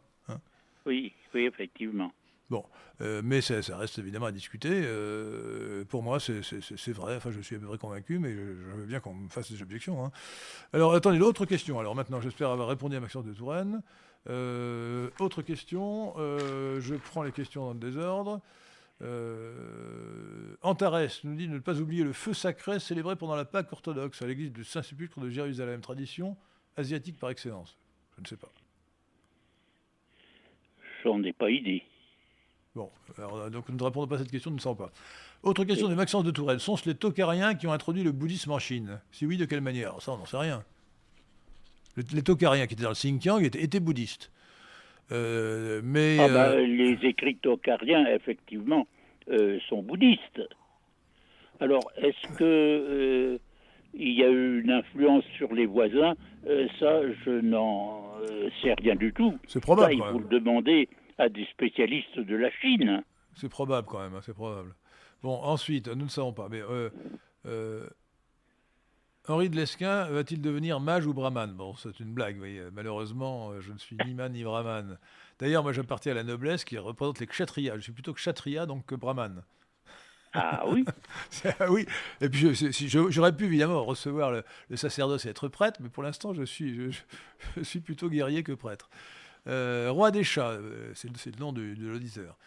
Oui, 0.87 1.13
oui, 1.35 1.45
effectivement. 1.45 2.11
Bon, 2.51 2.65
euh, 2.99 3.21
mais 3.23 3.39
ça, 3.39 3.61
reste 3.77 3.97
évidemment 3.97 4.25
à 4.25 4.33
discuter. 4.33 4.69
Euh, 4.73 5.85
pour 5.85 6.03
moi, 6.03 6.19
c'est 6.19 6.91
vrai. 6.91 7.15
Enfin, 7.15 7.31
je 7.31 7.39
suis 7.39 7.55
à 7.55 7.59
peu 7.59 7.65
près 7.65 7.77
convaincu, 7.77 8.19
mais 8.19 8.33
je, 8.33 8.41
veux 8.75 8.85
bien 8.85 8.99
qu'on 8.99 9.13
me 9.13 9.29
fasse 9.29 9.49
des 9.49 9.61
objections. 9.61 10.03
Hein. 10.03 10.11
Alors, 10.73 10.93
attendez, 10.93 11.17
l'autre 11.17 11.45
question. 11.45 11.79
Alors 11.79 11.95
maintenant, 11.95 12.19
j'espère 12.19 12.49
avoir 12.49 12.67
répondu 12.67 12.97
à 12.97 12.99
Maxence 12.99 13.23
de 13.23 13.31
Touraine. 13.31 13.81
Euh, 14.29 15.09
autre 15.19 15.41
question. 15.43 16.13
je 16.17 16.95
prends 16.95 17.23
les 17.23 17.31
questions 17.31 17.67
dans 17.67 17.73
le 17.73 17.79
désordre. 17.79 18.41
Antares 20.61 21.07
nous 21.23 21.35
dit 21.35 21.47
de 21.47 21.53
ne 21.53 21.59
pas 21.59 21.79
oublier 21.79 22.03
le 22.03 22.11
feu 22.11 22.33
sacré 22.33 22.81
célébré 22.81 23.15
pendant 23.15 23.37
la 23.37 23.45
Pâque 23.45 23.71
orthodoxe 23.71 24.21
à 24.21 24.27
l'église 24.27 24.51
du 24.51 24.65
Saint-Sépulcre 24.65 25.21
de 25.21 25.29
Jérusalem, 25.29 25.79
tradition 25.79 26.35
asiatique 26.75 27.17
par 27.17 27.29
excellence. 27.29 27.77
Je 28.17 28.21
ne 28.23 28.27
sais 28.27 28.35
pas. 28.35 28.51
J'en 31.05 31.23
ai 31.23 31.31
pas 31.31 31.49
idée. 31.49 31.81
Bon, 32.73 32.89
donc 33.51 33.67
nous 33.67 33.75
ne 33.75 33.83
répondons 33.83 34.07
pas 34.07 34.15
à 34.15 34.19
cette 34.19 34.31
question, 34.31 34.49
nous 34.49 34.55
ne 34.55 34.61
savons 34.61 34.75
pas. 34.75 34.91
Autre 35.43 35.65
question 35.65 35.89
de 35.89 35.95
Maxence 35.95 36.23
de 36.23 36.31
Touraine. 36.31 36.59
Sont-ce 36.59 36.87
les 36.87 36.95
Tokariens 36.95 37.53
qui 37.53 37.67
ont 37.67 37.73
introduit 37.73 38.03
le 38.03 38.13
bouddhisme 38.13 38.51
en 38.51 38.59
Chine? 38.59 39.01
Si 39.11 39.25
oui, 39.25 39.35
de 39.35 39.43
quelle 39.43 39.59
manière? 39.59 40.01
Ça, 40.01 40.13
on 40.13 40.17
n'en 40.17 40.25
sait 40.25 40.37
rien. 40.37 40.63
Les 41.97 42.21
Tokariens 42.21 42.67
qui 42.67 42.75
étaient 42.75 42.83
dans 42.83 42.89
le 42.89 42.95
Xinjiang 42.95 43.39
étaient, 43.39 43.79
bouddhistes. 43.81 44.31
Euh, 45.11 45.81
mais, 45.83 46.17
ah 46.17 46.29
bah, 46.29 46.49
euh, 46.51 46.65
les 46.65 46.97
écrits 47.05 47.35
tokariens, 47.35 48.05
effectivement, 48.05 48.87
euh, 49.29 49.59
sont 49.67 49.81
bouddhistes. 49.81 50.41
Alors, 51.59 51.91
est-ce 51.97 52.37
que 52.37 53.37
il 53.93 54.13
y 54.13 54.23
a 54.23 54.29
eu 54.29 54.61
une 54.61 54.71
influence 54.71 55.25
sur 55.35 55.53
les 55.53 55.65
voisins? 55.65 56.13
Ça, 56.79 57.01
je 57.25 57.41
n'en 57.41 58.05
sais 58.61 58.73
rien 58.75 58.95
du 58.95 59.11
tout. 59.11 59.37
C'est 59.47 59.59
probable. 59.59 59.93
il 59.93 60.01
faut 60.01 60.19
le 60.19 60.29
demander 60.29 60.87
à 61.21 61.29
des 61.29 61.45
spécialistes 61.45 62.19
de 62.19 62.35
la 62.35 62.49
Chine. 62.49 63.03
C'est 63.35 63.49
probable 63.49 63.87
quand 63.87 63.99
même, 63.99 64.15
hein, 64.15 64.21
c'est 64.23 64.33
probable. 64.33 64.73
Bon, 65.21 65.35
ensuite, 65.35 65.87
nous 65.87 66.05
ne 66.05 66.09
savons 66.09 66.33
pas, 66.33 66.49
mais 66.49 66.61
euh, 66.61 66.89
euh, 67.45 67.87
Henri 69.27 69.51
de 69.51 69.55
Lesquin 69.55 70.05
va-t-il 70.05 70.41
devenir 70.41 70.79
mage 70.79 71.05
ou 71.05 71.13
brahman 71.13 71.53
Bon, 71.53 71.75
c'est 71.75 71.99
une 71.99 72.11
blague, 72.11 72.33
vous 72.33 72.39
voyez. 72.39 72.63
Malheureusement, 72.73 73.51
euh, 73.51 73.61
je 73.61 73.71
ne 73.71 73.77
suis 73.77 73.95
ni 74.03 74.15
man 74.15 74.33
ni 74.33 74.43
brahman. 74.43 74.97
D'ailleurs, 75.37 75.61
moi, 75.61 75.73
j'appartiens 75.73 76.13
à 76.13 76.15
la 76.15 76.23
noblesse 76.23 76.65
qui 76.65 76.79
représente 76.79 77.19
les 77.19 77.27
kshatriyas. 77.27 77.75
Je 77.77 77.81
suis 77.81 77.91
plutôt 77.91 78.13
kshatriya, 78.13 78.65
donc 78.65 78.87
que 78.87 78.95
brahman. 78.95 79.43
Ah 80.33 80.63
oui? 80.67 80.85
Oui, 81.69 81.85
et 82.19 82.29
puis 82.29 82.53
j'aurais 82.87 83.35
pu 83.35 83.45
évidemment 83.45 83.83
recevoir 83.83 84.31
le, 84.31 84.75
sacerdoce 84.75 85.25
et 85.25 85.29
être 85.29 85.49
prêtre, 85.49 85.79
mais 85.83 85.89
pour 85.89 86.03
l'instant, 86.03 86.33
je 86.33 86.43
suis, 86.43 86.91
je, 87.57 87.61
suis 87.63 87.79
plutôt 87.79 88.09
guerrier 88.09 88.41
que 88.43 88.53
prêtre. 88.53 88.89
Roi 89.45 90.11
des 90.11 90.23
chats, 90.23 90.57
c'est 90.93 91.09
le 91.09 91.39
nom 91.39 91.53
de, 91.53 91.73
de 91.73 91.87
l'auditeur. 91.87 92.37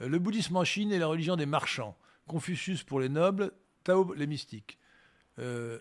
Le 0.00 0.18
bouddhisme 0.18 0.56
en 0.56 0.64
Chine 0.64 0.92
est 0.92 0.98
la 0.98 1.06
religion 1.06 1.36
des 1.36 1.46
marchands. 1.46 1.96
Confucius 2.26 2.82
pour 2.82 3.00
les 3.00 3.08
nobles, 3.08 3.52
Tao 3.84 4.14
les 4.14 4.26
mystiques. 4.26 4.78
Euh, 5.38 5.78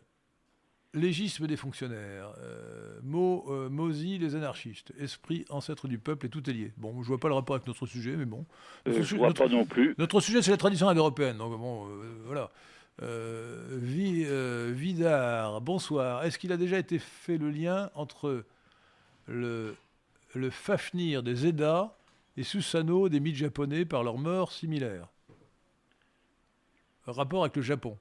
légisme 0.95 1.45
des 1.45 1.55
fonctionnaires, 1.55 2.33
euh, 2.39 2.99
Mo, 3.03 3.45
euh, 3.49 3.69
Mozi 3.69 4.17
les 4.17 4.33
anarchistes, 4.33 4.91
esprit 4.99 5.45
ancêtre 5.49 5.87
du 5.87 5.99
peuple 5.99 6.25
et 6.25 6.29
tout 6.29 6.49
est 6.49 6.53
lié. 6.53 6.73
Bon, 6.77 7.03
je 7.03 7.07
vois 7.07 7.19
pas 7.19 7.27
le 7.27 7.35
rapport 7.35 7.55
avec 7.55 7.67
notre 7.67 7.85
sujet, 7.85 8.15
mais 8.15 8.25
bon. 8.25 8.45
je 8.87 9.03
je 9.03 9.15
vois 9.15 9.31
pas 9.33 9.47
non 9.47 9.65
plus. 9.65 9.93
Notre 9.99 10.19
sujet, 10.19 10.41
c'est 10.41 10.49
la 10.49 10.57
tradition 10.57 10.89
indo-européenne, 10.89 11.37
donc 11.37 11.59
bon, 11.59 11.87
voilà. 12.25 12.49
Vidar, 14.73 15.61
bonsoir. 15.61 16.23
Est-ce 16.23 16.39
qu'il 16.39 16.51
a 16.51 16.57
déjà 16.57 16.79
été 16.79 16.97
fait 16.97 17.37
le 17.37 17.51
lien 17.51 17.91
entre 17.93 18.43
le, 19.27 19.75
le 20.33 20.49
Fafnir 20.49 21.23
des 21.23 21.47
Eddas 21.47 21.95
et 22.37 22.43
Susanoo 22.43 23.09
des 23.09 23.19
mythes 23.19 23.35
japonais 23.35 23.85
par 23.85 24.03
leur 24.03 24.17
mort 24.17 24.51
similaire 24.51 25.07
rapport 27.11 27.43
avec 27.43 27.55
le 27.55 27.61
Japon. 27.61 27.97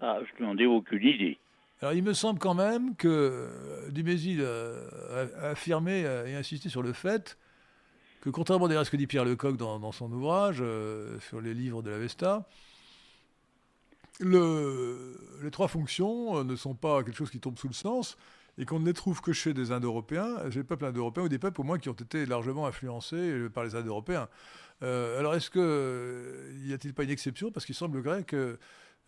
Ah, 0.00 0.18
je 0.24 0.42
n'en 0.42 0.56
ai 0.56 0.66
aucune 0.66 1.06
idée. 1.06 1.38
Alors, 1.80 1.94
il 1.94 2.02
me 2.02 2.12
semble 2.12 2.38
quand 2.38 2.54
même 2.54 2.94
que 2.96 3.08
euh, 3.08 3.90
Dumézil 3.90 4.44
a, 4.44 5.48
affirmé 5.50 6.00
et 6.26 6.34
insisté 6.34 6.68
sur 6.68 6.82
le 6.82 6.92
fait 6.92 7.36
que, 8.20 8.30
contrairement 8.30 8.66
à 8.66 8.84
ce 8.84 8.90
que 8.90 8.96
dit 8.96 9.06
Pierre 9.06 9.24
Lecoq 9.24 9.56
dans, 9.56 9.92
son 9.92 10.10
ouvrage 10.12 10.58
euh, 10.60 11.18
sur 11.20 11.40
les 11.40 11.54
livres 11.54 11.82
de 11.82 11.90
la 11.90 11.98
Vesta, 11.98 12.48
les 14.20 15.50
trois 15.50 15.66
fonctions 15.66 16.38
euh, 16.38 16.44
ne 16.44 16.54
sont 16.54 16.74
pas 16.74 17.02
quelque 17.02 17.16
chose 17.16 17.30
qui 17.30 17.40
tombe 17.40 17.58
sous 17.58 17.68
le 17.68 17.74
sens 17.74 18.16
et 18.58 18.64
qu'on 18.64 18.80
ne 18.80 18.86
les 18.86 18.92
trouve 18.92 19.20
que 19.20 19.32
chez 19.32 19.54
des 19.54 19.72
Indo-Européens, 19.72 20.48
des 20.50 20.62
peuples 20.62 20.84
indo-européens 20.84 21.24
ou 21.24 21.28
des 21.28 21.38
peuples 21.38 21.60
au 21.60 21.64
moins 21.64 21.78
qui 21.78 21.88
ont 21.88 21.94
été 21.94 22.26
largement 22.26 22.66
influencés 22.66 23.48
par 23.54 23.64
les 23.64 23.74
Indo-Européens. 23.74 24.28
Euh, 24.82 25.18
alors, 25.18 25.34
est-ce 25.34 25.50
que 25.50 26.50
y 26.66 26.72
a-t-il 26.72 26.92
pas 26.92 27.04
une 27.04 27.10
exception? 27.10 27.50
Parce 27.50 27.64
qu'il 27.64 27.74
semblerait 27.74 28.24
que 28.24 28.58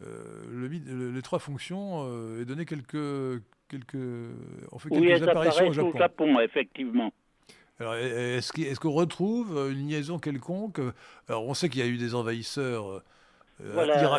euh, 0.03 1.13
les 1.13 1.23
trois 1.23 1.39
fonctions 1.39 2.05
euh, 2.07 2.43
aient 2.43 2.45
donné 2.45 2.65
quelques, 2.65 3.43
quelques, 3.69 3.97
on 4.73 4.79
fait 4.79 4.89
quelques 4.89 5.29
apparitions 5.29 5.69
au 5.69 5.73
Japon. 5.73 5.91
au 5.95 5.99
Japon. 5.99 6.41
effectivement. 6.41 7.13
Alors, 7.81 7.97
est-ce 7.97 8.79
qu'on 8.79 8.93
retrouve 8.93 9.73
une 9.73 9.89
liaison 9.89 10.21
quelconque? 10.21 10.79
Alors, 11.29 11.45
on 11.47 11.55
sait 11.55 11.69
qu'il 11.69 11.81
y 11.81 11.85
a 11.85 11.89
eu 11.89 11.97
des 11.97 12.15
envahisseurs 12.15 13.03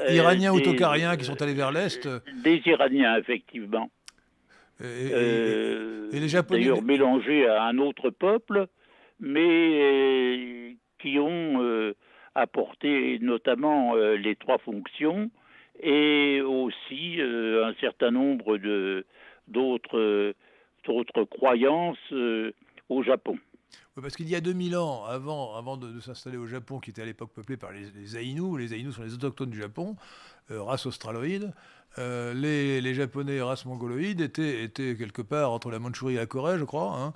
iraniens 0.09 0.51
ou 0.51 0.59
tokariens 0.59 1.15
qui 1.15 1.23
sont 1.23 1.41
allés 1.41 1.53
vers 1.53 1.71
l'Est. 1.71 2.05
Des 2.43 2.61
Iraniens, 2.65 3.17
effectivement. 3.17 3.89
Et, 4.83 6.19
les 6.19 6.27
Japonais. 6.27 6.61
D'ailleurs, 6.61 6.81
mélangés 6.81 7.47
à 7.47 7.63
un 7.63 7.77
autre 7.77 8.09
peuple, 8.09 8.67
mais 9.19 10.75
qui 10.99 11.19
ont 11.19 11.61
euh, 11.61 11.93
apporté 12.33 13.19
notamment 13.19 13.95
euh, 13.95 14.15
les 14.15 14.35
trois 14.35 14.57
fonctions 14.57 15.29
et 15.81 16.41
aussi 16.41 17.19
euh, 17.19 17.65
un 17.65 17.73
certain 17.75 18.11
nombre 18.11 18.57
de 18.57 19.05
d'autres 19.47 20.33
d'autres 20.85 21.23
croyances 21.23 22.13
au 22.89 23.03
Japon. 23.03 23.37
Parce 24.01 24.15
qu'il 24.15 24.29
y 24.29 24.35
a 24.35 24.41
2000 24.41 24.77
ans, 24.77 25.05
avant, 25.05 25.55
avant 25.55 25.77
de, 25.77 25.99
s'installer 25.99 26.37
au 26.37 26.47
Japon, 26.47 26.79
qui 26.79 26.89
était 26.89 27.01
à 27.01 27.05
l'époque 27.05 27.31
peuplé 27.33 27.57
par 27.57 27.71
les, 27.71 27.85
les 27.91 28.01
les 28.01 28.73
Aïnous 28.73 28.91
sont 28.91 29.03
les 29.03 29.13
autochtones 29.13 29.49
du 29.49 29.59
Japon, 29.59 29.95
race 30.49 30.85
australoïde, 30.85 31.53
les, 31.97 32.81
les, 32.81 32.93
Japonais, 32.93 33.41
race 33.41 33.65
mongoloïde, 33.65 34.19
étaient, 34.19 34.63
étaient, 34.63 34.95
quelque 34.97 35.21
part 35.21 35.51
entre 35.51 35.71
la 35.71 35.79
Mandchourie 35.79 36.15
et 36.15 36.17
la 36.17 36.25
Corée, 36.25 36.59
je 36.59 36.65
crois, 36.65 36.93
hein, 36.97 37.13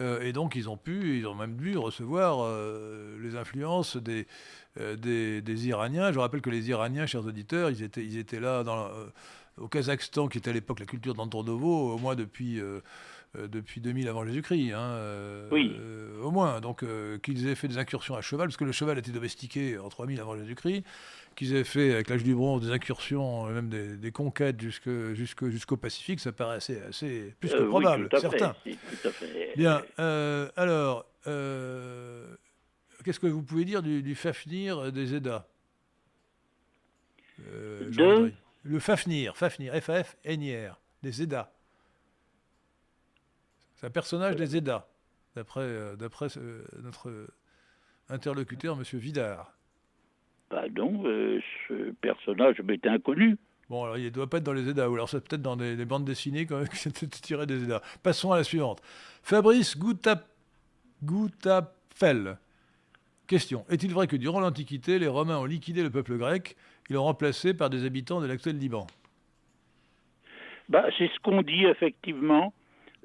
euh, 0.00 0.20
et 0.22 0.32
donc 0.32 0.54
ils 0.54 0.68
ont 0.68 0.76
pu, 0.76 1.18
ils 1.18 1.26
ont 1.26 1.34
même 1.34 1.56
dû 1.56 1.76
recevoir 1.76 2.38
euh, 2.40 3.18
les 3.20 3.36
influences 3.36 3.96
euh, 3.96 4.96
des, 4.96 5.42
des, 5.42 5.68
Iraniens. 5.68 6.12
Je 6.12 6.18
rappelle 6.18 6.40
que 6.40 6.50
les 6.50 6.70
Iraniens, 6.70 7.06
chers 7.06 7.26
auditeurs, 7.26 7.70
ils 7.70 7.82
étaient, 7.82 8.04
ils 8.04 8.18
étaient 8.18 8.40
là 8.40 8.64
au 9.58 9.68
Kazakhstan, 9.68 10.28
qui 10.28 10.38
était 10.38 10.50
à 10.50 10.52
l'époque 10.54 10.80
la 10.80 10.86
culture 10.86 11.14
d'Antonnovo, 11.14 11.94
au 11.94 11.98
moins 11.98 12.14
depuis, 12.14 12.60
depuis 13.34 13.80
2000 13.80 14.08
avant 14.08 14.24
Jésus-Christ. 14.24 14.72
Hein, 14.72 14.98
oui. 15.50 15.76
au 16.22 16.30
moins. 16.30 16.60
Donc 16.60 16.84
qu'ils 17.22 17.46
aient 17.46 17.54
fait 17.54 17.68
des 17.68 17.78
incursions 17.78 18.14
à 18.14 18.22
cheval, 18.22 18.48
parce 18.48 18.56
que 18.56 18.64
le 18.64 18.72
cheval 18.72 18.96
a 18.96 19.00
été 19.00 19.12
domestiqué 19.12 19.78
en 19.78 19.88
3000 19.88 20.20
avant 20.20 20.36
Jésus-Christ 20.36 20.84
qu'ils 21.36 21.54
aient 21.54 21.64
fait 21.64 21.94
avec 21.94 22.08
l'âge 22.08 22.22
du 22.22 22.34
bronze 22.34 22.62
des 22.62 22.70
incursions, 22.70 23.46
même 23.46 23.68
des, 23.68 24.12
conquêtes 24.12 24.60
jusqu'au 24.60 25.76
Pacifique, 25.76 26.20
ça 26.20 26.32
paraît 26.32 26.56
assez, 26.56 26.80
assez 26.82 27.34
plus 27.40 27.50
que 27.50 27.56
euh, 27.56 27.68
probable, 27.68 28.08
certain. 28.18 28.54
Bien. 29.56 29.82
Euh, 29.98 30.48
alors, 30.56 31.06
euh, 31.26 32.26
qu'est-ce 33.04 33.20
que 33.20 33.26
vous 33.26 33.42
pouvez 33.42 33.64
dire 33.64 33.82
du, 33.82 34.14
Fafnir 34.14 34.92
des 34.92 35.14
EDA 35.14 35.46
Le 37.38 38.78
Fafnir, 38.78 39.36
Fafnir, 39.36 39.74
F-A-F-N-I-R, 39.74 40.78
des 41.02 41.22
EDA. 41.22 41.52
C'est 43.80 43.86
un 43.86 43.90
personnage 43.90 44.36
des 44.36 44.58
EDA, 44.58 44.86
d'après 45.34 45.66
notre 46.82 47.10
interlocuteur, 48.10 48.76
M. 48.76 48.82
Vidard. 48.98 49.54
Pardon, 50.50 51.02
euh, 51.06 51.40
ce 51.66 51.92
personnage 52.02 52.60
m'était 52.60 52.90
inconnu. 52.90 53.38
Bon, 53.70 53.84
alors 53.84 53.96
il 53.96 54.04
ne 54.04 54.10
doit 54.10 54.28
pas 54.28 54.36
être 54.36 54.44
dans 54.44 54.52
les 54.52 54.68
EDA, 54.68 54.90
ou 54.90 54.94
alors 54.94 55.08
c'est 55.08 55.26
peut-être 55.26 55.40
dans 55.40 55.56
des, 55.56 55.82
bandes 55.86 56.04
dessinées 56.04 56.44
quand 56.44 56.58
même 56.58 56.68
qui 56.72 56.76
s'étaient 56.76 57.06
tirées 57.06 57.46
des 57.46 57.64
EDA. 57.64 57.80
Passons 58.02 58.32
à 58.32 58.36
la 58.36 58.44
suivante. 58.44 58.82
Fabrice 59.22 59.78
Goutapfel. 61.02 62.36
Question. 63.26 63.64
Est-il 63.70 63.94
vrai 63.94 64.08
que 64.08 64.16
durant 64.16 64.40
l'Antiquité, 64.40 64.98
les 64.98 65.08
Romains 65.08 65.38
ont 65.38 65.46
liquidé 65.46 65.82
le 65.82 65.88
peuple 65.88 66.18
grec 66.18 66.54
et 66.90 66.92
l'ont 66.92 67.04
remplacé 67.04 67.54
par 67.54 67.70
des 67.70 67.86
habitants 67.86 68.20
de 68.20 68.26
l'actuel 68.26 68.58
Liban? 68.58 68.86
Bah, 70.68 70.84
C'est 70.98 71.08
ce 71.14 71.18
qu'on 71.20 71.40
dit 71.40 71.64
effectivement. 71.64 72.52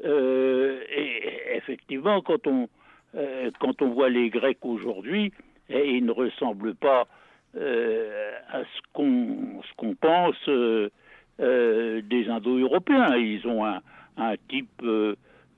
Euh, 0.03 0.81
et 0.95 1.55
effectivement, 1.55 2.21
quand 2.21 2.47
on, 2.47 2.67
euh, 3.15 3.49
quand 3.59 3.81
on 3.81 3.89
voit 3.89 4.09
les 4.09 4.29
Grecs 4.29 4.63
aujourd'hui, 4.63 5.31
et 5.69 5.95
ils 5.95 6.05
ne 6.05 6.11
ressemblent 6.11 6.75
pas 6.75 7.07
euh, 7.55 8.31
à 8.51 8.61
ce 8.63 8.81
qu'on 8.93 9.61
ce 9.63 9.75
qu'on 9.77 9.95
pense 9.95 10.49
des 11.37 12.29
Indo-Européens. 12.29 13.15
Ils 13.15 13.45
ont 13.47 13.65
un, 13.65 13.81
un 14.17 14.35
type 14.49 14.83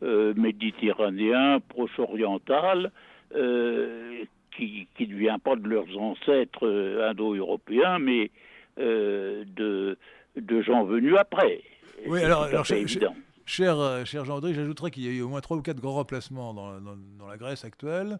méditerranéen, 0.01 1.59
proche-oriental, 1.67 2.91
qui, 3.31 4.87
qui 4.97 5.07
ne 5.07 5.15
vient 5.15 5.39
pas 5.39 5.55
de 5.55 5.67
leurs 5.67 5.97
ancêtres 5.97 6.67
indo-européens, 7.03 7.99
mais 7.99 8.31
de, 8.77 9.97
de 10.35 10.61
gens 10.61 10.83
venus 10.83 11.15
après. 11.17 11.61
Oui, 12.07 12.23
alors, 12.23 12.43
alors 12.43 12.65
cher, 12.65 12.77
cher, 13.47 14.05
cher 14.05 14.25
Jean-André, 14.25 14.53
j'ajouterais 14.53 14.91
qu'il 14.91 15.03
y 15.03 15.07
a 15.07 15.11
eu 15.11 15.21
au 15.21 15.29
moins 15.29 15.41
trois 15.41 15.57
ou 15.57 15.61
quatre 15.61 15.79
grands 15.79 15.95
remplacements 15.95 16.53
dans, 16.53 16.79
dans, 16.79 16.95
dans 17.17 17.27
la 17.27 17.37
Grèce 17.37 17.65
actuelle. 17.65 18.19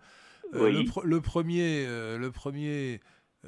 le, 0.54 1.20
premier, 1.20 1.86
le 1.86 2.32
premier 2.32 3.00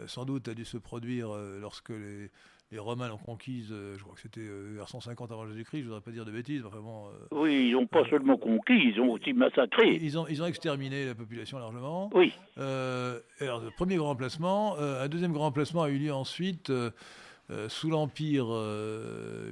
sans 0.06 0.26
doute 0.26 0.48
a 0.48 0.54
dû 0.54 0.66
se 0.66 0.78
produire 0.78 1.30
lorsque 1.60 1.90
les, 1.90 2.30
les 2.72 2.80
Romains 2.80 3.08
l'ont 3.08 3.18
conquise, 3.18 3.70
je 3.70 4.00
crois 4.02 4.14
que 4.14 4.22
c'était 4.22 4.46
vers 4.76 4.88
150 4.88 5.32
avant 5.32 5.48
Jésus-christ, 5.48 5.80
je 5.80 5.84
ne 5.84 5.88
voudrais 5.88 6.02
pas 6.02 6.12
dire 6.12 6.26
de 6.26 6.32
bêtises. 6.32 6.62
Bon, 6.62 7.08
oui, 7.32 7.68
ils 7.70 7.72
n'ont 7.72 7.88
pas 7.88 8.08
seulement 8.10 8.38
conquis, 8.38 8.92
ils 8.94 9.00
ont 9.02 9.12
aussi 9.12 9.34
massacré. 9.34 9.98
Ils 10.02 10.20
ont, 10.20 10.28
ils 10.28 10.44
ont 10.44 10.46
exterminé 10.46 11.06
la 11.06 11.16
population 11.16 11.58
largement. 11.58 12.12
Oui. 12.14 12.34
alors, 12.58 13.62
le 13.62 13.72
premier 13.72 13.96
grand 13.96 14.12
emplacement. 14.12 14.78
un 14.78 15.08
deuxième 15.08 15.34
grand 15.34 15.48
emplacement 15.48 15.84
a 15.84 15.90
eu 15.90 15.98
lieu 15.98 16.14
ensuite. 16.14 16.72
Sous 17.68 17.90
l'Empire 17.90 18.48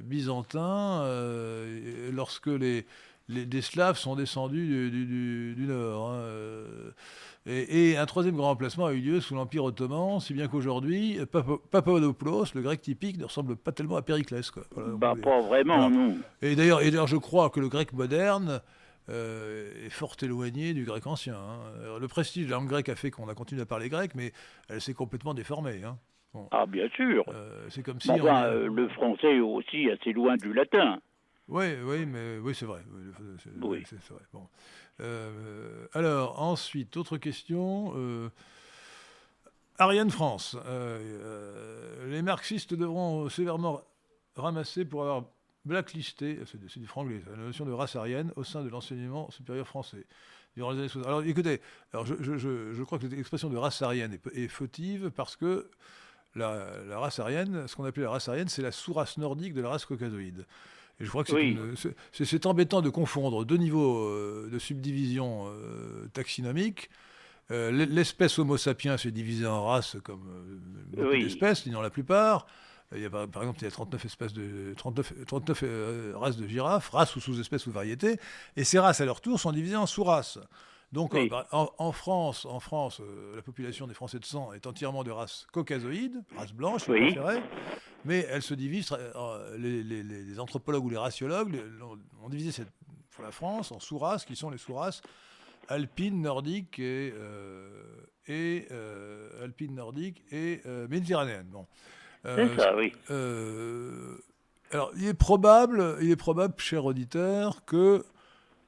byzantin, 0.04 1.04
lorsque 2.12 2.46
les, 2.46 2.86
les, 3.28 3.46
des 3.46 3.62
Slaves 3.62 3.98
sont 3.98 4.16
descendus 4.16 4.90
du, 4.90 5.66
nord. 5.66 6.10
Hein, 6.10 6.16
euh, 6.16 6.90
et, 7.46 7.96
un 7.96 8.06
troisième 8.06 8.36
grand 8.36 8.50
emplacement 8.50 8.86
a 8.86 8.92
eu 8.92 9.00
lieu 9.00 9.20
sous 9.20 9.34
l'Empire 9.34 9.64
ottoman, 9.64 10.20
si 10.20 10.34
bien 10.34 10.48
qu'aujourd'hui, 10.48 11.18
Papadopoulos, 11.70 12.46
le 12.54 12.62
grec 12.62 12.80
typique, 12.80 13.18
ne 13.18 13.24
ressemble 13.24 13.56
pas 13.56 13.72
tellement 13.72 13.96
à 13.96 14.02
Périclès. 14.02 14.50
Quoi. 14.50 14.64
bah, 14.76 15.14
pas 15.22 15.40
vraiment, 15.40 15.88
non. 15.90 16.16
Et 16.42 16.56
d'ailleurs, 16.56 17.06
je 17.06 17.16
crois 17.16 17.50
que 17.50 17.60
le 17.60 17.68
grec 17.68 17.92
moderne 17.92 18.60
euh, 19.08 19.86
est 19.86 19.90
fort 19.90 20.16
éloigné 20.20 20.74
du 20.74 20.84
grec 20.84 21.06
ancien. 21.06 21.36
Hein. 21.36 21.98
Le 21.98 22.08
prestige 22.08 22.46
de 22.46 22.50
la 22.50 22.56
langue 22.56 22.68
grecque 22.68 22.88
a 22.88 22.96
fait 22.96 23.10
qu'on 23.10 23.28
a 23.28 23.34
continué 23.34 23.62
à 23.62 23.66
parler 23.66 23.88
grec, 23.88 24.12
mais 24.14 24.32
elle 24.68 24.80
s'est 24.80 24.94
complètement 24.94 25.34
déformée. 25.34 25.82
Hein. 25.84 25.96
Ah, 26.50 26.66
bien 26.66 26.88
sûr. 26.90 27.24
Euh, 27.28 27.66
c'est 27.68 27.82
comme 27.82 28.00
si. 28.00 28.08
Le 28.08 28.88
français 28.88 29.36
est 29.36 29.40
aussi 29.40 29.90
assez 29.90 30.12
loin 30.12 30.36
du 30.36 30.52
latin. 30.52 31.00
Oui, 31.48 31.64
oui, 31.82 32.04
mais 32.04 32.38
oui, 32.38 32.54
c'est 32.54 32.66
vrai. 32.66 32.80
Oui. 33.62 33.82
C'est, 33.86 34.12
vrai. 34.12 34.22
Bon. 34.32 34.46
Euh, 35.00 35.86
alors, 35.94 36.40
ensuite, 36.42 36.96
autre 36.98 37.16
question. 37.16 37.92
Euh, 37.96 38.28
Ariane 39.78 40.10
France. 40.10 40.56
Euh, 40.66 42.10
les 42.10 42.20
marxistes 42.20 42.74
devront 42.74 43.28
sévèrement 43.30 43.80
ramasser 44.36 44.84
pour 44.84 45.02
avoir 45.02 45.24
blacklisté, 45.64 46.38
c'est, 46.46 46.78
du 46.78 46.86
franglais, 46.86 47.22
la 47.30 47.36
notion 47.36 47.64
de 47.64 47.72
race 47.72 47.96
arienne 47.96 48.32
au 48.36 48.44
sein 48.44 48.62
de 48.62 48.68
l'enseignement 48.68 49.30
supérieur 49.30 49.66
français. 49.66 50.04
Durant 50.56 50.72
les 50.72 50.80
années 50.80 51.06
Alors, 51.06 51.22
écoutez, 51.22 51.60
alors 51.92 52.06
je, 52.06 52.14
je, 52.20 52.36
je, 52.72 52.82
crois 52.82 52.98
que 52.98 53.06
l'expression 53.06 53.48
de 53.50 53.56
race 53.56 53.82
arienne 53.82 54.12
est, 54.12 54.36
est 54.36 54.48
fautive 54.48 55.10
parce 55.14 55.36
que 55.36 55.70
la, 56.38 56.66
la, 56.88 56.98
race 56.98 57.18
arienne, 57.18 57.66
ce 57.66 57.76
qu'on 57.76 57.84
appelait 57.84 58.04
la 58.04 58.10
race 58.10 58.28
arienne, 58.28 58.48
c'est 58.48 58.62
la 58.62 58.72
sous-race 58.72 59.18
nordique 59.18 59.54
de 59.54 59.60
la 59.60 59.68
race 59.68 59.84
caucasoïde. 59.84 60.46
Et 61.00 61.04
je 61.04 61.10
crois 61.10 61.24
que 61.24 61.32
c'est 62.12 62.46
embêtant 62.46 62.82
de 62.82 62.90
confondre 62.90 63.44
deux 63.44 63.56
niveaux 63.56 64.08
euh, 64.08 64.48
de 64.52 64.58
subdivision 64.58 65.46
euh, 65.48 66.08
taxinomique. 66.12 66.90
Euh, 67.50 67.70
l'espèce 67.70 68.38
Homo 68.38 68.56
sapiens 68.56 68.96
est 68.96 69.10
divisée 69.10 69.46
en 69.46 69.64
races 69.64 69.96
comme 70.02 70.60
beaucoup 70.88 71.12
d'espèces, 71.12 71.62
sinon 71.62 71.80
la 71.80 71.90
plupart. 71.90 72.46
Il 72.94 73.02
y 73.02 73.06
a, 73.06 73.10
par 73.10 73.42
exemple, 73.42 73.58
il 73.60 73.64
y 73.64 73.66
a 73.66 73.70
39, 73.70 74.04
espèces 74.06 74.32
de, 74.32 74.74
39, 74.76 75.12
39 75.26 75.64
races 76.14 76.36
de 76.36 76.48
girafes, 76.48 76.88
races 76.88 77.14
ou 77.16 77.20
sous-espèces 77.20 77.66
ou 77.66 77.70
variétés, 77.70 78.18
et 78.56 78.64
ces 78.64 78.78
races, 78.78 79.00
à 79.02 79.04
leur 79.04 79.20
tour, 79.20 79.38
sont 79.38 79.52
divisées 79.52 79.76
en 79.76 79.86
sous-races. 79.86 80.38
Donc 80.92 81.14
euh, 81.14 81.28
en, 81.52 81.92
France, 81.92 82.46
en 82.46 82.60
France 82.60 83.00
euh, 83.00 83.36
la 83.36 83.42
population 83.42 83.86
des 83.86 83.92
Français 83.92 84.18
de 84.18 84.24
sang 84.24 84.54
est 84.54 84.66
entièrement 84.66 85.04
de 85.04 85.10
race 85.10 85.46
caucasoïde, 85.52 86.22
race 86.34 86.52
blanche, 86.54 86.84
si 86.84 86.90
vous 86.90 86.96
préférez, 86.96 87.42
mais 88.06 88.26
elle 88.30 88.40
se 88.40 88.54
divise, 88.54 88.90
euh, 88.92 89.56
les, 89.58 90.40
anthropologues 90.40 90.86
ou 90.86 90.90
les 90.90 90.96
raciologues 90.96 91.60
ont 92.22 92.28
divisé 92.30 92.52
cette, 92.52 92.72
pour 93.10 93.22
la 93.22 93.32
France 93.32 93.70
en 93.70 93.80
sous-races, 93.80 94.24
qui 94.24 94.34
sont 94.34 94.48
les 94.48 94.56
sous-races 94.56 95.02
alpines, 95.68 96.22
nordiques 96.22 96.78
et, 96.78 97.12
et 98.26 98.68
alpines, 99.42 99.74
nordiques 99.74 100.24
et 100.32 100.62
méditerranéennes. 100.88 101.48
Bon. 101.50 101.66
C'est 102.24 102.56
ça, 102.56 102.74
oui. 102.74 102.94
alors, 104.70 104.90
il 104.96 105.06
est 105.06 105.14
probable, 105.14 105.98
il 106.00 106.10
est 106.10 106.16
probable, 106.16 106.54
cher 106.56 106.86
auditeur, 106.86 107.66
que 107.66 108.06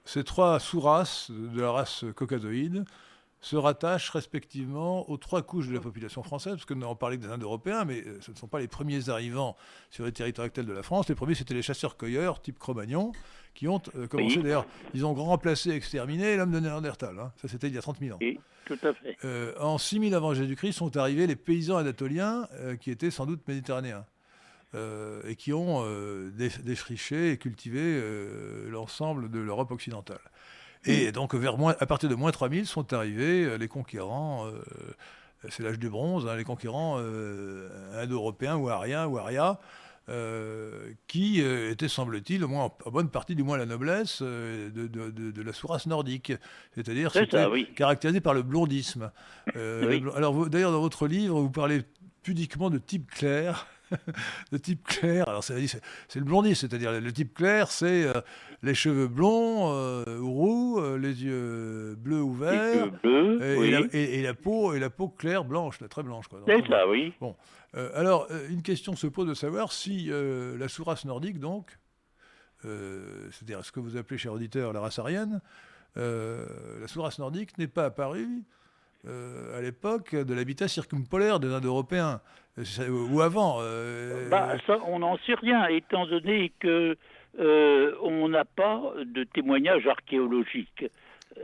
ces 0.04 0.24
trois 0.24 0.58
sous-races 0.58 1.30
de 1.30 1.60
la 1.60 1.70
race 1.70 2.04
caucasoïde 2.16 2.84
se 3.40 3.56
rattachent 3.56 4.10
respectivement 4.10 5.08
aux 5.10 5.16
trois 5.16 5.42
couches 5.42 5.68
de 5.68 5.74
la 5.74 5.80
population 5.80 6.22
française, 6.22 6.54
parce 6.54 6.66
que 6.66 6.74
nous 6.74 6.84
avons 6.84 6.94
parlé 6.94 7.16
des 7.16 7.26
Indes-Européens, 7.26 7.84
mais 7.84 8.02
euh, 8.02 8.18
ce 8.20 8.30
ne 8.32 8.36
sont 8.36 8.48
pas 8.48 8.60
les 8.60 8.68
premiers 8.68 9.08
arrivants 9.08 9.56
sur 9.90 10.04
les 10.04 10.12
territoires 10.12 10.46
actuels 10.46 10.66
de 10.66 10.72
la 10.72 10.82
France. 10.82 11.08
Les 11.08 11.14
premiers, 11.14 11.34
c'était 11.34 11.54
les 11.54 11.62
chasseurs-cueilleurs, 11.62 12.42
type 12.42 12.58
Cro-Magnon, 12.58 13.12
qui 13.54 13.66
ont 13.66 13.80
euh, 13.96 14.06
commencé, 14.06 14.42
d'ailleurs, 14.42 14.66
ils 14.92 15.06
ont 15.06 15.14
remplacé, 15.14 15.70
exterminé 15.70 16.36
l'homme 16.36 16.50
de 16.50 16.60
Néandertal. 16.60 17.18
Hein. 17.18 17.32
Ça, 17.36 17.48
c'était 17.48 17.68
il 17.68 17.74
y 17.74 17.78
a 17.78 17.82
30 17.82 17.98
000 17.98 18.14
ans. 18.14 18.18
Oui, 18.20 18.38
tout 18.66 18.78
à 18.82 18.92
fait. 18.92 19.16
Euh, 19.24 19.54
en 19.58 19.78
6000 19.78 20.14
avant 20.14 20.34
Jésus-Christ 20.34 20.74
sont 20.74 20.96
arrivés 20.98 21.26
les 21.26 21.36
paysans 21.36 21.78
anatoliens, 21.78 22.46
qui 22.80 22.90
étaient 22.90 23.10
sans 23.10 23.24
doute 23.24 23.46
méditerranéens. 23.48 24.04
Euh, 24.76 25.20
et 25.26 25.34
qui 25.34 25.52
ont 25.52 25.82
euh, 25.84 26.30
défriché 26.62 27.32
et 27.32 27.38
cultivé 27.38 27.80
euh, 27.82 28.70
l'ensemble 28.70 29.28
de 29.28 29.40
l'Europe 29.40 29.72
occidentale. 29.72 30.20
Et 30.84 31.10
donc, 31.10 31.34
vers 31.34 31.58
moins, 31.58 31.74
à 31.80 31.86
partir 31.86 32.08
de 32.08 32.14
moins 32.14 32.30
3000 32.30 32.66
sont 32.66 32.92
arrivés 32.92 33.58
les 33.58 33.68
conquérants, 33.68 34.46
c'est 35.50 35.62
l'âge 35.62 35.78
du 35.78 35.90
bronze, 35.90 36.26
hein, 36.26 36.36
les 36.36 36.44
conquérants 36.44 36.96
indo-européens 36.96 38.56
ou 38.56 38.70
ariens 38.70 39.06
ou 39.06 39.18
arias, 39.18 39.58
qui 41.06 41.40
étaient, 41.40 41.88
semble-t-il, 41.88 42.42
au 42.44 42.48
moins 42.48 42.72
en 42.86 42.90
bonne 42.90 43.10
partie 43.10 43.34
du 43.34 43.42
moins 43.42 43.58
la 43.58 43.66
noblesse 43.66 44.22
de, 44.22 44.70
de, 44.70 45.10
de, 45.10 45.42
la 45.42 45.52
sous-race 45.52 45.84
nordique. 45.84 46.32
C'est-à-dire 46.74 47.12
c'était 47.12 47.46
caractérisé 47.76 48.22
par 48.22 48.32
le 48.32 48.42
blondisme. 48.42 49.10
Alors, 49.54 50.48
d'ailleurs, 50.48 50.72
dans 50.72 50.80
votre 50.80 51.08
livre, 51.08 51.40
vous 51.40 51.50
parlez 51.50 51.82
pudiquement 52.22 52.70
de 52.70 52.78
type 52.78 53.10
clair. 53.10 53.66
de 54.52 54.58
type 54.58 54.84
clair. 54.84 55.28
Alors, 55.28 55.44
c'est 55.44 55.56
le 56.14 56.24
blondis, 56.24 56.54
c'est-à-dire 56.54 56.92
le 57.00 57.12
type 57.12 57.34
clair, 57.34 57.70
c'est 57.70 58.04
euh, 58.04 58.20
les 58.62 58.74
cheveux 58.74 59.08
blonds 59.08 59.72
euh, 59.72 60.18
ou 60.18 60.32
roux, 60.32 60.80
euh, 60.80 60.98
les 60.98 61.24
yeux 61.24 61.96
bleus 61.96 62.22
ou 62.22 62.32
verts, 62.34 62.90
et, 63.04 64.22
la, 64.22 64.34
peau 64.34 64.74
et 64.74 64.78
la 64.78 64.90
peau 64.90 65.08
claire 65.08 65.44
blanche, 65.44 65.78
très 65.88 66.02
blanche. 66.02 66.26
C'est 66.46 66.66
ça, 66.66 66.86
oui. 66.88 67.12
Bon, 67.20 67.36
alors 67.94 68.28
une 68.48 68.62
question 68.62 68.96
se 68.96 69.06
pose 69.06 69.28
de 69.28 69.34
savoir 69.34 69.72
si 69.72 70.10
la 70.10 70.68
sous-race 70.68 71.04
nordique, 71.04 71.38
donc, 71.38 71.78
c'est-à-dire 72.62 73.64
ce 73.64 73.72
que 73.72 73.80
vous 73.80 73.96
appelez, 73.96 74.18
cher 74.18 74.32
auditeur, 74.32 74.72
la 74.72 74.80
race 74.80 74.98
arienne, 74.98 75.40
la 75.96 76.86
sous-race 76.86 77.18
nordique 77.18 77.56
n'est 77.58 77.68
pas 77.68 77.86
apparue 77.86 78.44
euh, 79.06 79.58
à 79.58 79.62
l'époque 79.62 80.14
de 80.14 80.34
l'habitat 80.34 80.68
circumpolaire 80.68 81.40
des 81.40 81.52
Indo-Européens, 81.52 82.20
ou 82.90 83.20
avant 83.22 83.58
euh, 83.60 84.28
bah, 84.28 84.56
ça, 84.66 84.78
On 84.86 84.98
n'en 84.98 85.16
sait 85.18 85.34
rien, 85.34 85.66
étant 85.68 86.06
donné 86.06 86.52
que 86.60 86.96
euh, 87.38 87.94
on 88.02 88.28
n'a 88.28 88.44
pas 88.44 88.92
de 89.02 89.24
témoignages 89.24 89.86
archéologiques. 89.86 90.84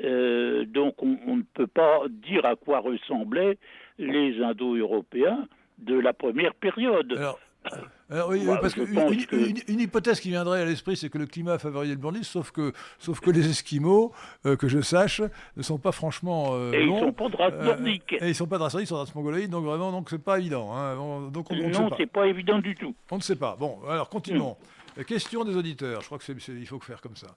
donc 0.02 1.02
on, 1.02 1.18
on, 1.26 1.36
ne 1.36 1.42
peut 1.54 1.66
pas 1.66 2.02
dire 2.10 2.44
à 2.44 2.56
quoi 2.56 2.80
ressemblaient 2.80 3.56
les 3.98 4.42
Indo-Européens 4.42 5.48
de 5.78 5.98
la 5.98 6.12
première 6.12 6.54
période. 6.54 7.12
Alors, 7.16 7.40
alors, 8.08 8.28
oui, 8.28 8.46
parce 8.60 8.74
qu'une 8.74 9.56
une, 9.66 9.80
hypothèse 9.80 10.20
qui 10.20 10.28
viendrait 10.28 10.60
à 10.60 10.64
l'esprit, 10.64 10.96
c'est 10.96 11.08
que 11.08 11.18
le 11.18 11.26
climat 11.26 11.54
a 11.54 11.58
favorisé 11.58 11.92
le 11.92 12.00
blondisme, 12.00 12.24
sauf 12.24 12.52
que, 12.52 12.72
sauf 13.00 13.18
que 13.18 13.30
les 13.30 13.50
Esquimaux, 13.50 14.12
euh, 14.44 14.54
que 14.54 14.68
je 14.68 14.80
sache, 14.80 15.22
ne 15.56 15.62
sont 15.62 15.78
pas 15.78 15.90
franchement. 15.90 16.50
Euh, 16.52 16.72
et 16.72 16.84
ils 16.84 16.92
ne 16.92 17.00
sont 17.00 17.12
pas 17.12 17.26
euh, 17.50 17.76
et 17.84 18.28
ils 18.28 18.34
sont 18.34 18.46
pas 18.46 18.58
de 18.58 18.80
ils 18.80 18.86
sont 18.86 18.94
de 18.94 19.00
race 19.00 19.14
mongoloïde, 19.14 19.50
donc 19.50 19.64
vraiment, 19.64 19.90
donc 19.90 20.08
c'est 20.08 20.22
pas 20.22 20.38
évident. 20.38 20.72
Hein. 20.72 21.30
donc 21.32 21.50
on, 21.50 21.56
non, 21.56 21.90
c'est 21.96 22.06
pas 22.06 22.28
évident 22.28 22.60
du 22.60 22.76
tout. 22.76 22.94
On 23.10 23.16
ne 23.16 23.22
sait 23.22 23.34
pas. 23.34 23.56
Bon, 23.58 23.80
alors 23.88 24.08
continuons. 24.08 24.56
La 24.96 25.02
question 25.02 25.44
des 25.44 25.56
auditeurs. 25.56 26.00
Je 26.00 26.06
crois 26.06 26.18
que 26.18 26.24
c'est, 26.24 26.36
il 26.48 26.66
faut 26.66 26.78
faire 26.78 27.00
comme 27.00 27.16
ça. 27.16 27.36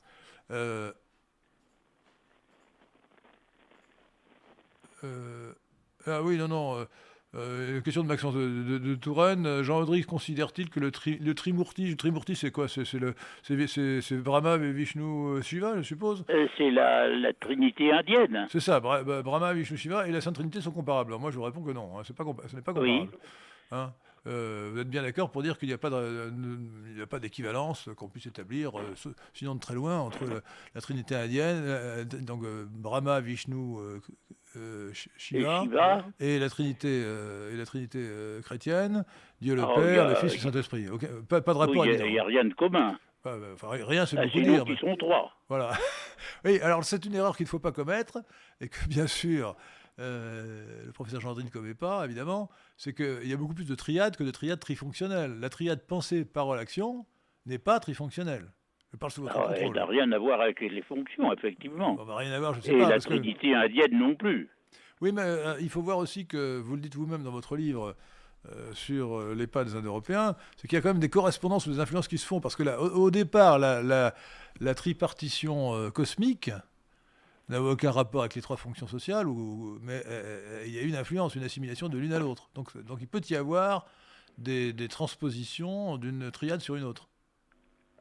ah 6.05 6.21
oui, 6.21 6.37
non, 6.37 6.47
non. 6.47 6.85
Euh, 7.35 7.79
question 7.81 8.01
de 8.01 8.07
Maxence 8.07 8.33
de, 8.33 8.79
de, 8.79 8.95
Touraine. 8.95 9.61
Jean 9.61 9.79
Audry 9.79 10.01
considère-t-il 10.01 10.69
que 10.69 10.79
le, 10.79 10.89
tri, 10.89 11.19
le 11.19 11.35
Trimurti, 11.35 11.87
le 11.87 11.95
Trimurti 11.95 12.35
c'est 12.35 12.49
quoi? 12.49 12.67
C'est 12.67 12.91
le 12.95 13.13
c'est 13.43 14.17
Brahma, 14.17 14.57
Vishnu, 14.57 15.03
euh, 15.03 15.41
Shiva, 15.43 15.77
je 15.77 15.83
suppose? 15.83 16.25
Euh, 16.31 16.47
C'est 16.57 16.71
la, 16.71 17.07
la, 17.07 17.31
Trinité 17.33 17.91
indienne. 17.91 18.47
C'est 18.49 18.59
ça, 18.59 18.79
Brahma, 18.79 19.53
Vishnu, 19.53 19.77
Shiva 19.77 20.07
et 20.07 20.11
la 20.11 20.21
Sainte 20.21 20.35
Trinité 20.35 20.59
sont 20.59 20.71
comparables. 20.71 21.15
moi 21.19 21.29
je 21.29 21.37
vous 21.37 21.43
réponds 21.43 21.61
que 21.61 21.71
non, 21.71 21.99
hein, 21.99 22.01
c'est 22.03 22.15
pas 22.15 22.25
ce 22.47 22.55
n'est 22.55 22.63
pas 22.63 22.73
comparable. 22.73 23.09
Hein 23.71 23.93
vous 24.25 24.79
êtes 24.79 24.89
bien 24.89 25.01
d'accord 25.01 25.31
pour 25.31 25.41
dire 25.41 25.57
qu'il 25.57 25.67
n'y 25.67 25.73
a 25.73 25.77
pas 25.77 27.19
d'équivalence 27.19 27.89
qu'on 27.95 28.09
puisse 28.09 28.27
établir, 28.27 28.73
sinon 29.33 29.55
de 29.55 29.59
très 29.59 29.75
loin, 29.75 29.99
entre 29.99 30.25
la, 30.75 30.81
Trinité 30.81 31.15
indienne, 31.15 32.03
donc 32.05 32.43
Brahma, 32.71 33.19
Vishnu, 33.21 33.77
euh, 34.57 34.91
Shiva, 35.17 36.03
et, 36.19 36.39
la 36.39 36.49
Trinité, 36.49 36.87
euh, 37.05 37.53
et 37.53 37.57
la 37.57 37.65
Trinité 37.65 37.99
euh, 38.01 38.41
chrétienne, 38.41 39.05
Dieu 39.41 39.53
le 39.53 39.61
ah, 39.61 39.73
Père, 39.75 40.07
le 40.07 40.15
Fils 40.15 40.33
et 40.33 40.37
le 40.37 40.41
Saint-Esprit. 40.41 40.87
Pas, 41.27 41.41
pas, 41.41 41.53
de 41.53 41.57
rapport 41.59 41.85
Il 41.85 42.03
n'y 42.03 42.19
a, 42.19 42.23
rien 42.23 42.45
de 42.45 42.53
commun. 42.55 42.97
Ah, 43.25 43.35
bah, 43.37 43.47
enfin, 43.53 43.67
rien, 43.69 44.07
c'est 44.07 44.17
ah, 44.17 44.25
beaucoup 44.25 44.39
dire. 44.39 44.63
Ils 44.67 44.77
sont 44.79 44.95
trois. 44.95 45.31
Voilà. 45.49 45.71
oui, 46.45 46.59
alors 46.61 46.83
c'est 46.83 47.05
une 47.05 47.13
erreur 47.13 47.37
qu'il 47.37 47.43
ne 47.43 47.49
faut 47.49 47.59
pas 47.59 47.71
commettre, 47.71 48.23
et 48.59 48.69
que 48.69 48.87
bien 48.87 49.05
sûr, 49.05 49.55
le 49.99 50.91
professeur 50.93 51.21
Gendry 51.21 51.43
ne 51.43 51.49
connaît 51.49 51.73
pas, 51.73 52.05
évidemment, 52.05 52.49
c'est 52.77 52.93
qu'il 52.93 53.27
y 53.27 53.33
a 53.33 53.37
beaucoup 53.37 53.53
plus 53.53 53.67
de 53.67 53.75
triades 53.75 54.15
que 54.15 54.23
de 54.23 54.31
triades 54.31 54.59
trifonctionnelles. 54.59 55.39
La 55.39 55.49
triade 55.49 55.85
pensée, 55.85 56.25
parole, 56.25 56.57
action 56.59 57.05
n'est 57.45 57.59
pas 57.59 57.79
trifonctionnelle. 57.79 58.51
Je 58.91 58.97
parle 58.97 59.11
sous 59.11 59.21
votre 59.21 59.37
ah, 59.37 59.53
Elle 59.55 59.71
n'a 59.71 59.85
rien 59.85 60.11
à 60.11 60.17
voir 60.17 60.41
avec 60.41 60.61
les 60.61 60.81
fonctions, 60.81 61.31
effectivement. 61.33 61.93
Bah, 61.95 62.15
rien 62.15 62.31
à 62.31 62.39
voir, 62.39 62.53
je 62.55 62.61
sais 62.61 62.73
Et 62.73 62.79
pas. 62.79 62.89
la 62.89 62.99
trinité 62.99 63.53
indienne 63.53 63.97
non 63.97 64.15
plus. 64.15 64.49
Oui, 65.01 65.11
mais 65.11 65.21
euh, 65.21 65.55
il 65.61 65.69
faut 65.69 65.81
voir 65.81 65.97
aussi 65.97 66.25
que, 66.25 66.57
vous 66.57 66.75
le 66.75 66.81
dites 66.81 66.95
vous-même 66.95 67.23
dans 67.23 67.31
votre 67.31 67.55
livre, 67.55 67.95
euh, 68.49 68.73
sur 68.73 69.19
euh, 69.19 69.35
les 69.35 69.47
pas 69.47 69.63
des 69.63 69.75
Indo-Européens, 69.75 70.35
c'est 70.57 70.67
qu'il 70.67 70.75
y 70.75 70.79
a 70.79 70.81
quand 70.81 70.89
même 70.89 70.99
des 70.99 71.09
correspondances 71.09 71.67
ou 71.67 71.71
des 71.71 71.79
influences 71.79 72.07
qui 72.07 72.17
se 72.17 72.25
font. 72.25 72.41
Parce 72.41 72.55
que 72.55 72.63
là, 72.63 72.81
au, 72.81 73.11
départ, 73.11 73.59
la, 73.59 74.73
tripartition 74.73 75.91
cosmique 75.91 76.51
n'a 77.49 77.61
aucun 77.61 77.91
rapport 77.91 78.21
avec 78.21 78.35
les 78.35 78.41
trois 78.41 78.57
fonctions 78.57 78.87
sociales, 78.87 79.27
mais 79.81 80.03
il 80.65 80.71
y 80.71 80.79
a 80.79 80.81
une 80.81 80.95
influence, 80.95 81.35
une 81.35 81.43
assimilation 81.43 81.89
de 81.89 81.97
l'une 81.97 82.13
à 82.13 82.19
l'autre. 82.19 82.49
Donc, 82.55 82.77
donc 82.85 82.99
il 83.01 83.07
peut 83.07 83.21
y 83.29 83.35
avoir 83.35 83.85
des, 84.39 84.87
transpositions 84.87 85.97
d'une 85.97 86.31
triade 86.31 86.61
sur 86.61 86.75
une 86.75 86.83
autre. 86.83 87.09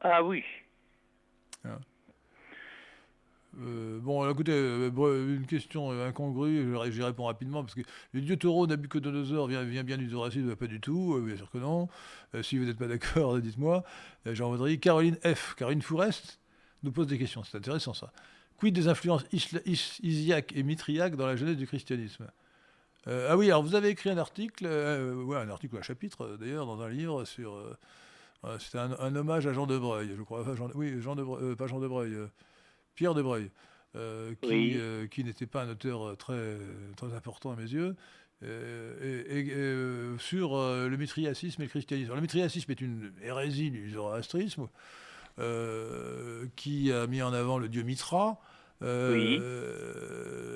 Ah 0.01 0.23
oui. 0.23 0.43
Hein. 1.65 1.79
Euh, 3.61 3.99
bon, 3.99 4.29
écoutez, 4.29 4.53
euh, 4.53 5.35
une 5.35 5.45
question 5.45 5.91
incongrue, 5.91 6.75
j'y 6.91 7.03
réponds 7.03 7.25
rapidement, 7.25 7.63
parce 7.63 7.75
que 7.75 7.81
le 8.13 8.21
dieu 8.21 8.37
taureau 8.37 8.67
Nabucodonosor 8.67 9.47
vient, 9.47 9.63
vient 9.63 9.83
bien 9.83 9.97
du 9.97 10.09
Zoracisme, 10.09 10.55
pas 10.55 10.67
du 10.67 10.79
tout, 10.79 11.15
euh, 11.15 11.21
bien 11.21 11.35
sûr 11.35 11.49
que 11.49 11.57
non. 11.57 11.89
si 12.41 12.57
vous 12.57 12.65
n'êtes 12.65 12.77
pas 12.77 12.87
d'accord, 12.87 13.39
dites-moi. 13.41 13.83
Jean 14.25 14.49
Vaudry. 14.49 14.79
Caroline 14.79 15.17
F. 15.25 15.55
Caroline 15.55 15.81
Fourest 15.81 16.39
nous 16.83 16.91
pose 16.91 17.07
des 17.07 17.17
questions, 17.17 17.43
c'est 17.43 17.57
intéressant 17.57 17.93
ça. 17.93 18.13
Quid 18.59 18.75
des 18.75 18.87
influences 18.87 19.23
isiaques 19.31 20.53
et 20.55 20.63
mitriaques 20.63 21.15
dans 21.15 21.27
la 21.27 21.35
jeunesse 21.35 21.57
du 21.57 21.67
christianisme? 21.67 22.27
Ah 23.07 23.37
oui, 23.37 23.45
alors 23.45 23.63
vous 23.63 23.75
avez 23.75 23.89
écrit 23.89 24.09
un 24.09 24.17
article, 24.17 24.65
ouais, 24.65 25.37
un 25.37 25.49
article, 25.49 25.77
un 25.77 25.81
chapitre 25.81 26.37
d'ailleurs, 26.39 26.65
dans 26.65 26.81
un 26.81 26.89
livre 26.89 27.25
sur. 27.25 27.57
C'était 28.59 28.77
un, 28.77 29.15
hommage 29.15 29.47
à 29.47 29.53
Jean 29.53 29.65
de 29.65 29.77
Breuil, 29.77 30.11
je 30.17 30.21
crois. 30.21 30.45
oui, 30.75 31.01
Jean 31.01 31.15
de 31.15 31.53
pas 31.55 31.67
Jean 31.67 31.79
de 31.79 31.87
Breuil. 31.87 32.15
Pierre 32.99 33.13
de 33.13 33.21
Breuil, 33.21 33.49
euh, 33.95 34.33
qui, 34.41 34.73
euh, 34.75 35.07
qui 35.07 35.23
n'était 35.23 35.45
pas 35.45 35.63
un 35.63 35.69
auteur 35.69 36.05
euh, 36.05 36.15
très, 36.15 36.57
très 36.97 37.15
important 37.15 37.53
à 37.53 37.55
mes 37.55 37.71
yeux, 37.71 37.95
et, 38.41 39.53
sur 40.19 40.57
le 40.57 40.95
mitriacisme 40.97 41.61
et 41.61 41.65
le 41.65 41.69
christianisme. 41.69 42.13
le 42.13 42.21
mitriacisme 42.21 42.71
est 42.71 42.81
une 42.81 43.13
hérésie 43.21 43.71
du 43.71 43.91
zoroastrisme 43.91 44.67
qui 46.55 46.91
a 46.91 47.07
mis 47.07 47.21
en 47.21 47.33
avant 47.33 47.57
le 47.57 47.69
dieu 47.69 47.83
Mitra. 47.83 48.39
oui. 48.81 49.39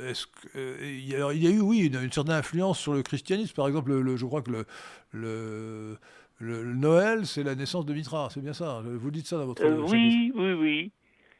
Est-ce 0.05 0.27
que, 0.27 0.83
il, 0.83 1.15
alors, 1.15 1.31
il 1.33 1.43
y 1.43 1.47
a 1.47 1.49
eu, 1.49 1.61
oui, 1.61 1.85
une, 1.87 2.11
certaine 2.11 2.35
influence 2.35 2.79
sur 2.79 2.93
le 2.93 3.01
christianisme. 3.03 3.55
Par 3.55 3.67
exemple, 3.67 3.93
le, 3.93 4.17
je 4.17 4.25
crois 4.25 4.41
que 4.41 4.51
le, 4.51 4.65
le, 5.11 5.97
le 6.39 6.73
Noël, 6.73 7.25
c'est 7.25 7.43
la 7.43 7.55
naissance 7.55 7.85
de 7.85 7.93
Mitra. 7.93 8.27
C'est 8.29 8.41
bien 8.41 8.53
ça. 8.53 8.81
Vous 8.83 9.11
dites 9.11 9.27
ça 9.27 9.37
dans 9.37 9.45
votre. 9.45 9.65
oui, 9.65 10.31
oui, 10.35 10.53
oui. 10.53 10.91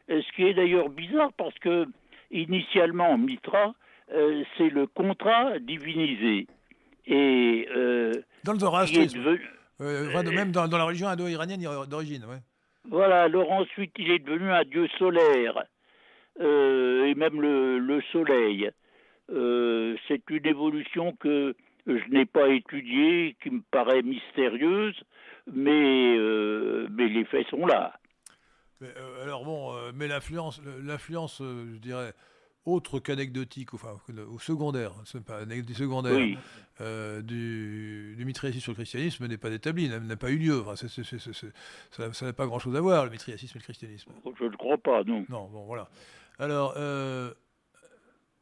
Euh, 0.09 0.21
ce 0.21 0.35
qui 0.35 0.43
est 0.43 0.53
d'ailleurs 0.53 0.89
bizarre 0.89 1.31
parce 1.37 1.57
que 1.59 1.85
initialement 2.31 3.17
Mitra, 3.17 3.73
euh, 4.13 4.43
c'est 4.57 4.69
le 4.69 4.87
contrat 4.87 5.59
divinisé. 5.59 6.47
Et 7.05 7.67
euh, 7.75 8.11
dans 8.43 8.53
le 8.53 8.59
zoroastrisme, 8.59 9.37
même 9.79 10.51
dans, 10.51 10.67
la 10.67 10.83
religion 10.83 11.07
indo-iranienne 11.07 11.61
d'origine, 11.89 12.25
ouais. 12.25 12.39
Voilà. 12.89 13.23
Alors 13.23 13.51
ensuite, 13.51 13.91
il 13.97 14.11
est 14.11 14.19
devenu 14.19 14.51
un 14.51 14.63
dieu 14.63 14.87
solaire 14.99 15.63
et 16.39 17.13
même 17.15 17.41
le, 17.41 17.77
le 17.77 18.01
soleil. 18.11 18.69
c'est 19.27 20.29
une 20.29 20.47
évolution 20.47 21.13
que 21.19 21.55
je 21.85 22.09
n'ai 22.09 22.25
pas 22.25 22.49
étudiée, 22.49 23.35
qui 23.41 23.51
me 23.51 23.61
paraît 23.69 24.01
mystérieuse, 24.01 24.99
mais, 25.53 26.17
mais 26.89 27.07
les 27.07 27.25
faits 27.25 27.47
sont 27.49 27.67
là. 27.67 27.93
Euh, 28.83 29.23
alors 29.23 29.45
bon, 29.45 29.75
euh, 29.75 29.91
mais 29.93 30.07
l'influence, 30.07 30.61
l'influence, 30.83 31.41
euh, 31.41 31.65
je 31.73 31.79
dirais, 31.79 32.13
autre 32.65 32.99
qu'anecdotique, 32.99 33.73
enfin, 33.73 33.99
ou 34.29 34.39
secondaire, 34.39 34.93
c'est 35.05 35.23
pas 35.23 35.39
anecdotique 35.39 35.77
secondaire, 35.77 36.17
du, 37.21 38.15
du 38.17 38.33
sur 38.59 38.71
le 38.71 38.75
christianisme 38.75 39.27
n'est 39.27 39.37
pas 39.37 39.51
établie, 39.51 39.89
n'a, 39.89 40.15
pas 40.15 40.31
eu 40.31 40.37
lieu. 40.37 40.63
ça, 41.91 42.25
n'a 42.25 42.33
pas 42.33 42.45
grand-chose 42.45 42.75
à 42.75 42.81
voir, 42.81 43.05
le 43.05 43.11
mitriacisme 43.11 43.57
et 43.57 43.59
le 43.59 43.63
christianisme. 43.63 44.11
Je 44.39 44.45
ne 44.45 44.55
crois 44.55 44.77
pas, 44.77 45.03
non. 45.03 45.25
Non, 45.29 45.49
bon, 45.49 45.65
voilà. 45.65 45.89
Alors, 46.39 46.75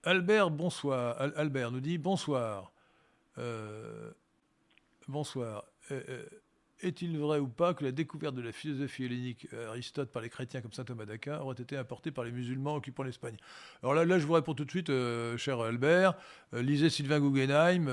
Albert, 0.03 0.49
bonsoir. 0.49 1.19
Albert 1.35 1.71
nous 1.71 1.81
dit 1.81 1.97
bonsoir. 1.97 2.71
bonsoir. 5.07 5.65
Est-il 6.83 7.17
vrai 7.17 7.37
ou 7.37 7.47
pas 7.47 7.75
que 7.75 7.83
la 7.83 7.91
découverte 7.91 8.33
de 8.33 8.41
la 8.41 8.51
philosophie 8.51 9.05
hellénique 9.05 9.47
euh, 9.53 9.69
Aristote 9.69 10.11
par 10.11 10.21
les 10.21 10.29
chrétiens 10.29 10.61
comme 10.61 10.73
saint 10.73 10.83
Thomas 10.83 11.05
d'Aquin 11.05 11.39
aurait 11.39 11.55
été 11.59 11.77
apportée 11.77 12.09
par 12.09 12.23
les 12.23 12.31
musulmans 12.31 12.75
occupant 12.75 13.03
l'Espagne? 13.03 13.35
Alors 13.83 13.93
là, 13.93 14.03
là, 14.03 14.17
je 14.17 14.25
vous 14.25 14.33
réponds 14.33 14.55
tout 14.55 14.65
de 14.65 14.69
suite, 14.71 14.89
euh, 14.89 15.37
cher 15.37 15.59
Albert. 15.59 16.15
Euh, 16.53 16.63
lisez 16.63 16.89
Sylvain 16.89 17.19
Guggenheim, 17.19 17.87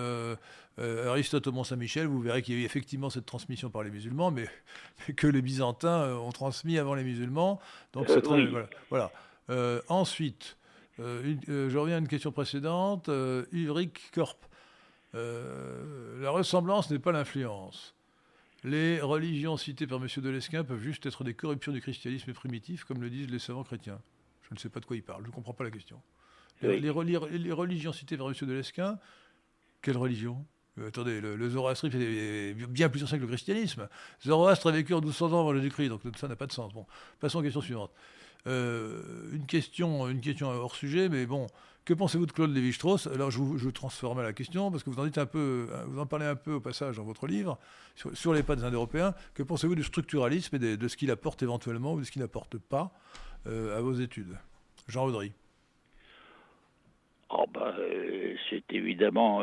Aristote 0.79 1.47
au 1.49 1.53
Mont-Saint-Michel, 1.53 2.07
vous 2.07 2.21
verrez 2.21 2.41
qu'il 2.41 2.55
y 2.55 2.59
a 2.59 2.61
eu 2.63 2.65
effectivement 2.65 3.11
cette 3.11 3.27
transmission 3.27 3.69
par 3.69 3.83
les 3.83 3.91
musulmans, 3.91 4.31
mais, 4.31 4.49
que 5.17 5.27
les 5.27 5.43
Byzantins 5.43 6.15
ont 6.15 6.33
transmis 6.33 6.79
avant 6.79 6.95
les 6.95 7.05
musulmans. 7.05 7.61
Donc 7.93 8.07
c'est 8.09 8.23
très. 8.23 8.49
Voilà. 8.89 9.11
ensuite, 9.89 10.57
je 10.99 11.77
reviens 11.77 11.97
à 11.97 11.99
une 11.99 12.09
question 12.09 12.33
précédente. 12.33 13.11
Ulrich 13.53 14.11
Korp. 14.15 14.39
la 15.13 16.31
ressemblance 16.31 16.91
n'est 16.91 17.01
pas 17.01 17.13
l'influence. 17.13 17.98
Les 18.65 19.01
religions 19.01 19.57
citées 19.57 19.87
par 19.87 20.03
M. 20.03 20.09
Delesquin 20.17 20.65
peuvent 20.65 20.81
juste 20.81 21.07
être 21.07 21.23
des 21.23 21.35
corruptions 21.35 21.73
du 21.73 21.81
christianisme 21.81 22.33
primitif, 22.33 22.85
comme 22.85 23.01
le 23.01 23.09
disent 23.09 23.31
les 23.31 23.39
savants 23.39 23.63
chrétiens. 23.63 24.01
Je 24.49 24.55
ne 24.55 24.59
sais 24.59 24.69
pas 24.69 24.81
de 24.81 24.87
quoi 24.87 24.97
il 24.97 25.03
parle, 25.03 25.23
je 25.23 25.29
ne 25.29 25.33
comprends 25.33 25.53
pas 25.53 25.65
la 25.65 25.71
question. 25.71 26.01
Les, 26.63 26.91
religions 26.91 27.93
citées 27.93 28.17
par 28.17 28.29
M. 28.29 28.35
Delesquin, 28.43 28.99
quelle 29.81 29.97
religion? 29.97 30.45
Euh, 30.79 30.89
Attendez, 30.89 31.21
le, 31.21 31.51
zoroastrisme 31.51 31.97
est 32.01 32.55
bien 32.67 32.89
plus 32.89 33.05
ancien 33.05 33.19
que 33.19 33.23
le 33.23 33.29
christianisme. 33.29 33.89
Zoroastre 34.25 34.67
a 34.67 34.73
vécu 34.73 34.93
en 34.93 35.01
1200 35.01 35.33
ans 35.33 35.41
avant 35.41 35.55
Jésus-Christ, 35.55 35.89
donc 35.89 36.01
ça 36.17 36.27
n'a 36.27 36.35
pas 36.35 36.47
de 36.47 36.53
sens. 36.53 36.73
Bon, 36.73 36.87
passons 37.21 37.39
à 37.39 37.43
la 37.43 37.47
question 37.47 37.61
suivante. 37.61 37.93
Euh, 38.47 39.03
une, 39.33 39.47
question, 39.47 40.09
une 40.09 40.21
question 40.21 40.49
hors 40.49 40.75
sujet, 40.75 41.09
mais 41.09 41.27
bon, 41.27 41.47
que 41.85 41.93
pensez-vous 41.93 42.27
de 42.27 42.33
Claude 42.33 42.55
Lévi-Strauss? 42.55 43.09
Alors 43.09 43.31
je, 43.31 43.39
vous, 43.39 43.73
transforme 43.73 44.23
la 44.23 44.33
question 44.33 44.71
parce 44.71 44.83
que 44.83 44.91
vous 44.91 45.01
en 45.01 45.05
dites 45.05 45.19
un 45.19 45.27
peu, 45.27 45.67
vous 45.87 45.99
en 45.99 46.07
parlez 46.07 46.27
un 46.27 46.37
peu 46.37 46.53
au 46.53 46.61
passage 46.61 46.97
dans 46.97 47.05
votre 47.05 47.27
livre 47.27 47.59
sur, 47.95 48.33
les 48.33 48.43
pas 48.43 48.57
des 48.57 48.65
Indo-Européens. 48.65 49.15
Que 49.35 49.43
pensez-vous 49.43 49.75
du 49.75 49.83
structuralisme 49.83 50.57
et 50.57 50.77
de, 50.77 50.89
ce 50.89 50.97
qu'il 50.97 51.11
apporte 51.11 51.43
éventuellement 51.43 51.95
ou 51.95 52.01
de 52.01 52.05
ce 52.05 52.13
qu'il 52.13 52.23
n'apporte 52.23 52.59
pas 52.59 52.93
euh, 53.47 53.77
à 53.77 53.81
vos 53.81 53.95
études? 53.95 54.37
Jean 54.87 55.07
Audry. 55.07 55.33
Oh 57.31 57.45
ben, 57.53 57.75
euh, 57.79 58.35
c'est 58.49 58.65
évidemment 58.73 59.43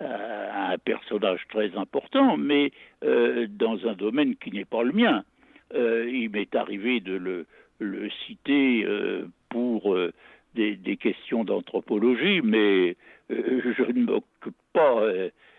un 0.00 0.78
personnage 0.78 1.40
très 1.48 1.74
important, 1.76 2.36
mais 2.36 2.72
dans 3.02 3.78
un 3.86 3.94
domaine 3.94 4.36
qui 4.36 4.50
n'est 4.50 4.64
pas 4.64 4.82
le 4.82 4.92
mien. 4.92 5.24
il 5.72 6.30
m'est 6.30 6.54
arrivé 6.56 7.00
de 7.00 7.14
le 7.14 7.46
le 7.78 8.10
citer 8.26 8.84
euh, 8.84 9.28
pour 9.48 9.94
euh, 9.94 10.12
des, 10.54 10.96
questions 10.96 11.44
d'anthropologie, 11.44 12.40
mais 12.42 12.96
euh, 13.30 13.74
je 13.76 13.82
ne 13.82 14.04
m'occupe 14.04 14.56
pas 14.72 15.02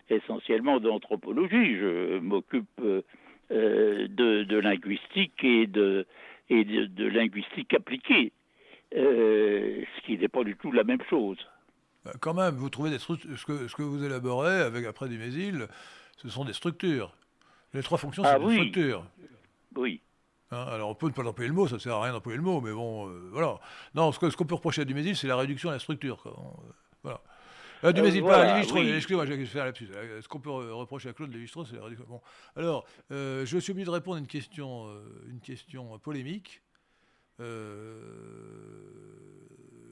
essentiellement 0.08 0.80
d'anthropologie, 0.80 1.76
je 1.76 2.18
m'occupe 2.18 2.80
de, 3.50 4.58
linguistique 4.58 5.44
et 5.44 5.66
de, 5.66 6.06
et 6.50 6.64
de, 6.64 7.06
linguistique 7.06 7.74
appliquée, 7.74 8.32
ce 8.92 10.00
qui 10.04 10.18
n'est 10.18 10.28
pas 10.28 10.42
du 10.42 10.56
tout 10.56 10.72
la 10.72 10.84
même 10.84 11.02
chose. 11.08 11.38
Quand 12.20 12.34
même, 12.34 12.54
vous 12.54 12.70
trouvez 12.70 12.90
des 12.90 12.98
ce 12.98 13.12
que, 13.44 13.68
ce 13.68 13.76
que 13.76 13.82
vous 13.82 14.04
élaborez 14.04 14.60
avec 14.62 14.84
après 14.86 15.08
du 15.08 15.18
Mésil, 15.18 15.68
ce 16.16 16.28
sont 16.28 16.44
des 16.44 16.52
structures. 16.52 17.14
Les 17.74 17.82
trois 17.82 17.98
fonctions, 17.98 18.22
ah, 18.26 18.36
sont 18.36 18.48
des 18.48 18.54
structures. 18.54 19.04
Oui. 19.76 20.00
Hein, 20.50 20.64
alors 20.70 20.88
on 20.88 20.94
peut 20.94 21.08
ne 21.08 21.12
pas 21.12 21.22
employer 21.24 21.48
le 21.48 21.54
mot, 21.54 21.68
ça 21.68 21.74
ne 21.74 21.80
sert 21.80 21.94
à 21.94 22.02
rien 22.02 22.12
d'employer 22.12 22.38
le 22.38 22.42
mot, 22.42 22.62
mais 22.62 22.72
bon, 22.72 23.08
euh, 23.08 23.28
voilà. 23.32 23.60
Non, 23.94 24.10
ce 24.12 24.18
qu'on 24.18 24.46
peut 24.46 24.54
reprocher 24.54 24.82
à 24.82 24.84
Dumézil, 24.86 25.14
c'est 25.16 25.26
la 25.26 25.36
réduction 25.36 25.68
de 25.68 25.74
la 25.74 25.78
structure. 25.78 26.22
Quoi. 26.22 26.32
Euh, 26.32 26.72
voilà. 27.02 27.20
Euh, 27.84 27.92
Dumézil, 27.92 28.22
pas 28.24 28.54
à 28.54 28.58
excusez-moi, 28.60 29.26
je 29.26 29.34
vais 29.34 29.44
faire 29.44 29.66
là-dessus. 29.66 29.88
Ce 30.22 30.26
qu'on 30.26 30.40
peut 30.40 30.50
reprocher 30.50 31.10
à 31.10 31.12
Claude 31.12 31.32
Lévi-Strauss, 31.32 31.68
c'est 31.70 31.76
la 31.76 31.84
réduction. 31.84 32.06
Bon. 32.08 32.22
Alors, 32.56 32.86
je 33.10 33.58
suis 33.60 33.72
obligé 33.72 33.84
de 33.84 33.90
répondre 33.90 34.16
à 34.16 34.20
une 34.20 34.26
question, 34.26 34.88
une 35.28 35.40
question 35.40 35.98
polémique, 35.98 36.62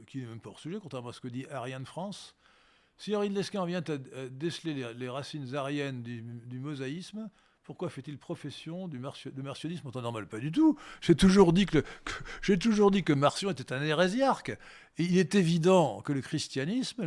qui 0.07 0.19
n'est 0.19 0.27
même 0.27 0.41
pas 0.41 0.51
hors 0.51 0.59
sujet, 0.59 0.79
contrairement 0.83 1.11
à 1.11 1.13
ce 1.13 1.21
que 1.21 1.29
dit 1.29 1.47
Ariane 1.51 1.87
France. 1.87 2.35
Si 2.97 3.15
Henri 3.15 3.29
de 3.29 3.35
Lesquin 3.35 3.67
vient 3.67 3.85
à 3.87 3.99
déceler 4.31 4.95
les, 4.95 5.09
racines 5.09 5.55
ariennes 5.55 6.03
du, 6.03 6.23
du 6.23 6.59
mosaïsme, 6.59 7.29
pourquoi 7.67 7.91
fait-il 7.91 8.17
profession 8.17 8.87
du 8.87 8.99
de 8.99 9.43
martionnisme? 9.43 9.89
En 9.89 9.91
temps 9.91 10.01
normal 10.01 10.29
Pas 10.29 10.39
du 10.39 10.53
tout. 10.53 10.79
J'ai 11.01 11.17
toujours 11.17 11.53
dit 11.53 11.67
que, 11.67 11.83
j'ai 12.41 12.57
toujours 12.57 12.93
dit 12.93 13.03
que 13.03 13.13
Marcion 13.13 13.51
était 13.51 13.73
un 13.73 13.83
hérésiarque. 13.83 14.57
Il 14.99 15.19
est 15.19 15.35
évident 15.35 16.01
que 16.01 16.13
le 16.13 16.21
christianisme 16.21 17.03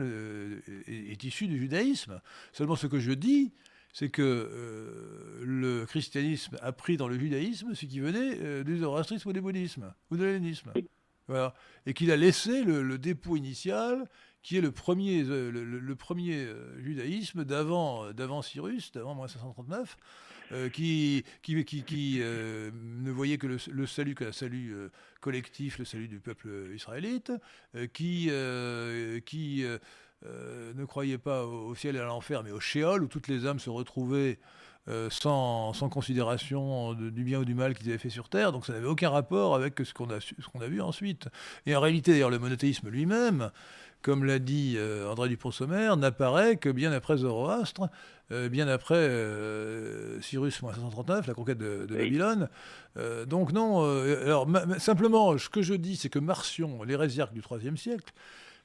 est, 0.86 1.24
issu 1.24 1.48
du 1.48 1.58
judaïsme. 1.58 2.20
Seulement 2.52 2.76
ce 2.76 2.88
que 2.88 3.00
je 3.00 3.14
dis, 3.14 3.54
c'est 3.94 4.10
que 4.10 4.22
euh, 4.22 5.42
le 5.46 5.86
christianisme 5.86 6.58
a 6.62 6.74
pris 6.74 6.98
dans 6.98 7.08
le 7.08 7.18
judaïsme 7.18 7.74
ce 7.74 7.86
qui 7.86 8.02
venait 8.02 8.38
euh, 8.42 8.64
du 8.66 8.80
zoroastrisme 8.80 9.30
ou 9.30 9.34
du 9.34 9.40
bouddhisme 9.40 9.94
ou 10.12 10.18
de 10.18 10.26
l'hellénisme. 10.26 10.74
Et 11.86 11.94
qu'il 11.94 12.12
a 12.12 12.18
laissé 12.18 12.64
le, 12.64 12.98
dépôt 12.98 13.38
initial, 13.38 14.10
qui 14.42 14.58
est 14.58 14.62
le 14.62 14.72
premier, 14.72 15.24
euh, 15.24 15.52
le, 15.52 15.96
premier 15.96 16.48
judaïsme 16.80 17.46
d'avant, 17.46 18.12
d'avant 18.12 18.42
Cyrus, 18.42 18.92
d'avant 18.92 19.26
539, 19.26 19.96
qui, 20.74 21.24
qui, 21.42 21.64
qui, 21.64 22.20
ne 22.20 23.12
voyait 23.12 23.38
que 23.38 23.48
le, 23.48 23.86
salut, 23.86 24.16
que 24.16 24.26
le 24.26 24.32
salut 24.32 24.76
collectif, 25.22 25.80
le 25.80 25.86
salut 25.86 26.08
du 26.08 26.20
peuple 26.20 26.72
israélite, 26.74 27.32
qui, 27.94 28.32
qui 29.26 29.66
euh, 30.26 30.74
ne 30.76 30.84
croyait 30.84 31.18
pas 31.18 31.46
au, 31.46 31.74
ciel 31.76 31.96
et 31.96 32.00
à 32.00 32.04
l'enfer, 32.04 32.44
mais 32.44 32.52
au 32.52 32.60
shéol, 32.60 33.04
où 33.04 33.08
toutes 33.08 33.30
les 33.30 33.46
âmes 33.46 33.60
se 33.60 33.70
retrouvaient 33.70 34.38
euh, 34.90 35.10
sans, 35.10 35.72
sans, 35.72 35.88
considération 35.88 36.94
du 36.94 37.24
bien 37.24 37.40
ou 37.40 37.46
du 37.46 37.54
mal 37.54 37.74
qu'ils 37.74 37.88
avaient 37.88 37.98
fait 37.98 38.10
sur 38.10 38.28
Terre. 38.28 38.52
Donc 38.52 38.66
ça 38.66 38.74
n'avait 38.74 38.88
aucun 38.88 39.10
rapport 39.10 39.56
avec 39.56 39.80
ce 39.82 39.94
qu'on 39.94 40.10
a, 40.10 40.20
qu'on 40.52 40.60
a 40.60 40.68
vu 40.68 40.82
ensuite. 40.82 41.30
Et 41.66 41.74
en 41.74 41.80
réalité, 41.80 42.12
d'ailleurs, 42.12 42.32
le 42.32 42.40
monothéisme 42.40 42.90
lui-même, 42.90 43.50
comme 44.02 44.24
l'a 44.24 44.40
dit 44.40 44.76
euh, 44.78 45.10
André 45.10 45.30
Dupont-Sommer, 45.30 45.96
n'apparaît 45.98 46.58
que 46.58 46.70
bien 46.70 46.92
après 46.92 47.18
Zoroastre, 47.18 47.90
bien 48.52 48.68
après 48.68 49.10
Cyrus 50.22 50.60
539, 50.60 51.26
la 51.26 51.34
conquête 51.34 51.58
de, 51.58 51.88
Babylone. 51.90 52.48
donc 53.26 53.54
non, 53.54 53.84
alors 54.06 54.48
simplement, 54.78 55.36
ce 55.40 55.50
que 55.50 55.64
je 55.64 55.74
dis, 55.74 55.96
c'est 55.96 56.10
que 56.10 56.20
Marcion, 56.20 56.84
l'hérésiarque 56.84 57.34
du 57.34 57.42
IIIe 57.42 57.76
siècle, 57.76 58.14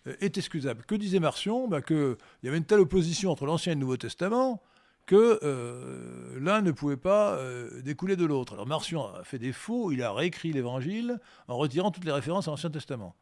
euh, 0.06 0.14
est 0.20 0.36
excusable. 0.36 0.84
Que 0.86 0.94
disait 0.94 1.20
Marcion? 1.20 1.68
Bah, 1.68 1.82
Qu'il 1.82 2.16
y 2.42 2.48
avait 2.48 2.58
une 2.58 2.64
telle 2.64 2.80
opposition 2.80 3.30
entre 3.30 3.46
l'Ancien 3.46 3.72
et 3.72 3.74
le 3.74 3.80
Nouveau 3.80 3.96
Testament 3.96 4.62
que 5.06 5.38
euh, 5.42 6.38
l'un 6.40 6.62
ne 6.62 6.70
pouvait 6.70 6.96
pas 6.96 7.34
euh, 7.34 7.82
découler 7.82 8.16
de 8.16 8.24
l'autre. 8.24 8.54
Alors 8.54 8.66
Marcion 8.66 9.06
a 9.14 9.22
fait 9.22 9.38
des 9.38 9.52
faux, 9.52 9.92
il 9.92 10.02
a 10.02 10.10
réécrit 10.12 10.52
l'Évangile 10.52 11.20
en 11.46 11.58
retirant 11.58 11.90
toutes 11.90 12.06
les 12.06 12.12
références 12.12 12.48
à 12.48 12.52
l'Ancien 12.52 12.70
Testament. 12.70 13.14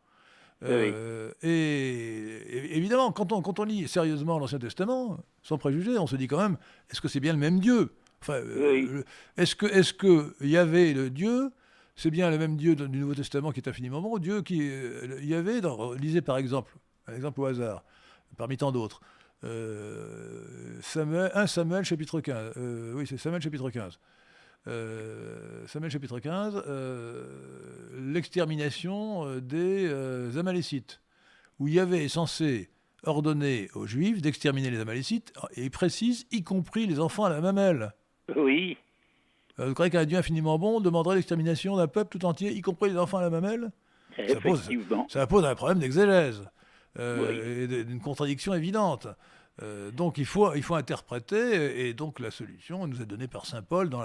Et, 0.65 2.77
évidemment, 2.77 3.13
quand 3.13 3.33
on, 3.33 3.43
quand 3.43 3.59
on 3.59 3.65
lit 3.65 3.89
sérieusement 3.89 4.39
l'Ancien 4.39 4.59
Testament, 4.59 5.19
sans 5.43 5.59
préjugés, 5.59 5.99
on 5.99 6.07
se 6.07 6.17
dit 6.17 6.27
quand 6.27 6.39
même, 6.39 6.57
est-ce 6.91 7.01
que 7.01 7.09
c'est 7.09 7.21
bien 7.21 7.33
le 7.33 7.39
même 7.39 7.61
Dieu? 7.61 7.93
Enfin, 8.23 8.41
est-ce 9.37 9.57
que, 9.57 9.67
est-ce 9.67 9.93
que 9.93 10.35
Yahvé, 10.41 10.95
le 10.95 11.11
Dieu, 11.11 11.51
c'est 11.97 12.11
bien 12.11 12.31
le 12.31 12.39
même 12.39 12.57
Dieu 12.57 12.75
du 12.75 12.99
Nouveau 12.99 13.15
Testament 13.15 13.53
qui 13.53 13.61
est 13.61 13.69
infiniment 13.69 14.01
bon, 14.01 14.19
Dieu 14.19 14.43
qui 14.43 14.61
euh, 14.63 15.21
y 15.23 15.35
avait, 15.35 15.61
dans, 15.61 15.93
lisez 15.93 16.23
par 16.23 16.39
exemple, 16.39 16.75
un 17.07 17.15
exemple 17.15 17.41
au 17.41 17.47
hasard, 17.47 17.85
parmi 18.37 18.57
tant 18.57 18.73
d'autres, 18.73 19.01
euh, 19.45 20.79
Samuel, 20.81 21.31
1 21.35 21.47
Samuel 21.47 21.85
chapitre 21.85 22.21
15, 22.21 22.53
euh, 22.57 22.95
oui 22.95 23.07
c'est 23.07 23.19
Samuel 23.19 23.43
chapitre 23.43 23.71
15, 23.71 23.99
Samuel 24.65 25.91
chapitre 25.91 26.19
15, 26.21 26.63
l'extermination 27.99 29.39
des 29.41 29.91
Amalécites, 30.39 31.01
où 31.59 31.69
il 31.69 31.75
y 31.75 31.81
avait 31.81 32.09
censé 32.09 32.71
ordonner 33.05 33.69
aux 33.75 33.87
Juifs 33.87 34.23
d'exterminer 34.23 34.71
les 34.71 34.81
Amalécites, 34.81 35.33
et 35.57 35.65
il 35.65 35.71
précise, 35.71 36.27
y 36.31 36.43
compris 36.43 36.87
les 36.87 37.01
enfants 37.01 37.25
à 37.25 37.31
la 37.31 37.41
mamelle. 37.41 37.93
Oui. 38.37 38.77
Euh, 39.59 39.69
vous 39.69 39.75
croyez 39.75 39.91
qu'un 39.91 40.05
Dieu 40.05 40.19
infiniment 40.19 40.59
bon 40.59 40.81
demanderait 40.81 41.17
l'extermination 41.17 41.77
d'un 41.77 41.89
peuple 41.89 42.17
tout 42.17 42.25
entier, 42.25 42.53
y 42.53 42.61
compris 42.61 42.91
les 42.91 42.99
enfants 42.99 43.19
à 43.19 43.23
la 43.23 43.31
mamelle? 43.31 43.71
Ça 44.17 44.41
pose, 44.41 44.69
ça 45.09 45.27
pose, 45.27 45.45
un 45.45 45.55
problème 45.55 45.79
d'exégèse 45.79 46.45
euh, 46.99 47.65
et 47.65 47.85
d'une 47.85 48.01
contradiction 48.01 48.53
évidente. 48.53 49.09
Euh, 49.63 49.91
donc 49.91 50.19
il 50.19 50.27
faut, 50.27 50.55
il 50.55 50.63
faut 50.63 50.75
interpréter, 50.75 51.87
et 51.87 51.95
donc 51.95 52.21
la 52.21 52.31
solution 52.31 52.87
nous 52.87 53.01
est 53.01 53.07
donnée 53.07 53.29
par 53.29 53.47
Saint 53.47 53.63
Paul 53.63 53.89
dans 53.89 54.03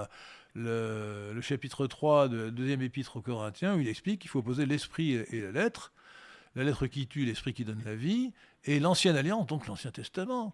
le, 0.58 1.40
chapitre 1.42 1.88
3 1.88 2.28
de 2.28 2.50
deuxième 2.50 2.82
épître 2.82 3.18
aux 3.18 3.22
Corinthiens, 3.22 3.76
où 3.76 3.80
il 3.80 3.88
explique 3.88 4.22
qu'il 4.22 4.30
faut 4.30 4.40
opposer 4.40 4.66
l'esprit 4.66 5.14
et 5.14 5.42
la 5.42 5.52
lettre, 5.52 5.94
la 6.56 6.64
lettre 6.64 6.88
qui 6.88 7.08
tue, 7.08 7.26
l'esprit 7.26 7.54
qui 7.54 7.64
donne 7.64 7.82
la 7.86 7.96
vie, 7.96 8.34
et 8.66 8.80
l'ancienne 8.80 9.16
alliance, 9.16 9.48
donc 9.48 9.68
l'Ancien 9.68 9.92
Testament. 9.92 10.54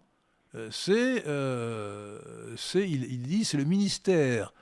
c'est, 0.70 1.24
il, 1.26 3.04
il, 3.04 3.22
dit, 3.22 3.44
c'est 3.44 3.56
le 3.56 3.64
ministère 3.64 4.52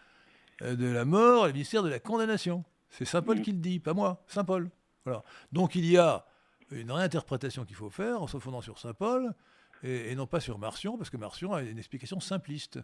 euh, 0.63 0.77
de 0.77 0.87
la 0.87 1.05
mort 1.05 1.45
et 1.45 1.49
le 1.49 1.55
ministère 1.55 1.83
de 1.83 1.89
la 1.89 1.99
condamnation. 1.99 2.65
C'est 2.91 3.05
Saint 3.05 3.23
Paul 3.23 3.39
mm. 3.39 3.43
qui 3.43 3.53
le 3.53 3.59
dit, 3.59 3.81
pas 3.81 3.95
moi, 3.95 4.23
Saint 4.27 4.45
Paul. 4.45 4.71
Voilà. 5.05 5.25
Donc 5.51 5.75
il 5.75 5.87
y 5.87 5.97
a 5.97 6.27
une 6.71 6.91
réinterprétation 6.91 7.65
qu'il 7.65 7.77
faut 7.77 7.91
faire 7.91 8.23
en 8.23 8.27
se 8.27 8.39
fondant 8.39 8.61
sur 8.61 8.79
Saint 8.79 8.95
Paul 8.95 9.35
et, 9.83 10.15
non 10.15 10.27
pas 10.27 10.41
sur 10.41 10.59
Marcion, 10.59 10.97
parce 10.97 11.11
que 11.11 11.17
Marcion 11.17 11.53
a 11.53 11.63
une 11.63 11.79
explication 11.79 12.21
simpliste. 12.21 12.79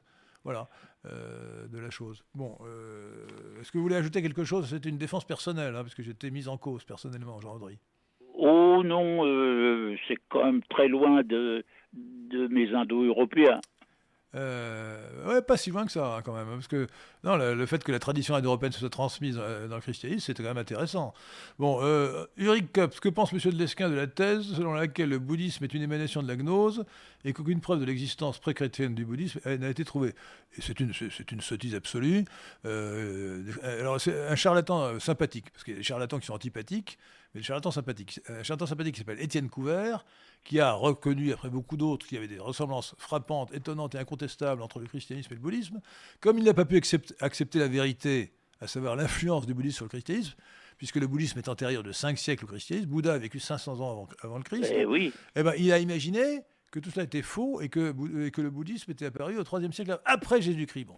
Voilà, 0.49 0.67
euh, 1.05 1.69
de 1.69 1.79
la 1.79 1.91
chose. 1.91 2.25
Bon, 2.35 2.57
euh, 2.65 3.27
est-ce 3.61 3.71
que 3.71 3.77
vous 3.77 3.83
voulez 3.83 3.97
ajouter 3.97 4.23
quelque 4.23 4.45
chose? 4.45 4.67
C'était 4.67 4.89
une 4.89 4.97
défense 4.97 5.27
personnelle, 5.27 5.77
hein, 5.77 5.83
parce 5.83 5.95
que 5.95 6.03
j'étais 6.03 6.31
mis 6.31 6.49
en 6.49 6.57
cause 6.57 6.85
personnellement, 6.85 7.39
Jean-Audry. 7.39 7.79
Oh 8.33 8.83
non, 8.83 9.25
c'est 10.09 10.17
quand 10.31 10.43
même 10.47 10.63
très 10.71 10.89
loin 10.89 11.23
de, 11.23 11.67
de 11.93 12.47
mes 12.47 12.73
Indo-Européens. 12.73 13.61
Euh, 14.35 15.27
ouais, 15.27 15.41
pas 15.41 15.57
si 15.57 15.71
loin 15.71 15.87
que 15.87 15.93
ça, 15.93 16.17
hein, 16.17 16.23
quand 16.23 16.35
même. 16.35 16.49
Hein, 16.49 16.57
parce 16.57 16.69
que 16.69 16.87
non, 17.25 17.37
le, 17.37 17.67
fait 17.67 17.83
que 17.83 17.91
la 17.91 17.99
tradition 17.99 18.35
indo-européenne 18.35 18.73
se 18.73 18.81
soit 18.81 18.91
transmise 18.91 19.39
euh, 19.41 19.69
dans 19.69 19.77
le 19.77 19.81
christianisme, 19.81 20.21
c'était 20.21 20.43
quand 20.43 20.51
même 20.51 20.59
intéressant. 20.59 21.15
Bon, 21.59 21.79
euh, 21.83 22.27
Ulrich 22.37 22.71
que 22.73 23.09
pense 23.09 23.33
M. 23.33 23.39
de 23.43 23.57
Lesquin 23.57 23.89
de 23.89 23.95
la 23.95 24.07
thèse 24.07 24.55
selon 24.55 24.75
laquelle 24.75 25.09
le 25.09 25.19
bouddhisme 25.19 25.65
est 25.65 25.73
une 25.73 25.83
émanation 25.83 26.23
de 26.23 26.29
la 26.29 26.37
gnose 26.37 26.85
et 27.25 27.33
qu'aucune 27.33 27.61
preuve 27.61 27.81
de 27.81 27.87
l'existence 27.87 28.39
pré-chrétienne 28.39 28.95
du 28.95 29.07
bouddhisme 29.07 29.41
n'a 29.45 29.71
été 29.71 29.85
trouvée 29.85 30.15
c'est 30.59 30.81
une, 30.81 30.93
c'est 30.93 31.31
une 31.33 31.41
sottise 31.41 31.75
absolue. 31.75 32.25
Euh, 32.65 33.43
alors, 33.63 34.01
c'est 34.01 34.29
un 34.29 34.37
charlatan 34.37 34.99
sympathique, 35.01 35.51
parce 35.53 35.65
qu'il 35.65 35.75
y 35.75 35.77
a 35.77 35.79
des 35.79 35.85
charlatans 35.85 36.19
qui 36.19 36.27
sont 36.27 36.35
antipathiques, 36.35 36.99
mais 37.35 37.41
le 37.41 37.45
charlatan 37.45 37.71
sympathique. 37.71 38.21
Un 38.29 38.43
charlatan 38.43 38.67
sympathique 38.67 38.95
qui 38.95 39.01
s'appelle 39.01 39.21
Étienne 39.21 39.49
Couvert, 39.51 40.05
qui 40.45 40.61
a 40.61 40.73
reconnu, 40.73 41.33
après 41.33 41.51
beaucoup 41.51 41.77
d'autres, 41.77 42.07
qu'il 42.07 42.17
y 42.17 42.19
avait 42.19 42.29
des 42.29 42.39
ressemblances 42.39 42.95
frappantes, 42.99 43.53
étonnantes 43.53 43.95
et 43.95 43.99
incontestables 43.99 44.63
entre 44.63 44.81
le 44.81 44.87
christianisme 44.87 45.33
et 45.33 45.37
le 45.37 45.43
bouddhisme, 45.43 45.81
comme 46.21 46.39
il 46.39 46.45
n'a 46.45 46.55
pas 46.55 46.65
pu 46.65 46.81
accepter 47.21 47.59
la 47.59 47.69
vérité, 47.69 48.33
à 48.61 48.67
savoir 48.67 48.97
l'influence 48.97 49.47
du 49.47 49.55
bouddhisme 49.55 49.77
sur 49.77 49.85
le 49.85 49.91
christianisme, 49.91 50.35
puisque 50.79 50.97
le 50.97 51.07
bouddhisme 51.07 51.39
est 51.39 51.49
antérieur 51.49 51.83
de 51.83 51.93
5 51.93 52.17
siècles 52.19 52.45
au 52.45 52.49
christianisme, 52.49 52.89
Bouddha 52.89 53.15
a 53.15 53.19
vécu 53.19 53.41
500 53.41 53.81
ans 53.81 54.09
avant, 54.23 54.39
le 54.39 54.45
Christ, 54.45 54.73
eh 54.75 54.85
oui. 54.87 55.13
eh 55.37 55.43
ben, 55.43 55.53
il 55.59 55.73
a 55.73 55.79
imaginé 55.79 56.43
que 56.71 56.81
tout 56.81 56.91
cela 56.91 57.05
était 57.05 57.23
faux 57.23 57.61
et 57.61 57.69
que, 57.69 57.93
que 58.29 58.41
le 58.43 58.51
bouddhisme 58.51 58.91
était 58.91 59.07
apparu 59.07 59.39
au 59.39 59.59
IIIe 59.59 59.73
siècle 59.73 59.99
après 60.05 60.43
Jésus-Christ. 60.43 60.85
Bon, 60.85 60.97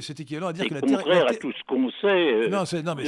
c'est 0.00 0.20
équivalent 0.20 0.48
à 0.48 0.52
dire 0.52 0.68
que 0.68 0.74
la 0.74 0.80
Terre. 0.80 1.02
C'est 1.04 1.12
à 1.12 1.34
tout 1.34 1.52
ce 1.52 1.64
qu'on 1.66 1.90
sait. 2.00 2.06
Euh, 2.06 2.48
non, 2.48 2.64
non, 2.84 2.94
mais 2.94 3.04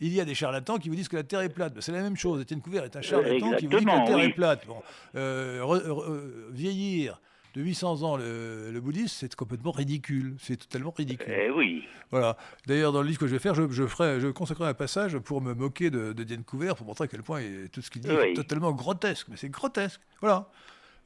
il 0.00 0.14
y 0.14 0.20
a 0.20 0.24
des 0.24 0.34
charlatans 0.34 0.78
qui 0.78 0.88
vous 0.88 0.96
disent 0.96 1.08
que 1.08 1.16
la 1.16 1.22
Terre 1.22 1.42
est 1.42 1.50
plate. 1.50 1.74
Ben, 1.74 1.80
c'est 1.80 1.92
la 1.92 2.02
même 2.02 2.16
chose. 2.16 2.40
Étienne 2.40 2.62
Couvert 2.62 2.84
est 2.84 2.96
un 2.96 3.02
charlatan 3.02 3.52
qui 3.52 3.66
vous 3.66 3.78
dit 3.78 3.84
que 3.84 3.90
la 3.90 4.00
Terre 4.06 4.18
est 4.18 4.32
plate. 4.34 4.66
Bon, 4.66 4.82
euh, 5.14 5.62
euh, 5.62 6.48
vieillir 6.50 7.20
de 7.54 7.62
800 7.62 8.02
ans 8.02 8.16
le, 8.16 8.78
bouddhisme, 8.80 9.16
c'est 9.20 9.34
complètement 9.34 9.72
ridicule. 9.72 10.36
C'est 10.38 10.56
totalement 10.56 10.92
ridicule. 10.96 11.32
Eh 11.32 11.50
oui. 11.50 11.84
Voilà. 12.10 12.36
D'ailleurs, 12.66 12.92
dans 12.92 13.02
le 13.02 13.08
livre 13.08 13.18
que 13.18 13.26
je 13.26 13.32
vais 13.32 13.38
faire, 13.38 13.54
je, 13.54 13.86
ferai, 13.86 14.20
je 14.20 14.28
consacrerai 14.28 14.70
un 14.70 14.74
passage 14.74 15.18
pour 15.18 15.40
me 15.40 15.54
moquer 15.54 15.90
de, 15.90 16.12
de 16.12 16.36
Couvert, 16.36 16.76
pour 16.76 16.86
montrer 16.86 17.04
à 17.04 17.08
quel 17.08 17.22
point 17.22 17.42
tout 17.72 17.82
ce 17.82 17.90
qu'il 17.90 18.02
dit 18.02 18.08
est 18.08 18.34
totalement 18.34 18.72
grotesque. 18.72 19.26
Mais 19.28 19.36
c'est 19.36 19.48
grotesque. 19.48 20.00
Voilà. 20.20 20.48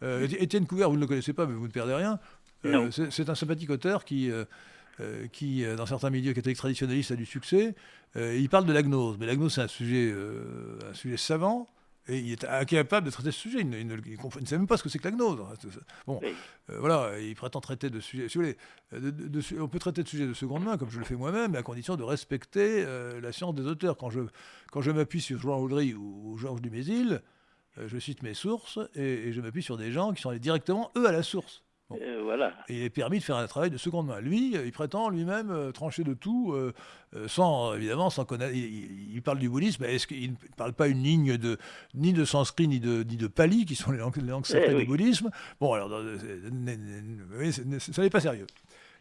Euh, 0.03 0.27
Étienne 0.39 0.67
Couvert, 0.67 0.91
vous 0.91 0.97
ne 0.97 1.01
le 1.01 1.07
connaissez 1.07 1.33
pas, 1.33 1.47
mais 1.47 1.55
vous 1.55 1.67
ne 1.67 1.73
perdez 1.73 1.95
rien. 1.95 2.19
Euh, 2.67 2.91
c'est 2.91 3.29
un 3.29 3.35
sympathique 3.35 3.71
auteur 3.71 4.05
qui, 4.05 4.31
euh, 4.31 4.45
qui 5.33 5.65
dans 5.77 5.87
certains 5.87 6.11
milieux 6.11 6.33
catholiques 6.33 6.59
traditionnalistes, 6.59 7.11
a 7.11 7.17
du 7.17 7.27
succès. 7.27 7.75
il 8.17 8.49
parle 8.49 8.67
de 8.67 8.73
la 8.73 8.83
gnose. 8.83 9.17
Mais 9.19 9.27
la 9.27 9.37
gnose, 9.37 9.55
c'est 9.55 9.63
un 9.63 9.69
sujet, 9.69 10.15
un 10.91 10.95
sujet 10.95 11.17
savant. 11.17 11.69
Et 12.07 12.19
il 12.19 12.33
est 12.33 12.45
incapable 12.45 13.07
de 13.07 13.11
traiter 13.11 13.31
ce 13.31 13.39
sujet. 13.41 13.61
Il 13.61 13.69
ne, 13.87 13.97
sait 14.45 14.59
même 14.59 14.67
pas 14.67 14.77
ce 14.77 14.83
que 14.83 14.89
c'est 14.91 14.99
que 14.99 15.09
la 15.09 15.11
gnose. 15.11 15.41
Bon, 16.07 16.21
euh, 16.71 16.79
voilà, 16.79 17.19
il 17.19 17.35
prétend 17.35 17.61
traiter 17.61 17.89
de 17.89 17.99
sujets. 17.99 18.29
Si 18.29 18.37
vous 18.37 18.45
voulez, 18.45 19.59
on 19.59 19.69
peut 19.69 19.79
traiter 19.79 20.03
de 20.03 20.09
sujets 20.09 20.27
de 20.27 20.35
seconde 20.35 20.65
main, 20.65 20.77
comme 20.77 20.91
je 20.91 20.99
le 20.99 21.05
fais 21.05 21.17
moi-même, 21.17 21.55
à 21.55 21.63
condition 21.63 21.97
de 21.97 22.03
respecter 22.03 22.85
euh, 22.85 23.21
la 23.23 23.33
science 23.33 23.55
des 23.55 23.67
auteurs. 23.67 23.97
Quand 23.97 24.11
je, 24.11 24.21
quand 24.71 24.83
je 24.83 24.91
m'appuie 24.91 25.23
sur 25.23 25.41
Jean 25.41 25.59
Audry 25.59 25.95
ou, 25.95 26.37
Georges 26.37 26.61
Dumézil, 26.61 27.23
euh, 27.79 27.89
je 27.89 27.99
cite 27.99 28.23
mes 28.23 28.35
sources 28.35 28.79
et, 28.95 29.33
je 29.33 29.41
m'appuie 29.41 29.63
sur 29.63 29.79
des 29.79 29.91
gens 29.91 30.13
qui 30.13 30.21
sont 30.21 30.29
allés 30.29 30.41
directement, 30.41 30.91
eux, 30.97 31.07
à 31.07 31.13
la 31.13 31.23
source. 31.23 31.64
Voilà. 31.91 32.55
Et 32.69 32.79
il 32.79 32.83
est 32.83 32.91
permis 32.91 33.19
de 33.19 33.25
faire 33.25 33.37
un 33.37 33.47
travail 33.47 33.71
de 33.71 33.77
seconde 33.77 34.07
main. 34.07 34.21
Lui, 34.21 34.55
il 34.55 34.73
prétend 34.73 35.11
lui-même 35.11 35.73
trancher 35.73 36.03
de 36.03 36.15
tout, 36.15 36.57
sans 37.27 37.75
évidemment, 37.75 38.11
sans 38.11 38.25
connaître. 38.25 38.55
Il, 38.55 39.21
parle 39.23 39.39
du 39.39 39.49
bouddhisme, 39.49 39.85
mais 39.85 39.95
est-ce 39.95 40.07
qu'il 40.07 40.33
ne 40.33 40.37
parle 40.57 40.73
pas 40.73 40.89
une 40.89 41.03
ligne 41.03 41.37
de 41.37 41.59
ni 41.95 42.13
de 42.13 42.25
sanskrit 42.25 42.69
ni 42.69 42.81
de 42.81 43.05
ni 43.05 43.17
de 43.17 43.27
pali, 43.27 43.65
qui 43.65 43.77
sont 43.77 43.93
les 43.93 43.99
langues, 43.99 44.17
les 44.17 44.45
sacrées 44.45 44.73
eh 44.73 44.81
du 44.81 44.87
bouddhisme? 44.87 45.31
Bon, 45.61 45.75
alors, 45.75 45.91
ça 45.91 48.03
n'est 48.03 48.11
pas 48.11 48.21
sérieux. 48.21 48.47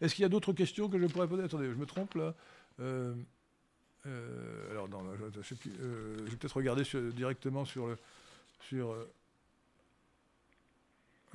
Est-ce 0.01 0.13
qu'il 0.13 0.23
y 0.23 0.25
a 0.25 0.29
d'autres 0.29 0.53
questions 0.53 0.89
que 0.89 0.99
je 0.99 1.07
pourrais 1.07 1.27
poser? 1.27 1.43
Attendez, 1.43 1.69
je 1.69 1.75
me 1.75 1.85
trompe 1.85 2.15
là. 2.15 2.35
Euh, 4.05 4.71
alors, 4.71 4.89
non, 4.89 4.99
je, 5.17 5.55
euh, 5.81 6.17
vais 6.25 6.35
peut-être 6.35 6.57
regarder 6.57 6.83
directement 7.13 7.65
sur 7.65 7.87
le. 7.87 7.97
Sur, 8.67 8.95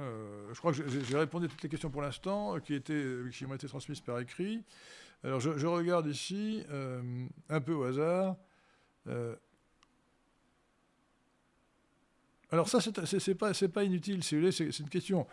euh, 0.00 0.48
je 0.52 0.58
crois 0.58 0.72
que 0.72 0.82
j'ai 0.88 1.16
répondu 1.16 1.46
à 1.46 1.48
toutes 1.48 1.62
les 1.62 1.68
questions 1.68 1.90
pour 1.90 2.02
l'instant 2.02 2.58
qui, 2.60 2.74
étaient, 2.74 3.04
qui 3.32 3.46
m'ont 3.46 3.54
été 3.54 3.66
transmises 3.66 4.00
par 4.00 4.18
écrit. 4.20 4.62
Alors, 5.24 5.40
je, 5.40 5.66
regarde 5.66 6.06
ici, 6.06 6.62
un 7.48 7.60
peu 7.60 7.72
au 7.72 7.84
hasard. 7.84 8.36
alors, 12.50 12.68
ça, 12.68 12.80
c'est 12.80 13.34
pas, 13.34 13.52
pas 13.52 13.84
inutile, 13.84 14.22
c'est 14.22 14.78
une 14.78 14.88
question 14.88 15.26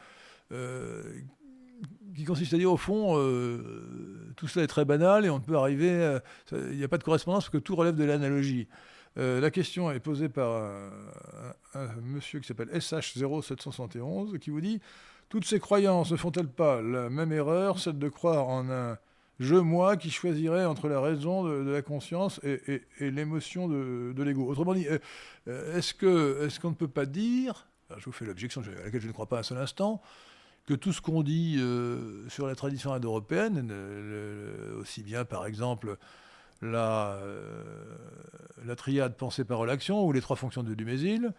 qui 2.15 2.23
consiste 2.23 2.53
à 2.53 2.57
dire 2.57 2.71
au 2.71 2.77
fond, 2.77 3.17
euh, 3.17 4.31
tout 4.37 4.47
cela 4.47 4.63
est 4.63 4.67
très 4.67 4.85
banal 4.85 5.25
et 5.25 5.29
on 5.29 5.39
peut 5.39 5.55
arriver, 5.55 5.91
euh, 5.91 6.19
il 6.51 6.77
n'y 6.77 6.83
a 6.83 6.87
pas 6.87 6.97
de 6.97 7.03
correspondance 7.03 7.45
parce 7.45 7.51
que 7.51 7.57
tout 7.57 7.75
relève 7.75 7.95
de 7.95 8.03
l'analogie. 8.03 8.67
Euh, 9.17 9.39
la 9.39 9.51
question 9.51 9.91
est 9.91 9.99
posée 9.99 10.29
par 10.29 10.61
un, 11.73 11.87
monsieur 12.03 12.39
qui 12.39 12.47
s'appelle 12.47 12.69
SH0771 12.69 14.37
qui 14.39 14.49
vous 14.49 14.61
dit 14.61 14.81
Toutes 15.29 15.45
ces 15.45 15.59
croyances 15.59 16.11
ne 16.11 16.17
font-elles 16.17 16.49
pas 16.49 16.81
la 16.81 17.09
même 17.09 17.31
erreur, 17.31 17.79
celle 17.79 17.99
de 17.99 18.09
croire 18.09 18.47
en 18.47 18.69
un 18.69 18.97
je-moi 19.37 19.97
qui 19.97 20.11
choisirait 20.11 20.63
entre 20.63 20.87
la 20.87 21.01
raison 21.01 21.43
de, 21.43 21.69
la 21.69 21.81
conscience 21.81 22.39
et, 22.43 22.81
l'émotion 23.01 23.67
de, 23.67 24.23
l'ego? 24.23 24.47
Autrement 24.47 24.73
dit, 24.73 24.87
est-ce 25.45 25.93
qu'on 25.93 26.45
est 26.45 26.59
qu'on 26.59 26.69
ne 26.69 26.75
peut 26.75 26.87
pas 26.87 27.05
dire, 27.05 27.67
je 27.97 28.05
vous 28.05 28.13
fais 28.13 28.23
l'objection 28.23 28.61
à 28.61 28.85
laquelle 28.85 29.01
je 29.01 29.07
ne 29.07 29.11
crois 29.11 29.25
pas 29.25 29.39
un 29.39 29.43
seul 29.43 29.57
instant, 29.57 30.01
que 30.65 30.73
tout 30.73 30.93
ce 30.93 31.01
qu'on 31.01 31.21
dit 31.21 31.57
euh, 31.59 32.27
sur 32.29 32.47
la 32.47 32.55
tradition 32.55 32.93
indo-européenne, 32.93 33.71
aussi 34.79 35.03
bien 35.03 35.25
par 35.25 35.45
exemple 35.45 35.97
la, 36.71 37.17
euh, 37.21 37.63
la 38.65 38.75
triade 38.75 39.15
pensée 39.15 39.45
par 39.45 39.61
action 39.69 40.05
ou 40.05 40.11
les 40.11 40.21
trois 40.21 40.35
fonctions 40.35 40.63
de 40.63 40.73
Dumézil, 40.73 41.31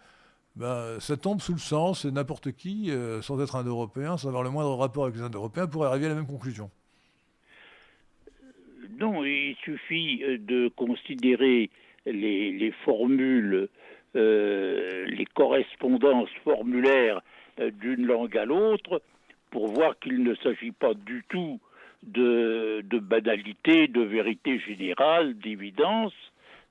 ben, 0.55 0.99
ça 0.99 1.17
tombe 1.17 1.39
sous 1.39 1.53
le 1.53 1.59
sens 1.59 2.05
et 2.05 2.11
n'importe 2.11 2.51
qui, 2.51 2.89
euh, 2.89 3.21
sans 3.21 3.41
être 3.41 3.55
indo-européen, 3.55 4.17
sans 4.17 4.29
avoir 4.29 4.43
le 4.43 4.49
moindre 4.49 4.75
rapport 4.75 5.03
avec 5.03 5.15
les 5.15 5.21
indo-européens, 5.21 5.67
pourrait 5.67 5.87
arriver 5.87 6.07
à 6.07 6.09
la 6.09 6.15
même 6.15 6.27
conclusion. 6.27 6.69
Non, 8.99 9.23
il 9.23 9.55
suffit 9.63 10.23
de 10.39 10.69
considérer 10.69 11.69
les 12.05 12.73
formules, 12.83 13.69
les 14.15 15.27
correspondances 15.35 16.31
formulaires 16.43 17.21
d'une 17.59 18.07
langue 18.07 18.35
à 18.35 18.45
l'autre 18.45 19.03
pour 19.51 19.67
voir 19.67 19.99
qu'il 19.99 20.23
ne 20.23 20.33
s'agit 20.35 20.71
pas 20.71 20.95
du 20.95 21.23
tout 21.29 21.59
de, 22.03 22.99
banalité, 22.99 23.87
de 23.87 24.01
vérité 24.01 24.59
générale, 24.59 25.37
d'évidence, 25.37 26.13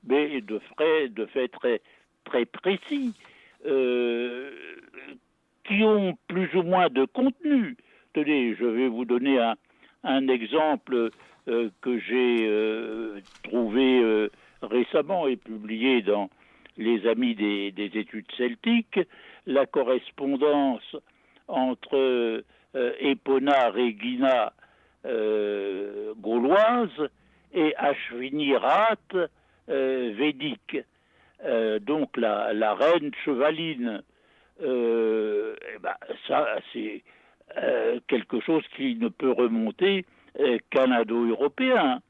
mais 0.07 0.41
de 0.41 0.61
faits, 0.77 1.15
de 1.15 1.29
très, 2.25 2.45
précis, 2.47 3.15
euh, 3.67 4.51
qui 5.65 5.83
ont 5.83 6.17
plus 6.29 6.55
ou 6.55 6.63
moins 6.63 6.89
de 6.89 7.05
contenu. 7.07 7.77
Tenez, 8.13 8.55
je 8.55 8.65
vais 8.65 8.89
vous 8.89 9.05
donner 9.05 9.39
un, 10.05 10.29
exemple 10.29 11.11
euh, 11.49 11.71
que 11.81 11.99
j'ai 11.99 12.47
euh, 12.47 13.21
trouvé 13.43 14.29
récemment 14.63 15.27
et 15.27 15.37
publié 15.37 16.03
dans 16.03 16.31
Les 16.77 17.07
Amis 17.07 17.35
des, 17.35 17.73
des 17.73 17.99
études 17.99 18.31
celtiques, 18.37 19.01
la 19.47 19.67
correspondance 19.67 20.97
entre 21.49 22.45
Epona 22.75 23.71
Regina 23.71 24.53
euh, 25.07 26.15
gauloise 26.17 27.11
et 27.53 27.75
Ashvinirat 27.77 28.97
euh, 29.69 30.13
védique. 30.17 30.79
donc 31.81 32.17
la, 32.17 32.75
reine 32.75 33.13
chevaline. 33.25 34.03
Eh 34.61 35.79
ben, 35.81 35.95
ça, 36.27 36.59
c'est 36.73 37.03
quelque 38.09 38.41
chose 38.41 38.65
qui 38.75 38.97
ne 38.97 39.09
peut 39.09 39.33
remonter 39.33 40.05
qu'un 40.71 40.91
ado-européen. 40.91 42.01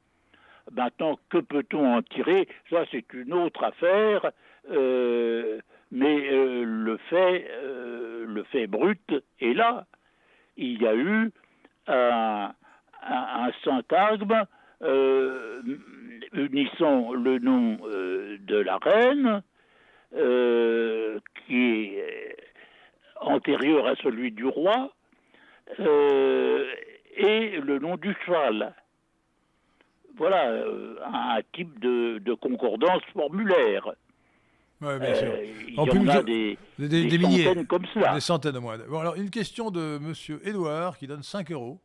Maintenant, 0.72 1.18
que 1.28 1.38
peut-on 1.38 1.96
en 1.96 2.02
tirer? 2.02 2.48
Ça, 2.70 2.84
c'est 2.90 3.12
une 3.12 3.32
autre 3.32 3.62
affaire, 3.64 4.30
mais 4.70 6.16
le 6.30 6.96
fait, 7.10 7.48
le 8.26 8.42
fait 8.50 8.66
brut 8.66 9.12
est 9.40 9.54
là 9.54 9.86
il 10.56 10.82
y 10.82 10.86
a 10.86 10.94
eu 10.94 11.30
un, 11.86 12.52
syntagme 13.64 14.44
euh, 14.82 15.62
unissant 16.32 17.12
le 17.12 17.38
nom 17.38 17.78
euh, 17.84 18.36
de 18.40 18.56
la 18.56 18.78
reine, 18.78 19.42
euh, 20.14 21.18
qui 21.46 21.94
est 21.94 22.36
antérieur 23.20 23.86
à 23.86 23.96
celui 23.96 24.32
du 24.32 24.44
roi, 24.44 24.92
et 25.78 27.60
le 27.60 27.78
nom 27.80 27.96
du 27.96 28.14
cheval. 28.24 28.74
Voilà 30.16 30.64
un 31.04 31.40
type 31.52 31.78
de 31.80 32.34
concordance 32.34 33.02
formulaire. 33.12 33.94
Oui, 34.80 34.98
bien 34.98 35.14
sûr. 35.14 35.28
Euh, 35.28 35.44
il 35.68 35.74
y 35.74 35.78
en 35.78 36.08
a 36.08 36.22
des, 36.22 36.58
des, 36.78 37.18
milliers, 37.18 37.64
comme 37.66 37.86
cela. 37.94 38.14
Des 38.14 38.20
centaines 38.20 38.52
de 38.52 38.58
moins. 38.58 38.76
Bon, 38.88 39.00
alors, 39.00 39.14
une 39.14 39.30
question 39.30 39.70
de 39.70 39.96
M. 39.96 40.38
Edouard 40.44 40.98
qui 40.98 41.06
donne 41.06 41.22
5 41.22 41.50
euros. 41.52 41.80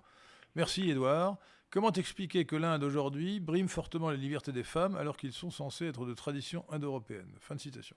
Merci, 0.56 0.90
Edouard. 0.90 1.38
Comment 1.70 1.92
expliquer 1.92 2.46
que 2.46 2.56
l'Inde 2.56 2.84
aujourd'hui 2.84 3.40
brime 3.40 3.70
fortement 3.70 4.10
les 4.10 4.18
libertés 4.18 4.52
des 4.52 4.64
femmes 4.64 4.96
alors 4.96 5.16
qu'ils 5.16 5.32
sont 5.32 5.52
censés 5.52 5.88
être 5.88 6.06
de 6.06 6.14
tradition 6.14 6.66
indo-européenne? 6.70 7.32
Fin 7.40 7.56
de 7.56 7.62
citation. 7.62 7.96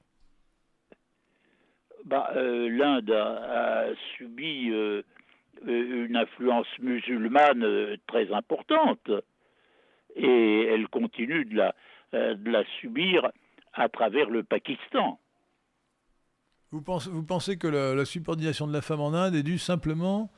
Bah, 2.04 2.30
euh, 2.36 2.68
L'Inde 2.68 3.10
a, 3.10 3.86
subi 4.16 4.70
euh, 4.70 5.02
une 5.66 6.16
influence 6.16 6.68
musulmane 6.78 7.96
très 8.06 8.32
importante 8.32 9.10
et 10.14 10.66
elle 10.66 10.86
continue 10.88 11.44
de 11.44 11.56
la, 11.56 11.74
de 12.12 12.50
la 12.50 12.64
subir 12.80 13.32
à 13.72 13.88
travers 13.88 14.30
le 14.30 14.44
Pakistan. 14.44 15.18
Vous 16.70 16.82
pensez, 16.82 17.10
vous 17.10 17.22
pensez 17.22 17.56
que 17.56 17.68
la, 17.68 18.04
subordination 18.04 18.66
de 18.66 18.72
la 18.72 18.82
femme 18.82 19.00
en 19.00 19.14
Inde 19.14 19.34
est 19.34 19.42
due 19.42 19.58
simplement 19.58 20.30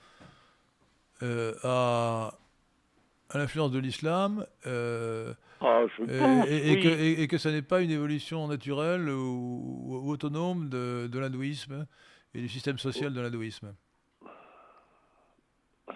euh, 1.23 1.55
à, 1.63 2.35
à 3.31 3.39
l'influence 3.39 3.73
de 3.73 3.79
l'islam 3.79 4.47
euh, 4.67 5.33
ah, 5.61 5.83
et, 6.09 6.81
que, 6.81 7.21
et, 7.23 7.27
que, 7.29 7.39
ça 7.39 7.51
n'est 7.51 7.63
pas 7.63 7.81
une 7.81 7.91
évolution 7.91 8.47
naturelle 8.47 9.09
ou, 9.09 10.03
autonome 10.11 10.69
de, 10.69 11.07
de 11.07 11.19
l'hindouisme 11.19 11.87
et 12.35 12.41
du 12.41 12.49
système 12.49 12.79
social 12.79 13.13
de 13.13 13.21
l'hindouisme 13.21 13.75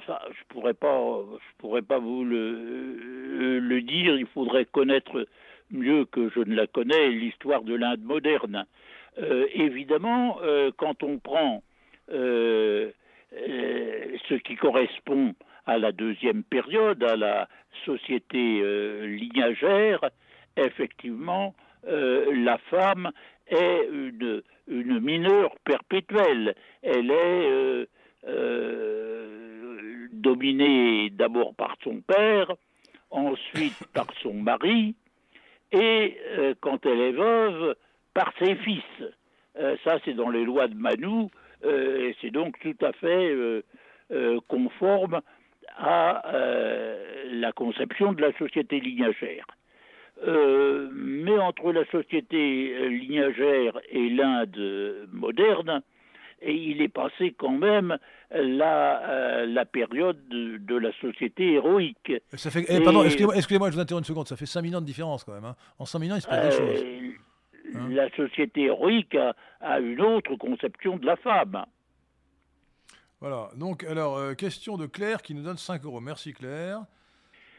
ça, 0.07 0.21
je 0.31 0.45
pourrais 0.49 0.75
pas, 0.75 1.19
je 1.33 1.57
pourrais 1.59 1.83
pas 1.83 1.99
vous 1.99 2.25
le, 2.25 3.59
le 3.59 3.83
dire. 3.83 4.17
Il 4.17 4.27
faudrait 4.27 4.65
connaître 4.65 5.27
mieux 5.71 6.05
que 6.05 6.31
je 6.31 6.41
ne 6.41 6.55
la 6.55 6.67
connais, 6.67 7.11
l'histoire 7.11 7.63
de 7.63 7.75
l'Inde 7.75 8.03
moderne. 8.03 8.67
Euh, 9.19 9.47
évidemment, 9.53 10.39
euh, 10.43 10.71
quand 10.77 11.03
on 11.03 11.19
prend 11.19 11.63
euh, 12.11 12.91
ce 13.33 14.35
qui 14.35 14.57
correspond 14.57 15.35
à 15.67 15.79
la 15.79 15.93
deuxième 15.93 16.43
période, 16.43 17.03
à 17.05 17.17
la 17.17 17.49
société 17.85 18.63
lignagère, 19.07 20.05
effectivement, 20.57 21.55
la 21.85 22.59
femme 22.71 23.11
est 23.47 23.89
une, 23.93 24.43
une 24.69 25.01
mineure 25.01 25.55
perpétuelle. 25.65 26.55
Elle 26.83 27.11
est 27.11 27.87
dominée 30.13 31.11
d'abord 31.11 31.55
par 31.55 31.77
son 31.83 32.01
père, 32.01 32.53
ensuite 33.11 33.87
par 33.95 34.07
son 34.23 34.35
mari, 34.35 34.95
et 35.73 36.17
euh, 36.39 36.55
quand 36.61 36.85
elle 36.87 37.01
est 37.01 37.13
veuve, 37.13 37.77
par 38.15 38.33
ses 38.39 38.57
fils. 38.57 38.83
Euh, 39.59 39.77
ça, 39.85 39.99
c'est 40.05 40.15
dans 40.15 40.31
les 40.31 40.45
lois 40.45 40.69
de 40.69 40.75
Manu, 40.75 41.25
euh, 41.25 41.29
et 41.65 42.15
c'est 42.21 42.31
donc 42.31 42.59
tout 42.61 42.77
à 42.85 42.93
fait 42.93 43.35
conforme 44.49 45.21
à 45.77 46.23
la 47.31 47.53
conception 47.53 48.13
de 48.13 48.23
la 48.23 48.33
société 48.39 48.81
lignagère. 48.81 49.47
mais 50.27 51.39
entre 51.39 51.73
la 51.73 51.85
société 51.87 52.89
lignagère 52.89 53.79
et 53.91 54.09
l'Inde 54.11 55.09
moderne, 55.13 55.83
et 56.43 56.55
il 56.55 56.81
est 56.83 56.89
passé 56.89 57.35
quand 57.37 57.57
même 57.57 57.97
la, 58.33 59.45
la 59.47 59.65
période 59.65 60.19
de, 60.29 60.77
la 60.77 60.93
société 61.01 61.55
héroïque. 61.55 62.13
Ça 62.35 62.51
fait, 62.51 62.65
eh, 62.69 62.81
pardon, 62.81 63.05
excusez-moi, 63.05 63.71
je 63.71 63.75
vous 63.75 63.81
interromps 63.81 64.09
une 64.09 64.13
seconde, 64.13 64.29
ça 64.29 64.37
fait 64.37 64.47
5 64.47 64.65
ans 64.75 64.81
de 64.81 64.87
différence 64.87 65.25
quand 65.25 65.35
même. 65.35 65.45
Hein. 65.45 65.57
En 65.79 65.85
5 65.85 65.99
ans, 65.99 66.17
il 66.17 66.21
se 66.21 66.29
passe 66.29 66.51
des 66.51 66.57
choses. 66.57 66.85
Hein 67.75 67.89
la 67.91 68.11
société 68.11 68.65
héroïque 68.65 69.17
a, 69.61 69.81
une 69.81 70.01
autre 70.01 70.37
conception 70.37 70.97
de 70.97 71.07
la 71.07 71.17
femme. 71.17 71.65
Voilà, 73.21 73.51
donc 73.57 73.85
alors, 73.85 74.17
euh, 74.17 74.35
question 74.35 74.77
de 74.77 74.87
Claire 74.87 75.23
qui 75.23 75.35
nous 75.35 75.43
donne 75.43 75.59
5 75.59 75.85
euros. 75.85 76.01
Merci 76.01 76.33
Claire. 76.33 76.85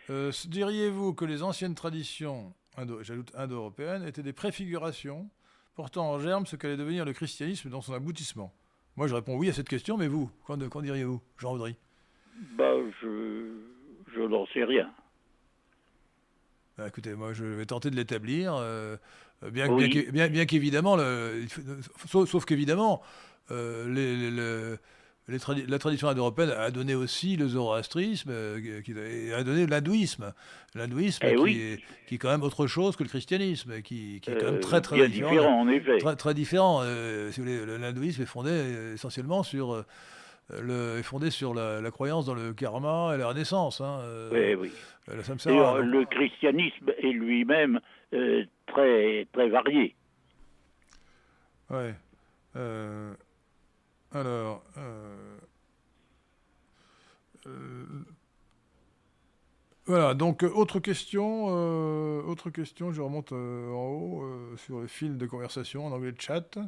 Euh, 0.09 0.31
diriez-vous 0.47 1.13
que 1.13 1.25
les 1.25 1.43
anciennes 1.43 1.75
traditions, 1.75 2.53
j'ajoute 3.01 3.31
indo-européennes, 3.35 4.03
étaient 4.07 4.23
des 4.23 4.33
préfigurations 4.33 5.29
portant 5.75 6.11
en 6.11 6.19
germe 6.19 6.45
ce 6.45 6.55
qu'allait 6.55 6.77
devenir 6.77 7.05
le 7.05 7.13
christianisme 7.13 7.69
dans 7.69 7.81
son 7.81 7.93
aboutissement? 7.93 8.53
Moi 8.97 9.07
je 9.07 9.15
réponds 9.15 9.38
oui 9.38 9.49
à 9.49 9.53
cette 9.53 9.69
question, 9.69 9.97
mais 9.97 10.07
vous, 10.07 10.29
qu'en, 10.45 10.57
diriez-vous, 10.57 11.21
Jean 11.38 11.53
Audry? 11.53 11.77
Bah, 12.57 12.73
Je, 13.01 13.53
je 14.13 14.21
n'en 14.21 14.45
sais 14.47 14.63
rien. 14.63 14.91
Bah, 16.77 16.88
écoutez, 16.88 17.13
moi 17.13 17.33
je 17.33 17.45
vais 17.45 17.65
tenter 17.65 17.89
de 17.91 17.95
l'établir. 17.95 18.55
Euh, 18.55 18.97
bien, 19.49 20.30
bien, 20.30 20.45
qu'évidemment, 20.45 20.97
sauf, 22.07 22.45
qu'évidemment, 22.45 23.01
euh, 23.51 24.77
la 25.27 25.80
tradition 25.80 26.09
indo-européenne 26.09 26.51
a 26.51 26.72
donné 26.72 26.93
aussi 26.93 27.38
le 27.38 27.47
zoroastrisme, 27.47 28.30
euh, 28.31 28.81
qui, 28.81 28.93
a 29.34 29.43
donné 29.43 29.65
l'hindouisme. 29.65 30.34
L'hindouisme 30.76 31.26
eh 31.26 31.35
qui, 31.35 31.61
est, 31.61 31.80
qui, 32.07 32.15
est, 32.15 32.18
quand 32.18 32.30
même 32.30 32.43
autre 32.43 32.68
chose 32.68 32.95
que 32.95 33.03
le 33.03 33.09
christianisme, 33.09 33.81
qui, 33.81 34.19
qui 34.22 34.31
est 34.31 34.38
quand 34.38 34.51
même 34.51 34.59
très 34.59 34.81
très 34.81 35.07
différent. 35.07 35.61
en 35.61 35.69
effet. 35.69 35.97
Très, 35.97 36.15
très 36.15 36.34
différent. 36.34 36.84
si 37.31 37.41
l'hindouisme 37.41 38.22
est 38.22 38.27
fondé 38.27 38.51
essentiellement 38.93 39.43
sur 39.43 39.84
le, 40.49 40.99
est 40.99 41.03
fondé 41.03 41.30
sur 41.30 41.53
la, 41.53 41.89
croyance 41.91 42.26
dans 42.26 42.35
le 42.35 42.53
karma 42.53 43.13
et 43.15 43.18
la 43.18 43.27
renaissance. 43.27 43.81
Hein, 43.81 44.01
oui, 44.31 44.55
oui. 44.55 44.72
le 45.07 46.05
christianisme 46.05 46.91
est 46.97 47.11
lui-même 47.11 47.80
euh, 48.13 48.43
très, 48.72 49.27
très 49.31 49.49
varié. 49.49 49.95
Ouais. 51.69 51.95
Euh, 52.56 53.14
alors. 54.11 54.64
Euh, 54.77 55.35
voilà, 59.85 60.14
donc 60.14 60.43
autre 60.43 60.80
question, 60.80 61.45
autre 62.27 62.49
question, 62.52 62.91
je 62.91 63.02
remonte 63.02 63.31
en 63.31 63.35
haut 63.35 64.23
sur 64.57 64.80
le 64.80 64.88
fil 64.88 65.18
de 65.18 65.26
conversation 65.26 65.88
en 65.88 65.91
anglais 65.91 66.11
de 66.11 66.22
chat. 66.22 66.60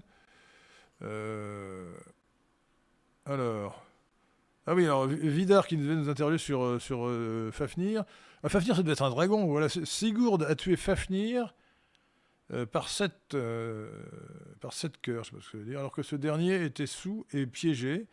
alors, 3.25 3.85
ah 4.65 4.73
oui, 4.73 4.85
alors 4.85 5.05
Vidar 5.05 5.67
qui 5.67 5.77
devait 5.77 5.95
nous 5.95 6.09
interroger 6.09 6.39
sur, 6.39 6.81
sur 6.81 7.07
Fafnir. 7.51 8.03
Fafnir, 8.47 8.75
ça 8.75 8.81
devait 8.81 8.93
être 8.93 9.03
un 9.03 9.11
dragon. 9.11 9.45
Voilà, 9.45 9.69
Sigurd 9.69 10.41
a 10.43 10.55
tué 10.55 10.75
Fafnir 10.75 11.53
euh, 12.51 12.65
par 12.65 12.89
sept, 12.89 13.33
euh, 13.35 13.89
sept 14.71 14.99
cœurs, 15.01 15.23
je 15.23 15.29
sais 15.29 15.35
pas 15.35 15.41
ce 15.41 15.51
que 15.51 15.63
dire, 15.63 15.79
alors 15.79 15.91
que 15.91 16.03
ce 16.03 16.15
dernier 16.15 16.63
était 16.65 16.87
sous 16.87 17.25
et 17.31 17.45
piégé. 17.45 18.07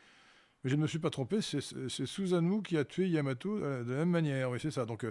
Mais 0.63 0.71
je 0.71 0.77
ne 0.77 0.83
me 0.83 0.87
suis 0.87 0.99
pas 0.99 1.11
trompé, 1.11 1.41
c'est 1.41 1.61
Susanoo 1.89 2.61
qui 2.61 2.77
a 2.77 2.85
tué 2.85 3.09
Yamato 3.09 3.57
euh, 3.57 3.83
de 3.83 3.93
la 3.93 3.99
même 4.01 4.11
manière. 4.11 4.51
Oui, 4.51 4.59
c'est 4.61 4.71
ça. 4.71 4.85
Donc, 4.85 5.07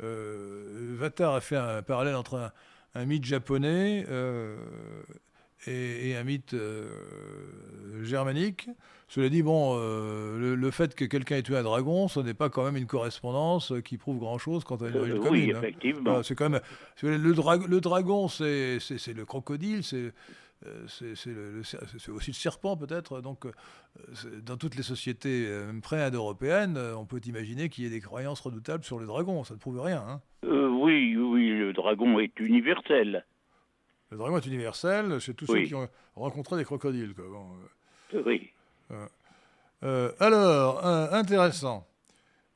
Vatar 0.00 1.34
a 1.34 1.40
fait 1.40 1.56
un 1.56 1.82
parallèle 1.82 2.16
entre 2.16 2.52
un, 2.94 3.04
mythe 3.04 3.24
japonais 3.24 4.06
et, 5.66 6.16
un 6.16 6.24
mythe 6.24 6.54
germanique. 8.02 8.68
Cela 9.08 9.28
dit, 9.28 9.42
bon, 9.42 9.76
euh, 9.78 10.56
le, 10.56 10.70
fait 10.72 10.94
que 10.96 11.04
quelqu'un 11.04 11.36
ait 11.36 11.42
tué 11.42 11.56
un 11.56 11.62
dragon, 11.62 12.08
ce 12.08 12.18
n'est 12.18 12.34
pas 12.34 12.48
quand 12.48 12.64
même 12.64 12.76
une 12.76 12.86
correspondance 12.86 13.72
qui 13.84 13.98
prouve 13.98 14.18
grand-chose 14.18 14.64
quant 14.64 14.76
à 14.76 14.88
une 14.88 14.96
origine 14.96 15.16
euh, 15.18 15.30
oui, 15.30 15.52
hein. 15.54 15.58
effectivement. 15.58 16.22
c'est 16.24 16.34
quand 16.34 16.50
même 16.50 16.60
le, 17.02 17.16
le 17.16 17.80
dragon, 17.80 18.26
c'est 18.26 18.78
le 19.14 19.24
crocodile, 19.24 19.84
c'est 19.84 20.12
c'est 20.88 22.10
aussi 22.10 22.30
le 22.30 22.34
serpent 22.34 22.76
peut-être. 22.76 23.20
Donc, 23.20 23.46
euh, 23.46 23.52
dans 24.44 24.56
toutes 24.56 24.74
les 24.74 24.82
sociétés 24.82 25.46
pré-indo-européennes, 25.82 26.76
on 26.96 27.04
peut 27.04 27.20
imaginer 27.26 27.68
qu'il 27.68 27.84
y 27.84 27.86
ait 27.86 27.90
des 27.90 28.00
croyances 28.00 28.40
redoutables 28.40 28.82
sur 28.82 28.98
le 28.98 29.06
dragon. 29.06 29.44
Ça 29.44 29.54
ne 29.54 29.60
prouve 29.60 29.80
rien. 29.80 30.02
Hein. 30.08 30.20
oui, 30.42 31.14
oui, 31.16 31.50
le 31.50 31.72
dragon 31.72 32.18
est 32.18 32.40
universel. 32.40 33.24
Le 34.10 34.16
dragon 34.16 34.36
est 34.36 34.46
universel 34.46 35.18
chez 35.18 35.34
tous 35.34 35.46
ceux 35.46 35.64
qui 35.64 35.74
ont 35.74 35.88
rencontré 36.14 36.56
des 36.56 36.64
crocodiles. 36.64 37.14
oui. 38.24 38.50
Euh, 39.82 40.12
alors, 40.20 40.84
intéressant. 40.84 41.86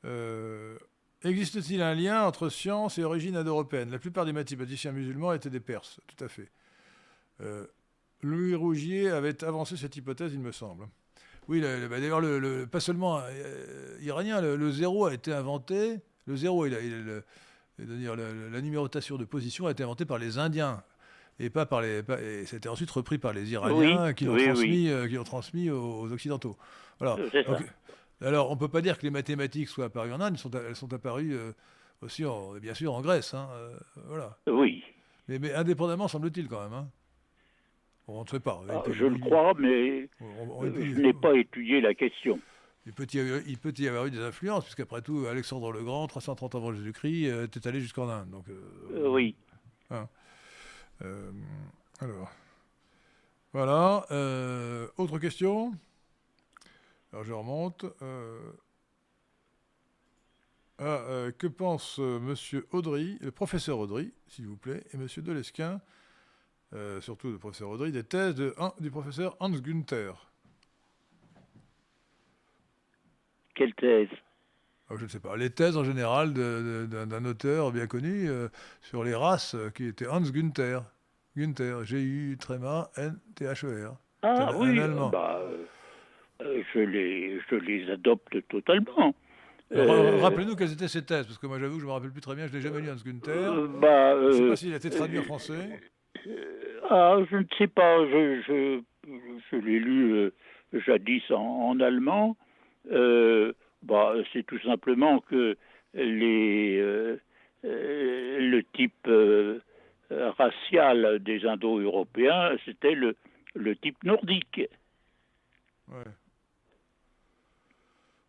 Euh, 0.05 0.77
existe-t-il 1.23 1.81
un 1.81 1.93
lien 1.93 2.23
entre 2.23 2.49
science 2.49 2.97
et 2.97 3.03
origine 3.03 3.35
indo-européenne? 3.35 3.91
La 3.91 3.99
plupart 3.99 4.25
des 4.25 4.33
mathématiciens 4.33 4.91
musulmans 4.91 5.33
étaient 5.33 5.49
des 5.49 5.59
Perses, 5.59 5.99
tout 6.07 6.23
à 6.23 6.27
fait. 6.27 6.49
Euh, 7.41 7.65
Louis 8.21 8.55
Rougier 8.55 9.09
avait 9.09 9.43
avancé 9.43 9.77
cette 9.77 9.95
hypothèse, 9.95 10.33
il 10.33 10.39
me 10.39 10.51
semble. 10.51 10.87
Oui, 11.47 11.61
bah, 11.61 11.99
d'ailleurs, 11.99 12.21
le, 12.21 12.65
pas 12.65 12.79
seulement 12.79 13.21
iranien, 13.99 14.41
le, 14.41 14.71
zéro 14.71 15.05
a 15.05 15.13
été 15.13 15.33
inventé. 15.33 15.99
Le 16.27 16.35
zéro, 16.35 16.65
il, 16.65 17.23
la 17.77 18.61
numérotation 18.61 19.17
de 19.17 19.25
position 19.25 19.67
a 19.67 19.71
été 19.71 19.83
inventée 19.83 20.05
par 20.05 20.17
les 20.17 20.37
Indiens 20.37 20.83
et 21.41 21.49
pas 21.49 21.65
par 21.65 21.81
les. 21.81 21.99
et 21.99 22.45
c'était 22.45 22.69
ensuite 22.69 22.91
repris 22.91 23.17
par 23.17 23.33
les 23.33 23.51
Iraniens 23.51 24.13
qui 24.13 24.25
l'ont 24.25 24.37
transmis, 24.37 24.89
euh, 24.89 25.07
qui 25.07 25.15
transmis 25.23 25.69
aux, 25.69 26.11
Occidentaux. 26.11 26.55
Voilà. 26.99 27.17
alors, 28.21 28.51
on 28.51 28.55
ne 28.55 28.59
peut 28.59 28.67
pas 28.67 28.81
dire 28.81 28.97
que 28.97 29.03
les 29.03 29.09
mathématiques 29.09 29.67
soient 29.67 29.85
apparues 29.85 30.13
en 30.13 30.21
Inde, 30.21 30.33
elles 30.35 30.39
sont, 30.39 30.51
elles 30.51 30.75
sont 30.75 30.93
apparues 30.93 31.33
euh, 31.33 31.51
aussi, 32.01 32.23
bien 32.61 32.75
sûr, 32.75 32.93
en 32.93 33.01
Grèce. 33.01 33.33
Hein, 33.33 33.49
euh, 33.53 33.75
voilà. 34.07 34.37
Oui. 34.47 34.83
Mais, 35.27 35.53
indépendamment, 35.53 36.07
semble-t-il 36.07 36.47
quand 36.47 36.61
même. 36.61 36.73
Hein. 36.73 36.87
On 38.07 38.23
ne 38.23 38.27
sait 38.27 38.39
pas. 38.39 38.61
Ah, 38.69 38.83
je 38.91 39.05
le 39.05 39.17
crois, 39.19 39.53
mais 39.57 40.09
je 40.19 40.99
n'ai 40.99 41.13
pas 41.13 41.33
étudié 41.35 41.81
la 41.81 41.93
question. 41.93 42.39
Il 42.85 42.93
peut, 42.93 43.07
y 43.13 43.19
avoir, 43.19 43.39
il 43.47 43.57
peut 43.57 43.73
y 43.77 43.87
avoir 43.87 44.07
eu 44.07 44.11
des 44.11 44.21
influences, 44.21 44.63
puisqu'après 44.63 45.01
tout, 45.01 45.25
Alexandre 45.29 45.71
le 45.71 45.83
Grand, 45.83 46.07
330 46.07 46.55
avant 46.55 46.73
Jésus-Christ, 46.73 47.25
était 47.43 47.67
allé 47.67 47.79
jusqu'en 47.79 48.09
Inde. 48.09 48.29
Donc, 48.29 48.45
oui. 48.91 49.35
Hein. 49.91 50.07
Euh, 51.03 51.31
alors, 51.99 52.31
voilà. 53.53 54.05
Euh, 54.11 54.87
autre 54.97 55.19
question? 55.19 55.73
Alors 57.11 57.23
je 57.23 57.33
remonte. 57.33 57.85
Euh, 58.01 58.51
ah, 60.79 61.27
que 61.37 61.45
pense 61.45 61.99
Monsieur 61.99 62.67
Audry, 62.71 63.19
le 63.21 63.31
professeur 63.31 63.77
Audry, 63.77 64.11
s'il 64.27 64.47
vous 64.47 64.57
plaît, 64.57 64.83
et 64.91 64.97
Monsieur 64.97 65.21
Delesquin, 65.21 65.79
surtout 67.01 67.29
le 67.29 67.37
professeur 67.37 67.69
Audry, 67.69 67.91
des 67.91 68.03
thèses 68.03 68.33
du 68.79 68.89
professeur 68.89 69.37
Hans 69.39 69.51
Günther 69.51 70.31
Quelle 73.53 73.75
thèse? 73.75 74.09
Je 74.97 75.03
ne 75.03 75.09
sais 75.09 75.19
pas, 75.19 75.35
les 75.37 75.49
thèses 75.49 75.77
en 75.77 75.83
général 75.83 76.33
d'un 76.33 77.25
auteur 77.25 77.71
bien 77.71 77.87
connu 77.87 78.29
euh, 78.29 78.47
sur 78.81 79.03
les 79.03 79.15
races, 79.15 79.55
euh, 79.55 79.69
qui 79.69 79.87
était 79.87 80.07
Hans 80.07 80.21
Günther. 80.21 80.81
Günther, 81.35 81.85
G-U, 81.85 82.37
tréma, 82.39 82.89
N-T-H-E-R. 82.97 83.95
Ah 84.23 84.51
oui, 84.55 84.77
bah, 85.11 85.41
euh, 86.41 86.61
je, 86.73 86.79
les, 86.79 87.39
je 87.49 87.55
les 87.55 87.89
adopte 87.89 88.35
totalement. 88.49 89.15
Rappelez-nous 89.71 90.55
quelles 90.55 90.73
étaient 90.73 90.89
ces 90.89 91.05
thèses, 91.05 91.25
parce 91.25 91.37
que 91.37 91.47
moi 91.47 91.57
j'avoue, 91.57 91.79
je 91.79 91.85
ne 91.85 91.87
me 91.89 91.93
rappelle 91.93 92.11
plus 92.11 92.21
très 92.21 92.35
bien, 92.35 92.47
je 92.47 92.51
ne 92.51 92.57
l'ai 92.57 92.61
jamais 92.61 92.81
lu 92.81 92.89
Hans 92.91 92.95
Günther. 93.03 93.67
bah, 93.79 94.15
je 94.19 94.27
ne 94.27 94.31
sais 94.33 94.49
pas 94.49 94.55
s'il 94.57 94.73
a 94.73 94.77
été 94.77 94.89
traduit 94.89 95.19
en 95.19 95.23
français. 95.23 95.79
ah, 96.89 97.17
je 97.31 97.37
ne 97.37 97.45
sais 97.57 97.67
pas, 97.67 98.05
je, 98.05 98.41
je, 98.45 98.81
je 99.51 99.55
l'ai 99.55 99.79
lu 99.79 100.31
jadis 100.85 101.23
en, 101.31 101.69
en 101.69 101.79
allemand. 101.79 102.35
Bah, 103.83 104.13
C'est 104.31 104.45
tout 104.45 104.59
simplement 104.59 105.19
que 105.19 105.57
les, 105.93 106.77
euh, 106.79 107.19
euh, 107.65 108.39
le 108.39 108.63
type 108.73 109.07
euh, 109.07 109.59
racial 110.09 111.19
des 111.19 111.45
Indo-Européens, 111.45 112.51
c'était 112.65 112.93
le, 112.95 113.15
le 113.55 113.75
type 113.75 114.03
nordique. 114.03 114.61
Ouais. 115.89 116.11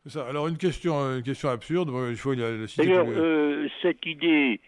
C'est 0.04 0.10
ça. 0.10 0.26
Alors 0.28 0.48
une 0.48 0.58
question, 0.58 0.94
une 1.16 1.22
question 1.22 1.48
absurde. 1.48 1.90
il 2.10 2.16
faut 2.16 2.34
D'ailleurs, 2.34 3.06
cette 3.82 4.04
idée 4.04 4.60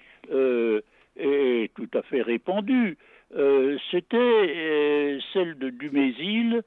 est 1.16 1.74
tout 1.74 1.88
à 1.92 2.02
fait 2.02 2.22
répandue. 2.22 2.96
C'était 3.90 5.18
celle 5.32 5.58
de 5.58 5.70
Dumézil 5.70 6.62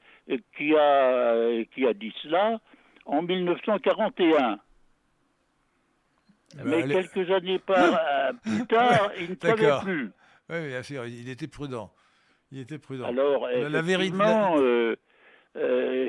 qui 0.57 0.75
a, 0.75 1.63
qui 1.73 1.87
a 1.87 1.93
dit 1.93 2.13
cela 2.23 2.59
en 3.07 3.21
1941. 3.21 4.59
Eh 6.53 6.63
ben, 6.63 6.65
Mais 6.65 6.87
quelques 6.87 7.31
années 7.31 7.59
euh, 7.69 8.33
plus 8.43 8.67
tard, 8.67 9.11
il 9.19 9.31
ne 9.31 9.35
savait 9.35 9.83
plus. 9.83 10.11
Oui, 10.49 10.67
bien 10.67 10.83
sûr, 10.83 11.05
il 11.05 11.29
était 11.29 11.47
prudent. 11.47 11.91
Il 12.51 12.59
était 12.59 12.77
prudent. 12.77 13.05
Alors, 13.05 13.47
la, 13.47 13.81
vérité, 13.81 14.17
euh, 14.21 14.95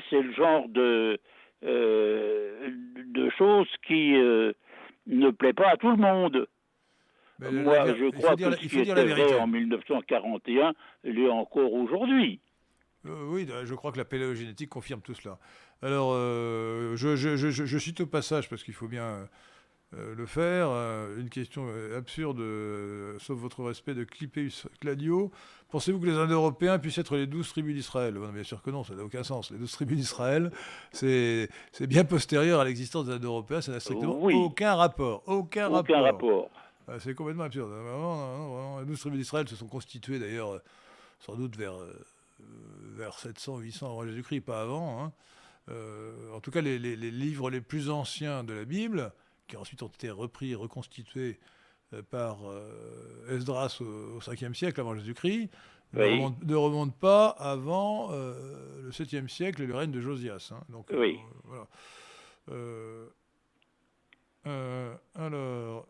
c'est 0.09 0.23
le 0.23 0.33
genre 0.35 0.69
de, 0.69 1.19
de 1.62 3.31
choses 3.37 3.69
qui 3.87 4.12
ne 4.12 5.31
plaît 5.31 5.53
pas 5.53 5.70
à 5.70 5.77
tout 5.77 5.91
le 5.91 5.97
monde. 5.97 6.47
Moi, 7.41 7.95
je 7.95 8.11
crois 8.11 8.37
que 8.37 8.51
ce 8.53 8.66
qui 8.66 8.81
était 8.81 9.05
vrai 9.05 9.39
en 9.39 9.47
1941 9.47 10.73
l'est 11.05 11.29
encore 11.29 11.73
aujourd'hui. 11.73 12.41
Oui, 13.05 13.49
je 13.65 13.75
crois 13.75 13.93
que 13.93 13.99
la 13.99 14.05
paléogénétique 14.05 14.70
confirme 14.70 15.01
tout 15.01 15.15
cela. 15.15 15.39
Alors, 15.83 16.15
je, 16.15 17.15
je, 17.16 17.37
je, 17.37 17.51
je, 17.51 17.79
cite 17.79 18.01
au 18.01 18.07
passage, 18.07 18.49
parce 18.49 18.62
qu'il 18.62 18.75
faut 18.75 18.89
bien 18.89 19.29
euh, 19.95 20.15
le 20.15 20.27
faire. 20.27 20.69
Euh, 20.70 21.19
une 21.19 21.31
question 21.31 21.65
euh, 21.66 21.97
absurde, 21.97 22.43
sauf 23.20 23.39
votre 23.39 23.65
respect, 23.65 23.95
de 23.95 24.05
Clipéus 24.05 24.66
Cladio. 24.81 25.31
Pensez-vous 25.70 25.99
que 25.99 26.07
les 26.07 26.16
Indo-Européens 26.16 26.79
puissent 26.79 26.99
être 26.99 27.16
les 27.16 27.27
douze 27.27 27.49
tribus 27.49 27.75
d'Israël? 27.75 28.19
Bien 28.35 28.43
sûr 28.43 28.61
que 28.61 28.70
non, 28.70 28.85
ça 28.85 28.95
n'a 28.95 29.03
aucun 29.03 29.23
sens. 29.23 29.51
Les 29.51 29.57
douze 29.57 29.73
tribus 29.73 29.97
d'Israël, 29.97 30.51
c'est 30.93 31.49
bien 31.81 32.05
postérieur 32.05 32.61
à 32.61 32.65
l'existence 32.66 33.07
des 33.07 33.12
Indo-Européens, 33.12 33.62
ça 33.62 33.73
n'a 33.73 33.81
strictement 33.81 34.19
aucun 34.20 34.75
rapport. 34.75 35.23
Aucun, 35.27 35.70
aucun 35.70 36.03
rapport. 36.03 36.51
Ah, 36.87 36.99
c'est 37.01 37.15
complètement 37.15 37.45
absurde. 37.45 37.70
les 38.81 38.87
douze 38.87 39.01
tribus 39.01 39.19
d'Israël 39.19 39.49
se 39.49 39.57
sont 39.57 39.69
constituées 39.69 40.19
d'ailleurs 40.19 40.61
sans 41.20 41.35
doute 41.35 41.57
vers, 41.57 41.75
vers 42.40 43.19
700, 43.19 43.59
800 43.59 43.86
avant 43.86 44.05
Jésus-Christ, 44.05 44.40
pas 44.40 44.62
avant. 44.62 45.02
Hein. 45.02 45.12
en 46.35 46.40
tout 46.40 46.51
cas, 46.51 46.60
les, 46.60 46.78
les, 46.78 47.10
livres 47.10 47.51
les 47.51 47.60
plus 47.60 47.90
anciens 47.90 48.44
de 48.44 48.52
la 48.52 48.65
Bible, 48.65 49.12
qui 49.47 49.56
ensuite 49.56 49.82
ont 49.82 49.89
été 49.89 50.10
repris 50.10 50.52
et 50.52 50.55
reconstitués 50.55 51.39
euh, 51.94 52.02
par 52.02 52.39
euh, 52.44 53.35
Esdras 53.35 53.78
au, 53.81 54.20
5e 54.20 54.52
siècle 54.52 54.78
avant 54.78 54.94
Jésus-Christ, 54.94 55.48
ne, 55.94 56.55
remontent 56.55 56.97
pas 57.01 57.28
avant 57.28 58.12
euh, 58.12 58.82
le 58.82 58.90
7e 58.90 59.27
siècle 59.27 59.62
et 59.62 59.66
le 59.66 59.74
règne 59.74 59.90
de 59.90 60.02
Josias. 60.02 60.51
Hein. 60.52 60.62
Donc, 60.69 60.89
oui. 60.93 61.19
voilà. 61.44 61.66
alors. 65.15 65.86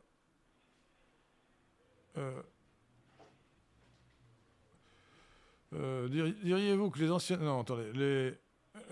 Diriez-vous 5.72 6.90
que 6.90 6.98
les 6.98 7.10
anciens... 7.10 7.36
Non, 7.38 7.60
attendez. 7.60 7.92
Les, 7.94 8.34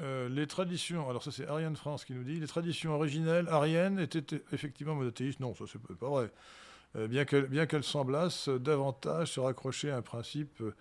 euh, 0.01 0.29
les 0.29 0.47
traditions, 0.47 1.09
alors 1.09 1.23
ça 1.23 1.31
c'est 1.31 1.47
Ariane 1.47 1.77
France 1.77 2.05
qui 2.05 2.13
nous 2.13 2.25
dit, 2.25 2.39
les 2.39 2.47
traditions 2.47 2.95
originelles 2.95 3.49
ariennes 3.49 3.99
étaient 3.99 4.43
effectivement 4.53 4.95
monothéistes. 4.95 5.41
Non, 5.41 5.55
ça 5.55 5.65
c'est 5.71 5.81
pas 5.97 6.09
vrai. 6.09 6.31
Euh, 6.97 7.09
bien 7.09 7.67
qu'elles 7.67 7.85
semblassent 7.85 8.49
davantage 8.49 9.33
se 9.33 9.41
raccrocher 9.41 9.91
à 9.91 9.97
un 9.97 10.03
principe 10.03 10.61
euh, 10.61 10.75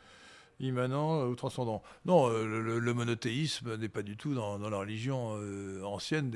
immanent 0.59 1.25
ou 1.27 1.35
transcendant. 1.35 1.81
Non, 2.05 2.29
le, 2.29 2.93
monothéisme 2.93 3.77
n'est 3.77 3.89
pas 3.89 4.03
du 4.03 4.15
tout 4.15 4.33
dans, 4.33 4.57
la 4.57 4.77
religion 4.77 5.37
ancienne 5.83 6.31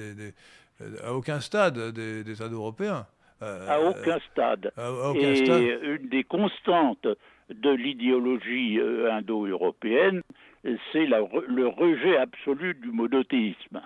à 1.02 1.14
aucun 1.14 1.40
stade 1.40 1.94
des, 1.94 2.26
des 2.26 2.34
européens. 2.42 3.08
À 3.42 3.82
aucun 3.82 4.20
stade. 4.32 4.72
Et 5.16 5.80
une 5.84 6.10
des 6.10 6.24
constantes 6.24 7.08
de 7.50 7.70
l'idéologie 7.70 8.80
indo-européenne, 9.10 10.22
c'est 10.64 11.06
le 11.06 11.68
rejet 11.68 12.18
absolu 12.18 12.74
du 12.76 12.92
monothéisme. 12.92 13.82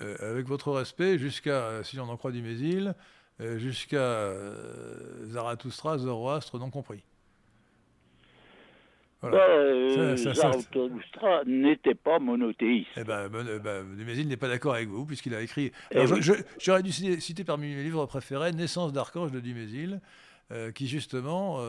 Euh, 0.00 0.16
avec 0.20 0.46
votre 0.46 0.72
respect, 0.72 1.18
jusqu'à, 1.18 1.84
si 1.84 1.98
on 2.00 2.08
en 2.08 2.16
croit 2.16 2.32
Dumézil, 2.32 2.94
euh, 3.40 3.58
jusqu'à 3.58 3.96
euh, 3.96 5.26
Zarathustra, 5.26 5.98
Zoroastre 5.98 6.58
non 6.58 6.70
compris. 6.70 7.04
Voilà. 9.28 10.16
Zarathustra 10.16 11.44
n'était 11.46 11.94
pas 11.94 12.18
monothéiste. 12.18 12.88
Eh 12.96 13.04
ben, 13.04 13.28
ben 13.28 13.96
Dumézil 13.96 14.28
n'est 14.28 14.36
pas 14.36 14.48
d'accord 14.48 14.74
avec 14.74 14.88
vous, 14.88 15.04
puisqu'il 15.06 15.34
a 15.34 15.40
écrit. 15.40 15.72
Eh 15.90 16.04
j'aurais 16.58 16.82
dû 16.82 16.92
citer, 16.92 17.44
parmi 17.44 17.74
mes 17.74 17.82
livres 17.82 18.06
préférés 18.06 18.52
Naissance 18.52 18.92
d'Archange 18.92 19.30
de 19.30 19.40
Dumézil, 19.40 20.00
qui 20.74 20.86
justement 20.86 21.60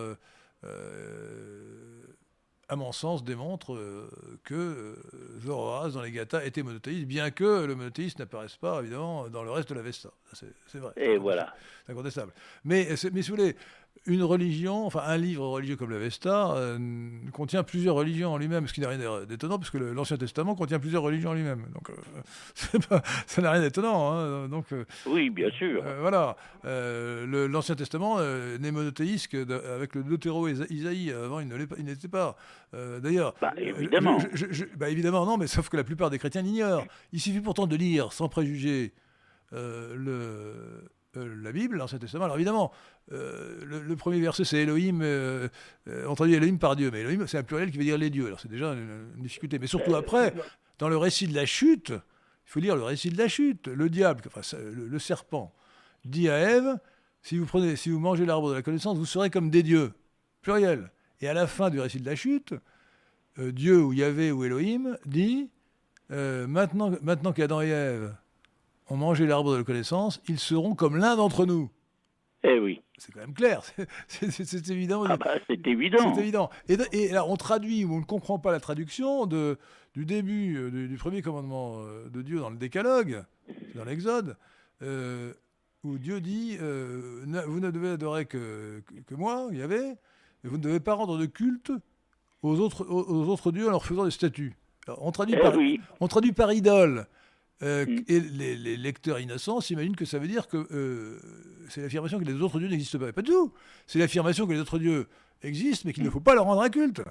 à 2.67 2.75
mon 2.75 2.91
sens, 2.91 3.23
démontre 3.23 3.73
euh, 3.73 4.09
que 4.43 4.53
euh, 4.53 5.39
Zoroastre 5.39 5.95
dans 5.95 6.01
les 6.01 6.11
Gathas 6.11 6.43
était 6.45 6.63
monothéiste, 6.63 7.05
bien 7.05 7.29
que 7.31 7.65
le 7.65 7.75
monothéisme 7.75 8.19
n'apparaisse 8.19 8.57
pas, 8.57 8.79
évidemment, 8.81 9.29
dans 9.29 9.43
le 9.43 9.51
reste 9.51 9.69
de 9.69 9.75
la 9.75 9.81
Vesta. 9.81 10.09
C'est 10.33 10.79
vrai. 10.79 10.91
Et 10.95 11.17
voilà. 11.17 11.53
C'est 11.85 11.91
incontestable. 11.91 12.33
Mais, 12.63 12.87
mais 13.13 13.21
si 13.21 13.29
vous 13.29 13.37
voulez, 13.37 13.55
une 14.07 14.23
religion, 14.23 14.85
enfin 14.85 15.01
un 15.05 15.17
livre 15.17 15.47
religieux 15.47 15.75
comme 15.75 15.89
la 15.89 15.97
Vesta, 15.97 16.51
euh, 16.51 16.77
contient 17.31 17.63
plusieurs 17.63 17.95
religions 17.95 18.33
en 18.33 18.37
lui-même, 18.37 18.67
ce 18.67 18.73
qui 18.73 18.81
n'a 18.81 18.89
rien 18.89 19.25
d'étonnant, 19.25 19.57
parce 19.57 19.71
que 19.71 19.77
l'Ancien 19.77 20.17
Testament 20.17 20.55
contient 20.55 20.79
plusieurs 20.79 21.01
religions 21.01 21.31
en 21.31 21.33
lui-même. 21.33 21.65
Donc 21.73 21.89
euh, 21.89 22.99
ça 23.25 23.41
n'a 23.41 23.51
rien 23.51 23.61
d'étonnant. 23.61 24.11
Hein, 24.11 24.47
donc, 24.47 24.65
euh, 24.73 24.85
oui, 25.07 25.29
bien 25.29 25.49
sûr. 25.51 25.83
voilà. 25.99 26.35
L'Ancien 26.63 27.75
Testament 27.75 28.19
n'est 28.59 28.71
monothéiste 28.71 29.27
qu'avec 29.29 29.95
le 29.95 30.03
Deutéro 30.03 30.47
Isaïe. 30.47 31.11
Avant, 31.11 31.39
il 31.39 31.85
n'était 31.85 32.07
pas. 32.07 32.35
D'ailleurs. 32.73 33.33
Bah, 33.41 33.53
évidemment. 33.57 34.17
bah, 34.77 34.89
évidemment, 34.89 35.25
non, 35.25 35.37
mais 35.37 35.47
sauf 35.47 35.69
que 35.69 35.77
la 35.77 35.83
plupart 35.83 36.09
des 36.09 36.19
chrétiens 36.19 36.41
l'ignorent. 36.41 36.85
Il 37.11 37.19
suffit 37.19 37.39
pourtant 37.39 37.67
de 37.67 37.75
lire, 37.75 38.13
sans 38.13 38.29
préjuger, 38.29 38.93
le 39.51 40.83
euh, 41.17 41.35
la 41.41 41.51
Bible, 41.51 41.77
l'Ancien 41.77 41.99
Testament. 41.99 42.25
Alors 42.25 42.37
évidemment, 42.37 42.71
euh, 43.11 43.63
le, 43.65 43.95
premier 43.95 44.19
verset, 44.19 44.45
c'est 44.45 44.57
Elohim, 44.57 45.01
euh, 45.01 45.47
on 46.07 46.15
traduit 46.15 46.35
Elohim 46.35 46.57
par 46.57 46.75
Dieu, 46.75 46.91
mais 46.91 47.01
Elohim, 47.01 47.27
c'est 47.27 47.37
un 47.37 47.43
pluriel 47.43 47.71
qui 47.71 47.77
veut 47.77 47.83
dire 47.83 47.97
les 47.97 48.09
dieux. 48.09 48.27
Alors 48.27 48.39
c'est 48.39 48.49
déjà 48.49 48.73
une, 48.73 49.11
difficulté. 49.17 49.59
Mais 49.59 49.67
surtout 49.67 49.95
après, 49.95 50.33
dans 50.79 50.89
le 50.89 50.97
récit 50.97 51.27
de 51.27 51.35
la 51.35 51.45
chute, 51.45 51.89
il 51.89 52.51
faut 52.51 52.59
lire 52.59 52.75
le 52.75 52.83
récit 52.83 53.09
de 53.09 53.17
la 53.17 53.27
chute. 53.27 53.67
Le 53.67 53.89
diable, 53.89 54.21
enfin, 54.27 54.57
le, 54.57 54.99
serpent, 54.99 55.53
dit 56.03 56.29
à 56.29 56.37
Ève, 56.37 56.77
si 57.21 57.37
vous, 57.37 57.45
prenez, 57.45 57.75
si 57.75 57.89
vous 57.89 57.99
mangez 57.99 58.25
l'arbre 58.25 58.49
de 58.49 58.55
la 58.55 58.61
connaissance, 58.61 58.97
vous 58.97 59.05
serez 59.05 59.29
comme 59.29 59.49
des 59.49 59.63
dieux. 59.63 59.93
Pluriel. 60.41 60.91
Et 61.21 61.27
à 61.27 61.33
la 61.33 61.47
fin 61.47 61.69
du 61.69 61.79
récit 61.79 61.99
de 61.99 62.05
la 62.05 62.15
chute, 62.15 62.53
Dieu 63.37 63.81
ou 63.81 63.93
Yahvé 63.93 64.31
ou 64.31 64.43
Elohim 64.43 64.97
dit, 65.05 65.49
maintenant, 66.09 66.91
maintenant 67.01 67.33
qu'Adam 67.33 67.61
et 67.61 67.69
Ève 67.69 68.15
ont 68.89 68.97
mangé 68.97 69.25
l'arbre 69.25 69.51
de 69.51 69.57
la 69.57 69.63
connaissance, 69.63 70.21
ils 70.27 70.39
seront 70.39 70.75
comme 70.75 70.97
l'un 70.97 71.15
d'entre 71.15 71.45
nous. 71.45 71.69
Eh 72.43 72.59
oui. 72.59 72.81
C'est 72.97 73.11
quand 73.11 73.19
même 73.19 73.33
clair, 73.33 73.61
c'est 74.07 74.69
évident. 74.69 75.03
Ah 75.09 75.17
bah, 75.17 75.35
c'est 75.47 75.67
évident. 75.67 76.13
C'est 76.13 76.21
évident. 76.21 76.49
Et, 76.69 77.09
là, 77.09 77.25
on 77.25 77.35
traduit, 77.35 77.83
ou 77.83 77.93
on 77.93 77.99
ne 77.99 78.05
comprend 78.05 78.39
pas 78.39 78.51
la 78.51 78.59
traduction 78.59 79.25
de, 79.25 79.57
du 79.93 80.05
début 80.05 80.55
euh, 80.57 80.87
du, 80.87 80.95
premier 80.95 81.21
commandement 81.21 81.79
euh, 81.79 82.07
de 82.09 82.21
Dieu 82.21 82.39
dans 82.39 82.49
le 82.49 82.57
Décalogue, 82.57 83.23
dans 83.73 83.83
l'Exode, 83.83 84.37
euh, 84.81 85.33
où 85.83 85.97
Dieu 85.97 86.21
dit 86.21 86.55
Vous 86.57 87.59
ne 87.59 87.71
devez 87.71 87.89
adorer 87.89 88.25
que, 88.25 88.81
que, 89.07 89.15
moi, 89.15 89.47
il 89.51 89.57
y 89.57 89.61
avait, 89.61 89.91
et 90.43 90.47
vous 90.47 90.57
ne 90.57 90.63
devez 90.63 90.79
pas 90.79 90.93
rendre 90.93 91.17
de 91.17 91.25
culte 91.25 91.73
aux 92.43 92.59
autres, 92.59 92.85
aux, 92.87 93.27
autres 93.27 93.51
dieux 93.51 93.67
en 93.67 93.71
leur 93.71 93.85
faisant 93.85 94.05
des 94.05 94.11
statues. 94.11 94.55
on, 94.99 95.11
traduit 95.11 95.35
eh 95.37 95.41
par, 95.41 95.55
oui. 95.57 95.81
on 95.99 96.07
traduit 96.07 96.31
par 96.31 96.53
idole 96.53 97.07
euh, 97.63 97.85
mm. 97.85 98.03
Et 98.07 98.19
les, 98.19 98.77
lecteurs 98.77 99.19
innocents 99.19 99.61
s'imaginent 99.61 99.95
que 99.95 100.05
ça 100.05 100.19
veut 100.19 100.27
dire 100.27 100.47
que 100.47 100.67
euh, 100.71 101.19
c'est 101.69 101.81
l'affirmation 101.81 102.19
que 102.19 102.25
les 102.25 102.41
autres 102.41 102.59
dieux 102.59 102.67
n'existent 102.67 102.99
pas. 102.99 103.13
Pas 103.13 103.21
du 103.21 103.31
tout. 103.31 103.53
C'est 103.87 103.99
l'affirmation 103.99 104.45
que 104.45 104.53
les 104.53 104.59
autres 104.59 104.79
dieux 104.79 105.07
existent, 105.41 105.83
mais 105.85 105.93
qu'il 105.93 106.03
ne 106.03 106.09
faut 106.09 106.19
pas 106.19 106.35
leur 106.35 106.45
rendre 106.45 106.61
un 106.61 106.69
culte. 106.69 107.01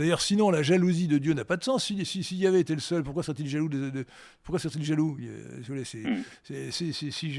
D'ailleurs, 0.00 0.22
sinon, 0.22 0.50
la 0.50 0.62
jalousie 0.62 1.08
de 1.08 1.18
Dieu 1.18 1.34
n'a 1.34 1.44
pas 1.44 1.58
de 1.58 1.62
sens. 1.62 1.84
S'il 1.84 2.06
si, 2.06 2.24
si, 2.24 2.38
y 2.38 2.46
avait 2.46 2.60
été 2.60 2.72
le 2.72 2.80
seul, 2.80 3.02
pourquoi 3.02 3.22
serait-il 3.22 3.46
jaloux 3.46 3.68
de, 3.68 4.06
Pourquoi 4.42 4.58
serait-il 4.58 4.82
jaloux? 4.82 5.18
S'il 5.62 7.36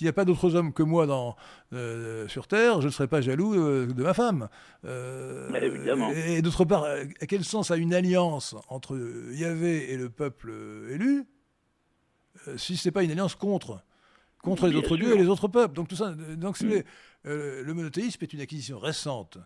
n'y 0.00 0.08
a 0.08 0.12
pas 0.14 0.24
d'autres 0.24 0.54
hommes 0.54 0.72
que 0.72 0.82
moi 0.82 1.06
dans, 1.06 1.36
euh, 1.74 2.26
sur 2.26 2.48
Terre, 2.48 2.80
je 2.80 2.86
ne 2.86 2.90
serais 2.90 3.06
pas 3.06 3.20
jaloux 3.20 3.52
euh, 3.54 3.86
de 3.86 4.02
ma 4.02 4.14
femme. 4.14 4.48
Euh, 4.86 5.52
évidemment. 5.52 6.10
Et, 6.12 6.40
d'autre 6.40 6.64
part, 6.64 6.84
à 6.84 7.26
quel 7.26 7.44
sens 7.44 7.70
a 7.70 7.76
une 7.76 7.92
alliance 7.92 8.56
entre 8.68 8.98
Yahvé 9.34 9.92
et 9.92 9.98
le 9.98 10.08
peuple 10.08 10.54
élu 10.88 11.26
si 12.56 12.78
ce 12.78 12.88
n'est 12.88 12.92
pas 12.92 13.02
une 13.02 13.10
alliance 13.10 13.34
contre 13.34 13.84
contre 14.42 14.68
les 14.68 14.74
autres 14.74 14.96
dieux 14.96 15.12
et 15.12 15.18
les 15.18 15.28
autres 15.28 15.48
peuples? 15.48 15.74
Donc 15.74 15.88
tout 15.88 15.96
ça, 15.96 16.12
donc 16.12 16.58
mm. 16.62 16.82
le 17.24 17.74
monothéisme 17.74 18.24
est 18.24 18.32
une 18.32 18.40
acquisition 18.40 18.78
récente 18.78 19.36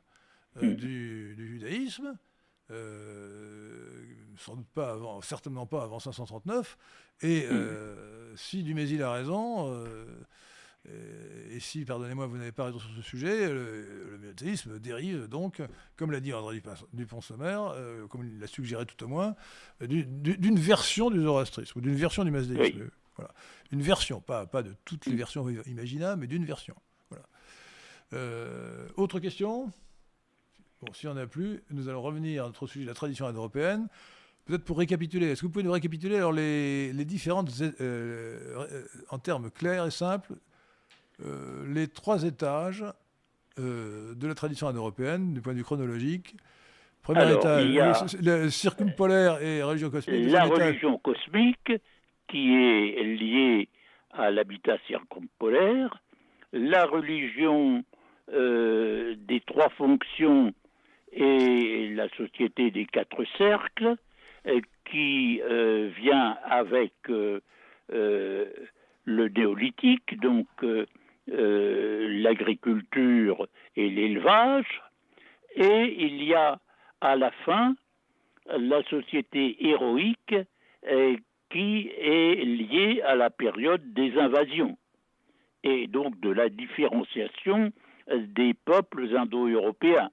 euh, 0.63 0.73
hmm. 0.73 0.75
du, 0.75 1.49
judaïsme, 1.49 2.17
euh, 2.71 4.05
sans 4.39 4.57
doute 4.57 4.69
pas 4.75 4.93
avant, 4.93 5.21
certainement 5.21 5.67
pas 5.67 5.83
avant 5.83 5.99
539. 5.99 6.77
Et 7.23 7.43
hmm. 7.43 7.49
euh, 7.51 8.37
si 8.37 8.63
Dumézil 8.63 9.03
a 9.03 9.13
raison, 9.13 9.85
et 11.51 11.59
si, 11.59 11.85
pardonnez-moi, 11.85 12.27
vous 12.27 12.39
n'avez 12.39 12.53
pas 12.53 12.67
raison 12.67 12.79
sur 12.79 12.91
ce 12.95 13.03
sujet, 13.03 13.49
le, 13.49 14.19
monothéisme 14.21 14.79
dérive 14.79 15.27
donc, 15.27 15.61
comme 15.97 16.13
l'a 16.13 16.21
dit 16.21 16.33
André 16.33 16.63
Dupont-Sommer, 16.93 17.59
comme 18.09 18.25
il 18.25 18.39
l'a 18.39 18.47
suggéré 18.47 18.87
tout 18.87 19.03
au 19.05 19.09
moins, 19.09 19.35
d'une 19.81 20.61
version 20.61 21.11
du 21.11 21.21
zoroastrisme, 21.21 21.79
ou 21.79 21.83
d'une 21.83 21.97
version 21.97 22.25
du 22.25 22.31
mazdéisme. 22.31 22.89
Voilà. 23.17 23.33
Une 23.73 23.83
version, 23.83 24.21
pas, 24.21 24.47
pas 24.47 24.63
de 24.63 24.75
toutes 24.85 25.07
les 25.07 25.15
hmm. 25.15 25.17
versions 25.17 25.49
imaginables, 25.67 26.21
mais 26.21 26.29
d'une 26.29 26.45
version. 26.45 26.77
Voilà. 27.11 27.27
autre 28.97 29.19
question? 29.19 29.73
Bon, 30.83 30.93
s'il 30.93 31.09
n'y 31.09 31.17
en 31.17 31.19
a 31.19 31.27
plus, 31.27 31.63
nous 31.71 31.89
allons 31.89 32.03
revenir 32.03 32.45
à 32.45 32.47
notre 32.47 32.67
sujet, 32.67 32.85
la 32.85 32.95
tradition 32.95 33.27
indo-européenne. 33.27 33.89
Peut-être 34.45 34.65
pour 34.65 34.79
récapituler, 34.79 35.31
est-ce 35.31 35.41
que 35.41 35.47
vous 35.47 35.53
pouvez 35.53 35.65
nous 35.65 35.73
récapituler 35.73 36.17
alors 36.17 36.33
les, 36.33 36.93
les 36.93 37.05
différentes, 37.05 37.51
en 39.09 39.19
termes 39.19 39.51
clairs 39.51 39.87
et 39.87 39.91
simples, 39.91 40.35
les 41.67 41.89
trois 41.89 42.23
étages 42.23 42.85
de 43.57 44.27
la 44.27 44.35
tradition 44.35 44.69
indo-européenne, 44.69 45.35
du 45.35 45.41
point 45.41 45.53
de 45.53 45.59
vue 45.59 45.65
chronologique? 45.65 46.37
Premier 47.07 47.33
étage, 47.35 48.17
le, 48.21 48.51
circumpolaire 48.51 49.41
et 49.41 49.63
religion 49.63 49.91
cosmique. 49.91 50.29
La 50.29 50.45
religion 50.45 50.99
cosmique, 50.99 51.73
qui 52.27 52.53
est 52.53 53.05
liée 53.05 53.69
à 54.13 54.33
l'habitat 54.33 54.77
circumpolaire, 54.89 56.03
la 56.53 56.85
religion 56.85 57.85
euh, 58.33 59.15
des 59.19 59.41
trois 59.43 59.69
fonctions 59.71 60.53
et 61.17 61.89
la 61.89 62.09
société 62.11 62.71
des 62.71 62.87
quatre 62.87 63.25
cercles, 63.37 63.97
euh, 64.47 64.61
qui 64.85 65.41
euh, 65.43 65.91
vient 65.97 66.39
avec 66.45 66.93
le 67.89 68.53
néolithique, 69.07 70.21
donc 70.21 70.47
l'agriculture 71.27 73.49
et 73.75 73.89
l'élevage, 73.89 74.81
et 75.57 75.97
il 75.99 76.23
y 76.23 76.35
a 76.35 76.61
à 77.01 77.17
la 77.17 77.33
fin 77.45 77.75
la 78.49 78.81
société 78.85 79.57
héroïque 79.67 80.37
qui 81.51 81.91
est 81.99 82.45
liée 82.45 83.03
à 83.03 83.17
la 83.17 83.31
période 83.31 83.93
des 83.93 84.17
invasions 84.19 84.79
et 85.67 85.89
donc 85.89 86.19
de 86.21 86.31
la 86.31 86.49
différenciation 86.49 87.73
des 88.09 88.55
peuples 88.55 89.17
indo-européens, 89.17 90.11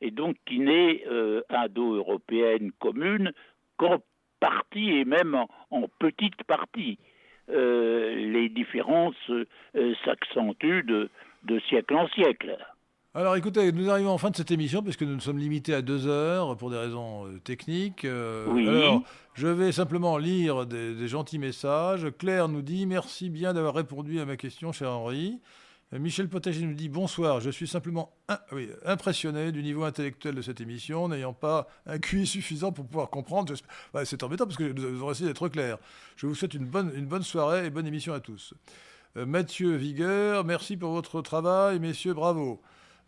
et 0.00 0.10
donc 0.10 0.36
qui 0.46 0.60
n'est 0.60 1.04
euh, 1.06 1.42
indo-européenne 1.48 2.72
commune 2.78 3.32
qu'en 3.76 3.98
partie 4.40 4.90
et 4.90 5.04
même 5.04 5.34
en, 5.70 5.88
petite 5.98 6.42
partie. 6.44 6.98
Euh, 7.50 8.14
les 8.14 8.48
différences 8.48 9.30
euh, 9.30 9.94
s'accentuent 10.04 10.84
de, 10.84 11.08
de 11.44 11.60
siècle 11.60 11.94
en 11.96 12.06
siècle. 12.08 12.56
Alors 13.14 13.36
écoutez, 13.36 13.72
nous 13.72 13.90
arrivons 13.90 14.10
en 14.10 14.18
fin 14.18 14.30
de 14.30 14.36
cette 14.36 14.50
émission 14.50 14.82
puisque 14.82 15.02
nous 15.02 15.14
nous 15.14 15.20
sommes 15.20 15.38
limités 15.38 15.72
à 15.72 15.80
deux 15.80 16.06
heures 16.06 16.56
pour 16.56 16.70
des 16.70 16.76
raisons 16.76 17.26
euh, 17.26 17.40
techniques. 17.40 18.04
Euh, 18.04 18.46
oui. 18.48 18.68
Alors, 18.68 19.02
je 19.34 19.48
vais 19.48 19.72
simplement 19.72 20.18
lire 20.18 20.66
des, 20.66 21.08
gentils 21.08 21.38
messages. 21.38 22.06
Claire 22.18 22.48
nous 22.48 22.60
dit 22.60 22.86
Merci 22.86 23.30
bien 23.30 23.54
d'avoir 23.54 23.74
répondu 23.74 24.20
à 24.20 24.26
ma 24.26 24.36
question, 24.36 24.72
cher 24.72 24.92
Henri. 24.92 25.40
Euh, 25.92 25.98
Michel 25.98 26.28
Potager 26.28 26.62
nous 26.62 26.74
dit 26.74 26.88
Bonsoir, 26.88 27.40
je 27.40 27.50
suis 27.50 27.66
simplement 27.66 28.12
impressionné 28.84 29.52
du 29.52 29.62
niveau 29.62 29.84
intellectuel 29.84 30.34
de 30.34 30.42
cette 30.42 30.60
émission, 30.60 31.08
n'ayant 31.08 31.32
pas 31.32 31.68
un 31.86 31.98
QI 31.98 32.26
suffisant 32.26 32.72
pour 32.72 32.86
pouvoir 32.86 33.10
comprendre. 33.10 33.54
c'est 34.04 34.22
embêtant 34.22 34.44
parce 34.44 34.56
que 34.56 34.72
nous 34.72 34.84
avons 34.84 35.10
essayé 35.10 35.28
d'être 35.28 35.48
clair. 35.48 35.78
Je 36.16 36.26
vous 36.26 36.34
souhaite 36.34 36.54
une 36.54 36.66
bonne, 36.66 37.22
soirée 37.22 37.66
et 37.66 37.70
bonne 37.70 37.86
émission 37.86 38.12
à 38.12 38.20
tous. 38.20 38.54
Mathieu 39.16 39.74
Vigueur, 39.74 40.44
merci 40.44 40.76
pour 40.76 40.92
votre 40.92 41.22
travail. 41.22 41.80
Messieurs, 41.80 42.14
bravo. 42.14 42.60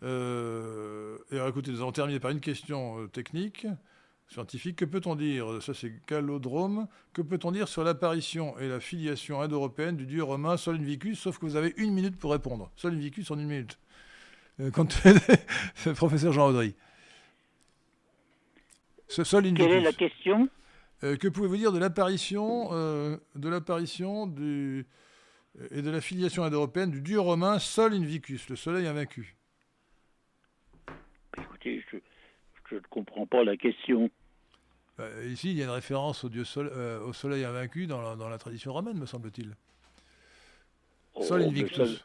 Euh, 0.03 1.19
et 1.31 1.37
écoutez, 1.37 1.71
nous 1.71 1.79
allons 1.79 1.93
terminer 1.93 2.21
par 2.21 2.31
une 2.31 2.41
question 2.41 3.03
euh, 3.03 3.07
technique, 3.07 3.67
scientifique. 4.31 4.77
Que 4.77 4.85
peut-on 4.85 5.17
dire 5.17 5.63
Ça, 5.63 5.75
c'est 5.75 5.93
Calodrome. 6.07 6.87
Que 7.13 7.23
peut-on 7.23 7.53
dire 7.53 7.69
sur 7.69 7.85
l'apparition 7.85 8.59
et 8.59 8.69
la 8.69 8.81
filiation 8.81 9.41
indo-européenne 9.41 9.97
du 9.97 10.07
dieu 10.07 10.23
romain 10.23 10.57
Sol 10.57 10.77
Invicus 10.77 11.19
Sauf 11.19 11.39
que 11.39 11.47
vous 11.47 11.57
avez 11.57 11.75
une 11.77 11.93
minute 11.93 12.17
pour 12.17 12.33
répondre. 12.33 12.71
Sol 12.77 12.95
Invicus 12.95 13.31
en 13.31 13.39
une 13.39 13.49
minute. 13.49 13.79
Euh, 14.61 14.71
quand 14.71 14.89
professeur 15.95 16.33
Jean 16.33 16.49
Audry. 16.49 16.75
Sol 19.09 19.45
Invicus. 19.45 19.67
Quelle 19.67 19.77
est 19.77 19.81
la 19.81 19.93
question? 19.93 20.49
Que 21.01 21.29
pouvez-vous 21.29 21.57
dire 21.57 21.73
de 21.73 21.79
l'apparition, 21.79 22.73
de 22.73 23.49
l'apparition 23.49 24.27
du 24.27 24.87
et 25.71 25.81
de 25.81 25.91
la 25.91 26.03
filiation 26.03 26.45
indo-européenne 26.45 26.91
du 26.91 27.01
dieu 27.01 27.19
romain 27.19 27.59
Sol 27.59 27.95
Invicus, 27.95 28.51
le 28.51 28.57
soleil 28.57 28.87
invaincu 28.87 29.35
je, 31.65 31.97
ne 32.77 32.81
comprends 32.91 33.27
pas 33.27 33.45
la 33.45 33.57
question. 33.57 34.11
Bah, 35.01 35.07
ici, 35.25 35.53
il 35.53 35.57
y 35.57 35.63
a 35.63 35.65
une 35.65 35.71
référence 35.71 36.25
au, 36.25 36.29
dieu 36.29 36.43
euh, 36.59 37.01
au 37.01 37.15
soleil 37.15 37.43
invaincu 37.43 37.87
dans 37.87 38.03
la, 38.03 38.17
dans 38.17 38.29
la 38.29 38.37
tradition 38.37 38.75
romaine, 38.75 38.99
me 38.99 39.07
semble-t-il. 39.07 39.57
Oh, 41.15 41.23
Sol 41.23 41.41
Invictus. 41.41 42.05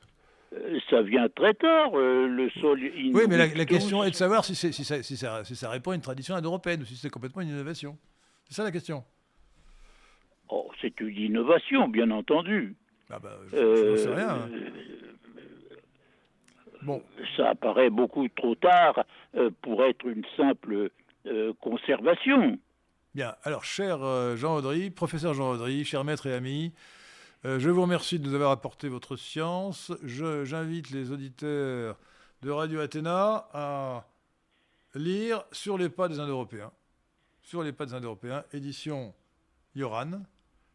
Euh, 0.54 0.80
ça, 0.90 1.02
vient 1.02 1.28
très 1.28 1.54
tard, 1.56 1.92
euh, 1.94 2.26
le 2.26 2.50
Sol 2.52 2.80
Invictus. 2.80 3.14
Oui, 3.14 3.24
mais 3.28 3.54
la, 3.54 3.66
question 3.66 4.02
est 4.06 4.12
de 4.12 4.16
savoir 4.16 4.46
si, 4.46 4.56
si, 4.56 4.72
ça, 4.72 5.04
si, 5.04 5.18
ça, 5.18 5.44
si, 5.44 5.58
ça, 5.58 5.70
répond 5.70 5.92
à 5.92 5.96
une 5.96 6.02
tradition 6.02 6.36
indo-européenne 6.36 6.84
ou 6.84 6.86
si 6.86 6.96
c'est 6.96 7.10
complètement 7.10 7.42
une 7.42 7.50
innovation. 7.50 7.98
C'est 8.48 8.56
ça 8.56 8.64
la 8.64 8.72
question. 8.72 9.04
Oh, 10.48 10.72
c'est 10.80 10.98
une 11.02 11.18
innovation, 11.18 11.90
bien 11.90 12.10
entendu. 12.12 12.78
Ah 13.10 13.20
bah, 13.20 13.38
je 13.52 13.92
ne 13.92 13.98
sais 13.98 14.14
rien. 14.14 14.30
Hein. 16.88 17.02
Ça 17.36 17.50
apparaît 17.50 17.90
beaucoup 17.90 18.30
trop 18.30 18.56
tard 18.56 19.04
euh, 19.36 19.50
pour 19.62 19.84
être 19.84 20.06
une 20.06 20.24
simple 20.38 20.92
euh, 21.26 21.54
conservation. 21.60 22.58
Bien, 23.16 23.34
alors 23.44 23.64
cher 23.64 24.04
euh, 24.04 24.36
Jean 24.36 24.58
Audry, 24.58 24.90
professeur 24.90 25.34
Jean 25.34 25.52
Audry, 25.52 25.86
cher 25.86 26.04
maître 26.04 26.28
et 26.28 26.34
ami, 26.34 26.74
je 27.46 27.70
vous 27.70 27.84
remercie 27.84 28.20
de 28.20 28.28
nous 28.28 28.34
avoir 28.34 28.52
apporté 28.52 28.90
votre 28.90 29.16
science. 29.16 29.92
J'invite 30.04 30.90
les 30.90 31.12
auditeurs 31.12 31.96
de 32.42 32.50
Radio 32.50 32.80
Athéna 32.80 33.48
à 33.54 34.06
lire 34.96 35.46
Sur 35.52 35.78
les 35.78 35.90
pas 35.90 36.08
des 36.08 36.20
Indo-Européens. 36.20 36.72
Sur 37.42 37.64
les 37.64 37.72
pas 37.72 37.86
des 37.86 37.94
Indo-Européens, 37.94 38.44
édition 38.52 39.14
Yoran. 39.76 40.24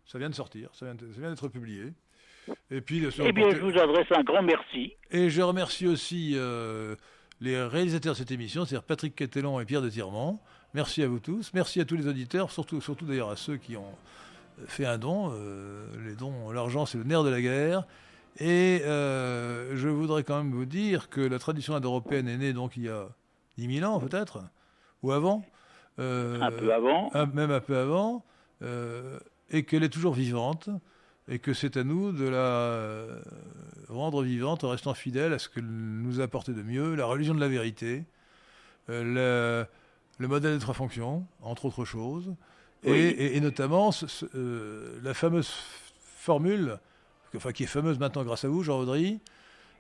Ça 0.07 0.19
vient 0.19 0.31
de 0.31 0.35
sortir, 0.35 0.71
ça 0.73 0.87
vient 0.95 1.31
d'être 1.31 1.49
publié. 1.49 1.93
Et 2.71 2.81
puis, 2.81 3.05
eh 3.19 3.33
bien, 3.33 3.51
je 3.51 3.61
vous 3.61 3.79
adresse 3.79 4.07
un 4.13 4.23
grand 4.23 4.43
merci. 4.43 4.95
Et 5.11 5.29
je 5.29 5.43
remercie 5.43 5.87
aussi 5.87 6.33
euh, 6.37 6.97
les 7.41 7.61
réalisateurs 7.63 8.15
de 8.15 8.19
cette 8.19 8.31
émission, 8.31 8.65
c'est-à-dire 8.65 8.87
Patrick 8.87 9.15
Quetelon 9.15 9.61
et 9.61 9.67
Pierre 9.67 9.83
de 9.83 9.91
Tirement. 9.91 10.43
Merci 10.75 11.03
à 11.03 11.09
vous 11.09 11.19
tous. 11.19 11.51
Merci 11.55 11.81
à 11.81 11.85
tous 11.85 11.97
les 11.97 12.07
auditeurs, 12.07 12.51
surtout, 12.51 12.81
surtout 12.81 13.05
d'ailleurs 13.05 13.31
à 13.31 13.37
ceux 13.37 13.57
qui 13.57 13.77
ont 13.77 13.95
fait 14.67 14.87
un 14.87 14.99
don. 14.99 15.33
Euh, 15.33 15.87
les 16.05 16.15
dons, 16.15 16.51
l'argent, 16.51 16.87
c'est 16.87 16.99
le 16.99 17.05
nerf 17.05 17.25
de 17.25 17.31
la 17.31 17.41
guerre. 17.41 17.87
Et 18.39 18.83
euh, 18.85 19.77
je 19.77 19.89
voudrais 19.89 20.23
quand 20.23 20.37
même 20.37 20.53
vous 20.53 20.65
dire 20.65 21.09
que 21.09 21.21
la 21.21 21.39
tradition 21.39 21.75
indo-européenne 21.75 22.29
est 22.29 22.37
née 22.37 22.53
donc 22.53 22.77
il 22.77 22.85
y 22.85 22.89
a 22.89 23.09
10 23.59 23.79
000 23.81 23.91
ans 23.91 23.99
peut-être, 23.99 24.39
ou 25.03 25.13
avant. 25.13 25.45
un 25.99 26.51
peu 26.51 26.73
avant. 26.73 27.11
même 27.35 27.51
un 27.51 27.61
peu 27.61 27.77
avant. 27.77 28.25
et 29.51 29.65
qu'elle 29.65 29.83
est 29.83 29.89
toujours 29.89 30.15
vivante 30.15 30.71
et 31.31 31.39
que 31.39 31.55
c'est 31.55 31.77
à 31.77 31.85
nous 31.85 32.13
de 32.13 32.29
la 32.29 32.39
euh, 32.39 33.21
rendre 33.89 34.23
vivante 34.23 34.65
en 34.65 34.71
restant 34.71 34.95
fidèle 34.95 35.33
à 35.33 35.39
ce 35.39 35.49
que 35.49 35.61
nous 35.61 36.21
a 36.21 36.25
apporté 36.25 36.53
de 36.53 36.63
mieux 36.63 36.97
la 36.97 37.07
religion 37.07 37.35
de 37.35 37.41
la 37.41 37.49
vérité, 37.49 38.05
euh, 38.91 39.65
le, 40.21 40.29
modèle 40.29 40.55
des 40.55 40.61
trois 40.61 40.75
fonctions, 40.75 41.27
entre 41.43 41.67
autres 41.67 41.85
choses, 41.85 42.35
et, 42.85 43.41
notamment 43.41 43.91
euh, 44.35 44.99
la 45.03 45.15
fameuse 45.15 45.51
formule, 46.17 46.79
enfin, 47.35 47.53
qui 47.53 47.65
est 47.65 47.67
fameuse 47.67 47.99
maintenant 47.99 48.23
grâce 48.23 48.45
à 48.45 48.49
vous, 48.49 48.63
Jean 48.63 48.79
Audry, 48.79 49.21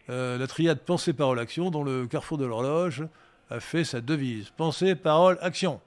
la 0.09 0.47
triade 0.49 0.81
pensée, 0.81 1.13
parole, 1.13 1.39
action, 1.39 1.71
dont 1.71 1.85
le 1.85 2.07
carrefour 2.07 2.37
de 2.37 2.45
l'horloge 2.45 3.05
a 3.51 3.61
fait 3.61 3.85
sa 3.85 4.01
devise. 4.01 4.51
Pensée, 4.51 4.95
parole, 4.95 5.39
action. 5.41 5.81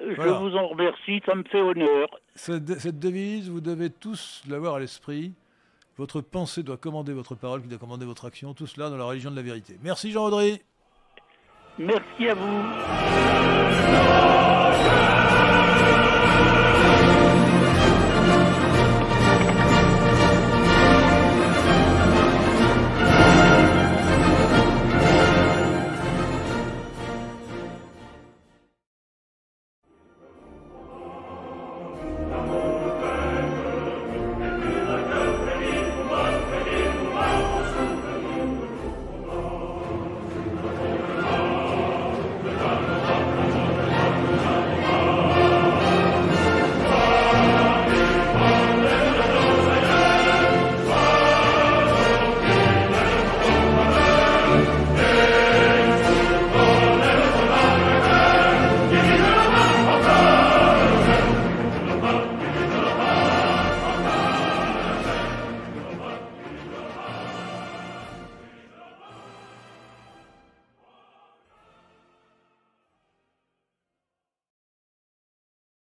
Je 0.00 0.20
vous 0.20 0.56
en 0.56 0.68
remercie, 0.68 1.22
ça 1.24 1.34
me 1.34 1.44
fait 1.44 1.60
honneur. 1.60 2.08
Cette, 2.34 2.64
devise, 2.98 3.48
vous 3.48 3.60
devez 3.60 3.90
tous 3.90 4.42
l'avoir 4.48 4.74
à 4.74 4.80
l'esprit. 4.80 5.32
Votre 5.96 6.20
pensée 6.20 6.64
doit 6.64 6.76
commander 6.76 7.12
votre 7.12 7.36
parole, 7.36 7.62
qui 7.62 7.68
doit 7.68 7.78
commander 7.78 8.04
votre 8.04 8.24
action. 8.24 8.54
Tout 8.54 8.66
cela 8.66 8.90
dans 8.90 8.96
la 8.96 9.04
religion 9.04 9.30
de 9.30 9.36
la 9.36 9.42
vérité. 9.42 9.76
Merci 9.82 10.10
Jean-Audrey. 10.10 10.62
Merci 11.78 12.28
à 12.28 12.34
vous. 12.34 12.62